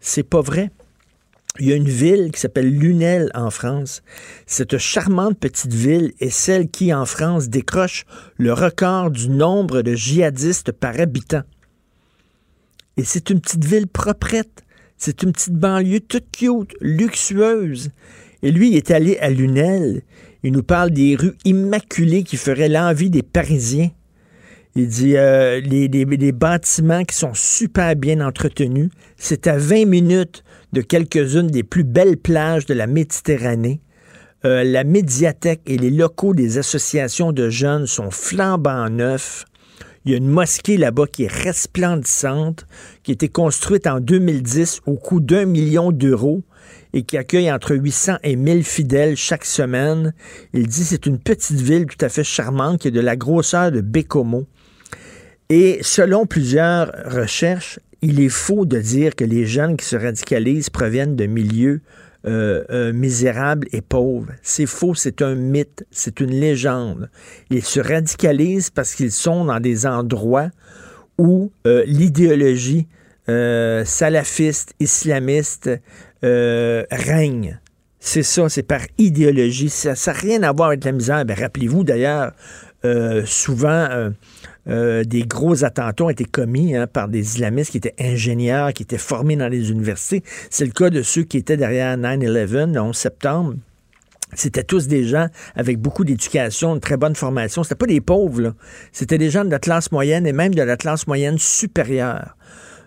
C'est 0.00 0.24
pas 0.24 0.40
vrai. 0.40 0.70
Il 1.58 1.68
y 1.68 1.72
a 1.72 1.76
une 1.76 1.88
ville 1.88 2.30
qui 2.32 2.40
s'appelle 2.40 2.70
Lunel 2.70 3.30
en 3.34 3.50
France. 3.50 4.02
Cette 4.46 4.76
charmante 4.78 5.38
petite 5.38 5.72
ville 5.72 6.12
est 6.20 6.30
celle 6.30 6.68
qui, 6.68 6.92
en 6.92 7.06
France, 7.06 7.48
décroche 7.48 8.04
le 8.36 8.52
record 8.52 9.10
du 9.10 9.30
nombre 9.30 9.82
de 9.82 9.94
djihadistes 9.94 10.72
par 10.72 11.00
habitant. 11.00 11.42
Et 12.98 13.04
c'est 13.04 13.30
une 13.30 13.40
petite 13.40 13.64
ville 13.64 13.86
proprette. 13.86 14.64
C'est 14.98 15.22
une 15.22 15.32
petite 15.32 15.54
banlieue 15.54 16.00
toute 16.00 16.30
cute, 16.30 16.74
luxueuse. 16.80 17.90
Et 18.42 18.50
lui, 18.50 18.70
il 18.70 18.76
est 18.76 18.90
allé 18.90 19.18
à 19.18 19.30
Lunel. 19.30 20.02
Il 20.42 20.52
nous 20.52 20.62
parle 20.62 20.90
des 20.90 21.16
rues 21.16 21.36
immaculées 21.44 22.22
qui 22.22 22.36
feraient 22.36 22.68
l'envie 22.68 23.10
des 23.10 23.22
Parisiens. 23.22 23.90
Il 24.78 24.88
dit 24.88 25.16
euh, 25.16 25.58
les, 25.58 26.32
bâtiments 26.32 27.02
qui 27.04 27.16
sont 27.16 27.32
super 27.32 27.96
bien 27.96 28.20
entretenus. 28.20 28.90
C'est 29.16 29.46
à 29.46 29.56
20 29.56 29.86
minutes 29.86 30.44
de 30.74 30.82
quelques-unes 30.82 31.46
des 31.46 31.62
plus 31.62 31.82
belles 31.82 32.18
plages 32.18 32.66
de 32.66 32.74
la 32.74 32.86
Méditerranée. 32.86 33.80
Euh, 34.44 34.64
la 34.64 34.84
médiathèque 34.84 35.62
et 35.64 35.78
les 35.78 35.88
locaux 35.88 36.34
des 36.34 36.58
associations 36.58 37.32
de 37.32 37.48
jeunes 37.48 37.86
sont 37.86 38.10
flambant 38.10 38.90
neufs. 38.90 39.46
Il 40.04 40.12
y 40.12 40.14
a 40.14 40.18
une 40.18 40.28
mosquée 40.28 40.76
là-bas 40.76 41.06
qui 41.10 41.24
est 41.24 41.32
resplendissante, 41.32 42.66
qui 43.02 43.12
a 43.12 43.14
été 43.14 43.28
construite 43.30 43.86
en 43.86 43.98
2010 43.98 44.82
au 44.84 44.96
coût 44.96 45.20
d'un 45.20 45.46
million 45.46 45.90
d'euros 45.90 46.42
et 46.92 47.02
qui 47.02 47.16
accueille 47.16 47.50
entre 47.50 47.74
800 47.74 48.18
et 48.22 48.36
1000 48.36 48.62
fidèles 48.62 49.16
chaque 49.16 49.46
semaine. 49.46 50.12
Il 50.52 50.66
dit 50.66 50.84
c'est 50.84 51.06
une 51.06 51.18
petite 51.18 51.62
ville 51.62 51.86
tout 51.86 52.04
à 52.04 52.10
fait 52.10 52.24
charmante 52.24 52.82
qui 52.82 52.88
a 52.88 52.90
de 52.90 53.00
la 53.00 53.16
grosseur 53.16 53.72
de 53.72 53.80
Bécomo. 53.80 54.46
Et 55.48 55.78
selon 55.82 56.26
plusieurs 56.26 56.92
recherches, 57.04 57.78
il 58.02 58.20
est 58.20 58.28
faux 58.28 58.66
de 58.66 58.78
dire 58.78 59.14
que 59.14 59.24
les 59.24 59.46
jeunes 59.46 59.76
qui 59.76 59.84
se 59.84 59.96
radicalisent 59.96 60.70
proviennent 60.70 61.16
de 61.16 61.26
milieux 61.26 61.80
euh, 62.26 62.64
euh, 62.70 62.92
misérables 62.92 63.68
et 63.70 63.80
pauvres. 63.80 64.32
C'est 64.42 64.66
faux, 64.66 64.96
c'est 64.96 65.22
un 65.22 65.36
mythe, 65.36 65.86
c'est 65.92 66.18
une 66.18 66.32
légende. 66.32 67.08
Ils 67.50 67.64
se 67.64 67.78
radicalisent 67.78 68.70
parce 68.70 68.96
qu'ils 68.96 69.12
sont 69.12 69.44
dans 69.44 69.60
des 69.60 69.86
endroits 69.86 70.50
où 71.18 71.52
euh, 71.66 71.84
l'idéologie 71.86 72.88
salafiste, 73.28 74.74
islamiste 74.78 75.70
règne. 76.22 77.60
C'est 77.98 78.22
ça, 78.22 78.48
c'est 78.48 78.62
par 78.62 78.82
idéologie. 78.98 79.68
Ça 79.68 79.94
n'a 79.94 80.12
rien 80.12 80.42
à 80.44 80.52
voir 80.52 80.68
avec 80.68 80.84
la 80.84 80.92
misère. 80.92 81.24
Ben, 81.24 81.36
Rappelez-vous 81.36 81.82
d'ailleurs, 81.82 82.32
souvent, 83.24 84.12
euh, 84.68 85.04
des 85.04 85.22
gros 85.22 85.64
attentats 85.64 86.04
ont 86.04 86.10
été 86.10 86.24
commis 86.24 86.74
hein, 86.74 86.86
par 86.86 87.08
des 87.08 87.20
islamistes 87.20 87.70
qui 87.70 87.76
étaient 87.76 87.94
ingénieurs, 87.98 88.72
qui 88.72 88.82
étaient 88.82 88.98
formés 88.98 89.36
dans 89.36 89.48
les 89.48 89.70
universités. 89.70 90.22
C'est 90.50 90.64
le 90.64 90.72
cas 90.72 90.90
de 90.90 91.02
ceux 91.02 91.22
qui 91.22 91.36
étaient 91.36 91.56
derrière 91.56 91.96
9-11, 91.96 92.72
le 92.72 92.80
11 92.80 92.96
septembre. 92.96 93.54
C'était 94.34 94.64
tous 94.64 94.88
des 94.88 95.04
gens 95.04 95.28
avec 95.54 95.78
beaucoup 95.78 96.04
d'éducation, 96.04 96.74
une 96.74 96.80
très 96.80 96.96
bonne 96.96 97.14
formation. 97.14 97.62
C'était 97.62 97.76
pas 97.76 97.86
des 97.86 98.00
pauvres. 98.00 98.54
C'était 98.92 99.18
des 99.18 99.30
gens 99.30 99.44
de 99.44 99.50
la 99.50 99.60
classe 99.60 99.92
moyenne 99.92 100.26
et 100.26 100.32
même 100.32 100.54
de 100.54 100.62
la 100.62 100.76
classe 100.76 101.06
moyenne 101.06 101.38
supérieure. 101.38 102.36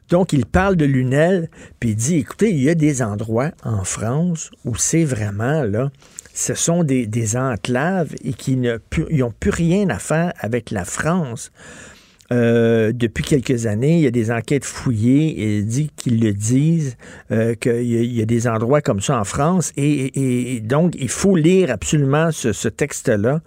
Donc, 0.10 0.34
il 0.34 0.46
parle 0.46 0.76
de 0.76 0.86
Lunel, 0.86 1.50
puis 1.80 1.92
il 1.92 1.96
dit, 1.96 2.18
écoutez, 2.18 2.50
il 2.50 2.62
y 2.62 2.70
a 2.70 2.76
des 2.76 3.02
endroits 3.02 3.52
en 3.64 3.84
France 3.84 4.50
où 4.66 4.76
c'est 4.76 5.04
vraiment, 5.04 5.64
là, 5.64 5.92
ce 6.40 6.54
sont 6.54 6.86
des, 6.86 7.06
des 7.06 7.36
enclaves 7.36 8.16
et 8.24 8.32
qui 8.32 8.56
n'ont 8.56 8.80
plus 8.88 9.50
rien 9.50 9.90
à 9.90 10.00
faire 10.00 10.32
avec 10.40 10.72
la 10.72 10.86
France. 10.86 11.52
Euh, 12.32 12.94
depuis 12.94 13.26
quelques 13.26 13.66
années, 13.66 13.96
il 13.96 14.02
y 14.02 14.08
a 14.08 14.12
des 14.12 14.32
enquêtes 14.32 14.64
fouillées 14.64 15.58
et 15.58 15.64
dit 15.64 15.92
qu'ils 15.98 16.24
le 16.24 16.32
disent 16.32 16.96
euh, 17.32 17.56
qu'il 17.56 17.84
y, 17.84 18.22
a 18.22 18.26
des 18.26 18.48
endroits 18.48 18.82
comme 18.82 19.02
ça 19.02 19.20
en 19.20 19.24
France 19.26 19.74
et, 19.76 20.62
donc 20.62 20.96
il 20.98 21.10
faut 21.10 21.36
lire 21.36 21.72
absolument 21.72 22.32
ce, 22.32 22.70
texte-là. 22.70 23.42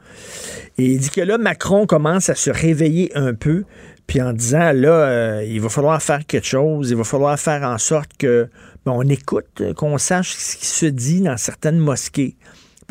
Et 0.76 0.86
il 0.86 0.98
dit 0.98 1.10
que 1.10 1.20
là 1.22 1.38
Macron 1.38 1.86
commence 1.86 2.28
à 2.28 2.34
se 2.34 2.50
réveiller 2.50 3.16
un 3.16 3.32
peu, 3.32 3.64
puis 4.06 4.20
en 4.20 4.32
disant 4.34 4.72
là 4.74 4.90
euh, 4.90 5.44
il 5.48 5.60
va 5.60 5.68
falloir 5.70 6.02
faire 6.02 6.26
quelque 6.26 6.46
chose, 6.46 6.90
il 6.90 6.96
va 6.96 7.04
falloir 7.04 7.38
faire 7.38 7.62
en 7.62 7.78
sorte 7.78 8.10
que 8.18 8.48
on 8.84 9.08
écoute, 9.08 9.62
qu'on 9.76 9.96
sache 9.96 10.34
ce 10.34 10.56
qui 10.56 10.66
se 10.66 10.86
dit 10.86 11.20
dans 11.20 11.36
certaines 11.36 11.78
mosquées. 11.78 12.34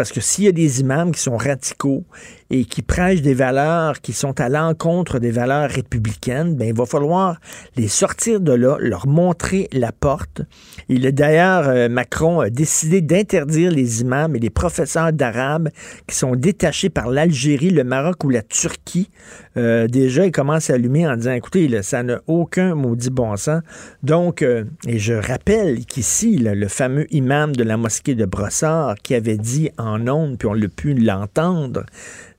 Parce 0.02 0.12
que 0.12 0.20
s'il 0.20 0.46
y 0.46 0.48
a 0.48 0.52
des 0.52 0.80
imams 0.80 1.12
qui 1.12 1.20
sont 1.20 1.38
radicaux 1.38 2.06
et 2.52 2.66
qui 2.66 2.82
prêchent 2.82 3.22
des 3.22 3.34
valeurs 3.34 4.02
qui 4.02 4.12
sont 4.12 4.40
à 4.42 4.50
l'encontre 4.50 5.20
des 5.20 5.32
valeurs 5.32 5.70
républicaines, 5.70 6.56
ben, 6.56 6.68
il 6.68 6.74
va 6.74 6.86
falloir 6.86 7.40
les 7.78 7.88
sortir 7.88 8.42
de 8.42 8.52
là, 8.52 8.76
leur 8.80 9.08
montrer 9.08 9.70
la 9.72 9.94
porte. 9.94 10.42
Il 10.90 11.08
a 11.08 11.12
d'ailleurs, 11.14 11.70
euh, 11.70 11.88
Macron 11.88 12.42
a 12.42 12.50
décidé 12.50 13.00
d'interdire 13.00 13.72
les 13.72 14.02
imams 14.02 14.36
et 14.36 14.40
les 14.40 14.50
professeurs 14.50 15.14
d'arabe 15.14 15.70
qui 16.08 16.16
sont 16.16 16.36
détachés 16.36 16.90
par 16.90 17.10
l'Algérie, 17.10 17.70
le 17.70 17.86
Maroc 17.86 18.24
ou 18.26 18.30
la 18.30 18.42
Turquie. 18.42 19.10
Euh, 19.56 19.88
déjà, 19.88 20.26
il 20.26 20.32
commence 20.32 20.70
à 20.70 20.74
allumer 20.74 21.08
en 21.08 21.16
disant, 21.16 21.34
écoutez, 21.34 21.82
ça 21.82 22.04
n'a 22.04 22.20
aucun 22.28 22.76
maudit 22.76 23.10
bon 23.10 23.38
sens. 23.38 23.62
Donc, 24.04 24.42
euh, 24.42 24.66
et 24.88 25.00
je 25.00 25.14
rappelle 25.14 25.86
qu'ici, 25.86 26.38
le 26.38 26.68
fameux 26.68 27.08
imam 27.14 27.56
de 27.56 27.64
la 27.64 27.78
mosquée 27.78 28.16
de 28.16 28.26
Brossard 28.26 28.96
qui 29.04 29.16
avait 29.16 29.38
dit 29.38 29.70
en 29.78 30.06
ondes, 30.10 30.38
puis 30.38 30.48
on 30.50 30.54
l'a 30.54 30.68
pu 30.68 30.94
l'entendre, 30.94 31.86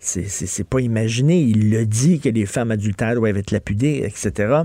c'est 0.03 0.67
pas 0.69 0.81
imaginé. 0.81 1.41
Il 1.41 1.71
le 1.71 1.87
dit 1.87 2.19
que 2.19 2.29
les 2.29 2.47
femmes 2.47 2.73
adultères 2.73 3.15
doivent 3.15 3.37
être 3.37 3.53
lapidées, 3.53 4.03
etc. 4.05 4.63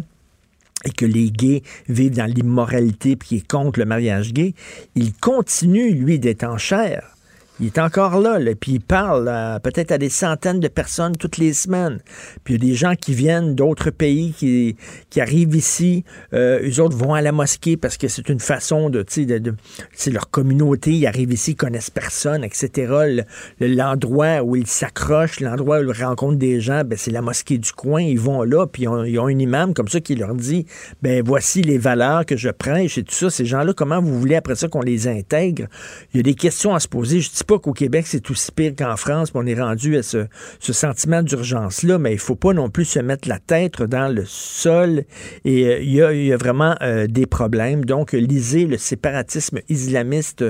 Et 0.85 0.91
que 0.91 1.05
les 1.05 1.29
gays 1.29 1.61
vivent 1.87 2.15
dans 2.15 2.25
l'immoralité 2.25 3.15
puis 3.15 3.27
qu'il 3.29 3.37
est 3.39 3.47
contre 3.47 3.79
le 3.79 3.85
mariage 3.85 4.33
gay. 4.33 4.53
Il 4.95 5.13
continue, 5.13 5.91
lui, 5.91 6.19
d'être 6.19 6.43
en 6.43 6.57
chair. 6.57 7.16
Il 7.59 7.65
est 7.67 7.79
encore 7.79 8.19
là, 8.19 8.37
là 8.39 8.51
puis 8.59 8.73
il 8.73 8.79
parle 8.81 9.25
peut-être 9.63 9.91
à 9.91 9.97
des 9.97 10.09
centaines 10.09 10.59
de 10.59 10.67
personnes 10.67 11.15
toutes 11.17 11.37
les 11.37 11.53
semaines. 11.53 11.99
Puis 12.43 12.53
il 12.55 12.63
y 12.63 12.67
a 12.67 12.69
des 12.71 12.75
gens 12.75 12.93
qui 12.95 13.13
viennent 13.13 13.55
d'autres 13.55 13.89
pays 13.89 14.33
qui, 14.37 14.75
qui 15.09 15.21
arrivent 15.21 15.55
ici. 15.55 16.03
Euh, 16.33 16.59
eux 16.69 16.79
autres 16.81 16.95
vont 16.95 17.13
à 17.13 17.21
la 17.21 17.31
mosquée 17.31 17.75
parce 17.77 17.97
que 17.97 18.07
c'est 18.07 18.29
une 18.29 18.39
façon 18.39 18.89
de, 18.89 19.01
tu 19.01 19.13
sais, 19.21 19.25
de, 19.25 19.37
de- 19.39 19.55
c'est 19.93 20.11
leur 20.11 20.29
communauté. 20.29 20.91
Ils 20.91 21.07
arrivent 21.07 21.33
ici, 21.33 21.51
ils 21.51 21.55
connaissent 21.55 21.89
personne, 21.89 22.43
etc. 22.43 22.69
Le- 23.07 23.23
le- 23.59 23.75
L'endroit 23.75 24.41
où 24.43 24.55
ils 24.55 24.67
s'accrochent, 24.67 25.39
l'endroit 25.39 25.79
où 25.79 25.91
ils 25.91 26.03
rencontrent 26.03 26.37
des 26.37 26.59
gens, 26.61 26.83
ben, 26.85 26.97
c'est 26.97 27.11
la 27.11 27.21
mosquée 27.21 27.57
du 27.57 27.71
coin. 27.71 28.01
Ils 28.01 28.19
vont 28.19 28.43
là, 28.43 28.65
puis 28.67 28.83
ils 28.83 28.87
ont, 28.87 29.03
ils 29.03 29.17
ont 29.19 29.27
un 29.27 29.37
imam 29.39 29.73
comme 29.73 29.87
ça 29.87 29.99
qui 29.99 30.15
leur 30.15 30.33
dit, 30.35 30.65
ben 31.01 31.23
voici 31.25 31.61
les 31.61 31.77
valeurs 31.77 32.25
que 32.25 32.35
je 32.37 32.49
prêche 32.49 32.97
et 32.97 33.03
tout 33.03 33.13
ça. 33.15 33.29
Ces 33.29 33.45
gens-là, 33.45 33.73
comment 33.73 34.01
vous 34.01 34.19
voulez 34.19 34.35
après 34.35 34.55
ça 34.55 34.67
qu'on 34.67 34.81
les 34.81 35.07
intègre? 35.07 35.67
Il 36.13 36.17
y 36.17 36.19
a 36.19 36.23
des 36.23 36.33
questions 36.35 36.73
à 36.75 36.79
se 36.79 36.87
poser. 36.87 37.19
Je 37.21 37.29
dis 37.29 37.43
pas 37.47 37.57
qu'au 37.59 37.71
Québec, 37.71 38.05
c'est 38.07 38.29
aussi 38.29 38.51
pire 38.51 38.73
qu'en 38.77 38.97
France, 38.97 39.31
on 39.33 39.45
est 39.45 39.59
rendu 39.59 39.97
à 39.97 40.03
ce, 40.03 40.27
sentiment 40.59 41.23
d'urgence-là, 41.23 41.97
mais 41.97 42.11
il 42.11 42.19
faut 42.19 42.35
pas 42.35 42.53
non 42.53 42.69
plus 42.69 42.85
se 42.85 42.99
mettre 42.99 43.27
la 43.27 43.39
tête 43.39 43.81
dans 43.81 44.13
le 44.13 44.25
sol. 44.25 45.03
Et 45.45 45.65
euh, 45.65 45.79
il 45.79 46.25
y, 46.25 46.33
a, 46.33 46.37
vraiment 46.37 46.75
euh, 46.81 47.07
des 47.07 47.25
problèmes. 47.25 47.85
Donc, 47.85 48.11
lisez 48.11 48.65
le 48.65 48.77
séparatisme 48.77 49.59
islamiste 49.69 50.43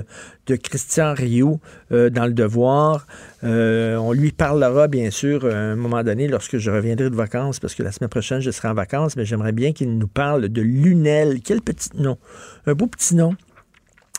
de 0.47 0.55
Christian 0.55 1.13
Rio 1.13 1.59
euh, 1.91 2.09
dans 2.09 2.25
Le 2.25 2.33
Devoir. 2.33 3.05
On 3.43 4.11
lui 4.11 4.31
parlera, 4.31 4.87
bien 4.87 5.11
sûr, 5.11 5.45
à 5.45 5.53
un 5.53 5.75
moment 5.75 6.03
donné, 6.03 6.27
lorsque 6.27 6.57
je 6.57 6.71
reviendrai 6.71 7.09
de 7.09 7.15
vacances, 7.15 7.59
parce 7.59 7.75
que 7.75 7.83
la 7.83 7.91
semaine 7.91 8.09
prochaine, 8.09 8.41
je 8.41 8.49
serai 8.49 8.69
en 8.69 8.73
vacances, 8.73 9.15
mais 9.15 9.25
j'aimerais 9.25 9.51
bien 9.51 9.71
qu'il 9.71 9.97
nous 9.97 10.07
parle 10.07 10.49
de 10.49 10.61
Lunel. 10.61 11.41
Quel 11.43 11.61
petit 11.61 11.89
nom! 11.95 12.17
Un 12.65 12.73
beau 12.73 12.87
petit 12.87 13.15
nom. 13.15 13.35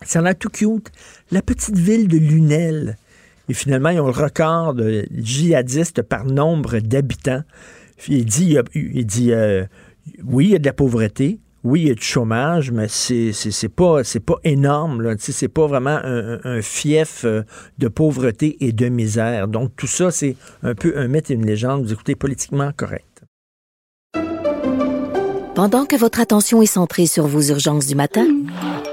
Ça 0.05 0.21
a 0.21 0.23
l'air 0.23 0.37
tout. 0.37 0.83
La 1.31 1.43
petite 1.43 1.77
ville 1.77 2.09
de 2.09 2.19
Lunel. 2.19 2.97
Et 3.49 3.55
finalement, 3.55 3.89
ils 3.91 4.01
ont 4.01 4.07
le 4.07 4.13
record 4.13 4.75
de 4.75 5.07
djihadistes 5.11 6.03
par 6.03 6.25
nombre 6.25 6.79
d'habitants. 6.79 7.43
Il 8.07 8.27
dit, 8.27 8.57
il, 8.75 9.07
dit 9.07 9.33
euh, 9.33 9.65
oui, 10.25 10.47
il 10.47 10.51
y 10.53 10.55
a 10.55 10.59
de 10.59 10.67
la 10.67 10.73
pauvreté. 10.73 11.41
Oui, 11.65 11.83
il 11.83 11.89
y 11.89 11.91
a 11.91 11.95
du 11.95 12.03
chômage, 12.03 12.71
mais 12.71 12.87
c'est 12.89 13.69
pas 13.75 14.05
c'est 14.05 14.21
pas 14.21 14.37
énorme 14.45 15.17
C'est 15.19 15.49
pas 15.49 15.67
vraiment 15.67 15.99
un 16.03 16.63
fief 16.63 17.25
euh, 17.25 17.43
de 17.79 17.89
pauvreté 17.89 18.57
et 18.65 18.73
de 18.73 18.89
misère. 18.89 19.49
Donc 19.49 19.73
tout 19.77 19.89
ça, 19.89 20.13
c'est 20.13 20.37
un 20.63 20.75
peu 20.75 20.97
un 20.97 21.09
mythe 21.09 21.31
et 21.31 21.35
une 21.35 21.45
légende. 21.45 21.85
Vous 21.85 21.93
écoutez 21.93 22.15
politiquement 22.15 22.71
correct. 22.77 23.25
Pendant 25.55 25.87
que 25.87 25.97
votre 25.97 26.21
attention 26.21 26.63
est 26.63 26.67
centrée 26.67 27.07
sur 27.07 27.27
vos 27.27 27.43
urgences 27.43 27.89
du 27.89 27.97
matin, 27.97 28.29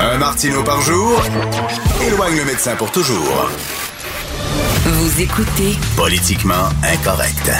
Un 0.00 0.18
Martino 0.18 0.62
par 0.62 0.80
jour 0.82 1.22
éloigne 2.06 2.36
le 2.36 2.44
médecin 2.44 2.76
pour 2.76 2.90
toujours. 2.90 3.50
Vous 4.84 5.20
écoutez 5.22 5.74
Politiquement 5.96 6.68
incorrect. 6.82 7.50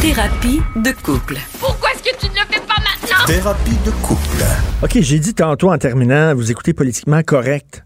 Thérapie 0.00 0.60
de 0.76 0.92
couple. 1.02 1.36
Pourquoi 1.58 1.90
est-ce 1.92 2.02
que 2.10 2.16
tu 2.18 2.26
ne 2.30 2.34
le 2.34 2.46
fais 2.50 2.60
pas 2.60 2.76
maintenant? 2.78 3.26
Thérapie 3.26 3.76
de 3.84 3.90
couple. 4.02 4.44
OK, 4.82 4.98
j'ai 5.00 5.18
dit 5.18 5.34
tantôt 5.34 5.70
en 5.72 5.78
terminant, 5.78 6.34
vous 6.34 6.50
écoutez 6.50 6.72
politiquement 6.72 7.22
correct. 7.22 7.84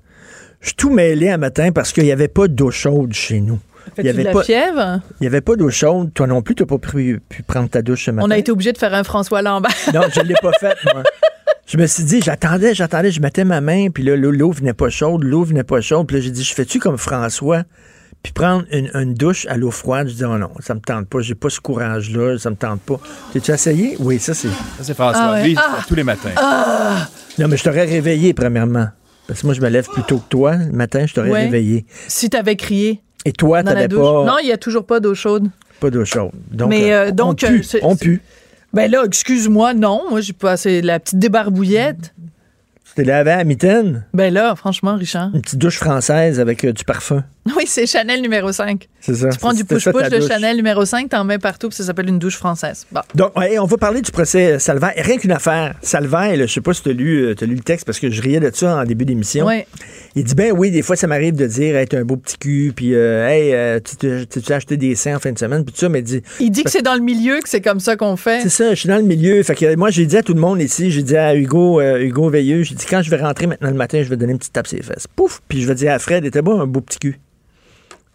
Je 0.60 0.68
suis 0.68 0.76
tout 0.76 0.90
mêlé 0.90 1.30
un 1.30 1.38
matin 1.38 1.72
parce 1.72 1.92
qu'il 1.92 2.04
n'y 2.04 2.12
avait 2.12 2.28
pas 2.28 2.48
d'eau 2.48 2.70
chaude 2.70 3.12
chez 3.12 3.40
nous. 3.40 3.58
Il 3.98 4.06
y 4.06 4.08
avait 4.08 4.22
de 4.22 4.28
la 4.28 4.32
pas, 4.32 4.42
fièvre? 4.42 5.00
il 5.20 5.24
y 5.24 5.26
avait 5.26 5.42
pas 5.42 5.56
d'eau 5.56 5.70
chaude. 5.70 6.12
Toi 6.14 6.26
non 6.26 6.40
plus, 6.42 6.54
tu 6.54 6.62
n'as 6.62 6.66
pas 6.66 6.78
pu, 6.78 7.20
pu 7.28 7.42
prendre 7.42 7.68
ta 7.68 7.82
douche 7.82 8.06
ce 8.06 8.10
matin. 8.10 8.26
On 8.26 8.30
a 8.30 8.38
été 8.38 8.50
obligé 8.50 8.72
de 8.72 8.78
faire 8.78 8.94
un 8.94 9.04
François 9.04 9.42
Lambert. 9.42 9.70
Non, 9.92 10.02
je 10.14 10.20
ne 10.20 10.24
l'ai 10.26 10.34
pas 10.40 10.52
fait, 10.58 10.74
moi. 10.92 11.02
Je 11.66 11.78
me 11.78 11.86
suis 11.86 12.04
dit, 12.04 12.20
j'attendais, 12.22 12.74
j'attendais, 12.74 13.10
je 13.10 13.20
mettais 13.20 13.44
ma 13.44 13.60
main, 13.60 13.88
puis 13.88 14.02
là, 14.02 14.16
l'eau, 14.16 14.30
l'eau 14.30 14.50
venait 14.52 14.74
pas 14.74 14.90
chaude, 14.90 15.24
l'eau 15.24 15.44
venait 15.44 15.64
pas 15.64 15.80
chaude. 15.80 16.06
Puis 16.06 16.16
là, 16.16 16.22
j'ai 16.22 16.30
dit, 16.30 16.44
je 16.44 16.52
fais-tu 16.54 16.78
comme 16.78 16.98
François, 16.98 17.62
puis 18.22 18.32
prendre 18.34 18.64
une, 18.70 18.90
une 18.94 19.14
douche 19.14 19.46
à 19.46 19.56
l'eau 19.56 19.70
froide? 19.70 20.08
Je 20.08 20.14
dis, 20.14 20.24
oh 20.24 20.36
non, 20.36 20.50
ça 20.60 20.74
me 20.74 20.80
tente 20.80 21.08
pas, 21.08 21.20
j'ai 21.20 21.34
pas 21.34 21.48
ce 21.48 21.60
courage-là, 21.60 22.38
ça 22.38 22.50
me 22.50 22.56
tente 22.56 22.80
pas. 22.82 23.00
T'es-tu 23.32 23.50
essayé? 23.50 23.96
Oui, 23.98 24.18
ça, 24.18 24.34
c'est. 24.34 24.48
Ça, 24.48 24.82
c'est 24.82 24.94
François. 24.94 25.22
Ah 25.24 25.32
ouais. 25.32 25.42
Lui, 25.44 25.52
il 25.52 25.58
Ah. 25.58 25.78
tous 25.88 25.94
les 25.94 26.04
matins. 26.04 26.30
Ah! 26.36 27.08
Non, 27.38 27.48
mais 27.48 27.56
je 27.56 27.64
t'aurais 27.64 27.86
réveillé, 27.86 28.34
premièrement. 28.34 28.88
Parce 29.26 29.40
que 29.40 29.46
moi, 29.46 29.54
je 29.54 29.62
me 29.62 29.68
lève 29.70 29.88
plus 29.88 30.02
tôt 30.02 30.18
que 30.18 30.28
toi. 30.28 30.56
Le 30.56 30.70
matin, 30.72 31.06
je 31.06 31.14
t'aurais 31.14 31.30
Ouais. 31.30 31.44
réveillé. 31.44 31.86
Si 32.08 32.28
t'avais 32.28 32.56
crié 32.56 33.00
Et 33.24 33.32
toi, 33.32 33.62
t'avais 33.62 33.88
douche. 33.88 34.00
pas, 34.00 34.24
Non, 34.26 34.36
il 34.42 34.46
n'y 34.46 34.52
a 34.52 34.58
toujours 34.58 34.84
pas 34.84 35.00
d'eau 35.00 35.14
chaude. 35.14 35.48
pas 35.80 35.88
d'eau 35.90 36.04
chaude. 36.04 36.30
Donc, 36.52 36.68
Mais, 36.68 36.92
euh, 36.92 37.06
euh, 37.06 37.10
donc, 37.10 37.40
on 37.42 37.46
pue, 37.46 37.58
euh, 37.60 37.62
c'est- 37.62 37.80
on 37.82 37.96
pue. 37.96 38.20
Ben 38.74 38.90
là, 38.90 39.04
excuse-moi, 39.04 39.72
non. 39.72 40.02
Moi, 40.10 40.20
j'ai 40.20 40.32
passé 40.32 40.82
la 40.82 40.98
petite 40.98 41.20
débarbouillette. 41.20 42.12
Tu 42.84 42.94
t'es 42.96 43.04
lavé 43.04 43.30
à 43.30 43.36
la 43.36 43.44
mitaine? 43.44 44.04
Ben 44.12 44.34
là, 44.34 44.56
franchement, 44.56 44.96
Richard. 44.96 45.30
Une 45.32 45.42
petite 45.42 45.60
douche 45.60 45.78
française 45.78 46.40
avec 46.40 46.64
euh, 46.64 46.72
du 46.72 46.84
parfum. 46.84 47.22
Oui, 47.56 47.64
c'est 47.66 47.86
Chanel 47.86 48.22
numéro 48.22 48.50
5. 48.52 48.88
C'est 49.00 49.14
ça. 49.14 49.28
Tu 49.28 49.38
prends 49.38 49.52
du 49.52 49.64
push-push 49.64 50.08
de 50.10 50.18
douche. 50.18 50.28
Chanel 50.28 50.56
numéro 50.56 50.84
5, 50.86 51.10
t'en 51.10 51.24
mets 51.24 51.38
partout, 51.38 51.68
puis 51.68 51.76
ça 51.76 51.84
s'appelle 51.84 52.08
une 52.08 52.18
douche 52.18 52.36
française. 52.36 52.86
Bon. 52.90 53.02
Donc, 53.14 53.38
ouais, 53.38 53.58
on 53.58 53.66
va 53.66 53.76
parler 53.76 54.00
du 54.00 54.10
procès 54.10 54.58
Salvaire. 54.58 54.92
Rien 54.96 55.18
qu'une 55.18 55.30
affaire. 55.32 55.74
Salvaire, 55.82 56.34
je 56.36 56.46
sais 56.46 56.62
pas 56.62 56.72
si 56.72 56.82
tu 56.82 56.88
as, 56.88 56.92
lu, 56.94 57.22
euh, 57.26 57.34
t'as 57.34 57.44
lu 57.44 57.54
le 57.54 57.60
texte 57.62 57.84
parce 57.84 57.98
que 58.00 58.10
je 58.10 58.22
riais 58.22 58.40
de 58.40 58.50
ça 58.54 58.78
en 58.78 58.84
début 58.84 59.04
d'émission. 59.04 59.44
Ouais. 59.46 59.66
Il 60.16 60.24
dit, 60.24 60.34
ben 60.34 60.52
oui, 60.56 60.70
des 60.70 60.80
fois, 60.80 60.96
ça 60.96 61.06
m'arrive 61.06 61.34
de 61.36 61.46
dire, 61.46 61.76
hey, 61.76 61.86
un 61.92 62.04
beau 62.04 62.16
petit 62.16 62.38
cul, 62.38 62.72
puis, 62.74 62.94
euh, 62.94 63.28
hey, 63.28 63.52
euh, 63.52 63.78
tu 63.78 63.96
t'es- 63.96 64.24
t'es 64.26 64.52
acheté 64.52 64.76
des 64.78 64.94
seins 64.94 65.16
en 65.16 65.20
fin 65.20 65.32
de 65.32 65.38
semaine, 65.38 65.64
puis 65.64 65.74
tout 65.74 65.80
ça, 65.80 65.88
mais 65.90 65.98
il 65.98 66.04
dit, 66.04 66.22
Il 66.40 66.50
dit 66.50 66.64
que 66.64 66.70
c'est 66.70 66.82
dans 66.82 66.94
le 66.94 67.00
milieu 67.02 67.40
que 67.40 67.48
c'est 67.48 67.60
comme 67.60 67.80
ça 67.80 67.96
qu'on 67.96 68.16
fait. 68.16 68.40
c'est 68.42 68.48
ça, 68.48 68.70
je 68.70 68.80
suis 68.80 68.88
dans 68.88 68.96
le 68.96 69.02
milieu. 69.02 69.42
Fait 69.42 69.54
que 69.54 69.76
moi, 69.76 69.90
j'ai 69.90 70.06
dit 70.06 70.16
à 70.16 70.22
tout 70.22 70.32
le 70.34 70.40
monde 70.40 70.62
ici, 70.62 70.90
j'ai 70.90 71.02
dit 71.02 71.16
à 71.16 71.34
Hugo, 71.36 71.78
euh, 71.80 71.98
Hugo 72.00 72.30
Veilleux, 72.30 72.62
j'ai 72.62 72.74
dit, 72.74 72.86
quand 72.88 73.02
je 73.02 73.10
vais 73.10 73.18
rentrer 73.18 73.46
maintenant 73.46 73.68
le 73.70 73.76
matin, 73.76 74.02
je 74.02 74.08
vais 74.08 74.16
donner 74.16 74.32
une 74.32 74.38
petite 74.38 74.52
tape 74.54 74.66
sur 74.66 74.78
les 74.78 74.82
fesses. 74.82 75.06
Pouf! 75.14 75.42
Puis 75.48 75.60
je 75.60 75.68
vais 75.68 75.74
dire 75.74 75.92
à 75.92 75.98
Fred, 75.98 76.24
était 76.24 76.40
beau 76.42 76.58
un 76.58 76.66
beau 76.66 76.80
petit 76.80 76.98
cul? 76.98 77.18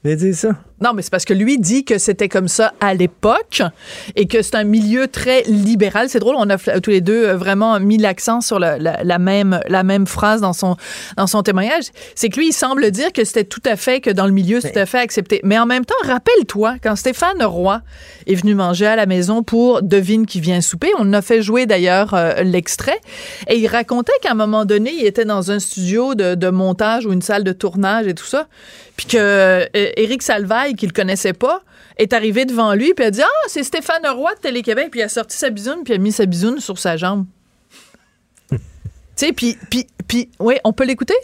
J'ai 0.03 0.15
dit 0.15 0.33
ça. 0.33 0.68
Non, 0.81 0.91
mais 0.93 1.01
c'est 1.01 1.09
parce 1.11 1.25
que 1.25 1.33
lui 1.33 1.57
dit 1.57 1.83
que 1.85 1.97
c'était 1.97 2.29
comme 2.29 2.47
ça 2.47 2.73
à 2.79 2.93
l'époque 2.93 3.61
et 4.15 4.27
que 4.27 4.41
c'est 4.41 4.55
un 4.55 4.63
milieu 4.63 5.07
très 5.07 5.43
libéral. 5.43 6.09
C'est 6.09 6.19
drôle, 6.19 6.35
on 6.37 6.49
a 6.49 6.57
tous 6.57 6.89
les 6.89 7.01
deux 7.01 7.25
euh, 7.27 7.37
vraiment 7.37 7.79
mis 7.79 7.97
l'accent 7.97 8.41
sur 8.41 8.59
la, 8.59 8.77
la- 8.77 9.03
la 9.03 9.19
même, 9.19 9.59
la 9.67 9.83
même 9.83 10.07
phrase 10.07 10.41
dans 10.41 10.53
son, 10.53 10.75
dans 11.17 11.27
son 11.27 11.43
témoignage. 11.43 11.85
C'est 12.15 12.29
que 12.29 12.37
lui, 12.39 12.49
il 12.49 12.53
semble 12.53 12.91
dire 12.91 13.11
que 13.13 13.23
c'était 13.25 13.43
tout 13.43 13.61
à 13.65 13.75
fait, 13.75 13.99
que 14.01 14.09
dans 14.09 14.25
le 14.25 14.31
milieu, 14.31 14.61
c'est 14.61 14.71
tout 14.71 14.79
à 14.79 14.85
fait 14.85 14.99
accepté. 14.99 15.41
Mais 15.43 15.57
en 15.59 15.65
même 15.65 15.85
temps, 15.85 15.95
rappelle-toi, 16.03 16.75
quand 16.81 16.95
Stéphane 16.95 17.43
Roy 17.43 17.81
est 18.27 18.35
venu 18.35 18.55
manger 18.55 18.85
à 18.87 18.95
la 18.95 19.05
maison 19.05 19.43
pour 19.43 19.81
Devine 19.81 20.25
qui 20.25 20.39
vient 20.39 20.61
souper, 20.61 20.89
on 20.97 21.11
a 21.13 21.21
fait 21.21 21.41
jouer 21.41 21.65
d'ailleurs 21.65 22.13
euh, 22.13 22.41
l'extrait, 22.43 22.99
et 23.47 23.57
il 23.57 23.67
racontait 23.67 24.13
qu'à 24.21 24.31
un 24.31 24.35
moment 24.35 24.65
donné, 24.65 24.91
il 24.93 25.05
était 25.05 25.25
dans 25.25 25.51
un 25.51 25.59
studio 25.59 26.15
de, 26.15 26.35
de 26.35 26.49
montage 26.49 27.05
ou 27.05 27.11
une 27.13 27.21
salle 27.21 27.43
de 27.43 27.51
tournage 27.51 28.07
et 28.07 28.13
tout 28.13 28.25
ça, 28.25 28.47
puis 28.95 29.05
que 29.07 29.17
euh, 29.17 29.65
Éric 29.73 30.21
Salvaille, 30.21 30.68
qu'il 30.75 30.93
connaissait 30.93 31.33
pas, 31.33 31.61
est 31.97 32.13
arrivé 32.13 32.45
devant 32.45 32.73
lui 32.73 32.93
puis 32.93 33.05
a 33.05 33.11
dit 33.11 33.21
ah 33.21 33.27
c'est 33.47 33.63
Stéphane 33.63 34.05
Roy 34.07 34.33
de 34.35 34.39
Télé-Québec 34.39 34.87
puis 34.91 34.99
il 35.01 35.03
a 35.03 35.09
sorti 35.09 35.37
sa 35.37 35.49
bisoune 35.49 35.83
puis 35.83 35.93
il 35.93 35.97
a 35.97 35.99
mis 35.99 36.11
sa 36.11 36.25
bisoune 36.25 36.59
sur 36.59 36.77
sa 36.79 36.97
jambe. 36.97 37.25
tu 38.51 38.57
sais 39.15 39.33
puis 39.33 39.57
puis 39.69 39.87
puis 40.07 40.29
oui 40.39 40.55
on 40.63 40.73
peut 40.73 40.85
l'écouter? 40.85 41.15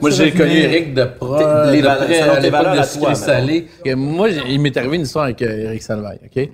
Moi, 0.00 0.10
j'ai 0.10 0.30
connu 0.30 0.52
Eric 0.52 0.92
de 0.92 1.04
pro, 1.04 1.38
Les 1.70 1.80
de 1.80 1.86
valeurs- 1.86 2.04
près 2.04 2.20
selon 2.20 2.32
à 2.32 2.36
tes 2.36 2.42
l'époque 2.50 2.76
de 2.78 2.82
Sucré 2.82 3.14
Salé. 3.14 3.68
Moi, 3.96 4.28
il 4.28 4.60
m'est 4.60 4.76
arrivé 4.76 4.96
une 4.96 5.02
histoire 5.04 5.24
avec 5.24 5.40
euh, 5.40 5.64
Eric 5.64 5.82
Salvaille, 5.82 6.20
OK? 6.22 6.50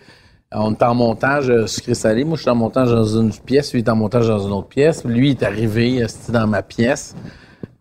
On 0.52 0.72
est 0.72 0.82
en 0.84 0.94
montage 0.94 1.50
euh, 1.50 1.66
Sucré 1.66 1.94
Salé. 1.94 2.22
Moi, 2.22 2.36
je 2.36 2.42
suis 2.42 2.50
en 2.50 2.54
montage 2.54 2.90
dans 2.90 3.04
une 3.04 3.32
pièce. 3.32 3.72
Lui, 3.72 3.80
il 3.80 3.84
est 3.84 3.90
en 3.90 3.96
montage 3.96 4.28
dans 4.28 4.46
une 4.46 4.52
autre 4.52 4.68
pièce. 4.68 5.04
Lui, 5.04 5.30
il 5.30 5.32
est 5.32 5.42
arrivé, 5.42 6.04
euh, 6.04 6.06
c'était 6.06 6.30
dans 6.38 6.46
ma 6.46 6.62
pièce. 6.62 7.16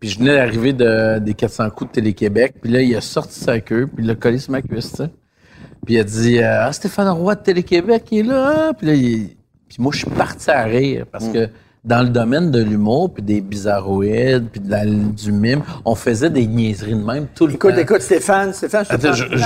Puis 0.02 0.10
je 0.10 0.18
venais 0.18 0.34
d'arriver 0.34 0.72
de, 0.72 1.20
des 1.20 1.32
400 1.32 1.70
coups 1.70 1.90
de 1.92 1.94
Télé-Québec. 1.94 2.54
Puis 2.60 2.72
là, 2.72 2.82
il 2.82 2.96
a 2.96 3.00
sorti 3.00 3.38
sa 3.38 3.60
queue, 3.60 3.86
puis 3.86 4.02
il 4.02 4.08
l'a 4.08 4.16
collé 4.16 4.38
sur 4.38 4.50
ma 4.50 4.60
cuisse, 4.60 4.90
tu 4.90 4.96
sais. 4.96 5.10
Puis 5.86 5.94
il 5.94 6.00
a 6.00 6.04
dit 6.04 6.38
euh, 6.40 6.64
Ah, 6.66 6.72
Stéphane 6.72 7.08
Roy 7.08 7.36
de 7.36 7.40
Télé-Québec, 7.42 8.02
il 8.10 8.18
est 8.18 8.22
là. 8.24 8.52
hein? 8.68 8.72
Puis 8.76 8.86
là, 8.88 8.94
il- 8.94 9.28
puis 9.68 9.76
moi, 9.78 9.92
je 9.94 9.98
suis 9.98 10.10
parti 10.10 10.50
à 10.50 10.64
rire 10.64 11.06
parce 11.10 11.28
que 11.28 11.48
dans 11.84 12.02
le 12.02 12.08
domaine 12.08 12.50
de 12.50 12.60
l'humour, 12.60 13.14
puis 13.14 13.22
des 13.22 13.40
bizarroïdes, 13.40 14.48
puis 14.50 14.60
de 14.60 14.70
la- 14.70 14.84
du 14.86 15.30
mime, 15.30 15.62
on 15.84 15.94
faisait 15.94 16.30
des 16.30 16.46
niaiseries 16.48 16.94
de 16.94 17.04
même 17.04 17.28
tout 17.32 17.46
le 17.46 17.52
temps. 17.54 17.68
Écoute, 17.68 17.78
écoute, 17.78 18.00
Stéphane, 18.02 18.52
Stéphane, 18.52 18.84
je 18.84 18.88
te 18.90 18.94
Attends, 18.94 19.12
je, 19.12 19.24
je, 19.24 19.36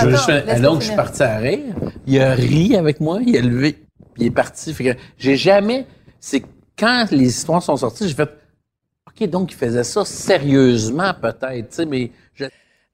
je 0.57 0.63
donc, 0.63 0.81
je 0.81 0.87
suis 0.87 0.97
parti 0.97 1.23
à 1.23 1.37
rire. 1.37 1.75
Il 2.07 2.19
a 2.19 2.33
ri 2.33 2.77
avec 2.77 3.01
moi, 3.01 3.21
il 3.27 3.37
a 3.37 3.43
levé, 3.43 3.73
puis 4.15 4.25
il 4.25 4.27
est 4.29 4.31
parti. 4.31 4.73
Fait 4.73 4.95
que 4.95 5.01
j'ai 5.19 5.37
jamais. 5.37 5.87
C'est 6.19 6.43
quand 6.79 7.07
les 7.11 7.27
histoires 7.29 7.63
sont 7.63 7.77
sorties, 7.77 8.09
j'ai 8.09 8.15
fait. 8.15 8.31
Donc 9.25 9.53
il 9.53 9.57
faisait 9.57 9.85
ça 9.85 10.05
sérieusement, 10.05 11.13
peut-être, 11.21 11.71
tu 11.71 11.77
sais, 11.77 11.87
mais. 11.87 12.11
je- 12.35 12.45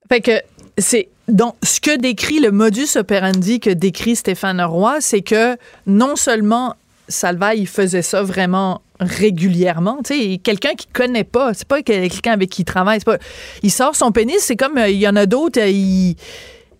Fait 0.08 0.20
que 0.20 0.32
c'est 0.78 1.08
donc 1.28 1.54
ce 1.62 1.80
que 1.80 1.96
décrit 1.96 2.40
le 2.40 2.50
modus 2.50 2.96
operandi 2.96 3.58
que 3.60 3.70
décrit 3.70 4.16
Stéphane 4.16 4.60
Roy, 4.60 4.98
c'est 5.00 5.22
que 5.22 5.56
non 5.86 6.16
seulement 6.16 6.74
Salva, 7.08 7.54
il 7.54 7.66
faisait 7.66 8.02
ça 8.02 8.22
vraiment 8.22 8.80
régulièrement. 9.00 9.98
Tu 10.04 10.14
sais, 10.14 10.38
quelqu'un 10.38 10.74
qui 10.74 10.86
connaît 10.86 11.24
pas, 11.24 11.52
c'est 11.54 11.66
pas 11.66 11.82
quelqu'un 11.82 12.32
avec 12.32 12.50
qui 12.50 12.62
il 12.62 12.64
travaille. 12.64 13.00
c'est 13.00 13.04
Pas, 13.04 13.18
il 13.62 13.70
sort 13.70 13.96
son 13.96 14.12
pénis, 14.12 14.36
c'est 14.38 14.56
comme 14.56 14.78
euh, 14.78 14.88
il 14.88 14.98
y 14.98 15.08
en 15.08 15.16
a 15.16 15.26
d'autres, 15.26 15.60
euh, 15.60 15.68
ils, 15.68 16.16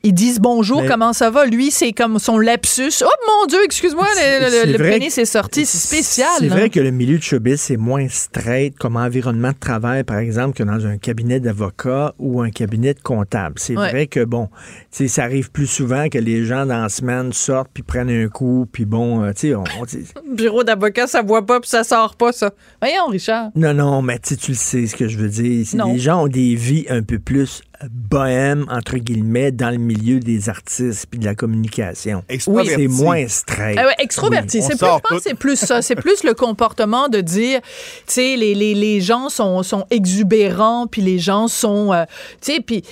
ils 0.03 0.12
disent 0.14 0.40
bonjour, 0.40 0.82
Mais- 0.82 0.88
comment 0.88 1.12
ça 1.12 1.30
va? 1.30 1.46
Lui, 1.46 1.70
c'est 1.70 1.92
comme 1.92 2.18
son 2.18 2.38
lapsus. 2.38 2.90
Oh 3.05 3.09
mon 3.26 3.46
Dieu, 3.46 3.59
excuse-moi, 3.64 4.07
le, 4.16 4.66
le- 4.66 4.72
le 4.72 4.78
pénis 4.78 5.16
est 5.16 5.24
sorti. 5.24 5.64
C'est 5.66 5.78
spécial. 5.78 6.28
C'est 6.38 6.48
vrai 6.48 6.70
que 6.70 6.80
le 6.80 6.90
milieu 6.90 7.18
de 7.18 7.22
showbiz, 7.22 7.61
c'est 7.61 7.76
moins 7.76 8.09
straight 8.09 8.76
comme 8.78 8.96
environnement 8.96 9.50
de 9.50 9.59
travail, 9.59 10.05
par 10.05 10.18
exemple, 10.18 10.57
que 10.57 10.62
dans 10.62 10.86
un 10.86 10.98
cabinet 10.98 11.40
d'avocat 11.40 12.14
ou 12.18 12.40
un 12.40 12.50
cabinet 12.50 12.94
de 12.94 13.00
comptable. 13.00 13.55
C'est 13.59 13.76
Ouais. 13.76 13.90
vrai 13.90 14.07
que, 14.07 14.24
bon, 14.24 14.48
tu 14.90 14.98
sais, 15.07 15.09
ça 15.09 15.24
arrive 15.24 15.50
plus 15.50 15.66
souvent 15.66 16.09
que 16.09 16.18
les 16.18 16.44
gens 16.44 16.66
dans 16.66 16.82
la 16.82 16.88
semaine 16.88 17.32
sortent 17.32 17.70
puis 17.72 17.82
prennent 17.82 18.11
un 18.11 18.28
coup, 18.28 18.66
puis 18.72 18.84
bon, 18.84 19.22
euh, 19.22 19.32
tu 19.32 19.48
sais, 19.50 19.55
on- 19.55 19.64
on- 19.80 19.84
Bureau 20.34 20.64
d'avocat, 20.64 21.07
ça 21.07 21.22
voit 21.22 21.44
pas 21.46 21.61
puis 21.61 21.70
ça 21.70 21.84
sort 21.84 22.16
pas, 22.16 22.32
ça. 22.32 22.50
Voyons, 22.80 23.07
Richard. 23.09 23.50
Non, 23.55 23.74
non, 23.74 24.03
mais 24.03 24.18
tu 24.18 24.34
le 24.48 24.55
sais 24.57 24.86
ce 24.86 24.96
que 24.96 25.09
je 25.09 25.16
veux 25.18 25.28
dire. 25.28 25.66
Non. 25.74 25.92
Les 25.92 25.98
gens 25.98 26.24
ont 26.24 26.28
des 26.28 26.55
vies 26.55 26.86
un 26.90 27.03
peu 27.03 27.18
plus 27.18 27.62
bohèmes, 27.91 28.66
entre 28.70 28.99
guillemets, 28.99 29.53
dans 29.53 29.70
le 29.70 29.78
milieu 29.78 30.20
des 30.20 30.49
artistes 30.49 31.07
puis 31.11 31.18
de 31.18 31.24
la 31.24 31.35
communication. 31.35 32.24
Extraverti. 32.28 32.70
C'est 32.70 32.89
moins 32.89 33.28
straight. 33.28 33.78
Ah 33.78 33.87
ouais, 33.87 33.95
extroverti. 33.99 34.59
Oui. 34.59 34.64
C'est 34.68 34.78
plus, 34.78 34.87
je 34.87 35.01
pense 35.09 35.18
que 35.18 35.22
c'est 35.22 35.35
plus 35.35 35.57
ça. 35.57 35.83
C'est 35.83 35.97
plus 35.97 36.24
le 36.24 36.35
comportement 36.35 37.09
de 37.09 37.20
dire, 37.20 37.61
tu 37.61 37.68
sais, 38.07 38.37
les, 38.37 38.55
les, 38.55 38.74
les 38.74 39.01
gens 39.01 39.28
sont, 39.28 39.62
sont 39.62 39.87
exubérants, 39.91 40.87
puis 40.87 41.03
les 41.03 41.18
gens 41.18 41.49
sont, 41.49 41.93
euh, 41.93 42.05
tu 42.41 42.55
sais, 42.55 42.61
puis 42.61 42.83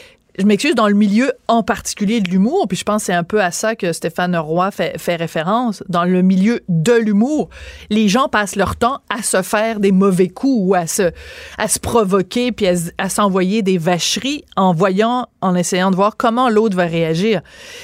je 0.41 0.47
m'excuse, 0.47 0.75
dans 0.75 0.89
le 0.89 0.95
milieu 0.95 1.33
en 1.49 1.63
particulier 1.63 2.21
de 2.21 2.31
l'humour, 2.31 2.67
puis 2.69 2.77
je 2.77 2.85
pense 2.85 3.03
que 3.03 3.07
c'est 3.07 3.13
un 3.13 3.25
peu 3.25 3.43
à 3.43 3.51
ça 3.51 3.77
que 3.77 3.93
Stéphane 3.93 4.37
Roy 4.37 4.71
fait, 4.71 5.17
référence, 5.17 5.83
dans 5.89 6.05
le 6.05 6.23
milieu 6.23 6.61
de 6.69 6.93
l'humour, 6.93 7.51
les 7.91 8.09
gens 8.09 8.29
passent 8.29 8.57
leur 8.57 8.77
temps 8.77 9.01
à 9.11 9.23
se 9.23 9.43
faire 9.43 9.81
des 9.81 9.93
mauvais 9.93 10.29
coups 10.29 10.69
ou 10.69 10.75
à 10.75 10.87
se, 10.87 11.13
à 11.59 11.69
se 11.69 11.79
provoquer, 11.79 12.53
puis 12.53 12.67
à, 12.67 13.09
s'envoyer 13.09 13.63
des 13.63 13.79
vacheries 13.79 14.45
en 14.57 14.73
voyant, 14.73 15.27
en 15.41 15.55
essayant 15.55 15.91
de 15.91 15.97
voir 15.97 16.17
comment 16.17 16.49
l'autre 16.49 16.77
va 16.77 16.85
réagir. 16.85 17.43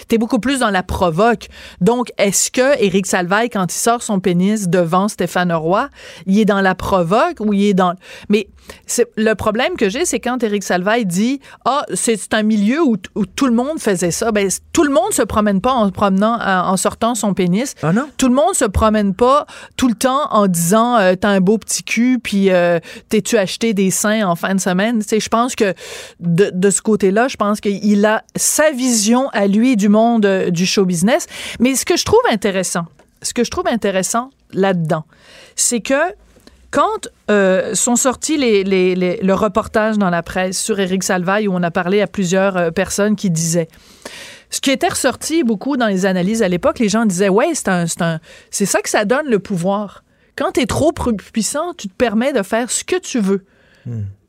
T'es 0.08 0.18
beaucoup 0.18 0.38
plus 0.38 0.60
dans 0.60 0.70
la 0.70 0.82
provoque. 0.82 1.48
Donc, 1.80 2.12
est-ce 2.18 2.50
que 2.50 2.82
Éric 2.82 3.06
Salvaille, 3.06 3.50
quand 3.50 3.72
il 3.72 3.76
sort 3.76 4.02
son 4.02 4.20
pénis 4.20 4.68
devant 4.68 5.08
Stéphane 5.08 5.52
Roy, 5.52 5.88
il 6.26 6.38
est 6.38 6.44
dans 6.44 6.60
la 6.60 6.74
provoque 6.74 7.40
ou 7.40 7.52
il 7.52 7.66
est 7.66 7.74
dans... 7.74 7.94
Mais 8.28 8.48
le 9.16 9.34
problème 9.34 9.76
que 9.76 9.88
j'ai, 9.88 10.04
c'est 10.04 10.20
quand 10.20 10.42
Éric 10.42 10.64
Salvaille 10.64 11.06
dit 11.06 11.40
ah 11.64 11.84
c'est 11.94 12.16
c'est 12.16 12.34
un 12.34 12.42
milieu 12.46 12.82
où, 12.82 12.96
tout 12.96 13.46
le 13.46 13.52
monde 13.52 13.78
faisait 13.78 14.10
ça. 14.10 14.32
Ben 14.32 14.48
tout 14.72 14.84
le 14.84 14.90
monde 14.90 15.12
se 15.12 15.22
promène 15.22 15.60
pas 15.60 15.72
en 15.72 15.90
promenant, 15.90 16.38
en, 16.40 16.76
sortant 16.76 17.14
son 17.14 17.34
pénis. 17.34 17.74
Tout 18.16 18.28
le 18.28 18.34
monde 18.34 18.54
se 18.54 18.64
promène 18.64 19.14
pas 19.14 19.46
tout 19.76 19.88
le 19.88 19.94
temps 19.94 20.28
en 20.30 20.46
disant 20.46 20.96
euh, 20.96 21.14
t'as 21.14 21.28
un 21.28 21.40
beau 21.40 21.58
petit 21.58 21.82
cul 21.82 22.18
puis 22.22 22.50
euh, 22.50 22.78
t'es-tu 23.08 23.36
acheté 23.36 23.74
des 23.74 23.90
seins 23.90 24.26
en 24.26 24.36
fin 24.36 24.54
de 24.54 24.60
semaine? 24.60 25.00
Tu 25.00 25.08
sais, 25.08 25.20
je 25.20 25.28
pense 25.28 25.54
que 25.54 25.74
de, 26.20 26.50
de 26.52 26.70
ce 26.70 26.82
côté-là, 26.82 27.28
je 27.28 27.36
pense 27.36 27.60
qu'il 27.60 28.06
a 28.06 28.22
sa 28.36 28.70
vision 28.70 29.28
à 29.30 29.46
lui 29.46 29.76
du 29.76 29.88
monde 29.88 30.26
euh, 30.26 30.50
du 30.50 30.66
show 30.66 30.84
business. 30.84 31.26
Mais 31.60 31.74
ce 31.74 31.84
que 31.84 31.96
je 31.96 32.04
trouve 32.04 32.20
intéressant, 32.30 32.86
ce 33.22 33.34
que 33.34 33.44
je 33.44 33.50
trouve 33.50 33.66
intéressant 33.68 34.30
là-dedans, 34.52 35.04
c'est 35.56 35.80
que 35.80 35.94
quand 36.76 37.08
euh, 37.30 37.74
sont 37.74 37.96
sortis 37.96 38.36
les, 38.36 38.62
les- 38.62 38.94
les- 38.94 39.16
le 39.22 39.34
reportage 39.34 39.96
dans 39.96 40.10
la 40.10 40.22
presse 40.22 40.58
sur 40.62 40.78
Éric 40.78 41.02
Salvaille, 41.04 41.48
où 41.48 41.54
on 41.54 41.62
a 41.62 41.70
parlé 41.70 42.02
à 42.02 42.06
plusieurs 42.06 42.56
euh, 42.58 42.70
personnes 42.70 43.16
qui 43.16 43.30
disaient 43.30 43.68
ce 44.50 44.60
qui 44.60 44.70
était 44.70 44.88
ressorti 44.88 45.42
beaucoup 45.42 45.76
dans 45.78 45.86
les 45.88 46.04
analyses 46.04 46.42
à 46.42 46.48
l'époque, 46.48 46.78
les 46.78 46.88
gens 46.90 47.06
disaient 47.06 47.30
ouais, 47.30 47.48
c'est 47.54 47.68
un, 47.70 47.86
c'est 48.50 48.66
ça 48.66 48.80
que 48.82 48.90
ça 48.90 49.04
donne 49.06 49.26
le 49.28 49.38
pouvoir. 49.38 50.04
Quand 50.36 50.52
tu 50.52 50.60
es 50.60 50.66
trop 50.66 50.92
pu- 50.92 51.16
puissant, 51.32 51.72
tu 51.78 51.88
te 51.88 51.94
permets 51.94 52.32
de 52.34 52.42
faire 52.42 52.70
ce 52.70 52.84
que 52.84 52.98
tu 53.00 53.20
veux. 53.20 53.44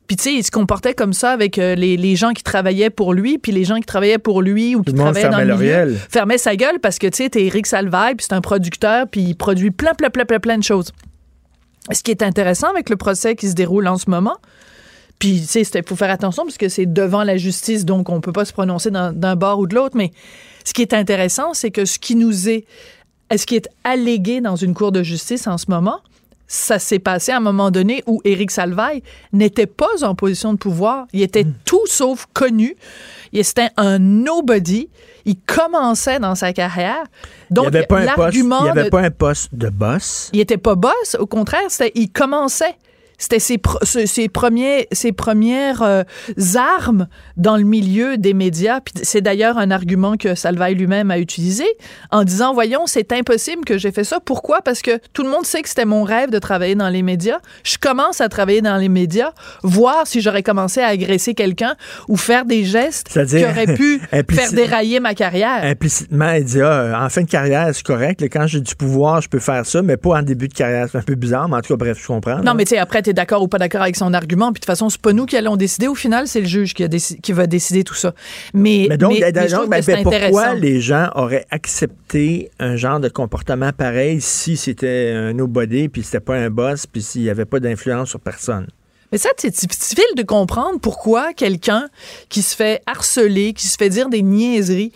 Puis 0.06 0.16
tu 0.16 0.22
sais, 0.22 0.32
il 0.32 0.42
se 0.42 0.50
comportait 0.50 0.94
comme 0.94 1.12
ça 1.12 1.32
avec 1.32 1.58
euh, 1.58 1.74
les, 1.74 1.98
les 1.98 2.16
gens 2.16 2.32
qui 2.32 2.42
travaillaient 2.42 2.88
pour 2.88 3.12
lui, 3.12 3.36
puis 3.36 3.52
les 3.52 3.64
gens 3.64 3.76
qui 3.76 3.84
travaillaient 3.84 4.16
pour 4.16 4.40
lui 4.40 4.74
ou 4.74 4.80
qui 4.82 4.92
le 4.92 4.98
travaillaient 5.12 5.28
dans 5.32 5.38
le 5.38 5.44
milieu 5.60 5.70
fermaient 6.10 6.38
sa 6.38 6.56
gueule 6.56 6.80
parce 6.80 6.98
que 6.98 7.06
tu 7.08 7.18
sais, 7.24 7.28
t'es 7.28 7.44
Eric 7.44 7.66
Salvaille, 7.66 8.14
puis 8.14 8.24
c'est 8.26 8.34
un 8.34 8.40
producteur, 8.40 9.06
puis 9.06 9.20
il 9.20 9.34
produit 9.36 9.70
plein, 9.70 9.92
plein, 9.92 10.08
plein, 10.08 10.24
plein, 10.24 10.38
plein 10.40 10.56
de 10.56 10.64
choses. 10.64 10.92
Ce 11.90 12.02
qui 12.02 12.10
est 12.10 12.22
intéressant 12.22 12.68
avec 12.68 12.90
le 12.90 12.96
procès 12.96 13.34
qui 13.36 13.48
se 13.48 13.54
déroule 13.54 13.86
en 13.88 13.98
ce 13.98 14.10
moment, 14.10 14.36
puis, 15.18 15.40
tu 15.40 15.46
sais, 15.46 15.62
il 15.62 15.82
faut 15.84 15.96
faire 15.96 16.10
attention 16.10 16.44
parce 16.44 16.58
que 16.58 16.68
c'est 16.68 16.86
devant 16.86 17.24
la 17.24 17.36
justice, 17.36 17.84
donc 17.84 18.08
on 18.08 18.20
peut 18.20 18.32
pas 18.32 18.44
se 18.44 18.52
prononcer 18.52 18.90
d'un 18.90 19.36
bord 19.36 19.58
ou 19.58 19.66
de 19.66 19.74
l'autre. 19.74 19.96
Mais 19.96 20.12
ce 20.64 20.72
qui 20.72 20.82
est 20.82 20.94
intéressant, 20.94 21.54
c'est 21.54 21.70
que 21.70 21.84
ce 21.84 21.98
qui 21.98 22.14
nous 22.14 22.48
est, 22.48 22.66
ce 23.36 23.44
qui 23.44 23.56
est 23.56 23.68
allégué 23.82 24.40
dans 24.40 24.54
une 24.54 24.74
cour 24.74 24.92
de 24.92 25.02
justice 25.02 25.48
en 25.48 25.58
ce 25.58 25.66
moment, 25.68 26.00
ça 26.46 26.78
s'est 26.78 27.00
passé 27.00 27.32
à 27.32 27.36
un 27.36 27.40
moment 27.40 27.70
donné 27.70 28.02
où 28.06 28.22
Éric 28.24 28.50
Salvaille 28.50 29.02
n'était 29.32 29.66
pas 29.66 30.02
en 30.02 30.14
position 30.14 30.52
de 30.52 30.58
pouvoir. 30.58 31.06
Il 31.12 31.20
était 31.20 31.46
tout 31.64 31.86
sauf 31.86 32.26
connu. 32.32 32.76
Il 33.32 33.40
était 33.40 33.68
un 33.76 33.98
nobody. 33.98 34.88
Il 35.28 35.36
commençait 35.42 36.18
dans 36.18 36.34
sa 36.34 36.54
carrière. 36.54 37.04
Donc, 37.50 37.66
il 37.66 37.70
n'y 37.70 37.76
avait 37.76 37.86
pas 37.86 37.98
un 38.00 38.06
poste, 38.14 38.34
il 38.38 38.52
avait 38.70 38.84
de- 38.84 38.88
pas 38.88 39.00
un 39.00 39.10
poste 39.10 39.48
de 39.54 39.68
boss. 39.68 40.30
il 40.32 40.40
était 40.40 40.56
pas 40.56 40.74
boss, 40.74 41.16
au 41.18 41.26
contraire, 41.26 41.60
c'était, 41.68 41.92
il 41.96 42.10
commençait. 42.10 42.74
C'était 43.18 43.40
ses, 43.40 43.58
premiers, 44.28 44.86
ses 44.92 45.10
premières 45.12 45.82
euh, 45.82 46.02
armes 46.54 47.08
dans 47.36 47.56
le 47.56 47.64
milieu 47.64 48.16
des 48.16 48.32
médias. 48.32 48.78
C'est 49.02 49.20
d'ailleurs 49.20 49.58
un 49.58 49.72
argument 49.72 50.16
que 50.16 50.36
Salvaille 50.36 50.76
lui-même 50.76 51.10
a 51.10 51.18
utilisé 51.18 51.64
en 52.12 52.22
disant, 52.22 52.54
voyons, 52.54 52.86
c'est 52.86 53.12
impossible 53.12 53.64
que 53.64 53.76
j'ai 53.76 53.90
fait 53.90 54.04
ça. 54.04 54.20
Pourquoi? 54.24 54.62
Parce 54.62 54.82
que 54.82 55.00
tout 55.12 55.24
le 55.24 55.30
monde 55.30 55.44
sait 55.44 55.62
que 55.62 55.68
c'était 55.68 55.84
mon 55.84 56.04
rêve 56.04 56.30
de 56.30 56.38
travailler 56.38 56.76
dans 56.76 56.88
les 56.88 57.02
médias. 57.02 57.38
Je 57.64 57.76
commence 57.76 58.20
à 58.20 58.28
travailler 58.28 58.62
dans 58.62 58.76
les 58.76 58.88
médias, 58.88 59.32
voir 59.64 60.06
si 60.06 60.20
j'aurais 60.20 60.44
commencé 60.44 60.80
à 60.80 60.86
agresser 60.86 61.34
quelqu'un 61.34 61.74
ou 62.06 62.16
faire 62.16 62.44
des 62.44 62.64
gestes 62.64 63.08
qui 63.08 63.44
auraient 63.44 63.74
pu 63.74 64.00
faire 64.30 64.52
dérailler 64.52 65.00
ma 65.00 65.14
carrière. 65.14 65.64
Implicitement, 65.64 66.32
il 66.32 66.44
dit 66.44 66.60
ah, 66.62 67.00
en 67.04 67.08
fin 67.08 67.22
de 67.22 67.30
carrière, 67.30 67.68
c'est 67.72 67.84
correct. 67.84 68.22
quand 68.30 68.46
j'ai 68.46 68.60
du 68.60 68.76
pouvoir, 68.76 69.20
je 69.20 69.28
peux 69.28 69.40
faire 69.40 69.66
ça, 69.66 69.82
mais 69.82 69.96
pas 69.96 70.18
en 70.18 70.22
début 70.22 70.46
de 70.46 70.54
carrière. 70.54 70.86
C'est 70.90 70.98
un 70.98 71.02
peu 71.02 71.16
bizarre, 71.16 71.48
mais 71.48 71.56
en 71.56 71.60
tout 71.60 71.74
cas, 71.74 71.76
bref, 71.76 71.98
je 72.00 72.06
comprends. 72.06 72.36
là. 72.36 72.42
Non, 72.42 72.54
mais 72.54 72.64
tu 72.64 72.70
sais, 72.70 72.78
après, 72.78 73.02
es 73.10 73.14
d'accord 73.14 73.42
ou 73.42 73.48
pas 73.48 73.58
d'accord 73.58 73.82
avec 73.82 73.96
son 73.96 74.12
argument. 74.14 74.46
Puis 74.52 74.60
de 74.60 74.64
toute 74.64 74.66
façon, 74.66 74.88
c'est 74.88 75.00
pas 75.00 75.12
nous 75.12 75.26
qui 75.26 75.36
allons 75.36 75.56
décider. 75.56 75.88
Au 75.88 75.94
final, 75.94 76.26
c'est 76.26 76.40
le 76.40 76.46
juge 76.46 76.74
qui, 76.74 76.84
a 76.84 76.88
déci- 76.88 77.20
qui 77.20 77.32
va 77.32 77.46
décider 77.46 77.84
tout 77.84 77.94
ça. 77.94 78.14
Mais, 78.54 78.86
Mais 78.88 78.96
donc, 78.98 79.12
mais- 79.12 79.32
mais 79.32 79.32
ben, 79.32 79.82
ben, 79.86 80.02
pourquoi 80.02 80.54
les 80.54 80.80
gens 80.80 81.08
auraient 81.14 81.46
accepté 81.50 82.50
un 82.58 82.76
genre 82.76 83.00
de 83.00 83.08
comportement 83.08 83.72
pareil 83.72 84.20
si 84.20 84.56
c'était 84.56 85.12
un 85.14 85.32
nobody, 85.32 85.88
puis 85.88 86.02
c'était 86.02 86.20
pas 86.20 86.36
un 86.36 86.50
boss, 86.50 86.86
puis 86.86 87.02
s'il 87.02 87.22
n'y 87.22 87.30
avait 87.30 87.44
pas 87.44 87.60
d'influence 87.60 88.10
sur 88.10 88.20
personne? 88.20 88.66
Mais 89.10 89.16
ça, 89.18 89.30
c'est 89.38 89.50
difficile 89.50 90.04
de 90.16 90.22
comprendre 90.22 90.78
pourquoi 90.80 91.32
quelqu'un 91.32 91.88
qui 92.28 92.42
se 92.42 92.54
fait 92.54 92.82
harceler, 92.86 93.54
qui 93.54 93.66
se 93.66 93.76
fait 93.78 93.88
dire 93.88 94.10
des 94.10 94.20
niaiseries, 94.22 94.92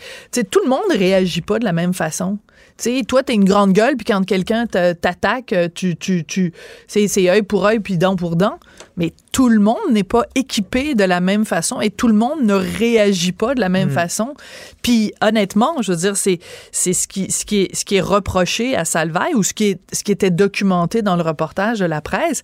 tout 0.51 0.59
le 0.63 0.69
monde 0.69 0.83
réagit 0.91 1.41
pas 1.41 1.57
de 1.57 1.65
la 1.65 1.73
même 1.73 1.93
façon. 1.95 2.37
Tu 2.77 2.97
sais, 2.97 3.03
toi, 3.03 3.21
t'es 3.23 3.33
une 3.35 3.45
grande 3.45 3.71
gueule, 3.71 3.95
puis 3.95 4.05
quand 4.05 4.25
quelqu'un 4.25 4.65
t'attaque, 4.65 5.53
tu, 5.75 5.95
tu, 5.95 6.25
tu, 6.25 6.53
c'est 6.87 7.07
œil 7.29 7.43
pour 7.43 7.65
œil, 7.65 7.79
puis 7.79 7.97
dent 7.97 8.15
pour 8.15 8.35
dent. 8.35 8.59
Mais 8.97 9.13
tout 9.31 9.47
le 9.49 9.59
monde 9.59 9.77
n'est 9.91 10.03
pas 10.03 10.23
équipé 10.35 10.93
de 10.95 11.03
la 11.03 11.19
même 11.19 11.45
façon 11.45 11.81
et 11.81 11.89
tout 11.89 12.07
le 12.07 12.13
monde 12.13 12.41
ne 12.43 12.53
réagit 12.53 13.31
pas 13.31 13.55
de 13.55 13.59
la 13.59 13.69
même 13.69 13.89
façon. 13.89 14.33
Puis 14.81 15.13
honnêtement, 15.21 15.81
je 15.81 15.91
veux 15.91 15.97
dire, 15.97 16.17
c'est 16.17 16.39
c'est 16.71 16.93
ce 16.93 17.07
qui, 17.07 17.31
ce, 17.31 17.45
qui 17.45 17.61
est, 17.63 17.75
ce 17.75 17.85
qui 17.85 17.95
est 17.95 18.01
reproché 18.01 18.75
à 18.75 18.85
Salvaille 18.85 19.33
ou 19.35 19.41
ce 19.43 19.53
qui, 19.53 19.65
est, 19.69 19.79
ce 19.91 20.03
qui 20.03 20.11
était 20.11 20.29
documenté 20.31 21.01
dans 21.01 21.15
le 21.15 21.23
reportage 21.23 21.79
de 21.79 21.85
la 21.85 22.01
presse. 22.01 22.43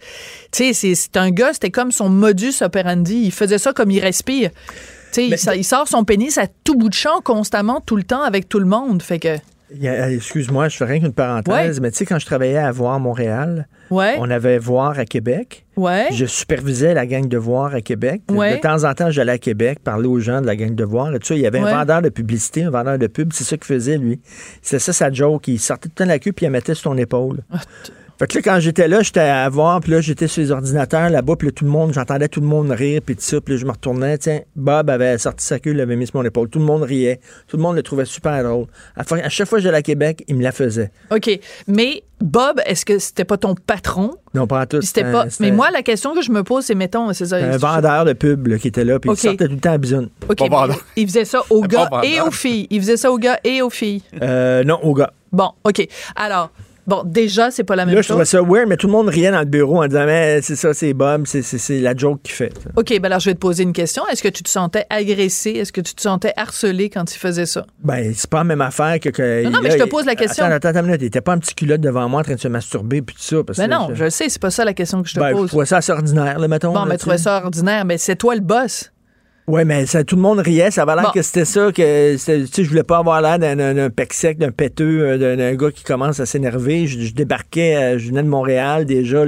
Tu 0.51 0.73
sais, 0.73 0.95
c'est- 0.95 1.17
un 1.17 1.31
gars, 1.31 1.53
c'était 1.53 1.69
comme 1.71 1.91
son 1.91 2.09
modus 2.09 2.61
operandi. 2.61 3.21
Il 3.25 3.31
faisait 3.31 3.57
ça 3.59 3.73
comme 3.73 3.91
il 3.91 3.99
respire. 3.99 4.49
Tu 4.51 4.55
sais, 5.11 5.25
il, 5.27 5.37
sort- 5.37 5.53
il 5.55 5.63
sort 5.65 5.87
son 5.87 6.03
pénis 6.03 6.37
à 6.37 6.45
tout 6.63 6.75
bout 6.75 6.89
de 6.89 6.93
champ 6.93 7.19
constamment, 7.23 7.81
tout 7.81 7.95
le 7.95 8.03
temps, 8.03 8.21
avec 8.21 8.47
tout 8.49 8.59
le 8.59 8.65
monde. 8.65 9.01
Fait 9.03 9.19
que... 9.19 9.37
A- 9.85 10.11
Excuse-moi, 10.11 10.67
je 10.69 10.77
fais 10.77 10.85
rien 10.85 10.99
qu'une 10.99 11.13
parenthèse, 11.13 11.77
Ouais. 11.77 11.81
mais 11.81 11.91
tu 11.91 11.97
sais, 11.97 12.05
quand 12.05 12.17
je 12.19 12.25
travaillais 12.25 12.57
à 12.57 12.71
Voir 12.71 12.99
Montréal, 12.99 13.67
Ouais. 13.91 14.15
on 14.17 14.29
avait 14.31 14.57
Voir 14.57 14.97
à 14.97 15.05
Québec. 15.05 15.65
Ouais. 15.77 16.07
Je 16.11 16.25
supervisais 16.25 16.93
la 16.93 17.05
gang 17.05 17.27
de 17.27 17.37
Voir 17.37 17.73
à 17.75 17.81
Québec. 17.81 18.21
De 18.27 18.59
temps 18.61 18.83
en 18.83 18.93
temps, 18.93 19.11
j'allais 19.11 19.33
à 19.33 19.37
Québec 19.37 19.79
parler 19.83 20.07
aux 20.07 20.19
gens 20.19 20.41
de 20.41 20.47
la 20.47 20.55
gang 20.55 20.73
de 20.73 20.83
Voir. 20.83 21.13
Et 21.13 21.19
tout 21.19 21.27
ça, 21.27 21.35
il 21.35 21.41
y 21.41 21.47
avait 21.47 21.59
un 21.59 21.71
vendeur 21.75 22.01
de 22.01 22.09
publicité, 22.09 22.63
un 22.63 22.71
vendeur 22.71 22.97
de 22.97 23.07
pub. 23.07 23.31
C'est 23.33 23.43
ça 23.43 23.57
qu'il 23.57 23.65
faisait, 23.65 23.97
lui. 23.97 24.19
C'est 24.61 24.79
ça 24.79 24.91
sa 24.91 25.11
joke. 25.11 25.47
Il 25.47 25.59
sortait 25.59 25.89
tout 25.89 25.93
le 25.99 26.03
temps 26.05 26.09
la 26.09 26.19
queue 26.19 26.31
puis 26.31 26.45
il 26.45 26.47
la 26.47 26.51
mettait 26.51 26.73
sur 26.73 26.89
ton 26.91 26.97
épaule. 26.97 27.41
Fait 28.19 28.27
que 28.27 28.35
là, 28.35 28.41
quand 28.43 28.59
j'étais 28.59 28.89
là, 28.89 29.01
j'étais 29.01 29.21
à 29.21 29.47
voir, 29.47 29.79
puis 29.79 29.91
là, 29.93 30.01
j'étais 30.01 30.27
sur 30.27 30.41
les 30.41 30.51
ordinateurs 30.51 31.09
là-bas, 31.09 31.37
puis 31.37 31.47
là, 31.47 31.51
tout 31.53 31.63
le 31.63 31.71
monde, 31.71 31.93
j'entendais 31.93 32.27
tout 32.27 32.41
le 32.41 32.47
monde 32.47 32.69
rire, 32.69 33.01
puis 33.05 33.15
tout 33.15 33.21
ça, 33.21 33.39
puis 33.39 33.53
là, 33.53 33.59
je 33.61 33.65
me 33.65 33.71
retournais, 33.71 34.17
tiens, 34.17 34.41
Bob 34.57 34.89
avait 34.89 35.17
sorti 35.17 35.45
sa 35.45 35.57
queue, 35.57 35.71
il 35.71 35.77
l'avait 35.77 35.95
mis 35.95 36.05
sur 36.05 36.17
mon 36.17 36.25
épaule. 36.25 36.49
Tout 36.49 36.59
le 36.59 36.65
monde 36.65 36.83
riait. 36.83 37.21
Tout 37.47 37.55
le 37.55 37.63
monde 37.63 37.77
le 37.77 37.81
trouvait 37.81 38.03
super 38.03 38.43
drôle. 38.43 38.65
À, 38.97 39.29
chaque 39.29 39.47
fois 39.47 39.59
que 39.59 39.63
j'allais 39.63 39.77
à 39.77 39.81
Québec, 39.81 40.25
il 40.27 40.35
me 40.35 40.43
la 40.43 40.51
faisait. 40.51 40.91
OK. 41.11 41.29
Mais 41.67 42.03
Bob, 42.19 42.59
est-ce 42.65 42.83
que 42.85 42.99
c'était 42.99 43.23
pas 43.23 43.37
ton 43.37 43.55
patron? 43.55 44.11
Non, 44.33 44.47
pas 44.47 44.63
en 44.63 44.65
tout. 44.65 44.81
C'était 44.81 44.99
c'était- 44.99 45.11
pas. 45.13 45.29
c'était 45.29 45.45
Mais 45.45 45.51
moi, 45.55 45.71
la 45.71 45.81
question 45.81 46.13
que 46.13 46.21
je 46.21 46.31
me 46.31 46.43
pose, 46.43 46.65
c'est 46.65 46.75
mettons, 46.75 47.13
c'est 47.13 47.25
ça. 47.25 47.37
un 47.37 47.55
vendeur 47.55 48.03
de 48.03 48.11
pub 48.11 48.47
là, 48.47 48.57
qui 48.57 48.67
était 48.67 48.83
là, 48.83 48.99
puis 48.99 49.09
OK. 49.11 49.17
il 49.17 49.21
sortait 49.29 49.47
tout 49.47 49.53
le 49.53 49.59
temps 49.61 49.71
à 49.71 49.77
bisoune. 49.77 50.09
OK. 50.27 50.41
Il 50.97 51.07
faisait 51.07 51.23
ça 51.23 51.41
aux 51.49 51.61
gars 51.61 51.89
et 52.03 52.19
aux 52.19 52.31
filles. 52.31 52.67
Il 52.69 52.81
faisait 52.81 52.97
ça 52.97 53.11
aux 53.13 53.17
gars 53.17 53.39
et 53.45 53.61
aux 53.61 53.69
filles. 53.69 54.01
Euh, 54.21 54.65
non, 54.65 54.77
au 54.83 54.93
gars. 54.93 55.13
Bon, 55.31 55.51
OK. 55.63 55.87
Alors, 56.17 56.51
bon, 56.89 57.03
déjà, 57.05 57.51
c'est 57.51 57.63
pas 57.63 57.75
la 57.77 57.85
même 57.85 57.95
Là, 57.95 58.01
je 58.01 58.07
trouvais 58.09 58.25
chose. 58.25 58.29
ça 58.31 58.41
weird, 58.41 58.67
mais 58.67 58.75
tout 58.75 58.87
le 58.87 58.91
monde 58.93 59.07
riait 59.07 59.31
dans 59.31 59.39
le 59.39 59.45
bureau 59.45 59.81
en 59.83 59.87
disant, 59.87 60.05
mais 60.05 60.41
c'est 60.41 60.55
ça, 60.57 60.73
c'est 60.73 60.93
Bob, 60.93 61.25
c'est- 61.25 61.41
c'est 61.41 61.57
c'est 61.57 61.79
la 61.79 61.95
joke 61.95 62.21
qu'il 62.23 62.33
fait. 62.35 62.51
OK, 62.75 62.89
ben 62.99 63.05
alors 63.05 63.19
je 63.19 63.29
vais 63.29 63.33
te 63.35 63.39
poser 63.39 63.63
une 63.63 63.71
question. 63.73 64.03
Est-ce 64.11 64.21
que 64.23 64.27
tu 64.27 64.43
te 64.43 64.49
sentais 64.49 64.85
agressé? 64.89 65.51
Est-ce 65.51 65.71
que 65.71 65.81
tu 65.81 65.93
te 65.95 66.01
sentais 66.01 66.33
harcelé 66.35 66.89
quand 66.89 67.13
il 67.13 67.17
faisait 67.17 67.45
ça? 67.45 67.65
Ben, 67.83 68.11
c'est 68.15 68.29
pas 68.29 68.39
la 68.39 68.43
même 68.43 68.61
affaire 68.61 68.99
que. 68.99 69.09
que 69.09 69.43
Non, 69.43 69.51
non, 69.51 69.59
mais 69.61 69.71
je 69.71 69.77
te 69.77 69.87
pose 69.89 70.05
la 70.05 70.15
question. 70.15 70.43
Attends, 70.45 70.67
attends, 70.69 70.79
attends 70.79 70.93
était 70.93 71.21
pas 71.21 71.33
un 71.33 71.37
petit 71.37 71.55
culotte 71.55 71.81
devant 71.81 72.09
moi 72.09 72.19
en 72.21 72.23
train 72.23 72.35
de 72.35 72.39
se 72.39 72.47
masturber 72.47 73.01
puis 73.01 73.15
tout 73.15 73.21
ça. 73.21 73.43
Parce 73.45 73.57
Ben 73.59 73.67
que 73.67 73.71
non, 73.71 73.89
je 73.93 74.03
le 74.03 74.09
sais, 74.09 74.27
c'est 74.29 74.41
pas 74.41 74.49
ça 74.51 74.65
la 74.65 74.73
question 74.73 75.01
que 75.03 75.09
je 75.09 75.13
te 75.15 75.19
Ben, 75.19 75.29
je 75.29 75.33
pose. 75.35 75.47
trouvais 75.49 75.65
ça 75.65 75.77
assez 75.77 75.91
ordinaire, 75.91 76.39
là, 76.39 76.47
mettons. 76.47 76.73
Bon, 76.73 76.85
mais 76.85 76.91
tu 76.91 76.97
tu 76.97 77.01
trouvais 77.01 77.17
ça 77.17 77.41
ordinaire. 77.43 77.85
Mais 77.85 77.97
c'est 77.97 78.15
toi 78.15 78.35
le 78.35 78.41
boss. 78.41 78.91
Ouais, 79.49 79.65
mais 79.65 79.85
ça, 79.87 80.03
tout 80.03 80.15
le 80.15 80.21
monde 80.21 80.39
riait. 80.39 80.69
Ça 80.71 80.83
avait 80.83 80.93
l'air 80.95 81.05
Bon. 81.05 81.11
que 81.11 81.21
c'était 81.23 81.45
ça, 81.45 81.71
que 81.71 82.15
je 82.17 82.69
voulais 82.69 82.83
pas 82.83 82.99
avoir 82.99 83.21
l'air 83.21 83.39
d'un- 83.39 83.89
pec 83.89 84.13
sec, 84.13 84.37
d'un 84.37 84.51
péteux, 84.51 85.01
euh, 85.01 85.35
d'un 85.35 85.55
gars 85.55 85.71
qui 85.71 85.83
commence 85.83 86.19
à 86.19 86.25
s'énerver. 86.27 86.85
Je, 86.87 86.99
je 86.99 87.13
débarquais, 87.13 87.97
je 87.97 88.09
venais 88.09 88.21
de 88.23 88.27
Montréal 88.27 88.85
déjà. 88.85 89.23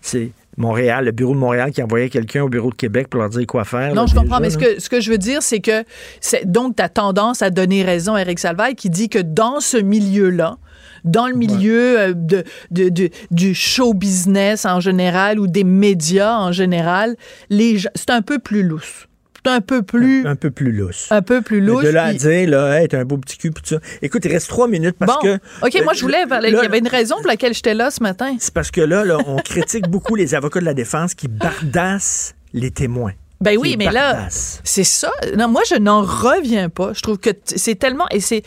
C'est 0.00 0.30
Montréal, 0.56 1.04
le 1.04 1.12
bureau 1.12 1.34
de 1.34 1.38
Montréal 1.38 1.70
qui 1.72 1.82
envoyait 1.82 2.08
quelqu'un 2.08 2.42
au 2.42 2.48
bureau 2.48 2.70
de 2.70 2.74
Québec 2.74 3.08
pour 3.08 3.20
leur 3.20 3.28
dire 3.28 3.46
quoi 3.46 3.64
faire. 3.64 3.94
Non, 3.94 4.02
là, 4.02 4.06
je 4.08 4.14
comprends, 4.14 4.40
déjà, 4.40 4.40
mais 4.40 4.50
ce 4.50 4.56
que, 4.76 4.80
ce 4.80 4.88
que 4.88 5.00
je 5.02 5.10
veux 5.10 5.18
dire, 5.18 5.42
c'est 5.42 5.60
que 5.60 5.84
c'est 6.22 6.50
donc 6.50 6.76
tu 6.76 6.82
as 6.82 6.88
tendance 6.88 7.42
à 7.42 7.50
donner 7.50 7.82
raison 7.84 8.14
à 8.14 8.22
Eric 8.22 8.38
Salvaille 8.38 8.74
qui 8.74 8.88
dit 8.88 9.10
que 9.10 9.18
dans 9.18 9.60
ce 9.60 9.76
milieu-là, 9.76 10.56
dans 11.04 11.26
le 11.26 11.34
milieu 11.34 12.00
euh, 12.00 12.12
de, 12.16 12.42
de- 12.70 12.88
de- 12.88 13.10
du 13.30 13.54
show 13.54 13.92
business 13.92 14.64
en 14.64 14.80
général 14.80 15.38
ou 15.38 15.46
des 15.46 15.64
médias 15.64 16.38
en 16.38 16.52
général, 16.52 17.16
c'est 17.50 18.08
un 18.10 18.22
peu 18.22 18.38
plus 18.38 18.62
lousse. 18.62 19.06
Un 19.46 19.60
peu 19.60 19.82
plus. 19.82 20.26
Un 20.26 20.36
peu 20.36 20.50
plus 20.50 20.72
lousse. 20.72 21.06
Un 21.10 21.22
peu 21.22 21.40
plus 21.42 21.60
Mais 21.60 21.66
lousse. 21.68 21.84
De 21.84 21.88
là 21.90 22.04
à 22.04 22.12
dire, 22.12 22.48
là, 22.50 22.80
hey, 22.80 22.88
t'as 22.88 22.98
un 23.00 23.04
beau 23.04 23.16
petit 23.18 23.38
cul, 23.38 23.50
puis 23.50 23.62
tout 23.62 23.74
ça. 23.76 23.80
Écoute, 24.02 24.24
il 24.24 24.32
reste 24.32 24.48
trois 24.48 24.68
minutes 24.68 24.96
parce 24.98 25.14
bon, 25.14 25.20
que. 25.20 25.38
OK, 25.66 25.82
moi, 25.84 25.92
je 25.94 26.02
voulais. 26.02 26.24
Là, 26.26 26.40
Il 26.48 26.54
y 26.54 26.56
avait 26.58 26.78
une 26.78 26.88
raison 26.88 27.16
pour 27.16 27.26
laquelle 27.26 27.54
j'étais 27.54 27.74
là 27.74 27.90
ce 27.90 28.02
matin. 28.02 28.36
C'est 28.38 28.52
parce 28.54 28.70
que 28.70 28.80
là, 28.80 29.04
là, 29.04 29.18
on 29.26 29.36
critique 29.36 29.88
beaucoup 29.88 30.14
les 30.14 30.34
avocats 30.34 30.60
de 30.60 30.64
la 30.64 30.74
défense 30.74 31.14
qui 31.14 31.28
bardassent 31.28 32.34
les 32.52 32.70
témoins. 32.70 33.12
Ben 33.40 33.58
oui, 33.58 33.76
mais 33.78 33.90
là, 33.90 34.28
c'est 34.30 34.84
ça. 34.84 35.10
Non, 35.36 35.48
moi, 35.48 35.62
je 35.70 35.76
n'en 35.76 36.02
reviens 36.02 36.68
pas. 36.70 36.92
Je 36.94 37.02
trouve 37.02 37.18
que 37.18 37.30
c'est 37.44 37.78
tellement. 37.78 38.06
Et 38.10 38.20
c'est. 38.20 38.42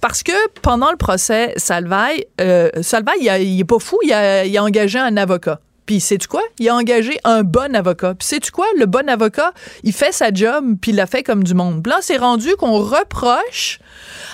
Parce 0.00 0.24
que 0.24 0.32
pendant 0.62 0.90
le 0.90 0.96
procès, 0.96 1.52
Salvaille, 1.56 2.24
euh, 2.40 2.70
Salvaille, 2.82 3.18
il, 3.20 3.28
a- 3.28 3.38
il 3.38 3.60
est 3.60 3.64
pas 3.64 3.78
fou, 3.78 3.98
il 4.02 4.12
a, 4.12 4.44
il 4.44 4.56
a 4.58 4.64
engagé 4.64 4.98
un 4.98 5.16
avocat. 5.16 5.60
Puis, 5.90 5.98
sais-tu 5.98 6.28
quoi? 6.28 6.42
Il 6.60 6.68
a 6.68 6.76
engagé 6.76 7.18
un 7.24 7.42
bon 7.42 7.74
avocat. 7.74 8.14
Puis, 8.14 8.28
sais-tu 8.28 8.52
quoi? 8.52 8.66
Le 8.78 8.86
bon 8.86 9.08
avocat, 9.08 9.52
il 9.82 9.92
fait 9.92 10.12
sa 10.12 10.32
job, 10.32 10.76
puis 10.80 10.92
il 10.92 10.94
l'a 10.94 11.08
fait 11.08 11.24
comme 11.24 11.42
du 11.42 11.52
monde. 11.52 11.82
Puis 11.82 11.90
là, 11.90 11.98
c'est 12.00 12.16
rendu 12.16 12.54
qu'on 12.54 12.78
reproche 12.78 13.80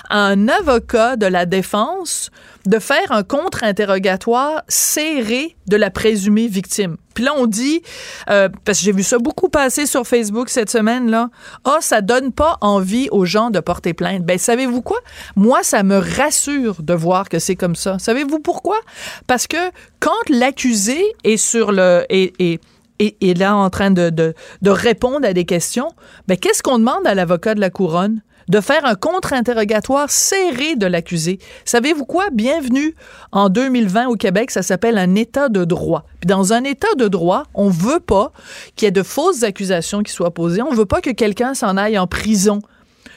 à 0.07 0.19
un 0.19 0.49
avocat 0.49 1.15
de 1.15 1.25
la 1.25 1.47
défense 1.47 2.29
de 2.67 2.79
faire 2.79 3.11
un 3.11 3.23
contre-interrogatoire 3.23 4.61
serré 4.67 5.55
de 5.67 5.77
la 5.77 5.89
présumée 5.89 6.47
victime. 6.47 6.97
Puis 7.13 7.23
là, 7.23 7.31
on 7.35 7.47
dit, 7.47 7.81
euh, 8.29 8.49
parce 8.65 8.77
que 8.79 8.85
j'ai 8.85 8.91
vu 8.91 9.03
ça 9.03 9.17
beaucoup 9.17 9.49
passer 9.49 9.85
sur 9.85 10.05
Facebook 10.05 10.49
cette 10.49 10.69
semaine, 10.69 11.09
là, 11.09 11.29
ah, 11.65 11.77
ça 11.81 12.01
donne 12.01 12.31
pas 12.31 12.57
envie 12.61 13.07
aux 13.11 13.25
gens 13.25 13.49
de 13.49 13.59
porter 13.59 13.93
plainte. 13.93 14.23
Ben, 14.23 14.37
savez-vous 14.37 14.81
quoi? 14.81 14.99
Moi, 15.35 15.63
ça 15.63 15.81
me 15.83 15.97
rassure 15.97 16.75
de 16.81 16.93
voir 16.93 17.29
que 17.29 17.39
c'est 17.39 17.55
comme 17.55 17.75
ça. 17.75 17.97
Savez-vous 17.99 18.39
pourquoi? 18.39 18.77
Parce 19.25 19.47
que 19.47 19.57
quand 19.99 20.11
l'accusé 20.29 21.01
est 21.23 21.37
sur 21.37 21.71
le... 21.71 22.05
est- 22.09 22.59
est 22.99 23.37
là 23.37 23.55
en 23.55 23.69
train 23.69 23.91
de, 23.91 24.09
de- 24.09 24.33
de 24.63 24.69
répondre 24.71 25.27
à 25.27 25.31
des 25.33 25.45
questions, 25.45 25.89
ben, 26.27 26.35
qu'est-ce 26.35 26.63
qu'on 26.63 26.79
demande 26.79 27.05
à 27.05 27.13
l'avocat 27.13 27.53
de 27.53 27.59
la 27.59 27.69
couronne? 27.69 28.21
De 28.47 28.61
faire 28.61 28.85
un 28.85 28.95
contre-interrogatoire 28.95 30.09
serré 30.09 30.75
de 30.75 30.85
l'accusé. 30.85 31.39
Savez-vous 31.65 32.05
quoi? 32.05 32.29
Bienvenue 32.31 32.95
en 33.31 33.49
2020 33.49 34.07
au 34.07 34.15
Québec, 34.15 34.51
ça 34.51 34.61
s'appelle 34.61 34.97
un 34.97 35.15
état 35.15 35.49
de 35.49 35.65
droit. 35.65 36.05
Puis 36.19 36.27
dans 36.27 36.53
un 36.53 36.63
état 36.63 36.93
de 36.97 37.07
droit, 37.07 37.43
on 37.53 37.69
veut 37.69 37.99
pas 37.99 38.31
qu'il 38.75 38.85
y 38.85 38.89
ait 38.89 38.91
de 38.91 39.03
fausses 39.03 39.43
accusations 39.43 40.03
qui 40.03 40.11
soient 40.11 40.33
posées. 40.33 40.61
On 40.61 40.73
veut 40.73 40.85
pas 40.85 41.01
que 41.01 41.11
quelqu'un 41.11 41.53
s'en 41.53 41.77
aille 41.77 41.97
en 41.97 42.07
prison 42.07 42.61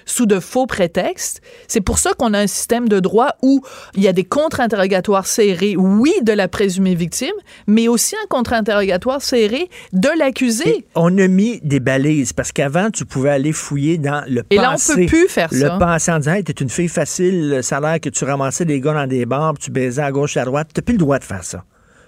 sous 0.07 0.27
de 0.27 0.41
faux 0.41 0.67
prétextes. 0.67 1.41
C'est 1.69 1.81
pour 1.81 1.99
ça 1.99 2.13
qu'on 2.15 2.35
a 2.35 2.39
un 2.41 2.47
système 2.47 2.89
de 2.89 3.01
droit 3.01 3.37
où 3.43 3.63
il 3.95 4.03
y 4.03 4.09
a 4.09 4.13
des 4.13 4.25
contre-interrogatoires 4.25 5.27
serrés, 5.27 5.77
oui, 5.77 6.13
de 6.23 6.33
la 6.33 6.49
présumée 6.49 6.95
victime, 6.95 7.33
mais 7.67 7.89
aussi 7.89 8.15
un 8.17 8.27
contre-interrogatoire 8.29 9.23
serré 9.23 9.69
de 9.93 10.09
l'accusé. 10.19 10.87
On 10.95 11.17
a 11.19 11.29
mis 11.29 11.61
des 11.63 11.81
balises 11.81 12.33
parce 12.33 12.53
qu'avant, 12.53 12.91
tu 12.91 13.05
pouvais 13.05 13.31
aller 13.31 13.53
fouiller 13.53 13.99
dans 13.99 14.25
le 14.29 14.43
Et 14.51 14.57
là, 14.57 14.71
on 14.71 14.73
passé. 14.73 14.95
peut 14.95 15.07
plus 15.07 15.29
faire 15.29 15.49
le 15.53 15.61
ça. 15.61 15.79
passé 15.79 16.13
en 16.13 16.19
disant, 16.19 16.33
hey, 16.35 16.45
t'es 16.45 16.53
une 16.53 16.71
fille 16.71 16.89
facile, 16.89 17.61
ça 17.63 17.79
a 17.79 17.81
l'air 17.81 18.01
que 18.01 18.09
tu 18.09 18.25
ramassais 18.25 18.65
des 18.65 18.81
gars 18.81 18.95
dans 18.95 19.07
des 19.07 19.27
bars, 19.27 19.55
tu 19.59 19.71
baisais 19.71 20.03
à 20.03 20.11
gauche 20.13 20.37
et 20.37 20.41
à 20.41 20.45
droite. 20.45 20.69
T'as 20.75 20.83
plus 20.83 20.93
le 20.95 20.99
droit 20.99 21.19
de 21.19 21.25
faire 21.25 21.45
ça. 21.45 21.65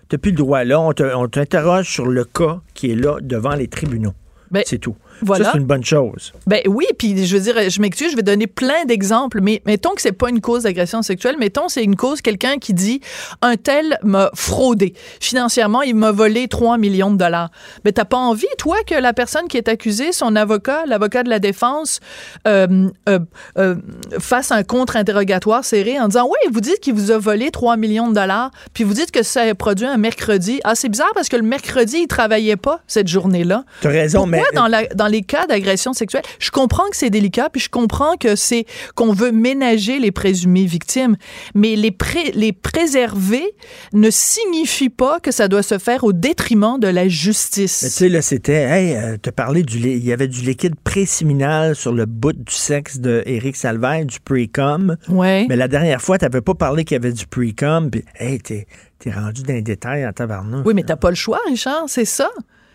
T'as 0.09 0.19
plus 0.19 0.31
le 0.33 0.37
droit. 0.37 0.65
Là, 0.65 0.81
on 0.81 1.29
t'interroge 1.29 1.91
sur 1.91 2.07
le 2.07 2.25
cas 2.25 2.61
qui 2.75 2.91
est 2.91 2.95
là 2.95 3.17
devant 3.23 3.55
les 3.55 3.69
tribunaux. 3.69 4.13
Ben, 4.51 4.63
c'est 4.67 4.79
tout. 4.79 4.97
Voilà. 5.21 5.45
Ça, 5.47 5.51
c'est 5.53 5.59
une 5.59 5.67
bonne 5.67 5.85
chose. 5.85 6.33
Ben 6.47 6.61
oui, 6.67 6.87
puis 6.99 7.27
je 7.27 7.37
veux 7.37 7.43
dire, 7.43 7.71
je 7.71 7.81
m'excuse, 7.81 8.11
je 8.13 8.17
vais 8.17 8.23
donner 8.23 8.47
plein 8.47 8.85
d'exemples, 8.87 9.41
mais 9.43 9.63
mettons 9.67 9.91
que 9.95 10.01
c'est 10.03 10.13
pas 10.13 10.31
une 10.31 10.41
cause 10.41 10.63
d'agression 10.65 11.03
sexuelle, 11.03 11.37
mettons 11.39 11.69
c'est 11.69 11.85
une 11.85 11.97
cause 11.97 12.21
quelqu'un 12.23 12.59
qui 12.59 12.73
dit 12.75 13.01
un 13.43 13.57
tel 13.57 13.99
m'a 14.03 14.31
fraudé 14.35 14.95
financièrement, 15.21 15.83
il 15.83 15.95
m'a 15.95 16.11
volé 16.13 16.49
3 16.49 16.79
millions 16.79 17.11
de 17.11 17.17
dollars. 17.19 17.51
Ben 17.85 17.93
t'as 17.93 18.05
pas 18.05 18.17
envie 18.17 18.47
toi 18.59 18.77
que 18.87 18.95
la 18.95 19.13
personne 19.13 19.49
qui 19.49 19.57
est 19.57 19.69
accusée, 19.69 20.13
son 20.13 20.37
avocat, 20.37 20.85
l'avocat 20.87 21.23
de 21.23 21.29
la 21.31 21.39
défense 21.39 22.01
euh, 22.47 22.89
euh, 23.09 23.19
euh, 23.59 23.77
fasse 24.19 24.51
un 24.53 24.63
contre-interrogatoire 24.63 25.65
serré 25.65 25.99
en 26.01 26.09
disant 26.09 26.25
"Oui, 26.27 26.51
vous 26.53 26.61
dites 26.61 26.81
qu'il 26.81 26.95
vous 26.95 27.11
a 27.11 27.19
volé 27.19 27.51
3 27.51 27.77
millions 27.77 28.09
de 28.09 28.15
dollars, 28.15 28.51
puis 28.75 28.85
vous 28.85 28.95
dites 28.95 29.11
que 29.11 29.23
ça 29.23 29.43
a 29.43 29.55
produit 29.55 29.87
un 29.87 29.97
mercredi. 29.97 30.61
Ah, 30.65 30.75
c'est 30.75 30.89
bizarre 30.89 31.13
parce 31.15 31.29
que 31.29 31.37
le 31.37 31.43
mercredi, 31.43 31.99
il 32.03 32.07
travaillait 32.07 32.57
pas 32.57 32.81
cette 32.87 33.09
journée-là." 33.09 33.65
T'as 33.81 33.89
raison, 33.91 34.21
Pourquoi 34.21 34.39
mais- 34.51 34.57
dans, 34.57 34.67
la- 34.69 34.87
dans 34.87 35.07
les 35.13 35.23
cas 35.23 35.47
d'agression 35.47 35.93
sexuelle, 35.93 36.23
je 36.41 36.51
comprends 36.51 36.89
que 36.91 36.97
c'est 36.97 37.11
délicat, 37.11 37.49
puis 37.51 37.61
je 37.61 37.69
comprends 37.69 38.17
que 38.17 38.35
c'est 38.35 38.65
qu'on 38.97 39.13
veut 39.13 39.31
ménager 39.31 39.99
les 40.01 40.11
présumées 40.11 40.65
victimes, 40.65 41.17
mais 41.55 41.77
les, 41.77 41.91
pré- 41.93 42.33
les 42.35 42.53
préserver 42.53 43.45
ne 43.93 44.11
signifie 44.11 44.89
pas 44.89 45.21
que 45.21 45.31
ça 45.31 45.47
doit 45.49 45.63
se 45.63 45.79
faire 45.79 46.03
au 46.05 46.13
détriment 46.13 46.79
de 46.81 46.89
la 46.89 47.05
Mais 47.05 47.11
justice. 47.11 47.81
tu 47.81 47.89
sais, 47.91 48.09
là, 48.09 48.23
c'était, 48.23 48.63
hey, 48.63 48.97
euh, 48.97 49.17
te 49.19 49.31
parler 49.31 49.63
du. 49.63 49.79
Il 49.79 50.05
y 50.05 50.13
avait 50.13 50.29
du 50.29 50.41
liquide 50.41 50.75
préséminal 50.83 51.77
sur 51.77 51.93
le 51.93 52.07
bout 52.07 52.33
du 52.33 52.53
sexe 52.55 52.99
de 52.99 53.23
Éric 53.27 53.57
Salvaire, 53.57 54.05
du 54.07 54.19
pre-com. 54.21 54.97
Ouais. 55.09 55.47
Mais 55.49 55.57
la 55.57 55.69
dernière 55.69 56.01
fois, 56.01 56.19
tu 56.19 56.25
n'avais 56.25 56.41
pas 56.41 56.55
parlé 56.55 56.85
qu'il 56.85 56.95
y 56.95 57.01
avait 57.01 57.13
du 57.13 57.27
pre-com. 57.27 57.91
Puis, 57.91 58.03
hey, 58.19 58.39
t'es, 58.41 58.67
t'es 58.99 59.11
rendu 59.11 59.43
dans 59.43 59.53
les 59.53 59.63
détails 59.63 60.07
en 60.07 60.13
tabarnouche. 60.13 60.63
Oui, 60.65 60.73
mais 60.75 60.83
t'as 60.85 60.97
pas 60.97 61.11
le 61.11 61.17
choix, 61.17 61.41
Richard, 61.47 61.85
c'est 61.89 62.05
ça. 62.07 62.31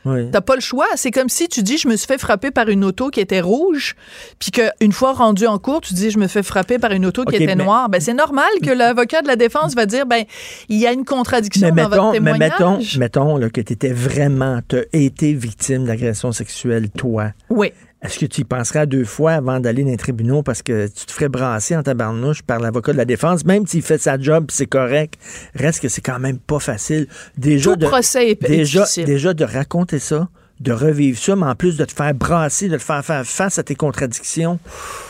Oui. 0.06 0.30
T'as 0.32 0.42
pas 0.42 0.56
le 0.56 0.62
choix. 0.62 0.86
C'est 0.96 1.12
comme 1.12 1.28
si 1.30 1.50
tu 1.50 1.64
dis, 1.64 1.78
je 1.78 1.88
me 1.88 1.96
suis 1.96 2.08
fait 2.08 2.18
frapper 2.18 2.50
par 2.52 2.70
une 2.70 2.86
auto 2.86 3.10
qui 3.10 3.20
était 3.20 3.42
rouge, 3.42 3.96
puis 4.40 4.52
qu'une 4.52 4.92
fois 4.92 5.14
rendu 5.14 5.46
en 5.48 5.58
cours, 5.60 5.82
tu 5.82 5.94
dis, 5.94 6.12
je 6.12 6.18
me 6.18 6.28
fais 6.28 6.44
frapper 6.44 6.80
par 6.80 6.92
une 6.92 7.06
auto 7.06 7.26
qui 7.26 7.36
était 7.36 7.56
mais- 7.56 7.64
noire. 7.64 7.90
Ben, 7.90 8.00
c'est 8.00 8.14
normal 8.14 8.48
que 8.64 8.70
l'avocat 8.72 9.22
de 9.22 9.28
la 9.28 9.36
défense 9.36 9.76
va 9.76 9.86
dire, 9.86 10.06
ben, 10.06 10.24
il 10.70 10.78
y 10.78 10.88
a 10.88 10.94
une 10.94 11.04
contradiction 11.06 11.68
Mais 11.74 11.84
dans 11.84 11.90
mettons, 11.90 12.02
votre 12.12 12.22
mais 12.22 12.32
témoignage. 12.32 12.98
mettons, 12.98 13.00
mettons 13.26 13.38
là, 13.38 13.50
que 13.50 13.62
tu 13.62 13.74
étais 13.74 13.92
vraiment, 13.92 14.60
tu 14.68 14.78
été 14.94 15.34
victime 15.34 15.86
d'agression 15.86 16.32
sexuelle, 16.32 16.90
toi. 16.90 17.32
Oui. 17.50 17.72
Est-ce 18.04 18.20
que 18.20 18.28
tu 18.28 18.42
y 18.42 18.44
penserais 18.44 18.80
à 18.80 18.86
deux 18.86 19.06
fois 19.06 19.34
avant 19.34 19.60
d'aller 19.60 19.84
dans 19.84 19.90
les 19.90 19.98
tribunaux 19.98 20.44
parce 20.44 20.62
que 20.62 20.88
tu 20.88 21.06
te 21.08 21.12
ferais 21.12 21.30
brasser 21.30 21.76
en 21.76 21.82
tabarnouche 21.82 22.44
par 22.44 22.60
l'avocat 22.60 22.92
de 22.94 22.98
la 22.98 23.06
défense, 23.06 23.44
même 23.44 23.66
s'il 23.66 23.82
fait 23.82 23.98
sa 23.98 24.20
job 24.20 24.48
c'est 24.52 24.68
correct, 24.68 25.16
reste 25.56 25.82
que 25.82 25.90
c'est 25.90 26.02
quand 26.02 26.20
même 26.20 26.38
pas 26.38 26.60
facile. 26.60 27.08
Déjà 27.38 27.72
Tout 27.72 27.78
de, 27.78 27.88
procès 27.88 28.32
est 28.32 28.42
déjà, 28.48 28.82
difficile. 28.82 29.06
déjà 29.06 29.34
de 29.34 29.44
raconter 29.44 29.98
ça, 29.98 30.30
de 30.60 30.72
revivre 30.72 31.20
ça, 31.20 31.36
mais 31.36 31.46
en 31.46 31.56
plus 31.56 31.78
de 31.78 31.86
te 31.86 31.92
faire 31.94 32.14
brasser, 32.16 32.68
de 32.68 32.78
te 32.78 32.84
faire 32.84 33.06
faire 33.06 33.26
face 33.26 33.60
à 33.60 33.64
tes 33.64 33.76
contradictions. 33.76 34.60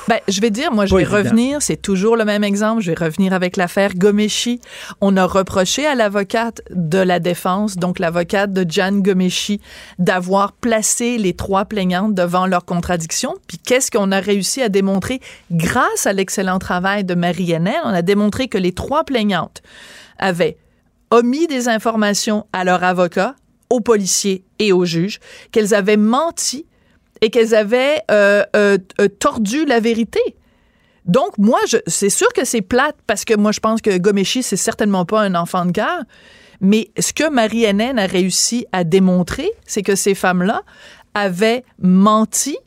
Ben, 0.09 0.19
je 0.27 0.41
vais 0.41 0.49
dire, 0.49 0.71
moi, 0.73 0.85
je 0.85 0.91
Pas 0.91 0.97
vais 0.97 1.03
évident. 1.03 1.17
revenir, 1.17 1.61
c'est 1.61 1.81
toujours 1.81 2.17
le 2.17 2.25
même 2.25 2.43
exemple, 2.43 2.81
je 2.81 2.91
vais 2.91 3.05
revenir 3.05 3.31
avec 3.33 3.55
l'affaire 3.55 3.93
Gomeshi. 3.95 4.59
On 4.99 5.15
a 5.15 5.25
reproché 5.25 5.85
à 5.85 5.95
l'avocate 5.95 6.61
de 6.71 6.97
la 6.97 7.19
défense, 7.19 7.77
donc 7.77 7.99
l'avocate 7.99 8.51
de 8.51 8.69
Jan 8.69 8.91
Gomeshi, 8.93 9.61
d'avoir 9.99 10.51
placé 10.51 11.17
les 11.17 11.33
trois 11.33 11.65
plaignantes 11.65 12.13
devant 12.13 12.45
leurs 12.45 12.65
contradictions. 12.65 13.35
Puis 13.47 13.57
qu'est-ce 13.57 13.89
qu'on 13.89 14.11
a 14.11 14.19
réussi 14.19 14.61
à 14.61 14.69
démontrer? 14.69 15.21
Grâce 15.51 16.05
à 16.05 16.13
l'excellent 16.13 16.59
travail 16.59 17.05
de 17.05 17.15
Marie 17.15 17.51
Hennel? 17.53 17.79
On 17.85 17.93
a 17.93 18.01
démontré 18.01 18.47
que 18.49 18.57
les 18.57 18.73
trois 18.73 19.05
plaignantes 19.05 19.61
avaient 20.19 20.57
omis 21.09 21.47
des 21.47 21.69
informations 21.69 22.45
à 22.51 22.65
leur 22.65 22.83
avocat, 22.83 23.35
aux 23.69 23.81
policiers 23.81 24.43
et 24.59 24.71
aux 24.71 24.85
juges, 24.85 25.19
qu'elles 25.51 25.73
avaient 25.73 25.97
menti 25.97 26.65
et 27.21 27.29
qu'elles 27.29 27.55
avaient 27.55 28.01
euh, 28.11 28.43
euh, 28.55 28.77
euh, 29.01 29.07
tordu 29.07 29.65
la 29.65 29.79
vérité. 29.79 30.19
Donc, 31.05 31.37
moi, 31.37 31.59
c'est 31.87 32.09
sûr 32.09 32.27
que 32.33 32.45
c'est 32.45 32.61
plate 32.61 32.97
parce 33.07 33.23
que 33.23 33.35
moi, 33.35 33.51
je 33.51 33.59
pense 33.59 33.81
que 33.81 33.97
Gomeshi, 33.97 34.43
c'est 34.43 34.57
certainement 34.57 35.05
pas 35.05 35.21
un 35.21 35.35
enfant 35.35 35.65
de 35.65 35.71
cœur. 35.71 36.03
Mais 36.59 36.89
ce 36.99 37.13
que 37.13 37.29
Marie-Hélène 37.29 37.99
a 37.99 38.07
réussi 38.07 38.65
à 38.71 38.83
démontrer, 38.83 39.49
c'est 39.65 39.83
que 39.83 39.95
ces 39.95 40.15
femmes-là 40.15 40.63
avaient 41.13 41.63
menti 41.81 42.57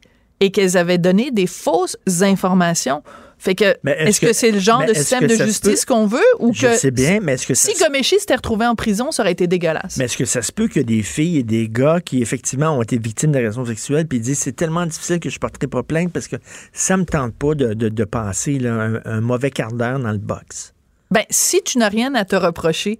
et 0.41 0.51
qu'elles 0.51 0.77
avaient 0.77 0.99
donné 0.99 1.31
des 1.31 1.47
fausses 1.47 1.99
informations. 2.23 3.03
Fait 3.41 3.55
que, 3.55 3.75
est-ce 3.87 4.21
que, 4.21 4.35
c'est 4.35 4.51
le 4.51 4.59
genre 4.59 4.85
de 4.85 4.93
système 4.93 5.27
de 5.27 5.35
justice 5.35 5.87
qu'on 5.87 6.05
veut 6.05 6.21
ou 6.41 6.53
Je 6.53 6.67
que 6.67 6.77
sais 6.77 6.91
bien, 6.91 7.21
mais 7.23 7.33
est-ce 7.33 7.47
que 7.47 7.55
si 7.55 7.73
Gomeshi 7.83 8.21
s'était 8.21 8.35
retrouvé 8.35 8.67
en 8.67 8.75
prison, 8.75 9.13
ça 9.13 9.23
aurait 9.23 9.33
été 9.33 9.47
dégueulasse. 9.47 9.97
Mais 9.97 10.05
est-ce 10.05 10.19
que 10.19 10.27
ça 10.27 10.43
se 10.43 10.53
peut 10.53 10.69
que 10.69 10.79
des 10.79 11.03
filles 11.03 11.39
et 11.39 11.43
des 11.43 11.67
gars 11.67 12.03
qui, 12.05 12.21
effectivement, 12.21 12.77
ont 12.77 12.83
été 12.83 12.99
victimes 12.99 13.33
d'agressions 13.33 13.65
sexuelles, 13.65 14.07
puis 14.07 14.19
ils 14.19 14.23
disent 14.23 14.41
c'est 14.41 14.53
tellement 14.53 14.85
difficile 14.85 15.21
que 15.21 15.31
je 15.31 15.39
porterai 15.39 15.69
pas 15.69 15.83
plainte 15.83 16.13
parce 16.13 16.29
que 16.29 16.37
ça 16.75 16.99
me 16.99 17.07
tente 17.07 17.35
pas 17.35 17.55
de, 17.55 17.73
de, 17.73 17.89
de 17.89 18.05
passer 18.05 18.59
là, 18.59 18.75
un, 18.75 19.01
un 19.07 19.21
mauvais 19.23 19.51
quart 19.51 19.73
d'heure 19.73 19.99
dans 19.99 20.13
le 20.13 20.19
box? 20.19 20.75
Ben, 21.11 21.25
si 21.31 21.63
tu 21.63 21.79
n'as 21.79 21.89
rien 21.89 22.15
à 22.15 22.27
te 22.27 22.37
reprocher, 22.37 22.99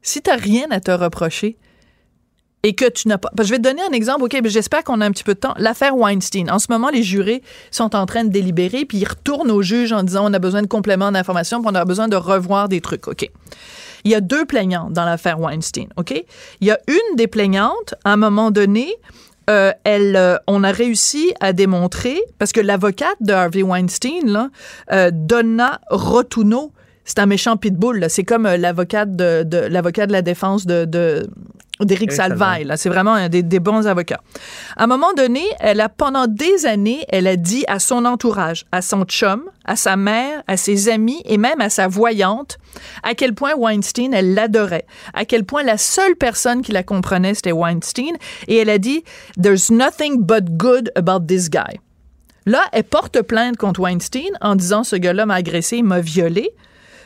si 0.00 0.22
tu 0.22 0.30
n'as 0.30 0.36
rien 0.36 0.68
à 0.70 0.78
te 0.78 0.92
reprocher 0.92 1.56
et 2.64 2.74
que 2.74 2.88
tu 2.88 3.08
n'as 3.08 3.18
pas. 3.18 3.30
je 3.42 3.50
vais 3.50 3.56
te 3.58 3.62
donner 3.62 3.82
un 3.82 3.92
exemple, 3.92 4.22
OK, 4.24 4.38
j'espère 4.44 4.84
qu'on 4.84 5.00
a 5.00 5.06
un 5.06 5.10
petit 5.10 5.24
peu 5.24 5.34
de 5.34 5.40
temps. 5.40 5.54
L'affaire 5.58 5.96
Weinstein. 5.96 6.50
En 6.50 6.58
ce 6.58 6.66
moment, 6.70 6.90
les 6.90 7.02
jurés 7.02 7.42
sont 7.70 7.96
en 7.96 8.06
train 8.06 8.24
de 8.24 8.30
délibérer, 8.30 8.84
puis 8.84 8.98
ils 8.98 9.04
retournent 9.08 9.50
au 9.50 9.62
juge 9.62 9.92
en 9.92 10.02
disant 10.02 10.30
on 10.30 10.32
a 10.32 10.38
besoin 10.38 10.62
de 10.62 10.68
compléments 10.68 11.10
d'information, 11.10 11.60
puis 11.60 11.70
on 11.72 11.74
a 11.74 11.84
besoin 11.84 12.08
de 12.08 12.16
revoir 12.16 12.68
des 12.68 12.80
trucs, 12.80 13.08
OK. 13.08 13.28
Il 14.04 14.10
y 14.10 14.14
a 14.14 14.20
deux 14.20 14.44
plaignantes 14.44 14.92
dans 14.92 15.04
l'affaire 15.04 15.40
Weinstein, 15.40 15.88
OK? 15.96 16.24
Il 16.60 16.66
y 16.66 16.70
a 16.70 16.78
une 16.88 17.16
des 17.16 17.26
plaignantes, 17.26 17.94
à 18.04 18.12
un 18.12 18.16
moment 18.16 18.50
donné, 18.50 18.94
euh, 19.50 19.72
elle, 19.84 20.14
euh, 20.16 20.36
on 20.46 20.62
a 20.62 20.70
réussi 20.70 21.34
à 21.40 21.52
démontrer, 21.52 22.20
parce 22.38 22.52
que 22.52 22.60
l'avocate 22.60 23.16
de 23.20 23.32
Harvey 23.32 23.62
Weinstein, 23.62 24.26
là, 24.30 24.50
euh, 24.92 25.10
Donna 25.12 25.80
Rotuno, 25.90 26.72
c'est 27.04 27.18
un 27.18 27.26
méchant 27.26 27.56
pitbull. 27.56 28.06
C'est 28.08 28.22
comme 28.22 28.44
l'avocate 28.44 29.16
de, 29.16 29.42
de- 29.42 29.66
la 30.12 30.22
défense 30.22 30.66
de- 30.66 30.84
d'Éric 31.80 32.10
Éric 32.10 32.12
Salvaille. 32.12 32.70
C'est 32.76 32.88
vraiment 32.88 33.14
un 33.14 33.28
des, 33.28 33.42
des 33.42 33.60
bons 33.60 33.86
avocats. 33.86 34.20
À 34.76 34.84
un 34.84 34.86
moment 34.86 35.12
donné, 35.14 35.42
elle 35.58 35.80
a 35.80 35.88
pendant 35.88 36.26
des 36.26 36.66
années, 36.66 37.04
elle 37.08 37.26
a 37.26 37.36
dit 37.36 37.64
à 37.66 37.78
son 37.78 38.04
entourage, 38.04 38.64
à 38.72 38.82
son 38.82 39.04
chum, 39.04 39.44
à 39.64 39.76
sa 39.76 39.96
mère, 39.96 40.42
à 40.46 40.56
ses 40.56 40.88
amis 40.88 41.22
et 41.24 41.38
même 41.38 41.60
à 41.60 41.70
sa 41.70 41.88
voyante, 41.88 42.58
à 43.02 43.14
quel 43.14 43.34
point 43.34 43.54
Weinstein, 43.56 44.12
elle 44.12 44.34
l'adorait, 44.34 44.86
à 45.14 45.24
quel 45.24 45.44
point 45.44 45.62
la 45.62 45.78
seule 45.78 46.16
personne 46.16 46.62
qui 46.62 46.72
la 46.72 46.82
comprenait, 46.82 47.34
c'était 47.34 47.52
Weinstein. 47.52 48.16
Et 48.48 48.56
elle 48.56 48.70
a 48.70 48.78
dit, 48.78 49.04
There's 49.40 49.70
nothing 49.70 50.22
but 50.22 50.56
good 50.56 50.92
about 50.94 51.26
this 51.26 51.48
guy. 51.48 51.80
Là, 52.44 52.62
elle 52.72 52.84
porte 52.84 53.22
plainte 53.22 53.56
contre 53.56 53.80
Weinstein 53.80 54.30
en 54.40 54.56
disant 54.56 54.82
ce 54.82 54.96
gars-là 54.96 55.26
m'a 55.26 55.34
agressé, 55.34 55.76
il 55.76 55.84
m'a 55.84 56.00
violé. 56.00 56.50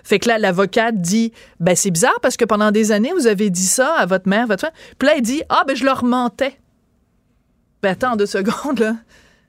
Fait 0.06 0.20
que 0.20 0.28
là, 0.28 0.38
l'avocate 0.38 1.00
dit 1.00 1.32
ben 1.58 1.74
c'est 1.74 1.90
bizarre 1.90 2.18
parce 2.22 2.36
que 2.36 2.44
pendant 2.44 2.70
des 2.70 2.92
années 2.92 3.10
vous 3.18 3.26
avez 3.26 3.50
dit 3.50 3.66
ça 3.66 3.92
à 3.98 4.06
votre 4.06 4.28
mère, 4.28 4.46
votre 4.46 4.60
femme. 4.60 4.70
Puis 4.98 5.08
là, 5.08 5.14
elle 5.16 5.22
dit 5.22 5.42
ah 5.48 5.64
ben 5.66 5.74
je 5.74 5.84
leur 5.84 6.04
mentais. 6.04 6.56
Ben 7.82 7.90
attends 7.92 8.14
deux 8.14 8.26
secondes 8.26 8.78
là. 8.78 8.94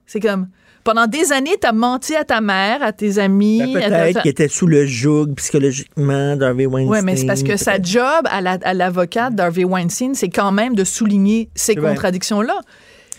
C'est 0.07 0.19
comme 0.19 0.47
pendant 0.83 1.05
des 1.05 1.31
années 1.33 1.57
t'as 1.61 1.73
menti 1.73 2.15
à 2.15 2.23
ta 2.23 2.41
mère, 2.41 2.81
à 2.81 2.91
tes 2.91 3.19
amis. 3.19 3.59
Ben, 3.71 3.81
ta- 3.81 3.89
Peut-être 3.89 4.21
qu'il 4.23 4.31
était 4.31 4.47
sous 4.47 4.65
le 4.67 4.85
joug 4.85 5.27
psychologiquement 5.35 6.35
d'Harvey 6.35 6.65
Weinstein. 6.65 6.89
Ouais, 6.91 7.01
mais 7.03 7.15
c'est 7.17 7.25
parce 7.27 7.43
que 7.43 7.55
sa 7.57 7.79
job 7.81 8.25
à 8.25 8.41
la- 8.41 8.57
à 8.63 8.73
l'avocate 8.73 9.35
d'Harvey 9.35 9.63
Weinstein, 9.63 10.15
c'est 10.15 10.29
quand 10.29 10.51
même 10.51 10.75
de 10.75 10.83
souligner 10.83 11.49
ces 11.55 11.75
contradictions-là. 11.89 12.59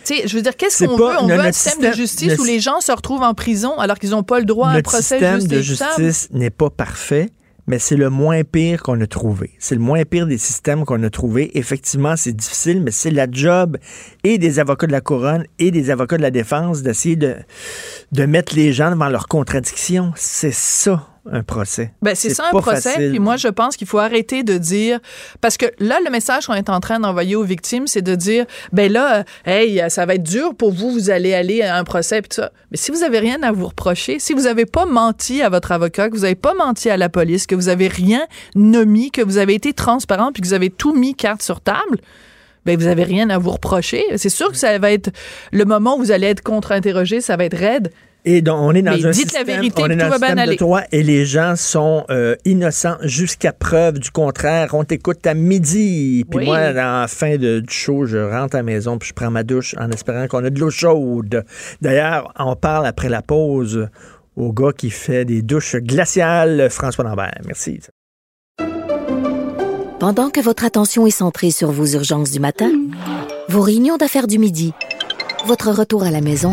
Sais, 0.09 0.27
je 0.27 0.37
veux 0.37 0.43
dire, 0.43 0.57
qu'est-ce 0.57 0.85
qu'on 0.85 0.97
veut? 0.97 1.05
On 1.21 1.27
le- 1.29 1.35
veut 1.35 1.41
un 1.41 1.53
système, 1.53 1.73
système- 1.75 1.91
de 1.91 1.97
justice 1.97 2.33
le- 2.37 2.41
où 2.41 2.45
les 2.45 2.61
gens 2.61 2.81
se 2.81 2.93
retrouvent 2.93 3.23
en 3.23 3.35
prison 3.35 3.79
alors 3.79 3.99
qu'ils 3.99 4.11
n'ont 4.11 4.23
pas 4.23 4.39
le 4.39 4.45
droit 4.47 4.69
à 4.69 4.73
un 4.73 4.83
procès 4.83 5.03
système 5.19 5.35
juste 5.37 5.49
de 5.49 5.57
et 5.57 5.61
équitable. 5.61 6.03
justice 6.03 6.29
n'est 6.33 6.51
pas 6.51 6.71
parfait, 6.71 7.29
mais 7.67 7.79
c'est 7.79 7.97
le 7.97 8.09
moins 8.09 8.43
pire 8.45 8.83
qu'on 8.83 8.99
a 9.03 9.07
trouvé. 9.07 9.51
C'est 9.59 9.75
le 9.75 9.81
moins 9.83 10.03
pire 10.05 10.27
des 10.27 10.39
systèmes 10.39 10.85
qu'on 10.87 11.03
a 11.03 11.11
trouvé. 11.11 11.51
Effectivement, 11.59 12.17
c'est 12.17 12.33
difficile, 12.33 12.83
mais 12.83 12.91
c'est 12.91 13.11
la 13.11 13.27
job 13.31 13.77
et 14.25 14.39
des 14.39 14.59
avocats 14.59 14.87
de 14.87 14.93
la 14.93 15.03
couronne 15.03 15.45
et 15.59 15.71
des 15.71 15.91
avocats 15.91 16.17
de 16.17 16.23
la 16.23 16.31
défense 16.31 16.81
d'essayer 16.83 17.17
de, 17.17 17.35
de 18.13 18.25
mettre 18.25 18.55
les 18.57 18.73
gens 18.73 18.91
devant 18.91 19.09
leurs 19.09 19.29
contradictions. 19.29 20.13
C'est 20.17 20.55
ça, 20.55 21.07
un 21.31 21.43
procès. 21.43 21.93
Ben, 22.03 22.15
c'est 22.15 22.31
ça 22.31 22.45
un 22.49 22.51
procès. 22.51 22.91
facile. 22.91 23.11
Puis 23.11 23.19
moi, 23.19 23.37
je 23.37 23.49
pense 23.49 23.77
qu'il 23.77 23.87
faut 23.87 23.99
arrêter 23.99 24.43
de 24.43 24.59
dire. 24.59 25.01
Parce 25.41 25.57
que 25.57 25.67
là, 25.79 25.99
le 26.05 26.11
message 26.11 26.47
qu'on 26.47 26.55
est 26.55 26.71
en 26.71 26.81
train 26.81 27.01
d'envoyer 27.01 27.37
aux 27.37 27.45
victimes, 27.45 27.87
c'est 27.87 28.03
de 28.03 28.15
dire 28.15 28.47
ben 28.73 28.91
là, 28.91 29.19
euh, 29.19 29.23
hey, 29.45 29.83
ça 29.91 30.07
va 30.07 30.15
être 30.15 30.23
dur 30.23 30.55
pour 30.55 30.73
vous, 30.73 30.91
vous 30.91 31.11
allez 31.11 31.35
aller 31.35 31.63
à 31.63 31.77
un 31.77 31.85
procès, 31.85 32.23
puis 32.23 32.29
tout 32.31 32.37
ça. 32.37 32.53
Mais 32.71 32.77
si 32.77 32.91
vous 32.91 33.03
avez 33.03 33.19
rien 33.19 33.43
à 33.43 33.53
vous 33.53 33.67
reprocher, 33.67 34.19
si 34.19 34.33
vous 34.33 34.43
n'avez 34.43 34.67
pas 34.67 34.87
menti 34.87 35.43
à 35.43 35.49
votre 35.49 35.73
avocat, 35.73 36.09
que 36.09 36.15
vous 36.15 36.23
n'avez 36.23 36.35
pas 36.35 36.55
menti 36.55 36.91
à 36.91 36.97
la 36.97 37.09
police, 37.09 37.47
que 37.47 37.55
vous 37.55 37.69
avez 37.69 37.89
rien 37.89 38.27
nommé, 38.55 39.11
que 39.11 39.23
vous 39.23 39.39
avez 39.39 39.55
été 39.55 39.73
transparent, 39.73 40.33
puis 40.33 40.43
que 40.43 40.47
vous 40.47 40.55
avez 40.55 40.71
tout 40.71 40.95
mis 40.95 41.15
carte 41.15 41.43
sur 41.43 41.61
table, 41.61 41.99
ben 42.65 42.79
vous 42.79 42.87
avez 42.87 43.05
rien 43.05 43.31
à 43.31 43.39
vous 43.39 43.51
reprocher. 43.51 44.05
C'est 44.17 44.29
sûr 44.29 44.51
que 44.51 44.57
ça 44.57 44.79
va 44.79 44.93
être 44.93 45.11
le 45.53 45.65
moment 45.65 45.97
où 45.97 46.01
vous 46.01 46.13
allez 46.13 46.27
être 46.27 46.43
contre-interrogé, 46.43 47.21
ça 47.21 47.37
va 47.37 47.45
être 47.45 47.57
raide. 47.57 47.93
Et 48.31 48.43
donc, 48.43 48.59
on 48.61 48.75
est 48.75 48.83
dans 48.83 48.91
Mais 48.91 49.07
un 49.07 49.11
dites 49.11 49.33
la 49.33 49.39
système, 49.41 49.47
vérité, 49.47 49.83
on 49.83 49.87
est 49.89 49.97
dans 49.97 50.09
tout 50.09 50.15
un 50.23 50.27
système 50.27 50.47
de 50.51 50.55
droit 50.57 50.83
et 50.93 51.03
les 51.03 51.25
gens 51.25 51.57
sont 51.57 52.05
euh, 52.11 52.37
innocents 52.45 52.97
jusqu'à 53.03 53.55
preuve 53.55 53.99
du 53.99 54.11
contraire. 54.11 54.75
On 54.75 54.85
t'écoute 54.85 55.27
à 55.27 55.33
midi. 55.33 56.27
Puis 56.29 56.41
Oui. 56.41 56.45
moi, 56.45 56.59
à 56.59 56.73
la 56.73 57.07
fin 57.09 57.37
de- 57.39 57.61
du 57.61 57.73
show, 57.73 58.05
je 58.05 58.19
rentre 58.19 58.55
à 58.57 58.59
la 58.59 58.63
maison 58.65 58.99
puis 58.99 59.09
je 59.09 59.15
prends 59.15 59.31
ma 59.31 59.45
douche 59.45 59.75
en 59.79 59.91
espérant 59.91 60.27
qu'on 60.29 60.45
a 60.45 60.51
de 60.51 60.61
l'eau 60.61 60.69
chaude. 60.69 61.43
D'ailleurs, 61.81 62.35
on 62.39 62.55
parle 62.55 62.85
après 62.87 63.09
la 63.09 63.23
pause 63.23 63.89
au 64.37 64.53
gars 64.53 64.73
qui 64.77 64.91
fait 64.91 65.25
des 65.25 65.41
douches 65.41 65.77
glaciales, 65.77 66.69
François 66.71 67.05
Lambert. 67.05 67.33
Merci. 67.47 67.81
Pendant 69.99 70.29
que 70.31 70.41
votre 70.41 70.65
attention 70.65 71.07
est 71.07 71.11
centrée 71.11 71.51
sur 71.51 71.71
vos 71.73 71.87
urgences 71.87 72.31
du 72.31 72.41
matin, 72.41 72.71
vos 73.49 73.63
réunions 73.63 73.97
d'affaires 73.97 74.27
du 74.27 74.39
midi, 74.39 74.73
votre 75.47 75.71
retour 75.71 76.03
à 76.05 76.11
la 76.11 76.21
maison 76.21 76.53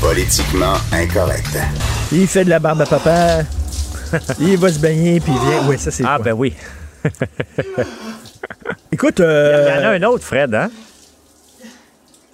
Politiquement 0.00 0.74
incorrect. 0.92 1.56
Il 2.12 2.26
fait 2.26 2.44
de 2.44 2.50
la 2.50 2.58
barbe 2.58 2.82
à 2.82 2.86
papa. 2.86 3.38
il 4.40 4.56
va 4.58 4.68
se 4.72 4.78
baigner 4.78 5.20
puis 5.20 5.32
il 5.32 5.48
vient. 5.48 5.66
Oui, 5.66 5.78
ça 5.78 5.90
c'est 5.90 6.04
Ah, 6.06 6.18
ben 6.22 6.32
oui. 6.32 6.54
Écoute, 8.92 9.20
euh, 9.20 9.68
Il 9.68 9.82
y 9.82 9.84
en 9.84 9.88
a 9.88 9.92
un 9.92 10.02
autre, 10.04 10.24
Fred, 10.24 10.54
hein? 10.54 10.70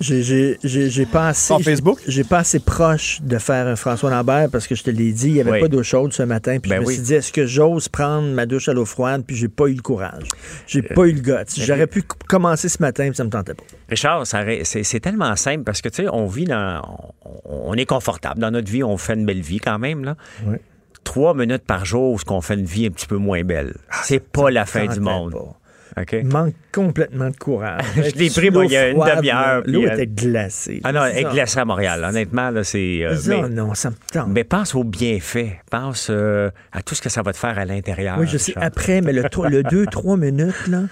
J'ai- 0.01 1.07
pas 1.11 1.29
assez. 1.29 1.55
Facebook? 1.63 2.01
J'ai 2.09 2.25
pas 2.25 2.39
assez 2.39 2.59
proche 2.59 3.21
de 3.23 3.39
faire 3.39 3.67
un 3.67 3.77
François 3.77 4.11
Lambert 4.11 4.49
parce 4.51 4.67
que 4.67 4.75
je 4.75 4.83
te 4.83 4.91
l'ai 4.91 5.13
dit, 5.13 5.29
il 5.29 5.33
n'y 5.35 5.41
avait 5.41 5.53
Oui. 5.53 5.61
pas 5.61 5.69
d'eau 5.69 5.83
chaude 5.83 6.13
ce 6.13 6.23
matin. 6.25 6.59
Puis 6.61 6.71
Ben 6.71 6.77
je 6.77 6.81
me 6.83 6.87
oui. 6.87 6.95
suis 6.95 7.03
dit, 7.03 7.15
est-ce 7.15 7.33
que 7.33 7.47
j'ose 7.47 7.89
prendre 7.89 8.29
ma 8.29 8.47
douche 8.47 8.69
à 8.69 8.73
l'eau 8.73 8.85
froide? 8.85 9.23
Puis 9.27 9.37
j'ai 9.37 9.49
pas 9.49 9.67
eu 9.69 9.75
le 9.75 9.83
courage? 9.83 10.25
J'ai 10.67 10.83
pas 10.83 11.05
eu 11.07 11.13
le 11.13 11.21
guts. 11.21 11.33
J'aurais 11.57 11.87
pu 11.87 12.03
commencer 12.29 12.69
ce 12.69 12.79
matin, 12.81 13.07
puis 13.09 13.17
ça 13.17 13.25
me 13.25 13.31
tentait 13.31 13.55
pas. 13.55 13.65
Richard, 13.89 14.25
c'est 14.27 15.01
tellement 15.01 15.37
simple 15.37 15.63
parce 15.65 15.81
que, 15.81 15.89
tu 15.89 16.03
sais, 16.03 16.09
on 16.11 16.27
vit 16.27 16.45
dans. 16.45 16.83
On, 17.25 17.71
on 17.71 17.75
est 17.75 17.87
confortable 17.87 18.41
dans 18.41 18.51
notre 18.51 18.71
vie, 18.71 18.83
on 18.83 18.97
fait 18.97 19.15
une 19.15 19.25
belle 19.27 19.41
vie 19.43 19.59
quand 19.61 19.79
même, 19.79 20.05
là. 20.05 20.17
Oui. 20.47 20.57
Trois 21.05 21.35
minutes 21.35 21.65
par 21.67 21.85
jour, 21.85 22.19
ce 22.21 22.25
qu'on 22.25 22.41
fait 22.41 22.55
une 22.55 22.65
vie 22.65 22.87
un 22.87 22.91
petit 22.91 23.07
peu 23.09 23.17
moins 23.17 23.43
belle. 23.43 23.75
C'est 24.05 24.21
pas 24.21 24.51
la 24.51 24.67
fin 24.67 24.87
du 24.87 25.01
monde. 25.01 25.33
pas. 25.33 25.59
OK? 26.01 26.13
Il 26.13 26.27
manque 26.27 26.55
complètement 26.73 27.29
de 27.29 27.37
courage. 27.37 27.85
Je 27.97 28.17
l'ai 28.19 28.31
pris, 28.31 28.51
moi, 28.51 28.65
il 28.65 28.73
y 28.73 28.77
a 28.77 28.89
une 28.91 28.99
demi-heure, 28.99 29.63
L'eau 29.67 29.85
euh, 29.85 29.93
était 29.93 30.07
glacée. 30.07 30.81
Ah 30.85 30.93
non, 30.93 31.05
elle 31.05 31.19
est 31.27 31.31
glacée 31.31 31.59
à 31.61 31.65
Montréal. 31.65 32.03
Honnêtement, 32.05 32.51
là, 32.51 32.65
c'est. 32.65 33.01
euh, 33.03 33.17
mais, 33.27 33.49
non, 33.51 33.75
ça 33.75 33.91
me 33.91 33.97
tente. 34.13 34.29
mais 34.29 34.45
pense 34.45 34.75
aux 34.75 34.85
bienfaits. 34.85 35.59
Pense 35.71 36.09
euh, 36.11 36.51
à 36.73 36.83
tout 36.83 36.95
ce 36.95 37.03
que 37.03 37.09
ça 37.09 37.23
va 37.23 37.33
te 37.33 37.39
faire 37.39 37.59
à 37.59 37.65
l'intérieur. 37.65 38.17
Oui, 38.19 38.27
je 38.27 38.39
sais. 38.39 38.53
Après, 38.57 39.01
mais 39.03 39.13
le, 39.13 39.23
tro- 39.29 39.47
le 39.47 39.63
2-3 39.63 40.19
minutes, 40.19 40.67
là. 40.69 40.83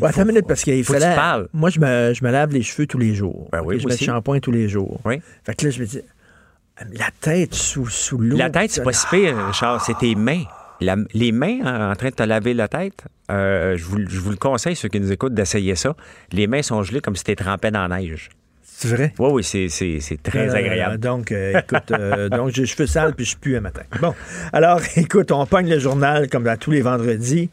Ouais, 0.00 0.10
attends 0.10 0.22
une 0.22 0.28
minute, 0.28 0.46
parce 0.46 0.62
qu'il 0.62 0.84
faut 0.84 0.92
que 0.92 0.98
tu 0.98 1.04
fallait. 1.04 1.46
Moi, 1.54 1.70
je 1.70 1.80
me, 1.80 2.12
je 2.14 2.22
me 2.22 2.30
lave 2.30 2.52
les 2.52 2.62
cheveux 2.62 2.86
tous 2.86 2.98
les 2.98 3.14
jours. 3.14 3.48
Ben 3.50 3.62
oui, 3.64 3.80
je 3.80 3.86
mets 3.88 3.94
le 3.94 3.98
shampoing 4.04 4.38
tous 4.38 4.52
les 4.52 4.68
jours. 4.68 5.00
Oui. 5.04 5.20
Fait 5.44 5.54
que 5.54 5.64
là, 5.64 5.70
je 5.70 5.80
me 5.80 5.86
dis, 5.86 6.02
la 6.92 7.06
tête 7.20 7.54
sous, 7.54 7.88
sous 7.88 8.18
l'eau. 8.18 8.36
La 8.36 8.50
tête, 8.50 8.70
c'est 8.70 8.82
pas 8.84 8.92
si 8.92 9.06
pire, 9.08 9.34
Richard, 9.48 9.82
c'est 9.84 9.96
tes 9.98 10.14
mains. 10.14 10.42
La- 10.80 10.96
les 11.12 11.32
mains 11.32 11.58
en, 11.64 11.90
en 11.92 11.94
train 11.96 12.10
de 12.10 12.14
te 12.14 12.22
laver 12.22 12.54
la 12.54 12.68
tête, 12.68 13.04
euh, 13.30 13.76
je, 13.76 13.84
vous, 13.84 13.98
je 14.08 14.20
vous 14.20 14.30
le 14.30 14.36
conseille, 14.36 14.76
ceux 14.76 14.88
qui 14.88 15.00
nous 15.00 15.10
écoutent, 15.12 15.34
d'essayer 15.34 15.74
ça. 15.74 15.96
Les 16.32 16.46
mains 16.46 16.62
sont 16.62 16.82
gelées 16.82 17.00
comme 17.00 17.16
si 17.16 17.24
tu 17.24 17.34
trempé 17.34 17.70
dans 17.70 17.86
la 17.88 17.98
neige. 18.00 18.28
C'est 18.62 18.88
vrai? 18.88 19.12
Oui, 19.18 19.30
oui, 19.32 19.42
c'est, 19.42 20.22
très 20.22 20.48
Euh, 20.50 20.54
agréable. 20.54 20.98
donc, 20.98 21.32
euh, 21.32 21.58
écoute, 21.58 21.90
euh, 21.90 22.28
donc 22.36 22.50
j'ai 22.50 22.62
les 22.62 22.66
cheveux 22.68 22.86
sales 22.86 23.12
puis 23.16 23.24
je 23.24 23.36
pue 23.36 23.56
un 23.56 23.60
matin. 23.60 23.82
Bon, 24.00 24.14
alors, 24.52 24.80
écoute, 24.96 25.32
on 25.32 25.46
pogne 25.46 25.68
le 25.68 25.80
journal 25.80 26.28
comme 26.28 26.46
à 26.46 26.56
tous 26.56 26.70
les 26.70 26.80
vendredis. 26.82 27.50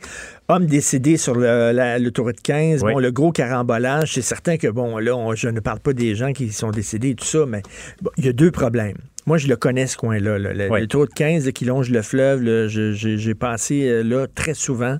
Homme 0.47 0.67
décédé 0.67 1.17
sur 1.17 1.33
le- 1.33 1.71
la- 1.71 1.97
l'autoroute 1.97 2.39
15. 2.43 2.83
Oui. 2.83 2.93
Bon, 2.93 2.99
le 2.99 3.11
gros 3.11 3.31
carambolage, 3.31 4.13
c'est 4.13 4.21
certain 4.21 4.57
que, 4.57 4.67
bon, 4.67 4.99
là, 4.99 5.15
on- 5.17 5.33
je 5.33 5.47
ne 5.49 5.59
parle 5.61 5.79
pas 5.79 5.93
des 5.93 6.13
gens 6.13 6.31
qui 6.31 6.51
sont 6.53 6.69
décédés 6.69 7.09
et 7.09 7.15
tout 7.15 7.25
ça, 7.25 7.45
mais 7.47 7.63
bon, 8.03 8.11
il 8.17 8.25
y 8.25 8.29
a 8.29 8.33
deux 8.33 8.51
problèmes. 8.51 8.97
Moi, 9.25 9.37
je 9.37 9.47
le 9.47 9.55
connais, 9.55 9.87
ce 9.87 9.97
coin-là. 9.97 10.37
là. 10.37 10.53
Le- 10.53 10.69
Oui. 10.71 10.81
L'autoroute 10.81 11.13
15 11.15 11.45
là, 11.45 11.51
qui 11.51 11.65
longe 11.65 11.89
le 11.89 12.01
fleuve, 12.01 12.43
là, 12.43 12.67
je- 12.67 12.93
je- 12.93 13.17
j'ai 13.17 13.33
passé 13.35 13.83
euh, 13.87 14.03
là 14.03 14.27
très 14.33 14.53
souvent. 14.53 14.97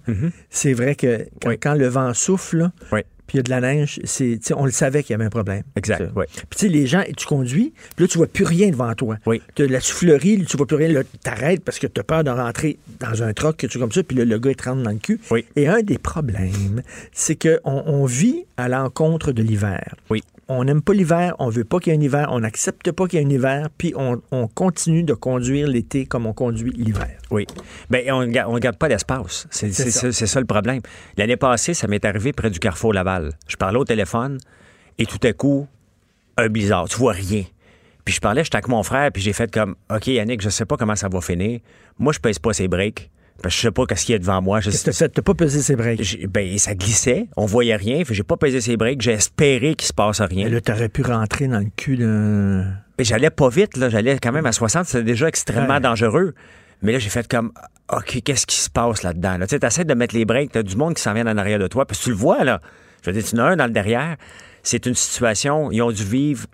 C'est 0.50 0.74
vrai 0.74 0.96
que 0.96 1.26
quand, 1.42 1.50
Oui. 1.50 1.58
quand 1.60 1.74
le 1.76 1.88
vent 1.88 2.14
souffle, 2.14 2.70
Oui. 2.92 3.02
puis 3.28 3.36
il 3.36 3.38
y 3.38 3.40
a 3.40 3.44
de 3.44 3.50
la 3.50 3.62
neige, 3.62 4.00
c'est, 4.04 4.40
tu 4.44 4.54
on 4.54 4.66
le 4.66 4.72
savait 4.72 5.04
qu'il 5.04 5.14
y 5.14 5.16
avait 5.16 5.26
un 5.26 5.30
problème. 5.30 5.64
Exact. 5.76 6.12
Puis 6.14 6.26
tu 6.52 6.58
sais, 6.58 6.68
les 6.70 6.88
gens, 6.88 7.04
tu 7.16 7.26
conduis, 7.28 7.74
puis 7.96 8.06
là, 8.06 8.08
tu 8.08 8.18
vois 8.18 8.28
plus 8.28 8.46
rien 8.46 8.70
devant 8.70 8.94
toi. 8.96 9.18
Oui. 9.28 9.42
Tu 9.54 9.64
as 9.64 9.68
de 9.68 9.72
la 9.72 9.80
soufflerie, 9.80 10.44
tu 10.46 10.58
vois 10.58 10.66
plus 10.66 10.76
rien, 10.78 10.88
là, 10.90 11.02
t'arrêtes 11.24 11.64
parce 11.64 11.78
que 11.80 11.86
tu 11.88 12.00
as 12.00 12.04
peur 12.04 12.24
de 12.24 12.30
rentrer 12.32 12.78
dans 13.00 13.22
un 13.24 13.32
truck, 13.34 13.58
quelque 13.58 13.72
chose 13.74 13.82
comme 13.82 13.92
ça, 13.92 14.02
puis 14.04 14.18
là, 14.18 14.26
le 14.26 14.40
gars, 14.40 14.50
il 14.52 14.56
te 14.56 14.68
rentre 14.68 14.82
dans 14.84 14.92
le 14.92 14.98
cul. 14.98 15.20
Oui. 15.32 15.46
Et 15.56 15.68
un 15.68 15.82
des 15.82 15.98
problèmes, 16.00 16.82
c'est 17.12 17.36
qu'on 17.36 17.60
on 17.86 18.06
vit 18.06 18.46
à 18.58 18.70
l'encontre 18.70 19.32
de 19.32 19.44
l'hiver. 19.44 19.96
Oui. 20.10 20.24
On 20.48 20.64
n'aime 20.64 20.82
pas 20.82 20.94
l'hiver, 20.94 21.36
on 21.40 21.50
veut 21.50 21.64
pas 21.64 21.80
qu'il 21.80 21.92
y 21.92 21.96
ait 21.96 22.00
un 22.00 22.02
hiver, 22.02 22.28
on 22.32 22.40
n'accepte 22.40 22.92
pas 22.92 23.08
qu'il 23.08 23.20
y 23.20 23.22
ait 23.22 23.26
un 23.26 23.30
hiver, 23.30 23.70
puis 23.78 23.94
on, 23.96 24.22
on 24.32 24.48
continue 24.48 25.04
de 25.04 25.14
conduire 25.14 25.68
l'été 25.68 26.06
comme 26.06 26.28
on 26.28 26.34
conduit 26.34 26.72
l'hiver. 26.72 27.18
Oui. 27.32 27.48
Bien, 27.90 28.16
on 28.16 28.22
ne 28.22 28.28
garde, 28.28 28.54
on 28.54 28.60
garde 28.60 28.78
pas 28.78 28.88
d'espace. 28.88 29.48
C'est 29.50 29.72
ça. 29.74 29.90
ça. 29.90 30.12
c'est 30.12 30.28
ça 30.28 30.40
le 30.40 30.46
problème. 30.46 30.82
L'année 31.18 31.38
passée, 31.38 31.74
ça 31.74 31.88
m'est 31.88 32.06
arrivé 32.06 32.32
près 32.32 32.52
du 32.52 32.60
Carrefour 32.60 32.94
Laval. 32.94 33.34
Je 33.48 33.56
parlais 33.56 33.80
au 33.80 33.86
téléphone 33.86 34.38
et 35.00 35.06
tout 35.06 35.20
à 35.24 35.34
coup, 35.34 35.68
un 36.38 36.48
blizzard. 36.48 36.88
Tu 36.90 36.98
vois 36.98 37.14
rien. 37.14 37.44
Puis 38.04 38.14
je 38.14 38.22
parlais, 38.22 38.44
j'étais 38.44 38.58
avec 38.58 38.68
mon 38.68 38.84
frère, 38.84 39.12
puis 39.12 39.24
j'ai 39.24 39.34
fait 39.34 39.52
comme 39.52 39.76
OK, 39.90 40.08
Yannick, 40.08 40.42
je 40.42 40.50
sais 40.50 40.66
pas 40.66 40.78
comment 40.78 40.96
ça 40.96 41.10
va 41.10 41.22
finir. 41.22 41.60
Moi, 41.98 42.14
je 42.14 42.20
pèse 42.20 42.38
pas 42.38 42.54
ses 42.54 42.68
breaks. 42.68 43.10
Parce 43.42 43.54
que 43.54 43.58
je 43.62 43.68
sais 43.68 43.72
pas 43.72 43.86
qu'est-ce 43.86 44.06
qu'il 44.06 44.14
y 44.14 44.16
a 44.16 44.20
devant 44.20 44.42
moi. 44.42 44.60
Je 44.62 44.70
que 44.70 45.06
t'as 45.08 45.22
pas 45.22 45.34
pesé 45.34 45.62
ses 45.62 45.76
breaks? 45.76 46.28
Ben, 46.30 46.58
ça 46.58 46.74
glissait. 46.74 47.28
On 47.36 47.46
voyait 47.46 47.76
rien. 47.76 48.04
Que 48.04 48.14
J'ai 48.14 48.24
pas 48.24 48.38
pesé 48.38 48.62
ses 48.62 48.78
breaks. 48.78 49.02
J'ai 49.02 49.12
espéré 49.12 49.76
qu'il 49.76 49.88
se 49.88 49.94
passe 49.94 50.22
rien. 50.22 50.46
Mais 50.46 50.52
là, 50.52 50.62
t'aurais 50.62 50.90
pu 50.90 51.02
rentrer 51.02 51.48
dans 51.48 51.60
le 51.60 51.70
cul 51.76 51.98
d'un... 51.98 52.66
Mais 52.98 53.04
j'allais 53.04 53.30
pas 53.30 53.50
vite, 53.50 53.76
là. 53.78 53.90
J'allais 53.90 54.18
quand 54.20 54.32
même 54.32 54.46
à 54.46 54.52
60. 54.54 54.86
C'était 54.86 55.04
déjà 55.04 55.28
extrêmement 55.28 55.76
Ouais. 55.76 55.80
dangereux. 55.82 56.34
Mais 56.82 56.94
là, 56.94 57.00
j'ai 57.00 57.10
fait 57.10 57.28
comme, 57.28 57.52
OK, 57.92 58.22
qu'est-ce 58.24 58.48
qui 58.48 58.56
se 58.58 58.70
passe 58.70 59.04
là-dedans? 59.04 59.38
Là? 59.38 59.48
Tu 59.48 59.52
sais, 59.56 59.60
t'essaies 59.60 59.84
de 59.86 59.94
mettre 59.94 60.16
les 60.16 60.24
breaks. 60.26 60.52
T'as 60.54 60.64
du 60.64 60.76
monde 60.78 60.94
qui 60.96 61.02
s'en 61.02 61.14
vient 61.14 61.28
en 61.28 61.38
arrière 61.38 61.60
de 61.60 61.68
toi. 61.68 61.86
Puis 61.86 61.98
tu 62.02 62.10
le 62.10 62.16
vois, 62.16 62.44
là. 62.46 62.62
Je 63.04 63.12
veux 63.12 63.14
dire, 63.20 63.24
tu 63.30 63.36
en 63.36 63.40
as 63.40 63.44
un 63.52 63.56
dans 63.58 63.66
le 63.66 63.72
derrière. 63.72 64.16
C'est 64.64 64.86
une 64.86 64.96
situation, 64.96 65.72
ils 65.72 65.82
ont 65.82 65.92
dû 65.92 66.04
vivre 66.04 66.48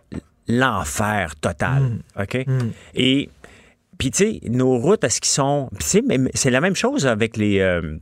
l'enfer 0.48 1.36
total. 1.40 2.00
OK? 2.20 2.46
Et, 2.96 3.30
puis, 4.02 4.10
tu 4.10 4.18
sais, 4.18 4.40
nos 4.50 4.80
routes, 4.80 5.04
est-ce 5.04 5.22
qu'ils 5.22 5.30
sont. 5.32 5.70
C'est 5.80 6.50
la 6.50 6.60
même 6.62 6.76
chose 6.76 7.06
avec 7.06 7.38
les. 7.38 7.60
euh, 7.60 7.98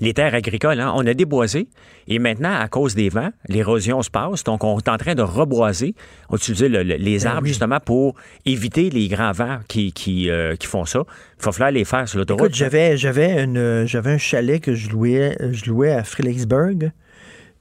les 0.00 0.14
terres 0.14 0.34
agricoles, 0.34 0.80
hein. 0.80 0.90
on 0.96 1.06
a 1.06 1.12
déboisé 1.12 1.68
et 2.08 2.18
maintenant, 2.18 2.54
à 2.54 2.66
cause 2.66 2.94
des 2.94 3.10
vents, 3.10 3.28
l'érosion 3.46 4.00
se 4.00 4.08
passe, 4.08 4.42
donc 4.42 4.64
on 4.64 4.78
est 4.78 4.88
en 4.88 4.96
train 4.96 5.14
de 5.14 5.20
reboiser, 5.20 5.94
on 6.30 6.36
utilise 6.36 6.62
le- 6.62 6.82
le- 6.82 6.94
les 6.96 7.18
Ben 7.18 7.26
arbres 7.26 7.42
oui. 7.42 7.48
justement 7.50 7.78
pour 7.78 8.14
éviter 8.46 8.88
les 8.88 9.08
grands 9.08 9.32
vents 9.32 9.58
qui, 9.68 9.92
qui, 9.92 10.30
euh, 10.30 10.56
qui 10.56 10.66
font 10.66 10.86
ça. 10.86 11.02
Il 11.40 11.44
va 11.44 11.52
falloir 11.52 11.72
les 11.72 11.84
faire 11.84 12.08
sur 12.08 12.18
l'autoroute. 12.20 12.40
Écoute, 12.42 12.54
j'avais, 12.54 12.96
j'avais, 12.96 13.44
une, 13.44 13.84
j'avais 13.86 14.12
un 14.12 14.18
chalet 14.18 14.62
que 14.62 14.74
je 14.74 14.88
louais, 14.88 15.36
je 15.50 15.66
louais 15.66 15.92
à 15.92 16.04
Fredericksburg. 16.04 16.90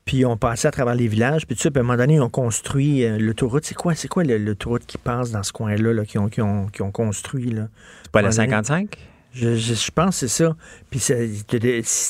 Puis 0.06 0.26
on 0.26 0.36
passait 0.36 0.68
à 0.68 0.72
travers 0.72 0.96
les 0.96 1.08
villages. 1.08 1.46
Puis 1.46 1.56
tout 1.56 1.62
ça, 1.62 1.72
puis 1.72 1.80
à 1.80 1.82
un 1.82 1.84
moment 1.86 1.98
donné, 1.98 2.20
on 2.20 2.30
construit 2.30 3.06
euh, 3.06 3.18
l'autoroute. 3.20 3.66
C'est 3.66 3.76
quoi, 3.76 3.94
c'est 3.96 4.08
quoi 4.08 4.24
le- 4.24 4.38
l'autoroute 4.38 4.86
qui 4.86 4.98
passe 4.98 5.32
dans 5.32 5.44
ce 5.44 5.52
coin-là, 5.54 5.94
là, 5.94 6.06
qui, 6.06 6.18
ont, 6.18 6.28
qui, 6.28 6.42
ont, 6.42 6.68
qui 6.68 6.82
ont 6.82 6.92
construit? 6.92 7.52
Là? 7.52 7.68
C'est 8.04 8.12
pas 8.12 8.22
la 8.22 8.30
À 8.30 8.32
un 8.32 8.34
moment 8.34 8.46
donné, 8.62 8.68
55? 8.68 8.98
Je, 9.34 9.56
je- 9.56 9.74
je 9.76 9.92
pense 9.92 10.20
que 10.20 10.28
c'est 10.28 10.44
ça. 10.44 10.56
Puis 10.90 11.00
c'est 11.00 11.26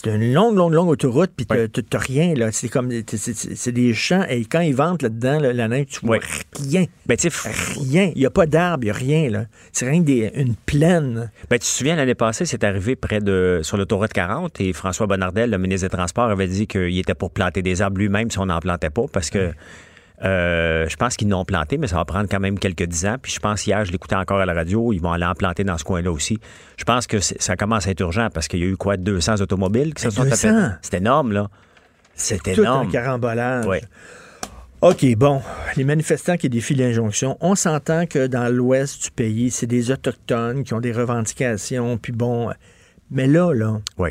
une 0.08 0.34
longue, 0.34 0.56
longue, 0.56 0.74
longue 0.74 0.90
autoroute, 0.90 1.30
puis 1.38 1.46
t'as 1.46 1.68
t'as 1.68 1.98
rien, 2.00 2.34
là. 2.34 2.52
C'est 2.52 2.68
comme, 2.68 2.90
c'est- 3.08 3.72
des 3.72 3.94
champs, 3.94 4.24
et 4.28 4.44
quand 4.46 4.62
ils 4.62 4.74
ventent 4.76 5.04
là-dedans, 5.04 5.40
là, 5.40 5.54
la 5.54 5.68
neige, 5.68 5.86
tu 5.92 6.06
vois 6.06 6.18
rien. 6.60 6.86
Ben, 7.06 7.16
tu 7.18 7.30
sais, 7.30 7.52
Rien. 7.80 8.12
Il 8.16 8.20
n'y 8.20 8.26
a 8.26 8.32
pas 8.32 8.48
d'arbres, 8.48 8.84
il 8.84 8.88
n'y 8.88 8.92
a 8.92 8.94
rien, 8.94 9.30
là. 9.30 9.46
C'est 9.72 9.88
rien 9.88 10.02
que 10.02 10.06
des, 10.08 10.32
une 10.36 10.56
plaine. 10.56 11.30
Ben, 11.50 11.58
tu 11.58 11.60
te 11.60 11.66
souviens, 11.66 11.96
l'année 11.96 12.16
passée, 12.16 12.46
c'est 12.46 12.64
arrivé 12.64 12.96
près 12.96 13.20
de 13.20 13.60
sur 13.62 13.78
l'autoroute 13.78 14.14
40 14.14 14.60
et 14.60 14.74
François 14.74 15.06
Bonnardel, 15.06 15.52
le 15.52 15.58
ministre 15.60 15.88
des 15.88 15.92
Transports, 15.96 16.30
avait 16.32 16.48
dit 16.48 16.66
qu'il 16.66 16.98
était 16.98 17.14
pour 17.14 17.30
planter 17.32 17.62
des 17.62 17.82
arbres 17.84 18.00
lui-même 18.00 18.32
si 18.32 18.40
on 18.40 18.48
n'en 18.48 18.60
plantait 18.60 18.90
pas 18.90 19.04
parce 19.12 19.30
que 19.30 19.52
euh, 20.24 20.88
je 20.88 20.96
pense 20.96 21.16
qu'ils 21.16 21.28
n'ont 21.28 21.46
planté, 21.46 21.78
mais 21.78 21.88
ça 21.88 21.96
va 21.96 22.06
prendre 22.06 22.28
quand 22.30 22.40
même 22.40 22.60
quelques 22.60 22.84
dix 22.84 23.06
ans. 23.06 23.16
Puis 23.22 23.32
je 23.32 23.40
pense 23.40 23.66
hier, 23.66 23.84
je 23.86 23.92
l'écoutais 23.92 24.16
encore 24.16 24.40
à 24.40 24.46
la 24.46 24.54
radio, 24.54 24.94
ils 24.94 25.00
vont 25.00 25.12
aller 25.12 25.26
en 25.26 25.34
planter 25.34 25.64
dans 25.64 25.78
ce 25.78 25.84
coin-là 25.84 26.12
aussi. 26.12 26.40
Je 26.78 26.84
pense 26.84 27.08
que 27.08 27.20
ça 27.20 27.56
commence 27.56 27.88
à 27.88 27.92
être 27.92 28.02
urgent 28.02 28.30
parce 28.34 28.48
qu'il 28.48 28.60
y 28.60 28.64
a 28.64 28.68
eu 28.68 28.78
quoi, 28.78 28.98
200 28.98 29.42
automobiles 29.42 29.94
qui 29.94 30.04
se 30.04 30.08
Ben, 30.10 30.14
sont 30.14 30.24
200? 30.24 30.48
tapés. 30.50 30.76
C'est 30.82 30.94
énorme, 30.98 31.32
là. 31.32 31.50
C'est 32.14 32.42
Tout 32.44 32.62
énorme. 32.62 32.88
un 32.88 32.92
carambolage. 32.92 33.66
Oui. 33.66 33.78
OK, 34.82 35.06
bon. 35.16 35.42
Les 35.76 35.84
manifestants 35.84 36.38
qui 36.38 36.50
défient 36.50 36.76
l'injonction, 36.76 37.38
on 37.40 37.56
s'entend 37.56 38.06
que 38.08 38.26
dans 38.28 38.52
l'ouest 38.54 39.04
du 39.04 39.12
pays, 39.12 39.52
c'est 39.52 39.68
des 39.68 39.92
Autochtones 39.92 40.64
qui 40.64 40.74
ont 40.74 40.80
des 40.82 40.92
revendications, 40.92 41.98
puis 41.98 42.12
bon. 42.12 42.52
Mais 43.12 43.28
là, 43.28 43.54
là. 43.54 43.80
Oui. 43.98 44.10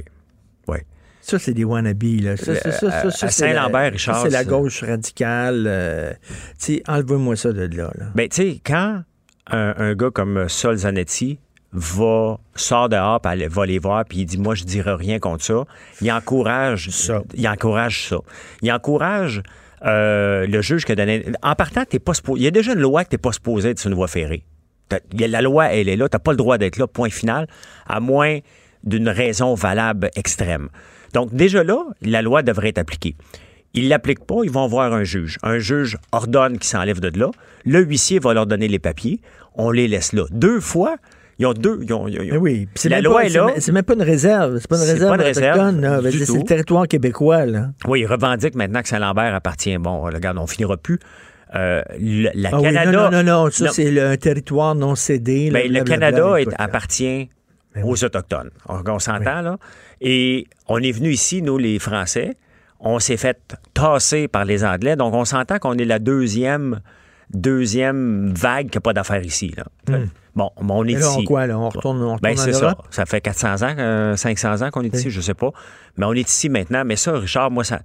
Ça, 1.22 1.38
c'est 1.38 1.52
des 1.54 1.64
wannabes, 1.64 2.02
là. 2.22 2.36
Ça, 2.36 2.54
ça, 2.56 2.72
ça, 2.72 2.90
ça, 2.90 2.96
À- 3.06 3.10
ça, 3.10 3.26
à 3.26 3.30
c'est 3.30 3.46
la- 3.46 3.52
Saint-Lambert, 3.54 3.92
Richard, 3.92 4.22
C'est 4.22 4.30
la 4.30 4.44
gauche 4.44 4.82
radicale. 4.82 5.64
euh, 5.66 6.12
tu 6.58 6.82
enlevez-moi 6.88 7.36
ça 7.36 7.52
de 7.52 7.76
là, 7.76 7.90
là. 7.98 8.06
Ben, 8.14 8.28
tu 8.28 8.36
sais, 8.42 8.60
quand 8.64 9.02
un, 9.50 9.74
un 9.76 9.94
gars 9.94 10.10
comme 10.10 10.48
Sol 10.48 10.76
Zanetti 10.76 11.38
va, 11.72 12.38
sort 12.56 12.88
dehors, 12.88 13.20
puis 13.20 13.46
va 13.46 13.66
les 13.66 13.78
voir, 13.78 14.04
puis 14.04 14.18
il 14.20 14.24
dit, 14.26 14.38
moi, 14.38 14.54
je 14.54 14.64
dirai 14.64 14.94
rien 14.94 15.18
contre 15.18 15.44
ça, 15.44 15.64
il 16.00 16.10
encourage 16.10 16.88
ça. 16.90 17.22
Il 17.34 17.46
encourage 17.48 18.08
ça. 18.08 18.16
Il 18.62 18.72
encourage 18.72 19.42
euh, 19.86 20.46
le 20.46 20.60
juge 20.62 20.84
qui 20.84 20.92
a 20.92 20.94
donné... 20.94 21.24
En 21.42 21.54
partant, 21.54 21.84
t'es 21.84 21.98
pas 21.98 22.12
supposé- 22.12 22.40
il 22.40 22.44
y 22.44 22.46
a 22.46 22.50
déjà 22.50 22.72
une 22.72 22.80
loi 22.80 23.04
que 23.04 23.10
t'es 23.10 23.18
pas 23.18 23.32
supposé 23.32 23.70
être 23.70 23.78
sur 23.78 23.88
une 23.90 23.96
voie 23.96 24.08
ferrée. 24.08 24.44
La 25.16 25.40
loi, 25.42 25.66
elle 25.72 25.88
est 25.88 25.96
là. 25.96 26.08
T'as 26.08 26.18
pas 26.18 26.32
le 26.32 26.36
droit 26.36 26.58
d'être 26.58 26.76
là, 26.76 26.86
point 26.88 27.10
final, 27.10 27.46
à 27.86 28.00
moins 28.00 28.38
d'une 28.82 29.08
raison 29.08 29.54
valable 29.54 30.10
extrême. 30.16 30.68
Donc, 31.14 31.34
déjà 31.34 31.62
là, 31.64 31.78
la 32.02 32.22
loi 32.22 32.42
devrait 32.42 32.68
être 32.68 32.78
appliquée. 32.78 33.16
Ils 33.74 33.88
l'appliquent 33.88 34.24
pas, 34.26 34.36
ils 34.44 34.50
vont 34.50 34.66
voir 34.66 34.92
un 34.92 35.04
juge. 35.04 35.38
Un 35.42 35.58
juge 35.58 35.96
ordonne 36.12 36.54
qu'ils 36.58 36.64
s'enlèvent 36.68 37.00
de 37.00 37.16
là. 37.18 37.30
Le 37.64 37.80
huissier 37.82 38.18
va 38.18 38.34
leur 38.34 38.46
donner 38.46 38.66
les 38.68 38.78
papiers. 38.80 39.20
On 39.54 39.70
les 39.70 39.86
laisse 39.88 40.12
là. 40.12 40.24
Deux 40.32 40.58
fois, 40.60 40.96
ils 41.38 41.46
ont 41.46 41.52
deux. 41.52 41.78
ils 41.82 41.92
ont- 41.92 42.08
ils 42.08 42.20
ont- 42.20 42.24
Mais 42.32 42.36
oui, 42.36 42.68
la 42.84 42.96
même 42.96 43.04
loi 43.04 43.20
pas- 43.20 43.26
est 43.26 43.30
là. 43.30 43.46
C'est 43.58 43.70
même 43.72 43.84
pas 43.84 43.94
une 43.94 44.02
réserve. 44.02 44.58
C'est 44.58 44.68
pas 44.68 44.76
une 44.76 44.82
réserve 44.82 45.08
pas 45.08 45.14
une 45.16 45.20
réserve 45.22 46.10
C'est 46.10 46.32
le 46.38 46.42
territoire 46.44 46.88
québécois, 46.88 47.46
là. 47.46 47.70
Oui, 47.86 48.00
ils 48.00 48.06
revendiquent 48.06 48.56
maintenant 48.56 48.82
que 48.82 48.88
Saint-Lambert 48.88 49.34
appartient. 49.34 49.76
Bon, 49.78 50.00
regarde, 50.00 50.38
on 50.38 50.46
finira 50.46 50.76
plus. 50.76 50.98
Euh, 51.54 51.82
le- 51.98 52.30
la 52.34 52.50
Ah 52.52 52.56
oui, 52.58 52.62
Canada. 52.62 52.90
non, 52.92 53.10
non, 53.10 53.22
non, 53.22 53.44
non, 53.44 53.50
ça, 53.50 53.68
c'est 53.70 53.90
le- 53.90 54.06
un 54.10 54.16
territoire 54.16 54.74
non 54.74 54.94
cédé. 54.94 55.50
là, 55.50 55.60
Ben, 55.60 55.72
le 55.72 55.82
Canada 55.84 56.36
est- 56.40 56.48
appartient 56.58 57.28
aux 57.82 58.04
Autochtones. 58.04 58.50
On, 58.68 58.82
on 58.86 58.98
s'entend, 58.98 59.42
là? 59.42 59.58
Et 60.00 60.46
on 60.68 60.78
est 60.78 60.92
venu 60.92 61.10
ici, 61.10 61.42
nous, 61.42 61.58
les 61.58 61.78
Français. 61.78 62.36
On 62.78 62.98
s'est 62.98 63.16
fait 63.18 63.38
tasser 63.74 64.26
par 64.28 64.44
les 64.44 64.64
Anglais. 64.64 64.96
Donc, 64.96 65.14
on 65.14 65.24
s'entend 65.26 65.58
qu'on 65.58 65.74
est 65.76 65.84
la 65.84 65.98
deuxième, 65.98 66.80
deuxième 67.34 68.32
vague 68.34 68.70
qui 68.70 68.76
n'a 68.78 68.80
pas 68.80 68.92
d'affaires 68.92 69.24
ici, 69.24 69.54
là. 69.56 69.64
Hmm. 69.88 70.06
Bon, 70.36 70.50
mais 70.62 70.70
on 70.72 70.84
est 70.84 70.92
là, 70.92 71.00
ici. 71.00 71.18
on 71.18 71.24
quoi, 71.24 71.46
là? 71.46 71.58
On 71.58 71.68
retourne, 71.68 71.98
on 72.02 72.14
retourne 72.14 72.20
Ben, 72.22 72.38
en 72.38 72.42
c'est 72.42 72.52
ça. 72.52 72.76
Ça 72.90 73.04
fait 73.04 73.20
400 73.20 73.62
ans, 73.62 73.74
euh, 73.78 74.16
500 74.16 74.62
ans 74.62 74.70
qu'on 74.70 74.82
est 74.82 74.94
ici, 74.94 75.10
je 75.10 75.20
sais 75.20 75.34
pas. 75.34 75.50
Mais 75.96 76.06
on 76.06 76.12
est 76.12 76.28
ici 76.28 76.48
maintenant. 76.48 76.84
Mais 76.84 76.96
ça, 76.96 77.12
Richard, 77.12 77.50
moi, 77.50 77.64
ça, 77.64 77.80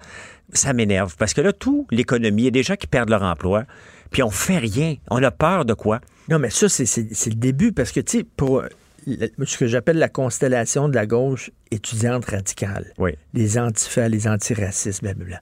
ça 0.54 0.72
m'énerve. 0.74 1.16
Parce 1.18 1.34
que 1.34 1.42
là, 1.42 1.52
tout 1.54 1.88
l'économie, 1.92 2.44
il 2.44 2.46
y 2.46 2.50
a 2.50 2.52
des 2.52 2.64
gens 2.64 2.76
qui 2.76 2.88
perdent 2.88 3.10
leur 3.10 3.24
emploi, 3.24 3.64
puis 4.12 4.22
on 4.24 4.30
fait 4.30 4.60
rien. 4.60 4.96
On 5.10 5.22
a 5.24 5.32
peur 5.32 5.66
de 5.66 5.74
quoi? 5.74 6.00
Non, 6.30 6.38
mais 6.40 6.52
ça, 6.52 6.70
c'est- 6.70 6.86
le 7.30 7.36
début, 7.36 7.72
parce 7.72 7.92
que, 7.92 8.00
tu 8.00 8.20
sais, 8.20 8.24
pour 8.38 8.60
euh, 8.60 8.68
ce 9.06 9.58
que 9.58 9.68
j'appelle 9.68 9.98
la 9.98 10.10
constellation 10.10 10.90
de 10.90 10.96
la 10.96 11.06
gauche 11.06 11.52
étudiante 11.72 12.26
radicale, 12.26 12.92
Oui. 12.98 13.12
les 13.34 13.58
antifas, 13.58 14.08
les 14.10 14.28
antiracistes, 14.28 15.02
blablabla. 15.04 15.42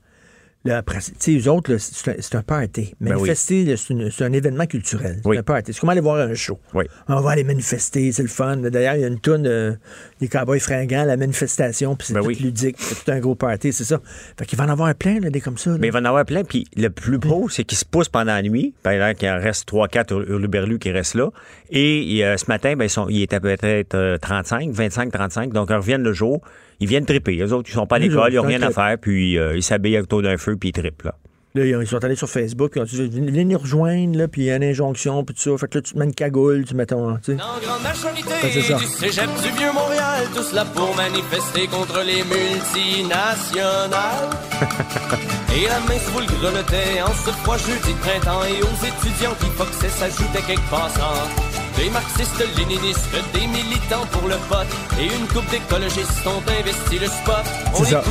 Là, 0.65 0.77
après, 0.77 0.99
eux 1.27 1.49
autres, 1.49 1.75
c'est 1.77 2.35
un, 2.35 2.41
party. 2.41 2.95
Ben 3.01 3.15
oui. 3.15 3.27
Manifester, 3.27 3.75
c'est 3.75 4.23
un 4.23 4.31
événement 4.31 4.65
culturel. 4.65 5.19
C'est 5.21 5.27
Oui. 5.27 5.37
un 5.37 5.43
party. 5.43 5.73
C'est 5.73 5.79
comme 5.81 5.89
aller 5.89 5.99
voir 5.99 6.15
un 6.17 6.33
show. 6.35 6.57
Oui. 6.73 6.85
On 7.09 7.19
va 7.19 7.31
aller 7.31 7.43
manifester, 7.43 8.13
c'est 8.13 8.21
le 8.21 8.29
fun. 8.29 8.55
D'ailleurs, 8.55 8.95
il 8.95 9.01
y 9.01 9.03
a 9.03 9.07
une 9.07 9.19
toune 9.19 9.45
euh, 9.45 9.73
des 10.21 10.29
cowboys 10.29 10.61
fringants, 10.61 11.03
la 11.03 11.17
manifestation, 11.17 11.97
puis 11.97 12.07
c'est 12.07 12.13
Ben 12.13 12.25
ludique. 12.25 12.77
C'est 12.79 13.03
tout 13.03 13.11
un 13.11 13.19
gros 13.19 13.35
party, 13.35 13.73
c'est 13.73 13.83
ça. 13.83 13.99
Fait 14.39 14.45
qu'il 14.45 14.57
va 14.57 14.63
en 14.63 14.69
avoir 14.69 14.95
plein, 14.95 15.19
là, 15.19 15.29
des 15.29 15.41
comme 15.41 15.57
ça. 15.57 15.71
là. 15.71 15.77
Mais 15.81 15.87
il 15.87 15.93
va 15.93 15.99
en 15.99 16.05
avoir 16.05 16.23
plein. 16.23 16.45
Puis 16.45 16.65
le 16.77 16.89
plus 16.89 17.17
beau, 17.17 17.49
c'est 17.49 17.65
qu'ils 17.65 17.77
se 17.77 17.85
poussent 17.85 18.07
pendant 18.07 18.33
la 18.33 18.41
nuit. 18.41 18.73
Pendant 18.83 19.13
qu'il 19.13 19.27
en 19.27 19.39
reste 19.39 19.67
3-4 19.69 20.13
hurluberlus 20.29 20.79
qui 20.79 20.91
restent 20.91 21.15
là. 21.15 21.29
Et 21.71 22.23
euh, 22.23 22.37
ce 22.37 22.45
matin, 22.47 22.75
ben, 22.77 22.85
ils 22.85 22.89
sont, 22.89 23.07
il 23.09 23.21
était 23.21 23.41
peut-être 23.41 23.95
euh, 23.95 24.17
35, 24.17 24.69
25, 24.71 25.11
35. 25.11 25.51
Donc, 25.51 25.67
ils 25.71 25.75
reviennent 25.75 26.03
le 26.03 26.13
jour. 26.13 26.41
Ils 26.83 26.89
viennent 26.89 27.05
triper. 27.05 27.37
Les 27.37 27.53
autres, 27.53 27.69
ils 27.69 27.73
sont 27.73 27.87
pas 27.87 27.95
à 27.95 27.99
l'école, 27.99 28.33
ils 28.33 28.35
n'ont 28.35 28.41
rien 28.41 28.61
à 28.61 28.71
faire. 28.71 28.97
Puis 28.99 29.37
euh, 29.37 29.55
ils 29.55 29.63
s'habillent 29.63 29.99
autour 29.99 30.21
d'un 30.21 30.35
feu, 30.35 30.57
puis 30.57 30.67
ils 30.69 30.73
trippent. 30.73 31.03
Là. 31.03 31.15
Là, 31.55 31.65
ils 31.65 31.87
sont 31.87 32.03
allés 32.03 32.17
sur 32.17 32.27
Facebook, 32.27 32.71
puis 32.71 32.81
ils 32.81 33.01
ont 33.01 33.07
dit 33.07 33.21
Venez 33.21 33.45
nous 33.45 33.57
rejoindre, 33.57 34.17
là, 34.17 34.27
puis 34.27 34.41
il 34.41 34.45
y 34.45 34.51
a 34.51 34.57
une 34.57 34.65
injonction, 34.65 35.23
puis 35.23 35.33
tout 35.33 35.41
ça. 35.41 35.57
Fait 35.57 35.69
que 35.69 35.77
là, 35.77 35.81
tu 35.81 35.93
te 35.93 35.97
mets 35.97 36.03
une 36.03 36.13
cagoule, 36.13 36.65
tu 36.65 36.75
mets 36.75 36.85
ton. 36.85 37.15
Tu 37.17 37.23
sais. 37.23 37.35
En 37.35 37.57
grande 37.65 37.83
majorité 37.83 38.61
ça. 38.61 38.77
du 38.77 38.85
cégep 38.85 39.29
du 39.41 39.49
Vieux-Montréal, 39.57 40.27
tous 40.35 40.51
là 40.53 40.65
pour 40.65 40.93
manifester 40.97 41.67
contre 41.67 42.03
les 42.03 42.21
multinationales. 42.25 44.29
et 45.55 45.63
la 45.69 45.79
main 45.87 45.99
sous 45.99 46.19
le 46.19 46.25
grelottait 46.25 47.01
en 47.01 47.13
ce 47.13 47.31
froid 47.43 47.57
jeudi 47.57 47.93
de 47.93 47.99
printemps 47.99 48.43
et 48.43 48.61
aux 48.61 48.77
étudiants 48.83 49.35
qui 49.39 49.47
foxaient 49.55 49.87
s'ajoutaient 49.87 50.43
quelques 50.45 50.69
passants. 50.69 51.29
Des 51.77 51.89
marxistes, 51.89 52.43
léninistes, 52.57 53.09
des 53.33 53.47
militants 53.47 54.05
pour 54.11 54.27
le 54.27 54.35
vote 54.47 54.67
et 54.99 55.05
une 55.05 55.27
coupe 55.27 55.49
d'écologistes 55.49 56.25
ont 56.27 56.41
investi 56.59 56.99
le 56.99 57.07
spot. 57.07 57.43
On 57.73 57.83
C'est 57.83 57.89
ça. 57.91 58.03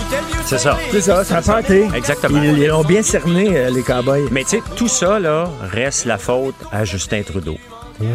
C'est 0.44 0.58
ça. 0.58 0.78
C'est 0.90 1.00
ça, 1.00 1.24
c'est 1.24 1.34
un 1.34 1.42
party. 1.42 1.82
Exactement. 1.94 2.42
Ils 2.42 2.58
ils 2.58 2.66
l'ont 2.66 2.82
bien 2.84 3.02
cerné, 3.02 3.56
euh, 3.56 3.70
les 3.70 3.82
cowboys. 3.82 4.28
Mais 4.32 4.42
tu 4.44 4.50
sais, 4.50 4.62
tout 4.76 4.88
ça, 4.88 5.18
là, 5.20 5.48
reste 5.62 6.06
la 6.06 6.18
faute 6.18 6.56
à 6.72 6.84
Justin 6.84 7.22
Trudeau. 7.22 7.56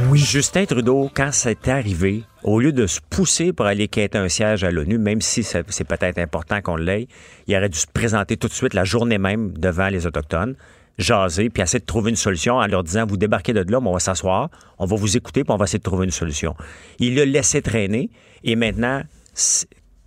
Oui. 0.09 0.19
Justin 0.19 0.65
Trudeau, 0.65 1.09
quand 1.13 1.29
c'est 1.31 1.67
arrivé, 1.69 2.23
au 2.43 2.59
lieu 2.59 2.73
de 2.73 2.85
se 2.87 2.99
pousser 3.09 3.53
pour 3.53 3.65
aller 3.67 3.87
quêter 3.87 4.17
un 4.17 4.27
siège 4.27 4.63
à 4.65 4.71
l'ONU, 4.71 4.97
même 4.97 5.21
si 5.21 5.43
ça- 5.43 5.59
c'est 5.69 5.85
peut-être 5.87 6.17
important 6.17 6.61
qu'on 6.61 6.75
l'ait, 6.75 7.07
il 7.47 7.55
aurait 7.55 7.69
dû 7.69 7.79
se 7.79 7.87
présenter 7.91 8.35
tout 8.35 8.47
de 8.49 8.53
suite 8.53 8.73
la 8.73 8.83
journée 8.83 9.17
même 9.17 9.53
devant 9.57 9.87
les 9.87 10.05
Autochtones, 10.05 10.55
jaser, 10.97 11.49
puis 11.49 11.61
essayer 11.63 11.79
de 11.79 11.85
trouver 11.85 12.09
une 12.09 12.15
solution 12.15 12.55
en 12.55 12.65
leur 12.67 12.83
disant, 12.83 13.05
vous 13.05 13.17
débarquez 13.17 13.53
de 13.53 13.59
là, 13.71 13.79
mais 13.79 13.87
on 13.87 13.93
va 13.93 13.99
s'asseoir, 13.99 14.49
on 14.79 14.85
va 14.85 14.95
vous 14.95 15.15
écouter, 15.17 15.43
puis 15.43 15.51
on 15.53 15.57
va 15.57 15.65
essayer 15.65 15.79
de 15.79 15.83
trouver 15.83 16.05
une 16.05 16.11
solution. 16.11 16.55
Il 16.99 17.15
l'a 17.15 17.25
laissé 17.25 17.61
traîner, 17.61 18.09
et 18.43 18.55
maintenant, 18.55 19.01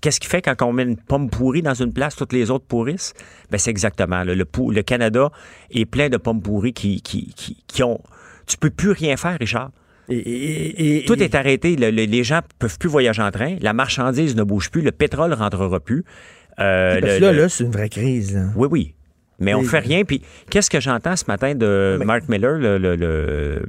Qu'est-ce 0.02 0.18
qui 0.18 0.28
fait 0.28 0.40
quand 0.40 0.62
on 0.62 0.72
met 0.72 0.84
une 0.84 0.96
pomme 0.96 1.28
pourrie 1.28 1.60
dans 1.60 1.74
une 1.74 1.92
place, 1.92 2.16
toutes 2.16 2.32
les 2.32 2.50
autres 2.50 2.64
pourrissent? 2.64 3.12
Ben, 3.50 3.58
c'est 3.58 3.70
exactement. 3.70 4.24
là. 4.24 4.34
Le, 4.34 4.80
Canada 4.82 5.30
est 5.70 5.84
plein 5.84 6.08
de 6.08 6.16
pommes 6.16 6.40
pourries 6.40 6.72
qui, 6.72 7.02
qui, 7.02 7.26
qui, 7.34 7.62
qui 7.66 7.82
ont. 7.82 8.00
Tu 8.46 8.56
peux 8.56 8.70
plus 8.70 8.92
rien 8.92 9.18
faire, 9.18 9.36
Richard. 9.38 9.70
Et, 10.08 10.16
et- 10.16 10.96
et- 11.02 11.04
Tout 11.04 11.22
est 11.22 11.34
arrêté. 11.34 11.76
Le- 11.76 11.90
le- 11.90 12.04
les 12.06 12.24
gens 12.24 12.40
peuvent 12.58 12.78
plus 12.78 12.88
voyager 12.88 13.20
en 13.20 13.30
train. 13.30 13.56
La 13.60 13.74
marchandise 13.74 14.34
ne 14.36 14.42
bouge 14.42 14.70
plus. 14.70 14.80
Le 14.80 14.90
pétrole 14.90 15.34
rentrera 15.34 15.78
plus. 15.80 16.02
Euh, 16.60 16.98
Parce 16.98 17.12
le- 17.12 17.18
là, 17.18 17.32
là, 17.34 17.48
c'est 17.50 17.64
une 17.64 17.70
vraie 17.70 17.90
crise. 17.90 18.34
là. 18.34 18.46
oui, 18.56 18.68
oui. 18.70 18.94
Mais 19.40 19.54
on 19.54 19.62
fait 19.62 19.78
rien. 19.80 20.04
Puis 20.04 20.22
qu'est-ce 20.50 20.70
que 20.70 20.80
j'entends 20.80 21.16
ce 21.16 21.24
matin 21.28 21.54
de 21.54 21.96
Mais- 21.98 22.04
Mark 22.04 22.28
Miller, 22.28 22.52
le, 22.58 22.78
le, 22.78 22.94
le, 22.96 23.62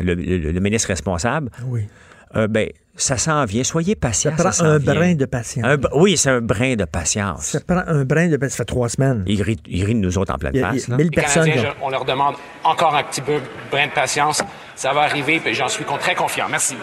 le- 0.00 0.14
le- 0.14 0.52
le 0.52 0.60
ministre 0.60 0.88
responsable? 0.88 1.50
Oui. 1.66 1.88
Euh, 2.34 2.48
ben, 2.48 2.68
ça 2.96 3.16
s'en 3.16 3.44
vient. 3.44 3.62
Soyez 3.62 3.94
Ça 3.94 4.00
patient. 4.08 4.32
prend 4.36 4.52
s'en 4.52 4.64
un 4.64 4.78
vient. 4.78 4.94
brin 4.94 5.14
de 5.14 5.24
patience. 5.26 5.64
Un 5.64 5.78
oui, 5.94 6.16
c'est 6.16 6.28
un 6.30 6.40
brin 6.40 6.74
de 6.74 6.84
patience. 6.84 7.46
Ça 7.46 7.60
prend 7.60 7.82
un 7.86 8.04
brin 8.04 8.28
de 8.28 8.36
patience. 8.36 8.52
Ça 8.52 8.56
fait 8.58 8.64
trois 8.66 8.88
semaines. 8.88 9.22
Il 9.26 9.42
rit, 9.42 9.58
il 9.66 9.84
rit 9.84 9.94
de 9.94 10.00
nous 10.00 10.18
autres 10.18 10.34
en 10.34 10.38
pleine 10.38 10.52
face. 10.58 10.74
il 10.74 10.80
y 10.80 10.84
a 10.86 10.90
là. 10.90 10.96
mille 10.96 11.10
personnes. 11.10 11.50
Je- 11.54 11.66
on 11.82 11.88
leur 11.88 12.04
demande 12.04 12.34
encore 12.64 12.94
un 12.94 13.04
petit 13.04 13.20
peu 13.22 13.38
brin 13.70 13.86
de 13.86 13.92
patience. 13.92 14.42
Ça 14.74 14.92
va 14.92 15.02
arriver, 15.02 15.40
puis 15.40 15.54
j'en 15.54 15.68
suis 15.68 15.84
très 15.84 16.14
confiant. 16.14 16.46
Merci. 16.50 16.74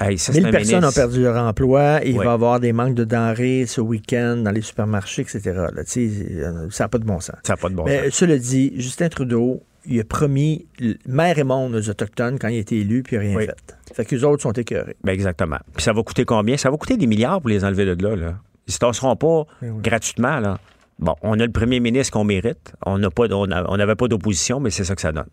Hey, 0.00 0.18
ça, 0.18 0.32
c'est 0.32 0.40
1000 0.40 0.48
un 0.48 0.50
personnes 0.50 0.74
ministre. 0.80 0.88
ont 1.00 1.02
perdu 1.02 1.22
leur 1.22 1.36
emploi. 1.36 2.00
Il 2.04 2.12
Oui. 2.18 2.24
va 2.24 2.32
y 2.32 2.34
avoir 2.34 2.58
des 2.58 2.72
manques 2.72 2.94
de 2.96 3.04
denrées 3.04 3.64
ce 3.66 3.80
week-end 3.80 4.38
dans 4.38 4.50
les 4.50 4.60
supermarchés, 4.60 5.22
etc. 5.22 5.40
Là, 5.44 5.70
euh, 5.96 6.66
ça 6.70 6.84
n'a 6.84 6.88
pas 6.88 6.98
de 6.98 7.04
bon 7.04 7.20
sens. 7.20 7.36
Ça 7.44 7.52
n'a 7.52 7.56
pas 7.56 7.68
de 7.68 7.74
bon 7.74 7.84
Mais 7.84 8.04
sens. 8.10 8.14
cela 8.18 8.36
dit, 8.38 8.72
Justin 8.76 9.08
Trudeau, 9.08 9.62
il 9.86 10.00
a 10.00 10.04
promis 10.04 10.66
mer 11.06 11.38
et 11.38 11.44
monde 11.44 11.76
aux 11.76 11.88
Autochtones 11.88 12.38
quand 12.40 12.48
il 12.48 12.56
a 12.56 12.60
été 12.60 12.78
élu, 12.80 13.04
puis 13.04 13.14
il 13.14 13.18
n'a 13.20 13.24
rien 13.28 13.36
Oui. 13.36 13.46
fait. 13.46 13.76
Fait 13.94 14.04
qu'eux 14.04 14.22
autres 14.24 14.42
sont 14.42 14.52
écœurés. 14.52 14.96
Ben 15.04 15.12
exactement. 15.12 15.58
Puis 15.74 15.84
ça 15.84 15.92
va 15.92 16.02
coûter 16.02 16.24
combien? 16.24 16.56
Ça 16.56 16.70
va 16.70 16.76
coûter 16.76 16.96
des 16.96 17.06
milliards 17.06 17.40
pour 17.40 17.50
les 17.50 17.64
enlever 17.64 17.84
de 17.94 18.02
là. 18.02 18.16
là. 18.16 18.34
Ils 18.66 18.72
se 18.74 18.78
tasseront 18.80 19.14
pas 19.14 19.44
oui. 19.62 19.68
gratuitement. 19.80 20.40
Là. 20.40 20.58
Bon, 21.00 21.14
on 21.22 21.38
a 21.40 21.44
le 21.44 21.50
premier 21.50 21.80
ministre 21.80 22.12
qu'on 22.12 22.22
mérite. 22.24 22.72
On 22.86 22.98
n'a 22.98 23.10
pas, 23.10 23.24
on 23.32 23.50
a- 23.50 23.68
on 23.68 23.76
n'avait 23.76 23.96
pas 23.96 24.06
d'opposition, 24.06 24.60
mais 24.60 24.70
c'est 24.70 24.84
ça 24.84 24.94
que 24.94 25.00
ça 25.00 25.10
donne. 25.10 25.26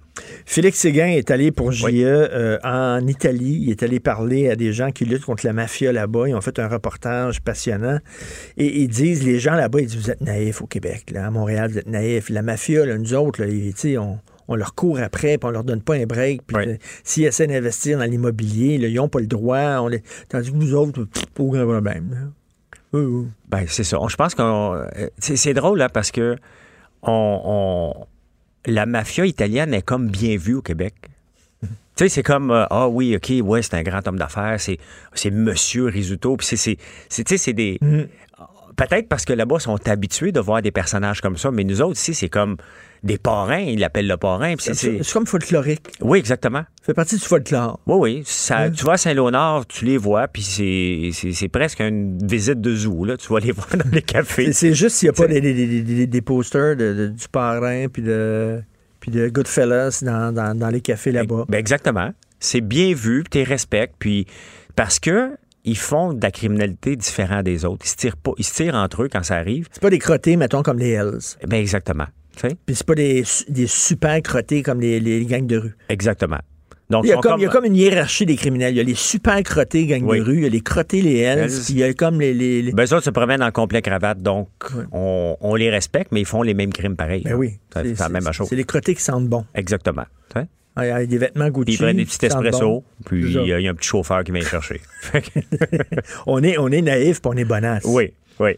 Félix 0.46 0.80
Séguin 0.80 1.08
est 1.08 1.30
allé 1.30 1.52
pour 1.52 1.72
JE 1.72 1.86
euh, 2.04 2.58
en 2.64 3.06
Italie. 3.06 3.60
Il 3.62 3.70
est 3.70 3.84
allé 3.84 4.00
parler 4.00 4.50
à 4.50 4.56
des 4.56 4.74
gens 4.74 4.92
qui 4.92 5.06
luttent 5.06 5.24
contre 5.26 5.46
la 5.46 5.54
mafia 5.54 5.92
là-bas. 5.92 6.28
Ils 6.30 6.34
ont 6.36 6.42
fait 6.42 6.58
un 6.58 6.68
reportage 6.68 7.42
passionnant. 7.42 8.00
Et 8.58 8.82
ils 8.82 8.88
disent, 8.88 9.24
les 9.24 9.40
gens 9.40 9.54
là-bas, 9.54 9.82
ils 9.82 9.86
disent, 9.88 9.98
vous 10.02 10.10
êtes 10.12 10.22
naïfs 10.22 10.62
au 10.64 10.68
Québec. 10.68 11.12
Là. 11.12 11.28
À 11.28 11.32
Montréal, 11.32 11.70
vous 11.72 11.78
êtes 11.78 11.88
naïfs. 11.88 12.30
La 12.30 12.42
mafia, 12.42 12.84
là, 12.86 12.98
nous 12.98 13.14
autres, 13.14 13.42
là, 13.44 13.48
ils- 13.48 13.98
on, 14.00 14.18
on 14.48 14.56
leur 14.56 14.74
court 14.74 15.00
après, 15.00 15.38
puis 15.38 15.48
on 15.48 15.52
leur 15.52 15.64
donne 15.64 15.82
pas 15.84 15.94
un 15.96 16.06
break. 16.08 16.42
Puis 16.48 16.58
euh, 16.72 16.76
s'ils 17.04 17.26
essaient 17.26 17.48
d'investir 17.48 18.00
dans 18.00 18.06
l'immobilier, 18.06 18.76
ils 18.82 18.94
n'ont 18.96 19.08
pas 19.10 19.20
le 19.20 19.28
droit. 19.28 19.78
On 19.80 19.88
les... 19.90 20.02
Tandis 20.28 20.52
que 20.52 20.58
nous 20.58 20.74
autres, 20.74 21.04
pff, 21.06 21.26
pas 21.28 21.44
grand 21.44 21.66
problème. 21.68 22.32
Oui, 22.94 23.02
oui. 23.02 23.28
Ben, 23.50 23.66
c'est 23.68 23.84
ça. 23.84 23.98
Je 24.08 24.16
pense 24.16 24.36
qu'on. 24.36 24.74
euh, 24.76 24.86
C'est 25.18 25.36
c'est 25.38 25.54
drôle, 25.54 25.80
là, 25.80 25.90
parce 25.90 26.12
que 26.12 26.36
on, 27.04 27.42
on- 27.46 28.06
la 28.66 28.86
mafia 28.86 29.26
italienne 29.26 29.74
est 29.74 29.82
comme 29.82 30.08
bien 30.10 30.38
vue 30.38 30.56
au 30.56 30.62
Québec. 30.62 30.94
Tu 31.64 31.68
sais, 31.96 32.10
c'est 32.10 32.24
comme, 32.24 32.52
euh, 32.52 32.66
ah 32.70 32.88
oui, 32.88 33.16
OK, 33.16 33.32
ouais, 33.44 33.62
c'est 33.62 33.74
un 33.76 33.84
grand 33.84 34.08
homme 34.08 34.18
d'affaires, 34.18 34.60
c'est, 34.60 34.78
c'est 35.14 35.30
Monsieur 35.32 35.86
Risuto, 35.86 36.38
puis 36.38 36.48
c'est, 36.48 36.56
c'est, 36.56 36.78
c'est, 37.10 37.24
tu 37.24 37.32
sais, 37.32 37.38
c'est 37.38 37.54
des... 37.54 37.80
Peut-être 38.78 39.10
parce 39.10 39.26
que 39.26 39.34
là-bas, 39.34 39.58
ils 39.60 39.62
sont 39.64 39.88
habitués 39.90 40.32
de 40.32 40.40
voir 40.40 40.62
des 40.62 40.72
personnages 40.72 41.22
comme 41.22 41.38
ça, 41.38 41.52
mais 41.52 41.64
nous 41.64 41.82
autres, 41.82 42.00
ici, 42.00 42.14
c'est 42.14 42.30
comme 42.30 42.58
des 43.04 43.18
parrains, 43.18 43.60
ils 43.60 43.80
l'appellent 43.80 44.08
le 44.08 44.18
parrain. 44.18 44.56
puis 44.56 44.70
c'est, 44.76 45.02
comme 45.12 45.26
folklorique. 45.26 45.88
Oui, 46.02 46.20
exactement. 46.20 46.60
Ça 46.82 46.86
fait 46.86 46.94
partie 46.94 47.16
du 47.16 47.22
folklore. 47.24 47.80
Oui, 47.88 47.96
oui. 48.18 48.24
Ça, 48.26 48.70
Tu 48.70 48.86
vas 48.86 48.94
à 48.94 48.98
Saint-Léonard, 48.98 49.66
tu 49.68 49.86
les 49.86 49.98
vois, 49.98 50.28
puis 50.28 50.44
c'est, 50.44 51.48
presque 51.50 51.80
une 51.80 52.18
visite 52.28 52.62
de 52.62 52.76
zoo, 52.76 53.06
là. 53.06 53.18
Tu 53.18 53.32
vas 53.34 53.40
les 53.40 53.52
voir 53.54 53.68
dans 53.76 53.90
les 53.92 54.02
cafés. 54.04 54.54
C'est- 54.54 54.74
juste 54.74 54.98
s'il 54.98 55.08
n'y 55.08 55.10
a 55.10 55.14
pas 55.14 55.28
des, 55.28 55.42
des- 55.42 55.54
des- 55.54 55.82
des- 55.82 56.08
des 56.08 56.22
posters 56.22 56.76
de- 56.76 56.94
de- 56.94 57.08
du 57.08 57.28
parrain 57.28 57.88
puis 57.92 58.02
de, 58.04 58.62
puis 59.00 59.10
de 59.12 59.30
Goodfellas 59.30 60.02
dans, 60.04 60.32
dans- 60.34 60.56
dans 60.58 60.70
les 60.70 60.82
cafés 60.82 61.12
là-bas. 61.12 61.46
Ben 61.50 61.58
exactement. 61.58 62.12
C'est 62.40 62.62
bien 62.62 62.94
vu, 62.94 63.24
tu 63.30 63.40
les 63.40 63.44
respectes, 63.44 63.96
puis 64.00 64.26
parce 64.76 65.00
que 65.00 65.32
ils 65.64 65.78
font 65.78 66.14
de 66.14 66.22
la 66.24 66.32
criminalité 66.32 66.96
différente 66.96 67.44
des 67.44 67.66
autres. 67.66 67.86
Ils 67.86 67.90
se 67.90 67.96
tirent 67.96 68.18
pas, 68.18 68.32
ils 68.38 68.44
se 68.44 68.54
tirent 68.54 68.74
entre 68.76 69.04
eux 69.04 69.10
quand 69.12 69.22
ça 69.24 69.36
arrive. 69.36 69.68
C'est 69.72 69.82
pas 69.82 69.92
des 69.92 70.00
crottés, 70.00 70.36
mettons, 70.36 70.64
comme 70.64 70.80
les 70.80 70.90
Hells. 70.92 71.20
Ben 71.48 71.58
exactement. 71.60 72.06
Sais? 72.38 72.56
Puis 72.66 72.76
c'est 72.76 72.86
pas 72.86 72.96
des, 72.96 73.24
des 73.50 73.68
super 73.68 74.22
crottés 74.22 74.64
comme 74.64 74.80
les, 74.82 75.00
les 75.00 75.26
gangs 75.26 75.46
de 75.48 75.58
rue. 75.58 75.76
Exactement. 75.90 76.40
Donc, 76.90 77.06
il, 77.06 77.10
y 77.10 77.14
a 77.14 77.18
comme, 77.18 77.40
il 77.40 77.44
y 77.44 77.46
a 77.46 77.50
comme 77.50 77.64
une 77.64 77.76
hiérarchie 77.78 78.26
des 78.26 78.36
criminels. 78.36 78.74
Il 78.74 78.78
y 78.78 78.82
a 78.82 78.84
les 78.84 78.96
super 78.96 79.42
crottés 79.44 79.86
gangs 79.86 80.04
Oui. 80.04 80.20
de 80.20 80.24
rue, 80.24 80.36
il 80.38 80.44
y 80.44 80.46
a 80.46 80.50
les 80.50 80.60
crottés, 80.60 81.02
les 81.02 81.20
Hells, 81.20 81.40
Hells. 81.40 81.62
puis 81.64 81.74
il 81.74 81.78
y 81.80 81.84
a 81.84 81.94
comme 81.94 82.20
les... 82.20 82.34
les- 82.34 82.62
les- 82.62 82.72
Ben, 82.74 82.84
autres 82.84 83.04
se 83.04 83.10
promènent 83.12 83.42
en 83.44 83.52
complet 83.52 83.82
cravate, 83.82 84.22
donc 84.22 84.50
on, 84.92 85.38
on 85.40 85.56
les 85.56 85.70
respecte, 85.70 86.12
mais 86.12 86.20
ils 86.20 86.26
font 86.26 86.42
les 86.42 86.54
mêmes 86.54 86.74
crimes 86.74 86.98
pareils. 86.98 87.24
Ben 87.24 87.36
oui. 87.36 87.60
C'est 87.74 87.98
la 87.98 88.10
même 88.10 88.30
chose. 88.34 88.48
C'est 88.50 88.58
les 88.58 88.66
crottés 88.66 88.94
qui 88.96 89.02
sentent 89.02 89.28
bon. 89.30 89.46
Exactement. 89.56 90.04
Il 90.78 90.86
y 90.86 90.90
a 90.90 91.06
des 91.06 91.18
vêtements 91.18 91.50
Gucci. 91.50 91.74
ils 91.74 91.78
prennent 91.78 91.98
des 91.98 92.06
petits 92.06 92.18
bon. 92.30 92.84
puis 93.06 93.24
C'est 93.28 93.34
ça. 93.34 93.42
il 93.42 93.48
y, 93.50 93.54
a- 93.54 93.60
il 93.60 93.64
y 93.64 93.68
a 93.68 93.72
un 93.72 93.76
petit 93.76 93.90
chauffeur 93.90 94.24
qui 94.24 94.32
vient 94.32 94.40
les 94.42 94.48
chercher. 94.48 94.80
on, 96.28 96.42
est, 96.44 96.58
on 96.58 96.70
est 96.70 96.82
naïf, 96.82 97.22
puis 97.22 97.32
on 97.34 97.38
est 97.38 97.44
bonasse. 97.46 97.84
oui, 97.86 98.14
oui. 98.40 98.52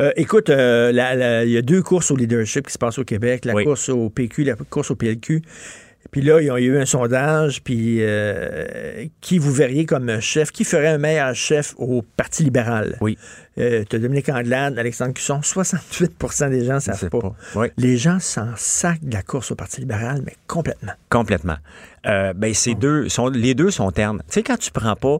Euh, 0.00 0.12
écoute, 0.16 0.50
euh, 0.50 0.92
la- 0.92 1.14
la- 1.14 1.44
il 1.44 1.50
y 1.50 1.56
a 1.56 1.62
deux 1.62 1.82
courses 1.82 2.10
au 2.10 2.16
leadership 2.16 2.66
qui 2.66 2.72
se 2.72 2.78
passent 2.78 2.98
au 2.98 3.04
Québec, 3.04 3.44
la 3.44 3.54
Oui. 3.54 3.64
course 3.64 3.88
au 3.88 4.10
PQ, 4.10 4.44
la 4.44 4.54
course 4.54 4.90
au 4.90 4.94
PLQ. 4.96 5.42
Puis 6.12 6.20
là, 6.22 6.40
ils 6.40 6.50
ont- 6.52 6.56
il 6.56 6.64
y 6.64 6.68
a 6.68 6.72
eu 6.74 6.78
un 6.78 6.86
sondage, 6.86 7.62
puis 7.64 7.96
euh, 8.00 9.06
qui 9.20 9.38
vous 9.38 9.50
verriez 9.52 9.86
comme 9.86 10.20
chef, 10.20 10.52
qui 10.52 10.62
ferait 10.64 10.86
un 10.86 10.98
meilleur 10.98 11.34
chef 11.34 11.74
au 11.78 12.02
Parti 12.16 12.44
libéral? 12.44 12.96
Oui. 13.00 13.18
Euh, 13.58 13.82
tu 13.88 13.96
as 13.96 13.98
Dominique 13.98 14.28
Anglade, 14.28 14.78
Alexandre 14.78 15.14
Cusson, 15.14 15.40
68% 15.42 16.48
des 16.50 16.64
gens 16.64 16.74
ne 16.74 16.80
savent 16.80 17.08
pas. 17.08 17.18
pas. 17.20 17.34
Oui. 17.56 17.66
Les 17.76 17.96
gens 17.96 18.18
s'en 18.20 18.50
sacent 18.56 19.02
de 19.02 19.12
la 19.12 19.22
course 19.22 19.50
au 19.50 19.56
Parti 19.56 19.80
libéral, 19.80 20.22
mais 20.24 20.34
complètement. 20.46 20.92
Complètement. 21.10 21.56
Euh, 22.06 22.32
ben, 22.34 22.54
ces 22.54 22.74
deux 22.74 23.08
sont, 23.08 23.28
les 23.28 23.54
deux 23.54 23.70
sont 23.72 23.90
ternes. 23.90 24.18
Tu 24.28 24.34
sais, 24.34 24.42
quand 24.42 24.58
tu 24.58 24.70
prends 24.70 24.94
pas 24.96 25.18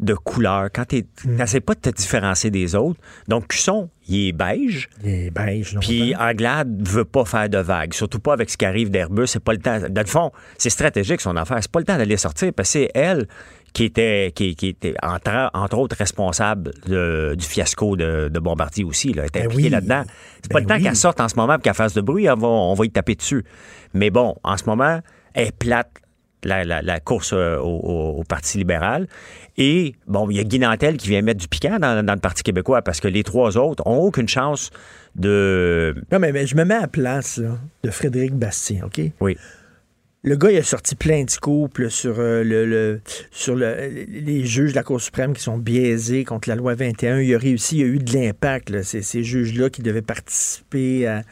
de 0.00 0.14
couleur, 0.14 0.70
quand 0.74 0.84
tu 0.86 1.04
n'essaies 1.24 1.60
pas 1.60 1.74
de 1.74 1.80
te 1.80 1.90
différencier 1.90 2.50
des 2.50 2.74
autres, 2.74 2.98
donc 3.28 3.46
Cusson, 3.48 3.88
il 4.08 4.28
est 4.28 4.32
beige. 4.32 4.88
Il 5.04 5.08
est 5.10 5.30
beige, 5.30 5.74
non? 5.74 5.80
Puis 5.80 6.14
Anglade 6.16 6.86
veut 6.88 7.04
pas 7.04 7.24
faire 7.24 7.48
de 7.48 7.58
vagues, 7.58 7.94
surtout 7.94 8.18
pas 8.18 8.32
avec 8.32 8.50
ce 8.50 8.56
qui 8.56 8.64
arrive 8.64 8.90
d'Airbus. 8.90 9.28
C'est 9.28 9.42
pas 9.42 9.52
le 9.52 9.60
temps. 9.60 9.78
Dans 9.88 10.00
le 10.00 10.06
fond, 10.08 10.32
c'est 10.58 10.70
stratégique 10.70 11.20
son 11.20 11.36
affaire. 11.36 11.58
C'est 11.60 11.70
pas 11.70 11.78
le 11.78 11.84
temps 11.86 11.96
d'aller 11.96 12.16
sortir 12.16 12.52
parce 12.52 12.68
que 12.70 12.72
c'est 12.80 12.90
elle 12.94 13.28
qui 13.72 13.84
était, 13.84 14.32
qui, 14.34 14.54
qui 14.56 14.68
était 14.68 14.94
entre, 15.02 15.50
entre 15.54 15.78
autres 15.78 15.96
responsable 15.96 16.72
de- 16.86 17.34
du 17.36 17.44
fiasco 17.44 17.96
de, 17.96 18.28
de 18.28 18.38
Bombardier 18.40 18.84
aussi, 18.84 19.12
là, 19.12 19.26
était 19.26 19.40
Ben 19.40 19.46
impliqué 19.46 19.64
oui. 19.64 19.70
là-dedans. 19.70 20.02
C'est 20.42 20.50
pas 20.52 20.58
Ben 20.58 20.64
le 20.64 20.68
temps 20.68 20.74
oui. 20.76 20.82
qu'elle 20.82 20.96
sorte 20.96 21.20
en 21.20 21.28
ce 21.28 21.36
moment 21.36 21.56
et 21.56 21.60
qu'elle 21.60 21.74
fasse 21.74 21.94
de 21.94 22.00
bruit, 22.00 22.28
on 22.30 22.34
va, 22.36 22.48
on 22.48 22.74
va 22.74 22.84
y 22.84 22.90
taper 22.90 23.14
dessus. 23.14 23.44
Mais 23.92 24.10
bon, 24.10 24.34
en 24.44 24.56
ce 24.56 24.64
moment, 24.66 25.00
elle 25.34 25.48
est 25.48 25.56
plate. 25.56 25.90
La, 26.46 26.62
la- 26.62 26.82
la 26.82 27.00
course 27.00 27.32
euh, 27.32 27.56
au 27.58 28.22
Parti 28.28 28.58
libéral. 28.58 29.08
Et, 29.56 29.94
bon, 30.08 30.28
il 30.30 30.36
y 30.36 30.40
a 30.40 30.44
Guy 30.44 30.58
Nantel 30.58 30.96
qui 30.96 31.08
vient 31.08 31.22
mettre 31.22 31.40
du 31.40 31.46
piquant 31.48 31.78
dans, 31.78 32.04
dans 32.04 32.14
le 32.14 32.20
Parti 32.20 32.42
québécois 32.42 32.82
parce 32.82 33.00
que 33.00 33.06
les 33.08 33.22
trois 33.22 33.56
autres 33.56 33.86
ont 33.86 33.98
aucune 33.98 34.28
chance 34.28 34.70
de. 35.14 35.94
Non, 36.10 36.18
mais, 36.18 36.32
mais 36.32 36.46
je 36.46 36.56
me 36.56 36.64
mets 36.64 36.74
à 36.74 36.80
la 36.82 36.88
place 36.88 37.38
là, 37.38 37.58
de 37.82 37.90
Frédéric 37.90 38.34
Bastien, 38.34 38.84
OK? 38.86 39.00
Oui. 39.20 39.36
Le 40.26 40.36
gars, 40.36 40.50
il 40.50 40.56
a 40.56 40.62
sorti 40.62 40.94
plein 40.94 41.22
de 41.24 41.28
scoops 41.30 41.78
là, 41.78 41.90
sur, 41.90 42.18
euh, 42.18 42.42
le, 42.42 42.64
le- 42.64 43.00
sur 43.30 43.54
le- 43.54 43.76
les 44.08 44.46
juges 44.46 44.70
de 44.70 44.76
la 44.76 44.82
Cour 44.82 44.98
suprême 44.98 45.34
qui 45.34 45.42
sont 45.42 45.58
biaisés 45.58 46.24
contre 46.24 46.48
la 46.48 46.56
loi 46.56 46.74
21. 46.74 47.20
Il 47.20 47.34
a 47.34 47.38
réussi, 47.38 47.76
il 47.78 47.82
a 47.82 47.86
eu 47.86 47.98
de 47.98 48.10
l'impact. 48.14 48.82
ces 48.82 49.22
juges-là 49.22 49.68
qui 49.68 49.82
devaient 49.82 50.00
participer 50.00 51.06
à 51.06 51.22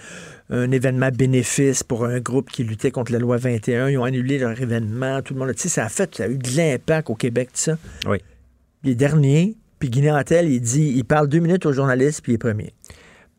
un 0.55 0.71
événement 0.71 1.09
bénéfice 1.11 1.83
pour 1.83 2.05
un 2.05 2.21
groupe 2.21 2.51
qui 2.51 2.63
luttait 2.63 2.91
contre 2.91 3.11
la 3.13 3.19
loi 3.19 3.39
21. 3.39 3.89
Ils 3.89 3.99
ont 3.99 4.05
annulé 4.05 4.39
leur 4.39 4.61
événement. 4.61 5.23
Tout 5.23 5.35
le 5.35 5.41
monde. 5.41 5.55
Tu 5.55 5.63
sais, 5.63 5.69
ça 5.69 5.87
a 5.87 5.89
fait, 5.89 6.15
ça 6.15 6.25
a 6.25 6.29
eu 6.29 6.37
de 6.39 6.57
l'impact 6.57 7.11
au 7.11 7.15
Québec, 7.15 7.49
tout 7.53 7.59
ça. 7.61 7.79
Oui. 8.07 8.19
Les 8.85 8.95
derniers, 8.95 9.57
puis 9.79 9.89
Guy 9.91 10.03
Nantel, 10.03 10.49
il 10.49 10.61
dit, 10.61 10.93
il 10.95 11.05
parle 11.05 11.29
deux 11.29 11.39
minutes 11.39 11.65
aux 11.67 11.73
journalistes, 11.73 12.21
puis 12.23 12.33
il 12.33 12.35
est 12.35 12.39
premier. 12.39 12.75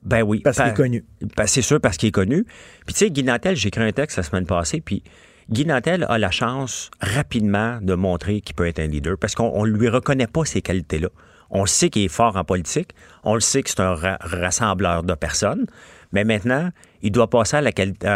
Ben 0.01 0.21
oui. 0.23 0.41
Parce 0.43 0.57
qu'il 0.57 0.67
est 0.67 0.73
connu. 0.73 1.05
Ben, 1.37 1.45
c'est 1.47 1.61
sûr, 1.61 1.79
parce 1.79 1.97
qu'il 1.97 2.09
est 2.09 2.13
connu. 2.13 2.45
Puis, 2.85 2.93
tu 2.93 2.99
sais, 3.05 3.09
Guy 3.11 3.23
Nantel, 3.23 3.55
j'ai 3.55 3.67
écrit 3.69 3.83
un 3.83 3.91
texte 3.91 4.17
la 4.17 4.23
semaine 4.23 4.45
passée, 4.45 4.81
puis 4.81 5.03
Guy 5.49 5.65
Nantel 5.65 6.05
a 6.09 6.17
la 6.17 6.31
chance 6.31 6.89
rapidement 6.99 7.79
de 7.81 7.93
montrer 7.93 8.41
qu'il 8.41 8.55
peut 8.55 8.67
être 8.67 8.79
un 8.79 8.87
leader 8.87 9.17
parce 9.17 9.35
qu'on 9.35 9.65
ne 9.65 9.71
lui 9.71 9.87
reconnaît 9.89 10.27
pas 10.27 10.45
ces 10.45 10.61
qualités-là. 10.61 11.09
On 11.51 11.61
le 11.61 11.67
sait 11.67 11.89
qu'il 11.89 12.03
est 12.03 12.07
fort 12.07 12.35
en 12.37 12.43
politique, 12.43 12.89
on 13.23 13.35
le 13.35 13.39
sait 13.39 13.61
que 13.61 13.69
c'est 13.69 13.79
un 13.81 13.93
ra- 13.93 14.17
rassembleur 14.21 15.03
de 15.03 15.13
personnes, 15.13 15.67
mais 16.11 16.23
maintenant, 16.23 16.69
il 17.03 17.11
doit 17.11 17.29
passer 17.29 17.57
à 17.57 17.61
la 17.61 17.71
qualité, 17.71 18.07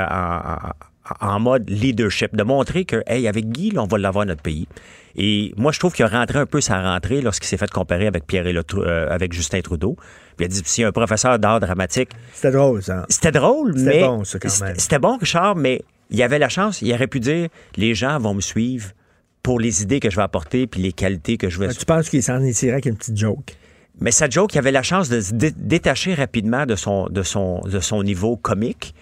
en, 1.22 1.40
mode 1.40 1.70
leadership, 1.70 2.36
de 2.36 2.44
montrer 2.44 2.84
que, 2.86 3.04
hey, 3.08 3.28
avec 3.28 3.50
Guy, 3.50 3.72
là, 3.72 3.84
on 3.84 3.88
va 3.88 3.98
l'avoir 3.98 4.26
notre 4.26 4.42
pays. 4.42 4.68
Et 5.16 5.54
moi, 5.58 5.72
je 5.72 5.80
trouve 5.80 5.94
qu'il 5.94 6.04
a 6.06 6.08
rentré 6.10 6.40
un 6.40 6.46
peu 6.46 6.60
sa 6.62 6.82
rentrée 6.82 7.22
lorsqu'il 7.22 7.48
s'est 7.48 7.58
fait 7.58 7.70
comparer 7.70 8.08
avec 8.08 8.28
Pierre 8.28 8.46
et 8.48 8.54
le, 8.54 8.64
euh, 8.76 9.08
avec 9.10 9.34
Justin 9.34 9.62
Trudeau. 9.62 9.96
Puis 10.36 10.46
il 10.46 10.46
a 10.46 10.48
dit, 10.50 10.62
si 10.66 10.84
un 10.84 10.92
professeur 10.92 11.40
d'art 11.40 11.60
dramatique, 11.60 12.10
C'était 12.34 12.52
drôle, 12.52 12.84
ça. 12.84 13.06
c'était 13.10 13.32
drôle, 13.32 13.78
C'était 13.78 13.90
mais. 13.90 14.02
bon, 14.02 14.24
ça, 14.24 14.38
quand 14.40 14.50
c'était- 14.50 14.66
même. 14.66 14.76
C'était 14.78 15.00
bon, 15.00 15.18
Richard, 15.18 15.56
mais 15.56 15.82
il 16.10 16.22
avait 16.22 16.40
la 16.40 16.50
chance, 16.50 16.82
il 16.82 16.94
aurait 16.94 17.08
pu 17.08 17.20
dire 17.20 17.48
les 17.78 17.96
gens 17.96 18.20
vont 18.20 18.34
me 18.34 18.42
suivre 18.42 18.90
pour 19.42 19.60
les 19.60 19.82
idées 19.82 20.00
que 20.00 20.10
je 20.10 20.18
vais 20.18 20.22
apporter 20.24 20.68
puis 20.68 20.82
les 20.82 20.92
qualités 20.92 21.38
que 21.38 21.50
je 21.50 21.58
vais. 21.60 21.70
Tu 21.70 21.86
penses 21.86 22.10
qu'il 22.10 22.22
s'en 22.22 22.42
est 22.44 22.54
tiré 22.54 22.74
avec 22.74 22.86
une 22.86 22.96
petite 22.98 23.18
joke? 23.18 23.56
Mais 24.00 24.12
sa 24.12 24.30
joke, 24.30 24.54
il 24.54 24.60
avait 24.60 24.72
la 24.72 24.84
chance 24.84 25.10
de 25.10 25.22
se 25.22 25.34
dé- 25.34 25.52
détacher 25.56 26.14
rapidement 26.14 26.66
de 26.66 26.76
son, 26.76 27.08
de 27.10 27.24
son, 27.24 27.62
de 27.62 27.80
son 27.80 28.04
niveau 28.04 28.38
comique. 28.38 28.94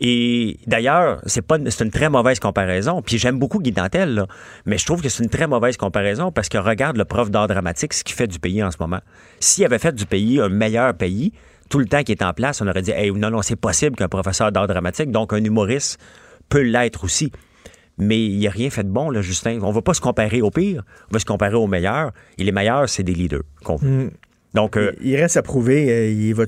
Et 0.00 0.58
d'ailleurs, 0.66 1.20
c'est 1.26 1.44
une- 1.52 1.90
très 1.90 2.08
mauvaise 2.08 2.38
comparaison. 2.40 3.00
Puis 3.02 3.16
j'aime 3.18 3.38
beaucoup 3.38 3.60
Guy 3.60 3.72
Dantel, 3.72 4.14
là, 4.14 4.26
mais 4.66 4.76
je 4.78 4.84
trouve 4.84 5.00
que 5.02 5.08
c'est 5.08 5.22
une 5.22 5.30
très 5.30 5.46
mauvaise 5.46 5.76
comparaison 5.76 6.32
parce 6.32 6.48
que 6.48 6.58
regarde 6.58 6.96
le 6.96 7.04
prof 7.04 7.30
d'art 7.30 7.46
dramatique, 7.46 7.92
ce 7.94 8.02
qu'il 8.04 8.14
fait 8.16 8.26
du 8.26 8.38
pays 8.38 8.62
en 8.62 8.70
ce 8.70 8.76
moment. 8.80 9.00
S'il 9.40 9.64
avait 9.64 9.78
fait 9.78 9.94
du 9.94 10.06
pays 10.06 10.40
un 10.40 10.48
meilleur 10.48 10.94
pays, 10.94 11.32
tout 11.70 11.78
le 11.78 11.86
temps 11.86 12.02
qu'il 12.02 12.12
est 12.16 12.22
en 12.24 12.32
place, 12.32 12.60
on 12.60 12.66
aurait 12.68 12.82
dit 12.82 12.90
hey, 12.90 13.10
non, 13.12 13.30
non, 13.30 13.42
c'est 13.42 13.56
possible 13.56 13.96
qu'un 13.96 14.08
professeur 14.08 14.52
d'art 14.52 14.66
dramatique, 14.66 15.10
donc 15.10 15.32
un 15.32 15.42
humoriste, 15.42 15.98
peut 16.48 16.60
l'être 16.62 17.04
aussi. 17.04 17.30
Mais 17.96 18.22
il 18.24 18.36
n'y 18.38 18.48
a 18.48 18.50
rien 18.50 18.70
fait 18.70 18.82
de 18.82 18.88
bon, 18.90 19.08
là, 19.10 19.22
Justin. 19.22 19.60
On 19.62 19.68
ne 19.68 19.72
va 19.74 19.80
pas 19.80 19.94
se 19.94 20.00
comparer 20.00 20.42
au 20.42 20.50
pire, 20.50 20.82
on 21.10 21.14
va 21.14 21.20
se 21.20 21.24
comparer 21.24 21.54
au 21.54 21.68
meilleur. 21.68 22.10
Et 22.38 22.44
les 22.44 22.50
meilleurs, 22.52 22.88
c'est 22.88 23.04
des 23.04 23.14
leaders. 23.14 23.42
Mm. 23.80 24.08
Donc, 24.54 24.76
euh, 24.76 24.92
Il 25.02 25.16
reste 25.16 25.36
à 25.36 25.42
prouver. 25.42 25.90
euh, 25.90 26.10
il 26.10 26.32
va 26.34 26.44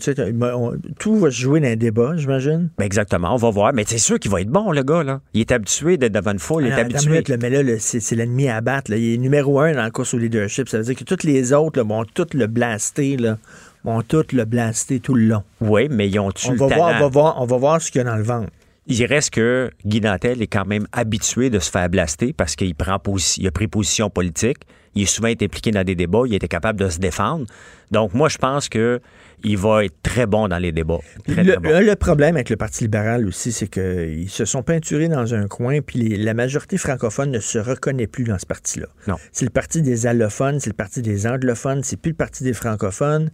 on- 0.56 0.76
tout 0.98 1.16
va 1.16 1.30
se 1.30 1.36
jouer 1.40 1.60
dans 1.60 1.68
un 1.68 1.76
débat, 1.76 2.12
j'imagine? 2.16 2.68
Ben 2.78 2.84
exactement, 2.84 3.34
on 3.34 3.36
va 3.36 3.50
voir. 3.50 3.72
Mais 3.74 3.84
c'est 3.86 3.98
sûr 3.98 4.18
qu'il 4.20 4.30
va 4.30 4.40
être 4.40 4.48
bon, 4.48 4.70
le 4.70 4.82
gars. 4.84 5.02
Là. 5.02 5.20
Il 5.34 5.40
est 5.40 5.50
habitué 5.52 5.96
d'être 5.96 6.12
devant 6.12 6.32
une 6.32 6.38
foule, 6.38 6.64
il 6.64 6.68
est 6.68 6.74
une 6.74 6.78
habitué. 6.78 7.10
minute, 7.10 7.28
là, 7.28 7.36
mais 7.40 7.50
là, 7.50 7.76
c'est 7.78 8.14
l'ennemi 8.14 8.48
à 8.48 8.60
battre. 8.60 8.90
là. 8.92 8.96
Il 8.96 9.14
est 9.14 9.18
numéro 9.18 9.58
un 9.60 9.72
dans 9.72 9.82
la 9.82 9.90
course 9.90 10.14
au 10.14 10.18
leadership. 10.18 10.68
Ça 10.68 10.78
veut 10.78 10.84
dire 10.84 10.94
que 10.94 11.04
tous 11.04 11.24
les 11.26 11.52
autres 11.52 11.82
vont 11.82 12.04
tous 12.04 12.28
le 12.34 12.46
blaster. 12.46 13.16
Là, 13.16 13.38
vont 13.84 14.02
tous 14.02 14.32
le 14.32 14.44
blaster 14.44 15.00
tout 15.00 15.14
le 15.14 15.26
long. 15.26 15.42
Oui, 15.60 15.88
mais 15.90 16.08
ils 16.08 16.18
ont-tu 16.20 16.48
On 16.48 16.52
le 16.52 16.58
va, 16.58 16.66
voir, 16.68 16.94
on, 16.96 17.00
va 17.00 17.08
voir, 17.08 17.42
on 17.42 17.44
va 17.46 17.56
voir 17.56 17.82
ce 17.82 17.90
qu'il 17.90 17.98
y 18.00 18.02
a 18.02 18.04
dans 18.08 18.16
le 18.16 18.22
ventre. 18.22 18.50
Il 18.88 19.04
reste 19.04 19.30
que 19.30 19.70
Guy 19.84 20.00
Nantel 20.00 20.40
est 20.42 20.46
quand 20.46 20.64
même 20.64 20.86
habitué 20.92 21.50
de 21.50 21.58
se 21.58 21.70
faire 21.72 21.88
blaster 21.88 22.32
parce 22.32 22.54
qu'il 22.54 22.72
prend 22.76 22.98
il 23.36 23.46
a 23.48 23.50
pris 23.50 23.66
position 23.66 24.10
politique. 24.10 24.58
Il 24.96 25.02
est 25.02 25.06
souvent 25.06 25.28
été 25.28 25.44
impliqué 25.44 25.70
dans 25.70 25.84
des 25.84 25.94
débats. 25.94 26.22
Il 26.26 26.34
était 26.34 26.48
capable 26.48 26.80
de 26.80 26.88
se 26.88 26.98
défendre. 26.98 27.46
Donc, 27.92 28.14
moi, 28.14 28.28
je 28.28 28.38
pense 28.38 28.68
que 28.68 29.00
il 29.44 29.56
va 29.58 29.84
être 29.84 29.94
très 30.02 30.26
bon 30.26 30.48
dans 30.48 30.58
les 30.58 30.72
débats. 30.72 30.98
Très, 31.28 31.44
le, 31.44 31.52
très 31.52 31.60
bon. 31.60 31.80
le- 31.86 31.94
problème 31.94 32.34
avec 32.36 32.48
le 32.50 32.56
Parti 32.56 32.84
libéral 32.84 33.26
aussi, 33.28 33.52
c'est 33.52 33.68
qu'ils 33.68 34.30
se 34.30 34.44
sont 34.46 34.62
peinturés 34.62 35.08
dans 35.08 35.34
un 35.34 35.46
coin, 35.46 35.80
puis 35.82 35.98
les- 36.00 36.16
la 36.16 36.32
majorité 36.34 36.78
francophone 36.78 37.30
ne 37.30 37.38
se 37.38 37.58
reconnaît 37.58 38.06
plus 38.06 38.24
dans 38.24 38.38
ce 38.38 38.46
parti-là. 38.46 38.86
Non. 39.06 39.16
C'est 39.32 39.44
le 39.44 39.50
parti 39.50 39.82
des 39.82 40.06
allophones, 40.06 40.58
c'est 40.58 40.70
le 40.70 40.74
parti 40.76 41.02
des 41.02 41.26
anglophones, 41.26 41.82
c'est 41.84 41.98
plus 42.00 42.10
le 42.12 42.16
parti 42.16 42.42
des 42.44 42.54
francophones. 42.54 43.30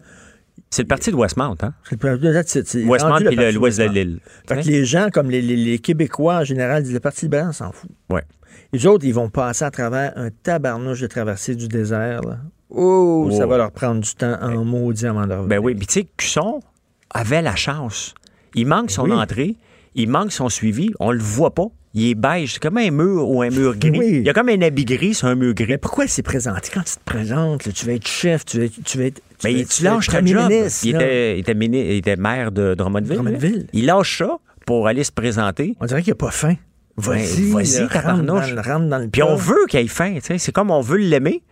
C'est 0.68 0.82
le 0.82 0.88
parti 0.88 1.10
de 1.10 1.16
Westmount, 1.16 1.56
hein? 1.62 1.72
C'est 1.88 2.02
le 2.02 2.18
c'est 2.66 2.84
Westmount 2.84 3.18
puis 3.24 3.52
l'ouest 3.52 3.78
de 3.78 3.84
l'île. 3.84 4.20
Fait 4.48 4.60
que 4.60 4.66
les 4.66 4.84
gens, 4.84 5.08
comme 5.10 5.30
les, 5.30 5.40
les- 5.40 5.56
les 5.56 5.78
Québécois 5.78 6.38
en 6.38 6.44
général, 6.44 6.82
disent 6.82 6.92
le 6.92 7.00
Parti 7.00 7.26
libéral, 7.26 7.48
on 7.50 7.52
s'en 7.52 7.72
fout. 7.72 7.90
Ouais. 8.10 8.22
Les 8.72 8.86
autres, 8.86 9.04
ils 9.04 9.12
vont 9.12 9.28
passer 9.28 9.64
à 9.64 9.70
travers 9.70 10.12
un 10.16 10.30
tabarnouche 10.30 11.00
de 11.00 11.06
traversée 11.06 11.54
du 11.54 11.68
désert. 11.68 12.22
là. 12.22 12.38
Oh, 12.70 13.28
ça 13.36 13.44
va 13.46 13.58
leur 13.58 13.70
prendre 13.70 14.00
du 14.00 14.14
temps 14.14 14.38
en 14.40 14.64
maudit 14.64 15.06
avant 15.06 15.26
de 15.26 15.46
Ben 15.46 15.58
oui, 15.58 15.74
puis 15.74 15.86
tu 15.86 15.92
sais, 16.00 16.06
Cusson 16.16 16.60
avait 17.10 17.42
la 17.42 17.54
chance. 17.54 18.14
Il 18.54 18.66
manque 18.66 18.90
son 18.90 19.04
Oui. 19.04 19.12
entrée, 19.12 19.56
il 19.94 20.08
manque 20.08 20.32
son 20.32 20.48
suivi, 20.48 20.90
on 21.00 21.10
le 21.12 21.18
voit 21.18 21.54
pas. 21.54 21.66
Il 21.92 22.08
est 22.08 22.14
beige, 22.14 22.54
c'est 22.54 22.62
comme 22.62 22.78
un 22.78 22.90
mur 22.90 23.28
ou 23.28 23.42
un 23.42 23.50
mur 23.50 23.76
gris. 23.76 23.90
Oui. 23.98 24.08
Il 24.20 24.22
y 24.22 24.30
a 24.30 24.32
comme 24.32 24.48
un 24.48 24.62
habit 24.62 24.86
gris 24.86 25.12
sur 25.12 25.28
un 25.28 25.34
mur 25.34 25.52
gris. 25.52 25.66
Mais 25.68 25.76
pourquoi 25.76 26.06
il 26.06 26.08
s'est 26.08 26.22
présenté? 26.22 26.70
Quand 26.72 26.82
tu 26.82 26.94
te 26.94 27.04
présentes, 27.04 27.66
là, 27.66 27.72
tu 27.72 27.84
vas 27.84 27.92
être 27.92 28.08
chef, 28.08 28.46
tu 28.46 28.56
vas 28.58 28.64
être. 28.64 28.80
Tu 28.86 28.96
vas 28.96 29.04
être 29.04 29.20
tu 29.68 29.82
vas 29.84 29.90
lâches 29.96 30.06
ta 30.08 30.24
job. 30.24 30.48
ministre, 30.48 30.86
il, 30.86 30.94
était, 30.94 31.36
il, 31.36 31.40
était 31.40 31.54
mini- 31.54 31.82
il 31.84 31.96
était 31.98 32.16
maire 32.16 32.50
de 32.52 32.74
Drummondville. 32.74 33.16
Drummondville. 33.16 33.66
Il 33.74 33.84
lâche 33.84 34.16
ça 34.16 34.38
pour 34.64 34.86
aller 34.86 35.04
se 35.04 35.12
présenter. 35.12 35.76
On 35.80 35.84
dirait 35.84 36.02
qu'il 36.02 36.12
n'a 36.12 36.16
pas 36.16 36.30
faim. 36.30 36.54
Vas-y, 36.96 37.50
Ben, 37.50 37.52
vas-y, 37.54 37.78
là, 37.80 38.00
rentre, 38.00 38.22
dans, 38.24 38.34
le- 38.40 38.60
rentre 38.60 38.86
dans 38.88 38.98
le 38.98 39.08
Puis 39.08 39.22
on 39.22 39.34
veut 39.36 39.66
qu'il 39.68 39.80
ait 39.80 39.86
faim. 39.88 40.14
tu 40.16 40.20
sais. 40.22 40.38
C'est 40.38 40.52
comme 40.52 40.70
on 40.70 40.80
veut 40.80 40.98
l'aimer, 40.98 41.42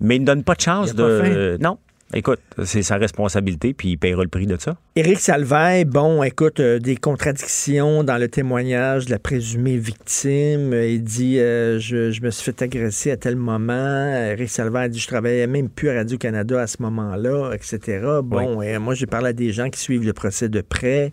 mais 0.00 0.16
il 0.16 0.20
ne 0.22 0.26
donne 0.26 0.42
pas 0.44 0.54
de 0.54 0.60
chance 0.60 0.94
de. 0.94 1.56
non. 1.60 1.78
Écoute, 2.14 2.40
c'est 2.64 2.82
sa 2.82 2.96
responsabilité, 2.96 3.74
puis 3.74 3.90
il 3.90 3.96
paiera 3.98 4.22
le 4.22 4.30
prix 4.30 4.46
de 4.46 4.56
ça. 4.58 4.78
Éric 4.96 5.18
Salvaille, 5.20 5.84
bon, 5.84 6.22
écoute, 6.22 6.58
euh, 6.58 6.78
des 6.78 6.96
contradictions 6.96 8.02
dans 8.02 8.16
le 8.16 8.28
témoignage 8.28 9.04
de 9.04 9.10
la 9.10 9.18
présumée 9.18 9.76
victime. 9.76 10.72
Euh, 10.72 10.86
Il 10.88 11.02
dit 11.04 11.38
euh, 11.38 11.78
je, 11.78 12.10
je 12.10 12.22
me 12.22 12.30
suis 12.30 12.44
fait 12.44 12.62
agresser 12.62 13.10
à 13.10 13.18
tel 13.18 13.36
moment. 13.36 14.08
Éric 14.32 14.48
Salvaille 14.48 14.88
dit 14.88 14.98
Je 14.98 15.06
travaillais 15.06 15.46
même 15.46 15.68
plus 15.68 15.90
à 15.90 15.96
Radio-Canada 15.96 16.62
à 16.62 16.66
ce 16.66 16.80
moment-là, 16.80 17.52
etc. 17.52 18.00
Bon, 18.24 18.62
et 18.62 18.78
moi, 18.78 18.94
j'ai 18.94 19.04
parlé 19.06 19.28
à 19.28 19.32
des 19.34 19.52
gens 19.52 19.68
qui 19.68 19.78
suivent 19.78 20.06
le 20.06 20.14
procès 20.14 20.48
de 20.48 20.62
près. 20.62 21.12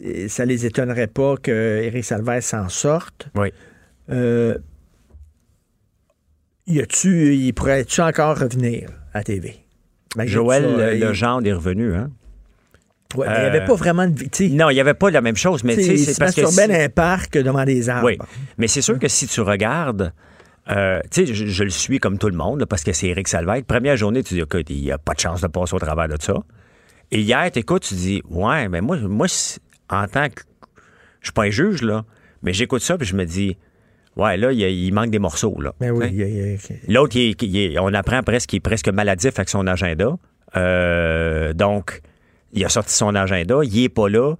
Et 0.00 0.28
ça 0.28 0.44
les 0.44 0.66
étonnerait 0.66 1.06
pas 1.06 1.36
que 1.36 1.80
Éric 1.82 2.04
Salvaille 2.04 2.42
s'en 2.42 2.68
sorte. 2.68 3.28
Oui. 3.36 3.52
Euh, 4.10 4.58
y 6.66 6.80
a-tu, 6.80 7.34
il 7.36 7.52
pourrait-tu 7.52 8.00
encore 8.00 8.38
revenir 8.38 8.88
à 9.12 9.22
TV? 9.22 9.56
Joël 10.26 10.62
tout 10.64 10.78
ça, 10.78 10.86
Le- 10.86 10.94
il- 10.94 11.00
Legendre 11.00 11.46
est 11.48 11.52
revenu, 11.52 11.94
hein? 11.94 12.10
Ouais, 13.16 13.28
mais 13.28 13.34
il 13.36 13.40
n'y 13.40 13.44
Euh, 13.44 13.48
avait 13.50 13.64
pas 13.66 13.74
vraiment 13.74 14.06
de. 14.08 14.14
tu 14.24 14.28
sais, 14.32 14.48
Non, 14.48 14.70
il 14.70 14.74
n'y 14.74 14.80
avait 14.80 14.94
pas 14.94 15.10
la 15.10 15.20
même 15.20 15.36
chose, 15.36 15.62
mais 15.62 15.76
c'est 15.76 15.96
se 15.96 16.18
parce 16.18 16.34
que. 16.34 16.46
si- 16.46 16.60
un 16.60 16.88
parc 16.88 17.38
devant 17.38 17.64
des 17.64 17.88
arbres. 17.88 18.06
Oui, 18.06 18.18
mais 18.58 18.66
c'est 18.66 18.80
sûr 18.82 18.98
que 18.98 19.06
si 19.08 19.26
tu 19.28 19.40
regardes, 19.40 20.12
euh, 20.70 21.00
tu 21.12 21.26
sais, 21.26 21.32
je, 21.34 21.46
je 21.46 21.64
le 21.64 21.70
suis 21.70 22.00
comme 22.00 22.18
tout 22.18 22.28
le 22.28 22.36
monde, 22.36 22.60
là, 22.60 22.66
parce 22.66 22.82
que 22.82 22.92
c'est 22.92 23.06
Eric 23.08 23.28
Salvaire. 23.28 23.62
Première 23.64 23.96
journée, 23.96 24.22
tu 24.24 24.34
dis, 24.34 24.40
écoute, 24.40 24.68
il 24.68 24.80
n'y 24.82 24.90
a 24.90 24.98
pas 24.98 25.14
de 25.14 25.20
chance 25.20 25.40
de 25.42 25.46
passer 25.46 25.74
au 25.74 25.78
travers 25.78 26.08
de 26.08 26.16
ça. 26.20 26.34
Et 27.12 27.20
hier, 27.20 27.48
tu 27.52 27.60
écoutes, 27.60 27.82
tu 27.82 27.94
dis, 27.94 28.22
ouais, 28.30 28.68
mais 28.68 28.80
moi, 28.80 28.96
moi 28.96 29.26
en 29.90 30.06
tant 30.06 30.28
que. 30.28 30.42
Je 31.20 31.26
suis 31.28 31.32
pas 31.32 31.44
un 31.44 31.50
juge, 31.50 31.82
là, 31.82 32.04
mais 32.42 32.52
j'écoute 32.52 32.82
ça, 32.82 32.98
puis 32.98 33.06
je 33.06 33.16
me 33.16 33.24
dis, 33.24 33.56
ouais, 34.16 34.36
là, 34.36 34.52
il, 34.52 34.92
manque 34.92 35.10
des 35.10 35.18
morceaux, 35.18 35.58
là. 35.60 35.72
Mais 35.80 35.90
Ben 35.90 35.96
oui, 35.96 36.22
a- 36.22 36.92
L'autre, 36.92 37.16
il 37.16 37.78
on 37.80 37.94
apprend 37.94 38.22
presque 38.22 38.50
qu'il 38.50 38.58
est 38.58 38.60
presque 38.60 38.88
maladif 38.88 39.38
avec 39.38 39.48
son 39.48 39.66
agenda. 39.66 40.16
Euh, 40.56 41.52
donc, 41.54 42.02
il 42.52 42.64
a 42.64 42.68
sorti 42.68 42.92
son 42.94 43.14
agenda, 43.14 43.56
il 43.62 43.84
est 43.84 43.88
pas 43.88 44.08
là. 44.08 44.34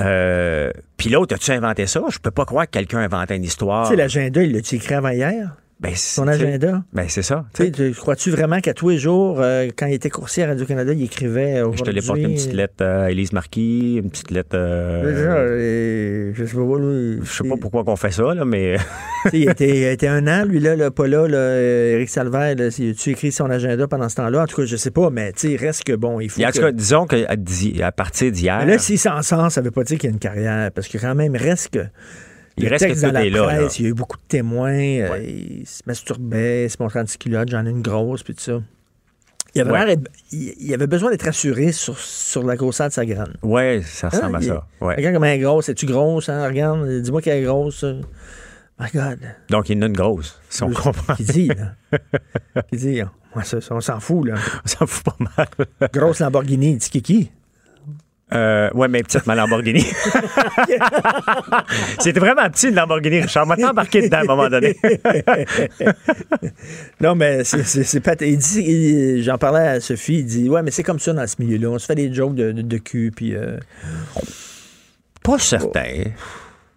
Euh, 0.00 0.70
Puis 0.96 1.10
l'autre, 1.10 1.34
as-tu 1.34 1.50
inventé 1.50 1.86
ça? 1.86 2.02
Je 2.10 2.18
peux 2.18 2.30
pas 2.30 2.44
croire 2.44 2.66
que 2.66 2.70
quelqu'un 2.70 3.00
a 3.00 3.04
inventé 3.04 3.36
une 3.36 3.44
histoire. 3.44 3.84
Tu 3.86 3.90
sais, 3.90 3.96
l'agenda, 3.96 4.42
il 4.42 4.52
l'a-tu 4.52 4.76
écrit 4.76 4.94
avant 4.94 5.10
hier? 5.10 5.56
Ben, 5.82 5.92
Son 5.96 6.28
agenda? 6.28 6.84
Ben, 6.92 7.06
c'est 7.08 7.22
ça. 7.22 7.44
Crois-tu 7.96 8.30
vraiment 8.30 8.60
qu'à 8.60 8.72
tous 8.72 8.90
les 8.90 8.98
jours, 8.98 9.40
euh, 9.40 9.68
quand 9.76 9.86
il 9.86 9.94
était 9.94 10.10
coursier 10.10 10.44
à 10.44 10.46
Radio-Canada, 10.48 10.92
il 10.92 11.02
écrivait 11.02 11.56
Je 11.56 11.62
te 11.62 11.66
aujourd'hui... 11.66 11.94
l'ai 11.94 12.02
porté 12.06 12.22
une 12.22 12.34
petite 12.34 12.52
lettre 12.52 12.84
à 12.84 13.10
Élise 13.10 13.32
Marquis, 13.32 13.96
une 14.02 14.08
petite 14.10 14.30
lettre. 14.30 14.56
euh, 14.56 16.32
je 16.34 16.44
sais 16.44 16.54
pas, 16.56 16.78
lui, 16.78 17.18
je 17.22 17.30
sais 17.32 17.48
pas 17.48 17.56
pourquoi 17.60 17.82
qu'on 17.84 17.96
fait 17.96 18.12
ça, 18.12 18.32
là, 18.34 18.44
mais. 18.44 18.76
Il 19.32 19.48
était, 19.48 19.68
il 19.68 19.84
était 19.84 20.08
un 20.08 20.26
an, 20.26 20.44
lui, 20.44 20.60
là, 20.60 20.76
là, 20.76 20.90
pas 20.90 21.06
là, 21.06 21.26
là, 21.28 21.36
euh, 21.36 21.94
Éric 21.96 22.08
Salvaire, 22.10 22.54
là, 22.56 22.70
si- 22.70 22.94
tu 22.94 23.10
écris 23.10 23.32
son 23.32 23.50
agenda 23.50 23.86
pendant 23.88 24.08
ce 24.08 24.16
temps-là? 24.16 24.42
En 24.42 24.46
tout 24.46 24.56
cas, 24.56 24.64
je 24.64 24.76
sais 24.76 24.90
pas, 24.90 25.10
mais 25.10 25.32
tu 25.32 25.40
sais, 25.48 25.52
il 25.52 25.56
reste 25.56 25.84
que 25.84 25.92
bon, 25.94 26.20
il 26.20 26.28
faut. 26.30 26.42
en 26.42 26.48
que- 26.48 26.52
tout 26.54 26.60
cas, 26.60 26.72
disons 26.72 27.06
qu'à 27.06 27.16
à 27.28 27.92
partir 27.92 28.30
d'hier. 28.32 28.64
Là, 28.66 28.78
s'il 28.78 28.98
s'en 28.98 29.20
sort, 29.22 29.50
ça 29.50 29.60
veut 29.60 29.70
pas 29.70 29.84
dire 29.84 29.98
qu'il 29.98 30.08
y 30.10 30.12
a 30.12 30.14
une 30.14 30.20
carrière, 30.20 30.70
parce 30.72 30.88
que 30.88 30.98
quand 30.98 31.14
même, 31.14 31.34
reste 31.36 31.70
que. 31.70 31.84
Il 32.56 32.68
reste 32.68 32.86
que 32.86 33.06
tout 33.06 33.12
la 33.12 33.24
est 33.26 33.30
là, 33.30 33.44
presse, 33.44 33.60
là. 33.60 33.68
Il 33.78 33.82
y 33.82 33.86
a 33.86 33.88
eu 33.90 33.94
beaucoup 33.94 34.16
de 34.16 34.22
témoins. 34.28 34.72
euh, 34.72 35.18
il 35.22 35.66
se 35.66 35.82
masturbait, 35.86 36.64
il 36.66 36.70
se 36.70 36.76
montrait 36.80 37.00
en 37.00 37.06
j'en 37.50 37.64
ai 37.66 37.70
une 37.70 37.82
grosse, 37.82 38.22
puis 38.22 38.34
tout 38.34 38.42
ça. 38.42 38.60
Il 39.54 39.60
avait, 39.60 39.70
Ouais. 39.72 39.96
il, 40.32 40.72
avait 40.72 40.86
besoin 40.86 41.10
d'être 41.10 41.28
assuré 41.28 41.72
sur, 41.72 41.98
sur 41.98 42.42
la 42.42 42.56
grosseur 42.56 42.88
de 42.88 42.92
sa 42.92 43.04
graine. 43.04 43.34
Ouais, 43.42 43.82
ça 43.84 44.08
ressemble 44.08 44.36
Hein, 44.36 44.38
à 44.38 44.42
il- 44.42 44.46
ça. 44.48 44.66
Ouais. 44.80 44.94
Regarde 44.96 45.14
comment 45.14 45.26
elle 45.26 45.40
est 45.40 45.42
grosse. 45.42 45.68
Es-tu 45.68 45.84
grosse? 45.86 46.28
Hein? 46.30 46.46
Regarde, 46.46 46.88
dis-moi 47.02 47.20
qu'elle 47.20 47.42
est 47.42 47.44
grosse. 47.44 47.84
My 48.80 48.88
God. 48.94 49.18
Donc, 49.50 49.68
il 49.68 49.76
y 49.76 49.78
en 49.78 49.82
a 49.82 49.86
une 49.86 49.92
grosse, 49.92 50.40
si 50.48 50.62
on 50.62 50.68
Oui, 50.68 50.74
comprend. 50.74 51.14
Qui 51.16 51.24
dit, 51.24 51.48
là? 51.48 51.74
Qui 52.70 52.76
dit, 52.78 53.02
on 53.70 53.80
s'en 53.80 54.00
fout, 54.00 54.26
là. 54.26 54.34
On 54.64 54.68
s'en 54.68 54.86
fout 54.86 55.04
pas 55.04 55.16
mal. 55.36 55.90
Grosse 55.92 56.20
Lamborghini, 56.20 56.76
dis 56.78 56.88
Kiki. 56.90 57.30
Euh, 58.34 58.70
ouais, 58.74 58.88
mais 58.88 59.02
petite 59.02 59.26
ma 59.26 59.34
Lamborghini. 59.34 59.84
C'était 61.98 62.20
vraiment 62.20 62.48
petit, 62.50 62.68
une 62.68 62.74
Lamborghini, 62.74 63.20
Richard. 63.20 63.46
M'a 63.46 63.56
embarqué 63.56 64.02
dedans 64.02 64.18
à 64.18 64.20
un 64.20 64.24
moment 64.24 64.48
donné. 64.48 64.76
non, 67.00 67.14
mais 67.14 67.44
c'est- 67.44 68.00
pas. 68.00 68.14
Il 68.20 68.38
dit, 68.38 69.22
j'en 69.22 69.38
parlais 69.38 69.68
à 69.68 69.80
Sophie, 69.80 70.18
il 70.20 70.26
dit, 70.26 70.48
ouais, 70.48 70.62
mais 70.62 70.70
c'est 70.70 70.82
comme 70.82 70.98
ça 70.98 71.12
dans 71.12 71.26
ce 71.26 71.36
milieu-là. 71.40 71.68
On 71.70 71.78
se 71.78 71.86
fait 71.86 71.94
des 71.94 72.12
jokes 72.12 72.34
de, 72.34 72.52
de, 72.52 72.62
de 72.62 72.78
cul, 72.78 73.12
puis. 73.14 73.34
euh, 73.34 73.58
Pas 75.22 75.38
certain. 75.38 76.04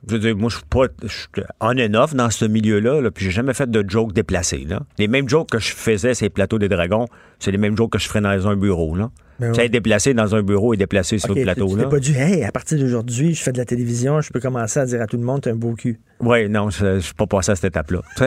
Je 0.07 0.14
veux 0.14 0.19
dire, 0.19 0.36
moi, 0.38 0.49
je 0.49 0.57
suis 0.57 0.65
pas 0.69 0.84
je 1.02 1.07
suis 1.07 1.27
on 1.61 1.80
and 1.80 1.94
off 1.95 2.14
dans 2.14 2.30
ce 2.30 2.45
milieu-là, 2.45 3.02
là, 3.02 3.10
puis 3.10 3.26
j'ai 3.26 3.32
jamais 3.32 3.56
fait 3.56 3.69
de 3.72 3.84
jokes 3.90 4.14
déplacés. 4.14 4.64
Là. 4.68 4.82
Les 4.99 5.07
mêmes 5.07 5.27
jokes 5.27 5.49
que 5.49 5.57
je 5.57 5.73
faisais 5.73 6.11
les 6.22 6.30
plateaux 6.30 6.60
des 6.60 6.69
dragons, 6.69 7.07
c'est 7.40 7.49
les 7.52 7.57
mêmes 7.57 7.76
jokes 7.76 7.94
que 7.94 7.98
je 7.98 8.07
ferais 8.07 8.22
dans 8.22 8.48
un 8.48 8.56
bureau. 8.56 8.95
Là. 8.95 9.10
Ben 9.40 9.49
Tu 9.49 9.56
sais, 9.56 9.60
ouais. 9.62 9.66
être 9.66 9.72
déplacé 9.72 10.14
dans 10.14 10.34
un 10.36 10.41
bureau 10.41 10.74
et 10.74 10.78
déplacé 10.78 11.18
sur 11.20 11.30
le 11.30 11.36
tu- 11.36 11.41
plateau. 11.44 11.68
tu 11.68 11.76
là. 11.78 11.84
t'es 11.84 11.90
pas 11.90 11.99
dit, 11.99 12.14
hey, 12.16 12.44
à 12.44 12.52
partir 12.52 12.78
d'aujourd'hui, 12.80 13.34
je 13.36 13.44
fais 13.44 13.52
de 13.52 13.57
la 13.57 13.66
télévision, 13.66 14.22
je 14.22 14.32
peux 14.32 14.40
commencer 14.40 14.80
à 14.80 14.86
dire 14.86 15.02
à 15.02 15.07
tout 15.07 15.18
le 15.18 15.24
monde, 15.24 15.41
t'as 15.41 15.52
un 15.52 15.56
beau 15.56 15.74
cul. 15.74 15.99
Oui, 16.22 16.48
non, 16.48 16.70
je, 16.70 16.95
je 16.95 16.99
suis 16.99 17.14
pas 17.14 17.28
passé 17.28 17.52
à 17.52 17.56
cette 17.56 17.66
étape-là. 17.66 18.02
tu. 18.16 18.24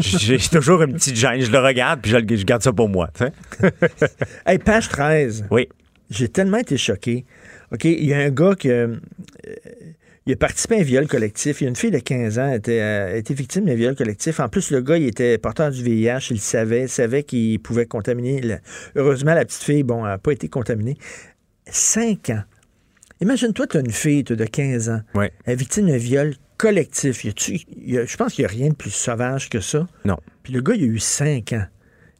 J'ai 0.00 0.38
toujours 0.38 0.82
une 0.82 0.92
petite 0.94 1.16
gêne. 1.16 1.40
Je 1.40 1.50
le 1.50 1.58
regarde, 1.58 2.00
puis 2.02 2.10
je, 2.10 2.18
je 2.36 2.44
garde 2.44 2.62
ça 2.62 2.72
pour 2.72 2.88
moi. 2.88 3.08
tu. 3.16 3.24
Hey, 4.46 4.58
page 4.58 4.88
13. 4.90 5.46
Oui. 5.50 5.68
J'ai 6.10 6.28
tellement 6.28 6.58
été 6.58 6.76
choqué. 6.76 7.24
OK, 7.72 7.84
il 7.84 8.04
y 8.04 8.12
a 8.12 8.18
un 8.18 8.30
gars 8.30 8.54
qui 8.58 8.68
euh, 8.70 8.96
il 10.26 10.32
a 10.34 10.36
participé 10.36 10.76
à 10.76 10.78
un 10.80 10.82
viol 10.82 11.06
collectif. 11.08 11.60
Il 11.60 11.64
y 11.64 11.66
a 11.66 11.70
une 11.70 11.76
fille 11.76 11.90
de 11.90 11.98
15 11.98 12.38
ans 12.38 12.52
était, 12.52 12.80
euh, 12.80 13.14
a 13.14 13.16
été 13.16 13.32
victime 13.34 13.64
d'un 13.64 13.74
viol 13.74 13.94
collectif. 13.96 14.38
En 14.40 14.48
plus, 14.48 14.70
le 14.70 14.80
gars, 14.82 14.96
il 14.98 15.06
était 15.06 15.38
porteur 15.38 15.70
du 15.70 15.82
VIH. 15.82 16.28
Il 16.30 16.40
savait. 16.40 16.82
Il 16.82 16.88
savait 16.88 17.22
qu'il 17.22 17.58
pouvait 17.60 17.86
contaminer. 17.86 18.40
le- 18.40 18.58
Heureusement, 18.96 19.34
la 19.34 19.44
petite 19.44 19.62
fille, 19.62 19.82
bon, 19.82 20.04
n'a 20.04 20.18
pas 20.18 20.32
été 20.32 20.48
contaminée. 20.48 20.96
Cinq 21.66 22.30
ans. 22.30 22.42
Imagine-toi, 23.20 23.66
tu 23.66 23.76
as 23.76 23.80
une 23.80 23.90
fille 23.90 24.22
de 24.24 24.44
15 24.44 24.88
ans. 24.88 25.00
Ouais. 25.14 25.32
Elle 25.44 25.54
est 25.54 25.56
victime 25.56 25.86
d'un 25.88 25.96
viol 25.98 26.34
collectif. 26.58 27.24
A- 27.24 27.30
je 27.36 28.16
pense 28.16 28.34
qu'il 28.34 28.42
n'y 28.44 28.46
a 28.46 28.52
rien 28.52 28.68
de 28.70 28.74
plus 28.74 28.90
sauvage 28.90 29.48
que 29.48 29.60
ça. 29.60 29.86
Non. 30.04 30.16
Puis 30.42 30.52
le 30.52 30.60
gars, 30.60 30.74
il 30.74 30.82
a 30.84 30.86
eu 30.86 30.98
5 30.98 31.52
ans. 31.54 31.64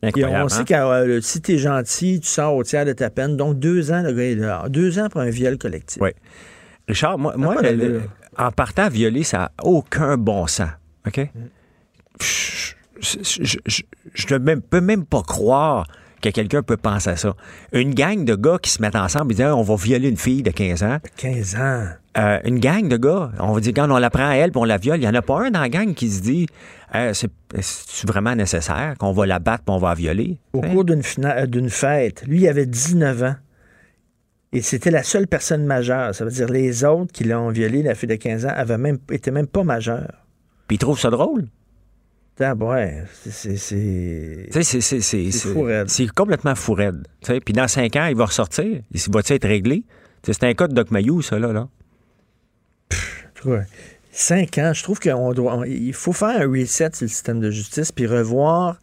Incroyable, 0.03 0.35
on 0.35 0.47
hein? 0.47 0.49
sait 0.49 0.65
que 0.65 0.73
euh, 0.75 1.21
si 1.21 1.43
t'es 1.43 1.59
gentil, 1.59 2.21
tu 2.21 2.29
sors 2.29 2.55
au 2.57 2.65
tiers 2.65 2.87
de 2.87 2.93
ta 2.95 3.11
peine. 3.11 3.37
Donc, 3.37 3.59
deux 3.59 3.93
ans, 3.93 4.03
le 4.03 4.13
gars 4.13 4.23
est 4.25 4.37
dehors. 4.37 4.71
Deux 4.71 4.99
ans 4.99 5.09
pour 5.11 5.21
un 5.21 5.29
viol 5.29 5.59
collectif. 5.59 6.01
Oui. 6.01 6.11
Richard, 6.89 7.19
moi, 7.19 7.35
moi, 7.37 7.55
pas 7.57 7.63
le- 7.63 7.69
d'allure. 7.77 7.89
le- 8.03 8.45
en 8.45 8.51
partant 8.53 8.85
à 8.85 8.89
violer, 8.89 9.23
ça 9.25 9.39
n'a 9.39 9.53
aucun 9.63 10.17
bon 10.17 10.47
sens. 10.47 10.71
OK? 11.07 11.19
Mm. 11.19 11.29
Je- 12.21 12.75
je- 13.23 13.59
je- 13.67 13.83
je 14.15 14.35
ne 14.35 14.39
même- 14.39 14.61
peux 14.63 14.81
même 14.81 15.05
pas 15.07 15.23
croire 15.23 15.87
que 16.21 16.29
quelqu'un 16.29 16.63
peut 16.63 16.77
penser 16.77 17.09
à 17.11 17.17
ça. 17.17 17.35
Une 17.73 17.95
gang 17.95 18.25
de 18.27 18.35
gars 18.35 18.59
qui 18.61 18.71
se 18.71 18.83
mettent 18.83 18.97
ensemble 18.97 19.33
et 19.33 19.37
disent 19.37 19.47
on 19.47 19.63
va 19.63 19.75
violer 19.77 20.09
une 20.11 20.19
fille 20.19 20.43
de 20.43 20.51
15 20.51 20.83
ans. 20.83 20.99
15 21.17 21.55
ans. 21.57 21.87
Euh, 22.19 22.39
une 22.45 22.59
gang 22.59 22.89
de 22.89 22.97
gars, 22.99 23.31
on 23.39 23.53
va 23.53 23.61
dire 23.61 23.73
quand 23.75 23.91
on 23.91 23.97
la 23.97 24.11
prend 24.11 24.29
à 24.29 24.35
elle 24.35 24.51
puis 24.51 24.61
on 24.61 24.65
la 24.65 24.77
viole, 24.77 24.99
il 24.99 25.03
n'y 25.03 25.09
en 25.09 25.15
a 25.15 25.23
pas 25.23 25.47
un 25.47 25.51
dans 25.51 25.61
la 25.61 25.69
gang 25.71 25.95
qui 25.95 26.11
se 26.11 26.21
dit 26.21 26.47
Euh, 26.95 27.15
c'est 27.15 27.31
vraiment 28.07 28.35
nécessaire 28.35 28.97
qu'on 28.99 29.13
va 29.13 29.25
la 29.27 29.39
battre 29.39 29.63
puis 29.65 29.75
on 29.75 29.79
va 29.79 29.91
la 29.91 29.95
violer? 29.95 30.39
Au 30.53 30.61
cours 30.61 30.81
euh, 30.83 31.47
d'une 31.47 31.71
fête, 31.71 32.25
lui, 32.27 32.41
il 32.41 32.49
avait 32.49 32.67
19 32.67 33.23
ans. 33.23 33.37
Et 34.53 34.63
c'était 34.63 34.91
la 34.91 35.03
seule 35.05 35.29
personne 35.29 35.65
majeure. 35.65 36.15
Ça 36.15 36.25
veut 36.25 36.31
dire 36.31 36.49
les 36.49 36.85
autres 36.85 37.13
qui 37.13 37.25
l'ont 37.25 37.51
violé, 37.51 37.83
la 37.83 37.95
fille 37.95 38.09
de 38.09 38.17
15 38.17 38.47
ans, 38.47 38.53
avaient 38.55 38.79
même, 38.79 38.99
étaient 39.13 39.31
même 39.31 39.47
pas 39.47 39.63
majeurs. 39.63 40.25
Puis 40.67 40.77
il 40.77 40.79
trouve 40.79 40.99
ça 40.99 41.11
drôle. 41.11 41.47
Ah, 42.43 42.55
ouais, 42.55 43.05
c'est- 43.29 43.57
c'est- 43.59 44.47
complètement 46.15 46.55
fou 46.55 46.73
raide. 46.73 47.07
Tu 47.21 47.27
sais, 47.35 47.41
Puis 47.41 47.53
dans 47.53 47.69
cinq 47.69 47.97
ans, 47.97 48.07
il 48.07 48.17
va 48.17 48.25
ressortir. 48.25 48.81
Il 48.91 49.01
va-tu 49.13 49.35
être 49.35 49.47
réglé? 49.47 49.85
C'est 50.23 50.43
un 50.45 50.55
cas 50.55 50.67
de 50.67 50.73
Doc 50.75 50.91
Mayou, 50.91 51.21
ça, 51.23 51.39
là. 51.39 51.53
là. 51.53 51.69
Ouais. 53.45 53.65
Cinq 54.11 54.59
ans, 54.59 54.73
je 54.75 54.83
trouve 54.83 54.99
qu'il 54.99 55.95
faut 55.95 56.13
faire 56.13 56.41
un 56.43 56.51
reset 56.51 56.91
sur 56.95 57.05
le 57.05 57.09
système 57.09 57.41
de 57.41 57.51
justice 57.51 57.93
puis 57.93 58.07
revoir 58.07 58.79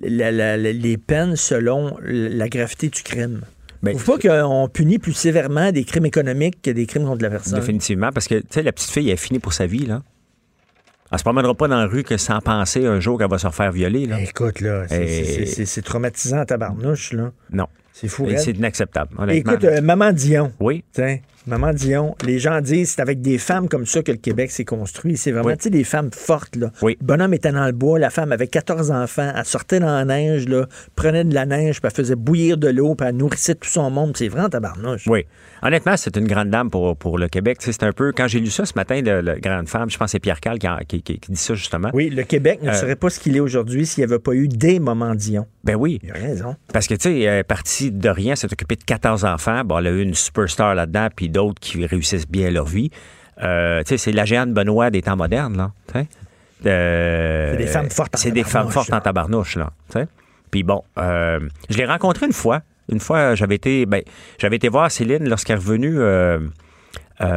la- 0.00 0.30
la- 0.30 0.56
la- 0.56 0.72
les 0.72 0.96
peines 0.98 1.36
selon 1.36 1.96
la 2.02 2.48
gravité 2.48 2.88
du 2.88 3.02
crime. 3.02 3.40
Ben, 3.82 3.98
faut 3.98 4.16
pas 4.16 4.28
qu'on 4.46 4.68
punisse 4.68 4.98
plus 4.98 5.12
sévèrement 5.12 5.72
des 5.72 5.84
crimes 5.84 6.06
économiques 6.06 6.62
que 6.62 6.70
des 6.70 6.86
crimes 6.86 7.04
contre 7.04 7.22
la 7.22 7.30
personne. 7.30 7.58
Définitivement, 7.58 8.10
parce 8.12 8.28
que, 8.28 8.36
tu 8.36 8.46
sais, 8.50 8.62
la 8.62 8.72
petite 8.72 8.90
fille, 8.90 9.08
elle 9.08 9.14
est 9.14 9.16
finie 9.16 9.40
pour 9.40 9.52
sa 9.52 9.66
vie, 9.66 9.86
là. 9.86 10.02
Elle 11.10 11.18
se 11.18 11.24
promènera 11.24 11.54
pas 11.54 11.68
dans 11.68 11.76
la 11.78 11.86
rue 11.86 12.04
que 12.04 12.16
sans 12.16 12.40
penser 12.40 12.86
un 12.86 12.98
jour 13.00 13.18
qu'elle 13.18 13.28
va 13.28 13.38
se 13.38 13.46
refaire 13.46 13.70
violer, 13.72 14.06
là. 14.06 14.20
Écoute, 14.20 14.60
là, 14.60 14.86
c'est- 14.88 15.78
Et- 15.78 15.82
traumatisant 15.82 16.38
à 16.38 16.46
tabarnouche, 16.46 17.12
là. 17.12 17.32
Non. 17.50 17.66
C'est 17.92 18.08
fou. 18.08 18.26
C'est 18.38 18.52
inacceptable, 18.52 19.10
honnêtement. 19.18 19.52
Écoute, 19.52 19.64
euh, 19.64 19.80
Maman 19.82 20.12
Dion. 20.12 20.52
Oui. 20.60 20.82
Tiens, 20.92 21.18
Maman 21.46 21.72
Dion, 21.72 22.14
les 22.24 22.38
gens 22.38 22.60
disent 22.60 22.90
c'est 22.90 23.00
avec 23.02 23.20
des 23.20 23.36
femmes 23.38 23.68
comme 23.68 23.84
ça 23.84 24.02
que 24.02 24.12
le 24.12 24.18
Québec 24.18 24.50
s'est 24.52 24.64
construit. 24.64 25.16
C'est 25.16 25.32
vraiment, 25.32 25.48
Oui. 25.48 25.56
tu 25.56 25.64
sais, 25.64 25.70
des 25.70 25.82
femmes 25.84 26.10
fortes, 26.12 26.54
là. 26.56 26.70
Oui. 26.82 26.96
Le 27.00 27.06
bonhomme 27.06 27.34
était 27.34 27.50
dans 27.50 27.66
le 27.66 27.72
bois, 27.72 27.98
la 27.98 28.10
femme 28.10 28.30
avait 28.30 28.46
14 28.46 28.90
enfants, 28.92 29.32
elle 29.36 29.44
sortait 29.44 29.80
dans 29.80 29.86
la 29.92 30.04
neige, 30.04 30.48
là, 30.48 30.66
prenait 30.94 31.24
de 31.24 31.34
la 31.34 31.44
neige, 31.46 31.80
puis 31.80 31.88
elle 31.90 31.96
faisait 31.96 32.14
bouillir 32.14 32.56
de 32.58 32.68
l'eau, 32.68 32.94
puis 32.94 33.08
elle 33.08 33.16
nourrissait 33.16 33.56
tout 33.56 33.68
son 33.68 33.90
monde. 33.90 34.16
C'est 34.16 34.28
vraiment 34.28 34.48
tabarnouche. 34.48 35.06
Oui. 35.08 35.24
Honnêtement, 35.62 35.96
c'est 35.96 36.16
une 36.16 36.26
grande 36.28 36.50
dame 36.50 36.70
pour, 36.70 36.96
pour 36.96 37.18
le 37.18 37.28
Québec. 37.28 37.58
C'est 37.60 37.82
un 37.82 37.92
peu. 37.92 38.12
Quand 38.12 38.28
j'ai 38.28 38.38
lu 38.40 38.50
ça 38.50 38.64
ce 38.64 38.72
matin, 38.76 39.00
le 39.04 39.38
grande 39.40 39.68
femme, 39.68 39.90
je 39.90 39.98
pense 39.98 40.06
que 40.06 40.10
c'est 40.12 40.18
Pierre 40.20 40.40
Cal 40.40 40.58
qui, 40.58 40.68
en- 40.68 40.78
qui- 40.86 41.02
qui- 41.02 41.18
qui 41.18 41.32
dit 41.32 41.38
ça 41.38 41.54
justement. 41.54 41.90
Oui, 41.92 42.08
le 42.10 42.22
Québec 42.22 42.60
ne 42.62 42.70
Euh, 42.70 42.74
serait 42.74 42.96
pas 42.96 43.10
ce 43.10 43.18
qu'il 43.18 43.36
est 43.36 43.40
aujourd'hui 43.40 43.84
s'il 43.86 44.04
n'y 44.04 44.12
avait 44.12 44.20
pas 44.20 44.32
eu 44.34 44.46
des 44.48 44.78
Moments 44.78 45.14
Dion. 45.14 45.46
Ben 45.64 45.76
oui. 45.76 46.00
Il 46.02 46.10
a 46.10 46.14
raison. 46.14 46.56
Parce 46.72 46.86
que, 46.86 46.94
tu 46.94 47.02
sais, 47.02 47.20
elle 47.20 47.38
est 47.38 47.44
partie 47.44 47.90
de 47.92 48.08
rien, 48.08 48.34
s'est 48.34 48.52
occupée 48.52 48.76
de 48.76 48.84
14 48.84 49.24
enfants. 49.24 49.62
Bon, 49.64 49.78
elle 49.78 49.86
a 49.86 49.90
eu 49.90 50.02
une 50.02 50.14
superstar 50.14 50.74
là-dedans, 50.74 51.08
puis 51.14 51.28
d'autres 51.28 51.60
qui 51.60 51.84
réussissent 51.86 52.28
bien 52.28 52.50
leur 52.50 52.66
vie. 52.66 52.90
Euh, 53.42 53.80
tu 53.82 53.90
sais, 53.90 53.98
c'est 53.98 54.12
la 54.12 54.24
géante 54.24 54.52
Benoît 54.52 54.90
des 54.90 55.02
temps 55.02 55.16
modernes, 55.16 55.56
là. 55.56 55.72
Euh, 56.66 57.52
C'est 57.52 57.58
des 57.58 57.66
femmes 57.66 57.90
fortes 57.90 58.14
en 58.14 58.18
C'est 58.18 58.30
des 58.30 58.44
femmes 58.44 58.70
fortes 58.70 58.92
en 58.92 59.00
tabarnouche, 59.00 59.56
là. 59.56 59.70
tu 59.90 59.98
sais. 60.00 60.06
Puis 60.50 60.62
bon, 60.62 60.82
euh, 60.98 61.40
je 61.70 61.78
l'ai 61.78 61.86
rencontré 61.86 62.26
une 62.26 62.32
fois. 62.32 62.60
Une 62.90 63.00
fois, 63.00 63.34
j'avais 63.34 63.54
été, 63.54 63.86
ben, 63.86 64.02
j'avais 64.38 64.56
été 64.56 64.68
voir 64.68 64.90
Céline 64.90 65.28
lorsqu'elle 65.28 65.56
est 65.56 65.60
revenue 65.60 65.98
euh, 67.22 67.28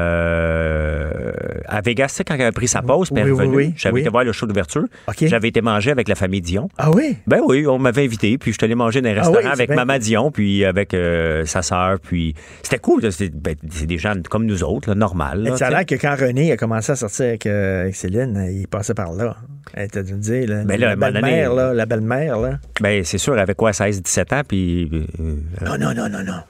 euh, 1.16 1.32
à 1.68 1.82
Vegas, 1.82 2.07
tu 2.10 2.14
sais, 2.16 2.24
quand 2.24 2.36
elle 2.36 2.41
a 2.45 2.52
pris 2.52 2.68
sa 2.68 2.82
pause, 2.82 3.10
puis 3.12 3.22
elle 3.22 3.30
est 3.30 3.32
Oui, 3.32 3.45
oui, 3.45 3.56
oui, 3.68 3.74
J'avais 3.78 3.95
oui. 3.95 4.02
été 4.02 4.10
voir 4.10 4.24
le 4.24 4.32
show 4.32 4.45
d'ouverture. 4.45 4.86
J'avais 5.22 5.48
été 5.49 5.62
manger 5.62 5.91
avec 5.91 6.07
la 6.07 6.16
famille 6.16 6.41
Dion. 6.41 6.70
Ah 6.78 6.91
oui? 6.91 7.18
Ben 7.28 7.40
oui, 7.45 7.66
on 7.68 7.78
m'avait 7.80 8.03
invité, 8.06 8.38
puis 8.38 8.52
je 8.52 8.57
suis 8.57 8.66
allé 8.66 8.76
manger 8.76 9.02
dans 9.02 9.10
un 9.10 9.14
Ah 9.14 9.20
restaurant 9.20 9.40
oui, 9.44 9.52
avec 9.52 9.70
Maman. 9.70 9.98
Dion, 9.98 10.32
puis 10.32 10.66
avec 10.66 10.94
euh, 10.94 11.45
sa 11.45 11.62
sœur, 11.62 11.99
puis 11.99 12.36
c'était 12.64 12.80
cool. 12.80 13.12
C'est 13.12 13.30
ben, 13.34 13.56
des 13.64 13.98
gens 13.98 14.14
comme 14.30 14.45
nous 14.45 14.64
autres, 14.64 14.90
là, 14.90 14.95
normal. 14.95 15.44
là, 15.44 15.57
ça 15.57 15.68
a 15.68 15.70
l'air 15.70 15.86
que 15.86 15.95
quand 15.95 16.16
René 16.20 16.52
a 16.52 16.57
commencé 16.57 16.91
à 16.91 16.95
sortir 16.95 17.26
avec, 17.28 17.45
euh, 17.45 17.82
avec 17.84 17.95
Céline, 17.95 18.38
euh, 18.38 18.52
il 18.52 18.68
passait 18.68 18.94
par 18.94 19.14
là. 19.14 19.36
Elle 19.74 19.90
t'a 19.90 20.03
dû 20.03 20.14
dire, 20.14 20.48
là, 20.49 20.64
Ben 20.66 20.80
la 20.80 20.95
belle-mère, 20.95 21.53
là, 21.53 21.74
la 21.74 21.86
belle-mère, 21.86 22.40
là. 22.40 22.60
Ben 22.82 23.03
c'est 23.03 23.18
sûr, 23.18 23.38
avec 23.38 23.56
quoi, 23.57 23.72
16-17 23.72 24.34
ans, 24.36 24.41
puis... 24.48 24.90
euh, 25.20 25.36
Non, 25.66 25.78
non, 25.78 25.94
non, 25.94 26.10
non, 26.10 26.24
non. 26.24 26.41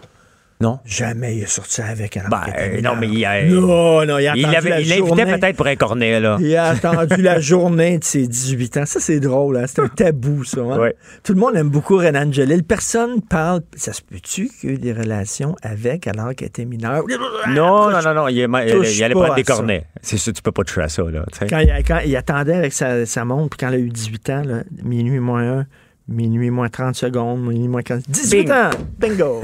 Non? 0.65 0.79
Jamais 0.83 1.35
il 1.37 1.43
est 1.43 1.47
sorti 1.47 1.81
avec 1.81 2.17
alors 2.17 2.29
Ben, 2.31 2.81
non, 2.83 2.95
mais 2.99 3.07
il 3.07 3.23
a- 3.23 3.43
Non, 3.45 4.03
non, 4.05 4.17
il 4.17 4.27
a 4.27 4.35
Il 4.35 4.45
attendu 4.45 4.53
l'avait- 4.55 4.69
la 4.71 4.79
il 4.81 4.89
l'invitait 4.89 5.25
peut-être 5.37 5.55
pour 5.57 5.67
un 5.67 5.75
cornet, 5.75 6.19
là. 6.19 6.37
Il 6.39 6.55
a 6.55 6.65
attendu 6.69 7.21
la 7.21 7.39
journée 7.39 7.99
de 7.99 8.03
ses 8.03 8.27
18 8.27 8.77
ans. 8.77 8.85
Ça, 8.85 8.99
c'est 8.99 9.19
drôle. 9.19 9.57
Hein? 9.57 9.65
C'est 9.67 9.81
un 9.81 9.87
tabou, 9.87 10.43
ça. 10.43 10.61
hein? 10.61 10.79
Ouais. 10.79 10.95
Tout 11.23 11.33
le 11.33 11.39
monde 11.39 11.55
aime 11.55 11.69
beaucoup 11.69 11.97
Renan 11.97 12.27
Angelil. 12.29 12.63
Personne 12.63 13.21
parle. 13.21 13.61
Ça 13.75 13.93
se 13.93 14.01
peut-tu 14.01 14.49
qu'il 14.59 14.69
y 14.69 14.73
a 14.73 14.75
eu 14.75 14.79
des 14.79 14.93
relations 14.93 15.55
avec 15.61 16.07
alors 16.07 16.33
qu'elle 16.33 16.47
était 16.47 16.65
mineure? 16.65 17.03
Non, 17.49 17.91
non, 17.91 18.01
non, 18.03 18.13
non. 18.15 18.27
Il, 18.27 18.37
il- 18.37 18.89
il 18.95 19.03
allait 19.03 19.13
pas 19.13 19.19
prendre 19.21 19.35
des 19.35 19.43
cornets. 19.43 19.85
C'est 20.01 20.17
sûr, 20.17 20.33
tu 20.33 20.41
peux 20.41 20.51
pas 20.51 20.63
toucher 20.63 20.81
à 20.81 20.89
ça, 20.89 21.03
là. 21.03 21.25
Quand, 21.49 21.59
il, 21.59 21.83
quand 21.87 21.99
il 22.05 22.15
attendait 22.15 22.55
avec 22.55 22.73
sa, 22.73 23.05
sa 23.05 23.23
montre, 23.25 23.49
puis 23.51 23.57
quand 23.59 23.67
elle 23.67 23.75
a 23.75 23.83
eu 23.83 23.89
18 23.89 24.29
ans, 24.31 24.41
là, 24.45 24.63
minuit 24.83 25.19
moins 25.19 25.59
1, 25.59 25.65
minuit 26.07 26.51
moins 26.51 26.69
30 26.69 26.95
secondes, 26.95 27.41
minuit 27.41 27.67
moins 27.67 27.81
40. 27.81 28.03
18 28.07 28.37
Bing. 28.43 28.51
ans! 28.51 28.69
Bingo! 28.99 29.41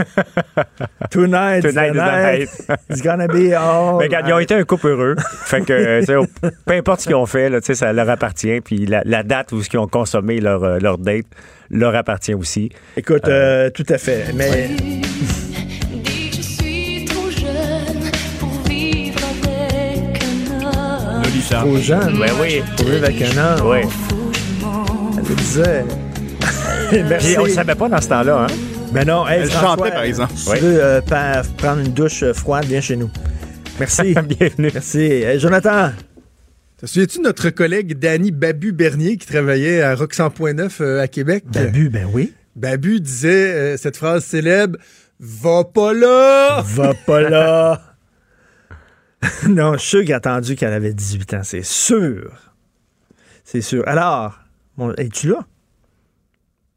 Tonight, 1.09 1.61
Tonight 1.61 1.89
is 1.89 1.93
the 1.93 1.95
night. 1.95 2.49
It's 2.89 3.01
gonna 3.01 3.27
be 3.27 3.53
all. 3.53 3.97
Mais 3.97 4.05
regarde, 4.05 4.27
ils 4.27 4.33
ont 4.33 4.39
été 4.39 4.53
un 4.53 4.63
couple 4.63 4.87
heureux. 4.89 5.15
fait 5.45 5.61
que, 5.65 5.73
euh, 5.73 5.99
tu 6.01 6.05
sais, 6.05 6.15
au- 6.15 6.25
peu 6.65 6.73
importe 6.73 7.01
ce 7.01 7.07
qu'ils 7.07 7.15
ont 7.15 7.25
fait, 7.25 7.49
là, 7.49 7.59
tu 7.61 7.67
sais, 7.67 7.75
ça 7.75 7.91
leur 7.93 8.09
appartient. 8.09 8.61
Puis 8.61 8.85
la, 8.85 9.01
la 9.05 9.23
date 9.23 9.51
où 9.51 9.59
ils 9.61 9.77
ont 9.79 9.87
consommé 9.87 10.39
leur, 10.39 10.63
euh, 10.63 10.77
leur 10.79 10.97
date 10.97 11.25
leur 11.69 11.95
appartient 11.95 12.33
aussi. 12.35 12.69
Écoute, 12.95 13.27
euh, 13.27 13.69
tout 13.71 13.85
à 13.89 13.97
fait. 13.97 14.25
Mais. 14.35 14.67
Dis 14.67 16.29
que 16.29 16.35
je 16.37 16.41
suis 16.41 17.05
trop 17.05 17.29
jeune 17.31 18.11
pour 18.39 18.49
vivre 18.69 19.19
avec 19.41 20.23
un 20.23 20.65
homme. 20.65 21.23
Lolita. 21.23 21.59
Trop 21.59 21.77
jeune. 21.77 22.19
Ben 22.19 22.31
oui. 22.41 22.61
Pour 22.77 22.85
vivre 22.87 23.05
avec 23.05 23.21
un 23.21 23.37
homme. 23.37 23.61
Oui. 23.67 23.79
Elle 25.17 25.23
le 25.29 25.35
disait. 25.35 25.85
Merci. 27.09 27.27
Puis 27.27 27.37
on 27.39 27.45
le 27.45 27.49
savait 27.51 27.75
pas 27.75 27.89
dans 27.89 28.01
ce 28.01 28.09
temps-là, 28.09 28.45
hein? 28.49 28.53
Ben 28.91 29.05
non, 29.07 29.27
hey, 29.27 29.41
Elle 29.41 29.49
François, 29.49 29.77
chantait, 29.77 29.91
par 29.91 30.03
exemple. 30.03 30.33
Si 30.35 30.49
Oui. 30.49 30.57
tu 30.57 30.63
veux 30.65 30.83
euh, 30.83 31.01
pa- 31.01 31.43
prendre 31.57 31.81
une 31.81 31.93
douche 31.93 32.23
euh, 32.23 32.33
froide, 32.33 32.65
viens 32.65 32.81
chez 32.81 32.97
nous. 32.97 33.09
Merci. 33.79 34.13
Bienvenue. 34.27 34.69
Merci. 34.73 34.99
Hey, 34.99 35.39
Jonathan. 35.39 35.91
Te 36.77 36.85
souviens-tu 36.87 37.19
de 37.19 37.23
notre 37.23 37.49
collègue 37.51 37.97
Danny 37.99 38.31
Babu 38.31 38.71
Bernier 38.73 39.15
qui 39.17 39.27
travaillait 39.27 39.81
à 39.81 39.95
Rock 39.95 40.13
100.9 40.13 40.81
euh, 40.81 41.01
à 41.01 41.07
Québec? 41.07 41.45
Babu, 41.47 41.89
ben 41.89 42.07
oui. 42.11 42.33
Babu 42.55 42.99
disait 42.99 43.53
euh, 43.53 43.77
cette 43.77 43.95
phrase 43.97 44.25
célèbre 44.25 44.77
Va 45.19 45.63
pas 45.63 45.93
là! 45.93 46.61
Va 46.65 46.93
pas 47.05 47.21
là. 47.21 47.81
non, 49.47 49.73
je 49.73 49.77
suis 49.77 49.89
sûr 49.89 50.01
qu'il 50.01 50.13
a 50.13 50.17
attendu 50.17 50.55
qu'elle 50.55 50.73
avait 50.73 50.93
18 50.93 51.33
ans. 51.35 51.41
C'est 51.43 51.63
sûr. 51.63 52.31
C'est 53.45 53.61
sûr. 53.61 53.83
Alors, 53.87 54.39
bon, 54.77 54.91
es-tu 54.97 55.29
là? 55.29 55.45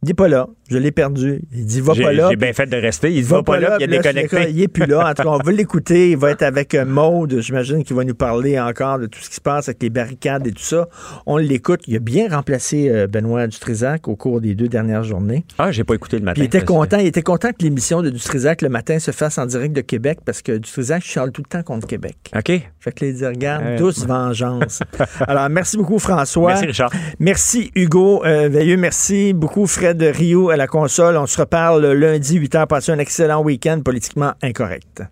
Il 0.04 0.08
n'est 0.08 0.14
pas 0.14 0.28
là. 0.28 0.48
Je 0.68 0.76
l'ai 0.76 0.92
perdu. 0.92 1.40
Il 1.52 1.64
dit 1.64 1.80
va 1.80 1.94
pas 1.94 2.12
là. 2.12 2.28
j'ai 2.30 2.36
bien 2.36 2.52
fait 2.52 2.66
de 2.66 2.76
rester. 2.76 3.10
Il 3.10 3.24
va, 3.24 3.42
pas 3.42 3.58
là, 3.58 3.76
puis 3.78 3.86
il 3.86 3.90
suis 3.90 3.98
déconnecté. 3.98 4.50
Il 4.50 4.60
est 4.60 4.68
plus 4.68 4.84
là. 4.84 5.08
En 5.08 5.14
tout 5.14 5.22
cas, 5.22 5.28
on 5.30 5.38
va 5.38 5.52
l'écouter. 5.52 6.10
Il 6.10 6.18
va 6.18 6.30
être 6.30 6.42
avec 6.42 6.74
euh, 6.74 6.84
Maude. 6.84 7.38
J'imagine 7.40 7.84
qu'il 7.84 7.96
va 7.96 8.04
nous 8.04 8.14
parler 8.14 8.60
encore 8.60 8.98
de 8.98 9.06
tout 9.06 9.18
ce 9.18 9.30
qui 9.30 9.36
se 9.36 9.40
passe 9.40 9.68
avec 9.68 9.82
les 9.82 9.88
barricades 9.88 10.46
et 10.46 10.52
tout 10.52 10.62
ça. 10.62 10.88
On 11.24 11.38
l'écoute. 11.38 11.80
Il 11.86 11.96
a 11.96 12.00
bien 12.00 12.28
remplacé 12.28 12.90
euh, 12.90 13.06
Benoît 13.06 13.46
Dutrisac 13.46 14.06
au 14.08 14.16
cours 14.16 14.42
des 14.42 14.54
deux 14.54 14.68
dernières 14.68 15.04
journées. 15.04 15.46
Ah, 15.58 15.72
j'ai 15.72 15.84
pas 15.84 15.94
écouté 15.94 16.18
le 16.18 16.24
matin. 16.24 16.34
Puis 16.34 16.42
il 16.42 16.46
était 16.46 16.64
content. 16.64 16.98
Il 16.98 17.06
était 17.06 17.22
content 17.22 17.48
que 17.48 17.62
l'émission 17.62 18.02
de 18.02 18.10
Dutrisac 18.10 18.60
le 18.60 18.68
matin 18.68 18.98
se 18.98 19.10
fasse 19.10 19.38
en 19.38 19.46
direct 19.46 19.74
de 19.74 19.80
Québec 19.80 20.18
parce 20.24 20.42
que 20.42 20.52
Dutrisac 20.52 21.02
charle 21.02 21.32
tout 21.32 21.42
le 21.42 21.48
temps 21.48 21.62
contre 21.62 21.86
Québec. 21.86 22.16
OK. 22.36 22.52
Fait 22.80 22.92
que 22.92 23.04
les 23.04 23.14
dire, 23.14 23.28
regarde, 23.28 23.64
Ouais. 23.64 23.76
douce 23.76 24.04
vengeance. 24.06 24.80
Alors, 25.26 25.48
merci 25.48 25.76
beaucoup, 25.78 25.98
François. 25.98 26.48
Merci, 26.48 26.66
Richard. 26.66 26.90
Merci, 27.18 27.70
Hugo 27.74 28.22
euh, 28.24 28.48
Veilleux. 28.50 28.76
Merci 28.76 29.32
beaucoup, 29.32 29.66
Fred 29.94 30.16
Rio 30.16 30.50
à 30.50 30.56
la 30.56 30.66
console. 30.66 31.16
On 31.16 31.26
se 31.26 31.38
reparle 31.38 31.92
lundi, 31.92 32.40
8h. 32.40 32.66
Passez 32.66 32.90
un 32.90 32.98
excellent 32.98 33.42
week-end 33.42 33.80
politiquement 33.84 34.32
incorrect. 34.42 35.02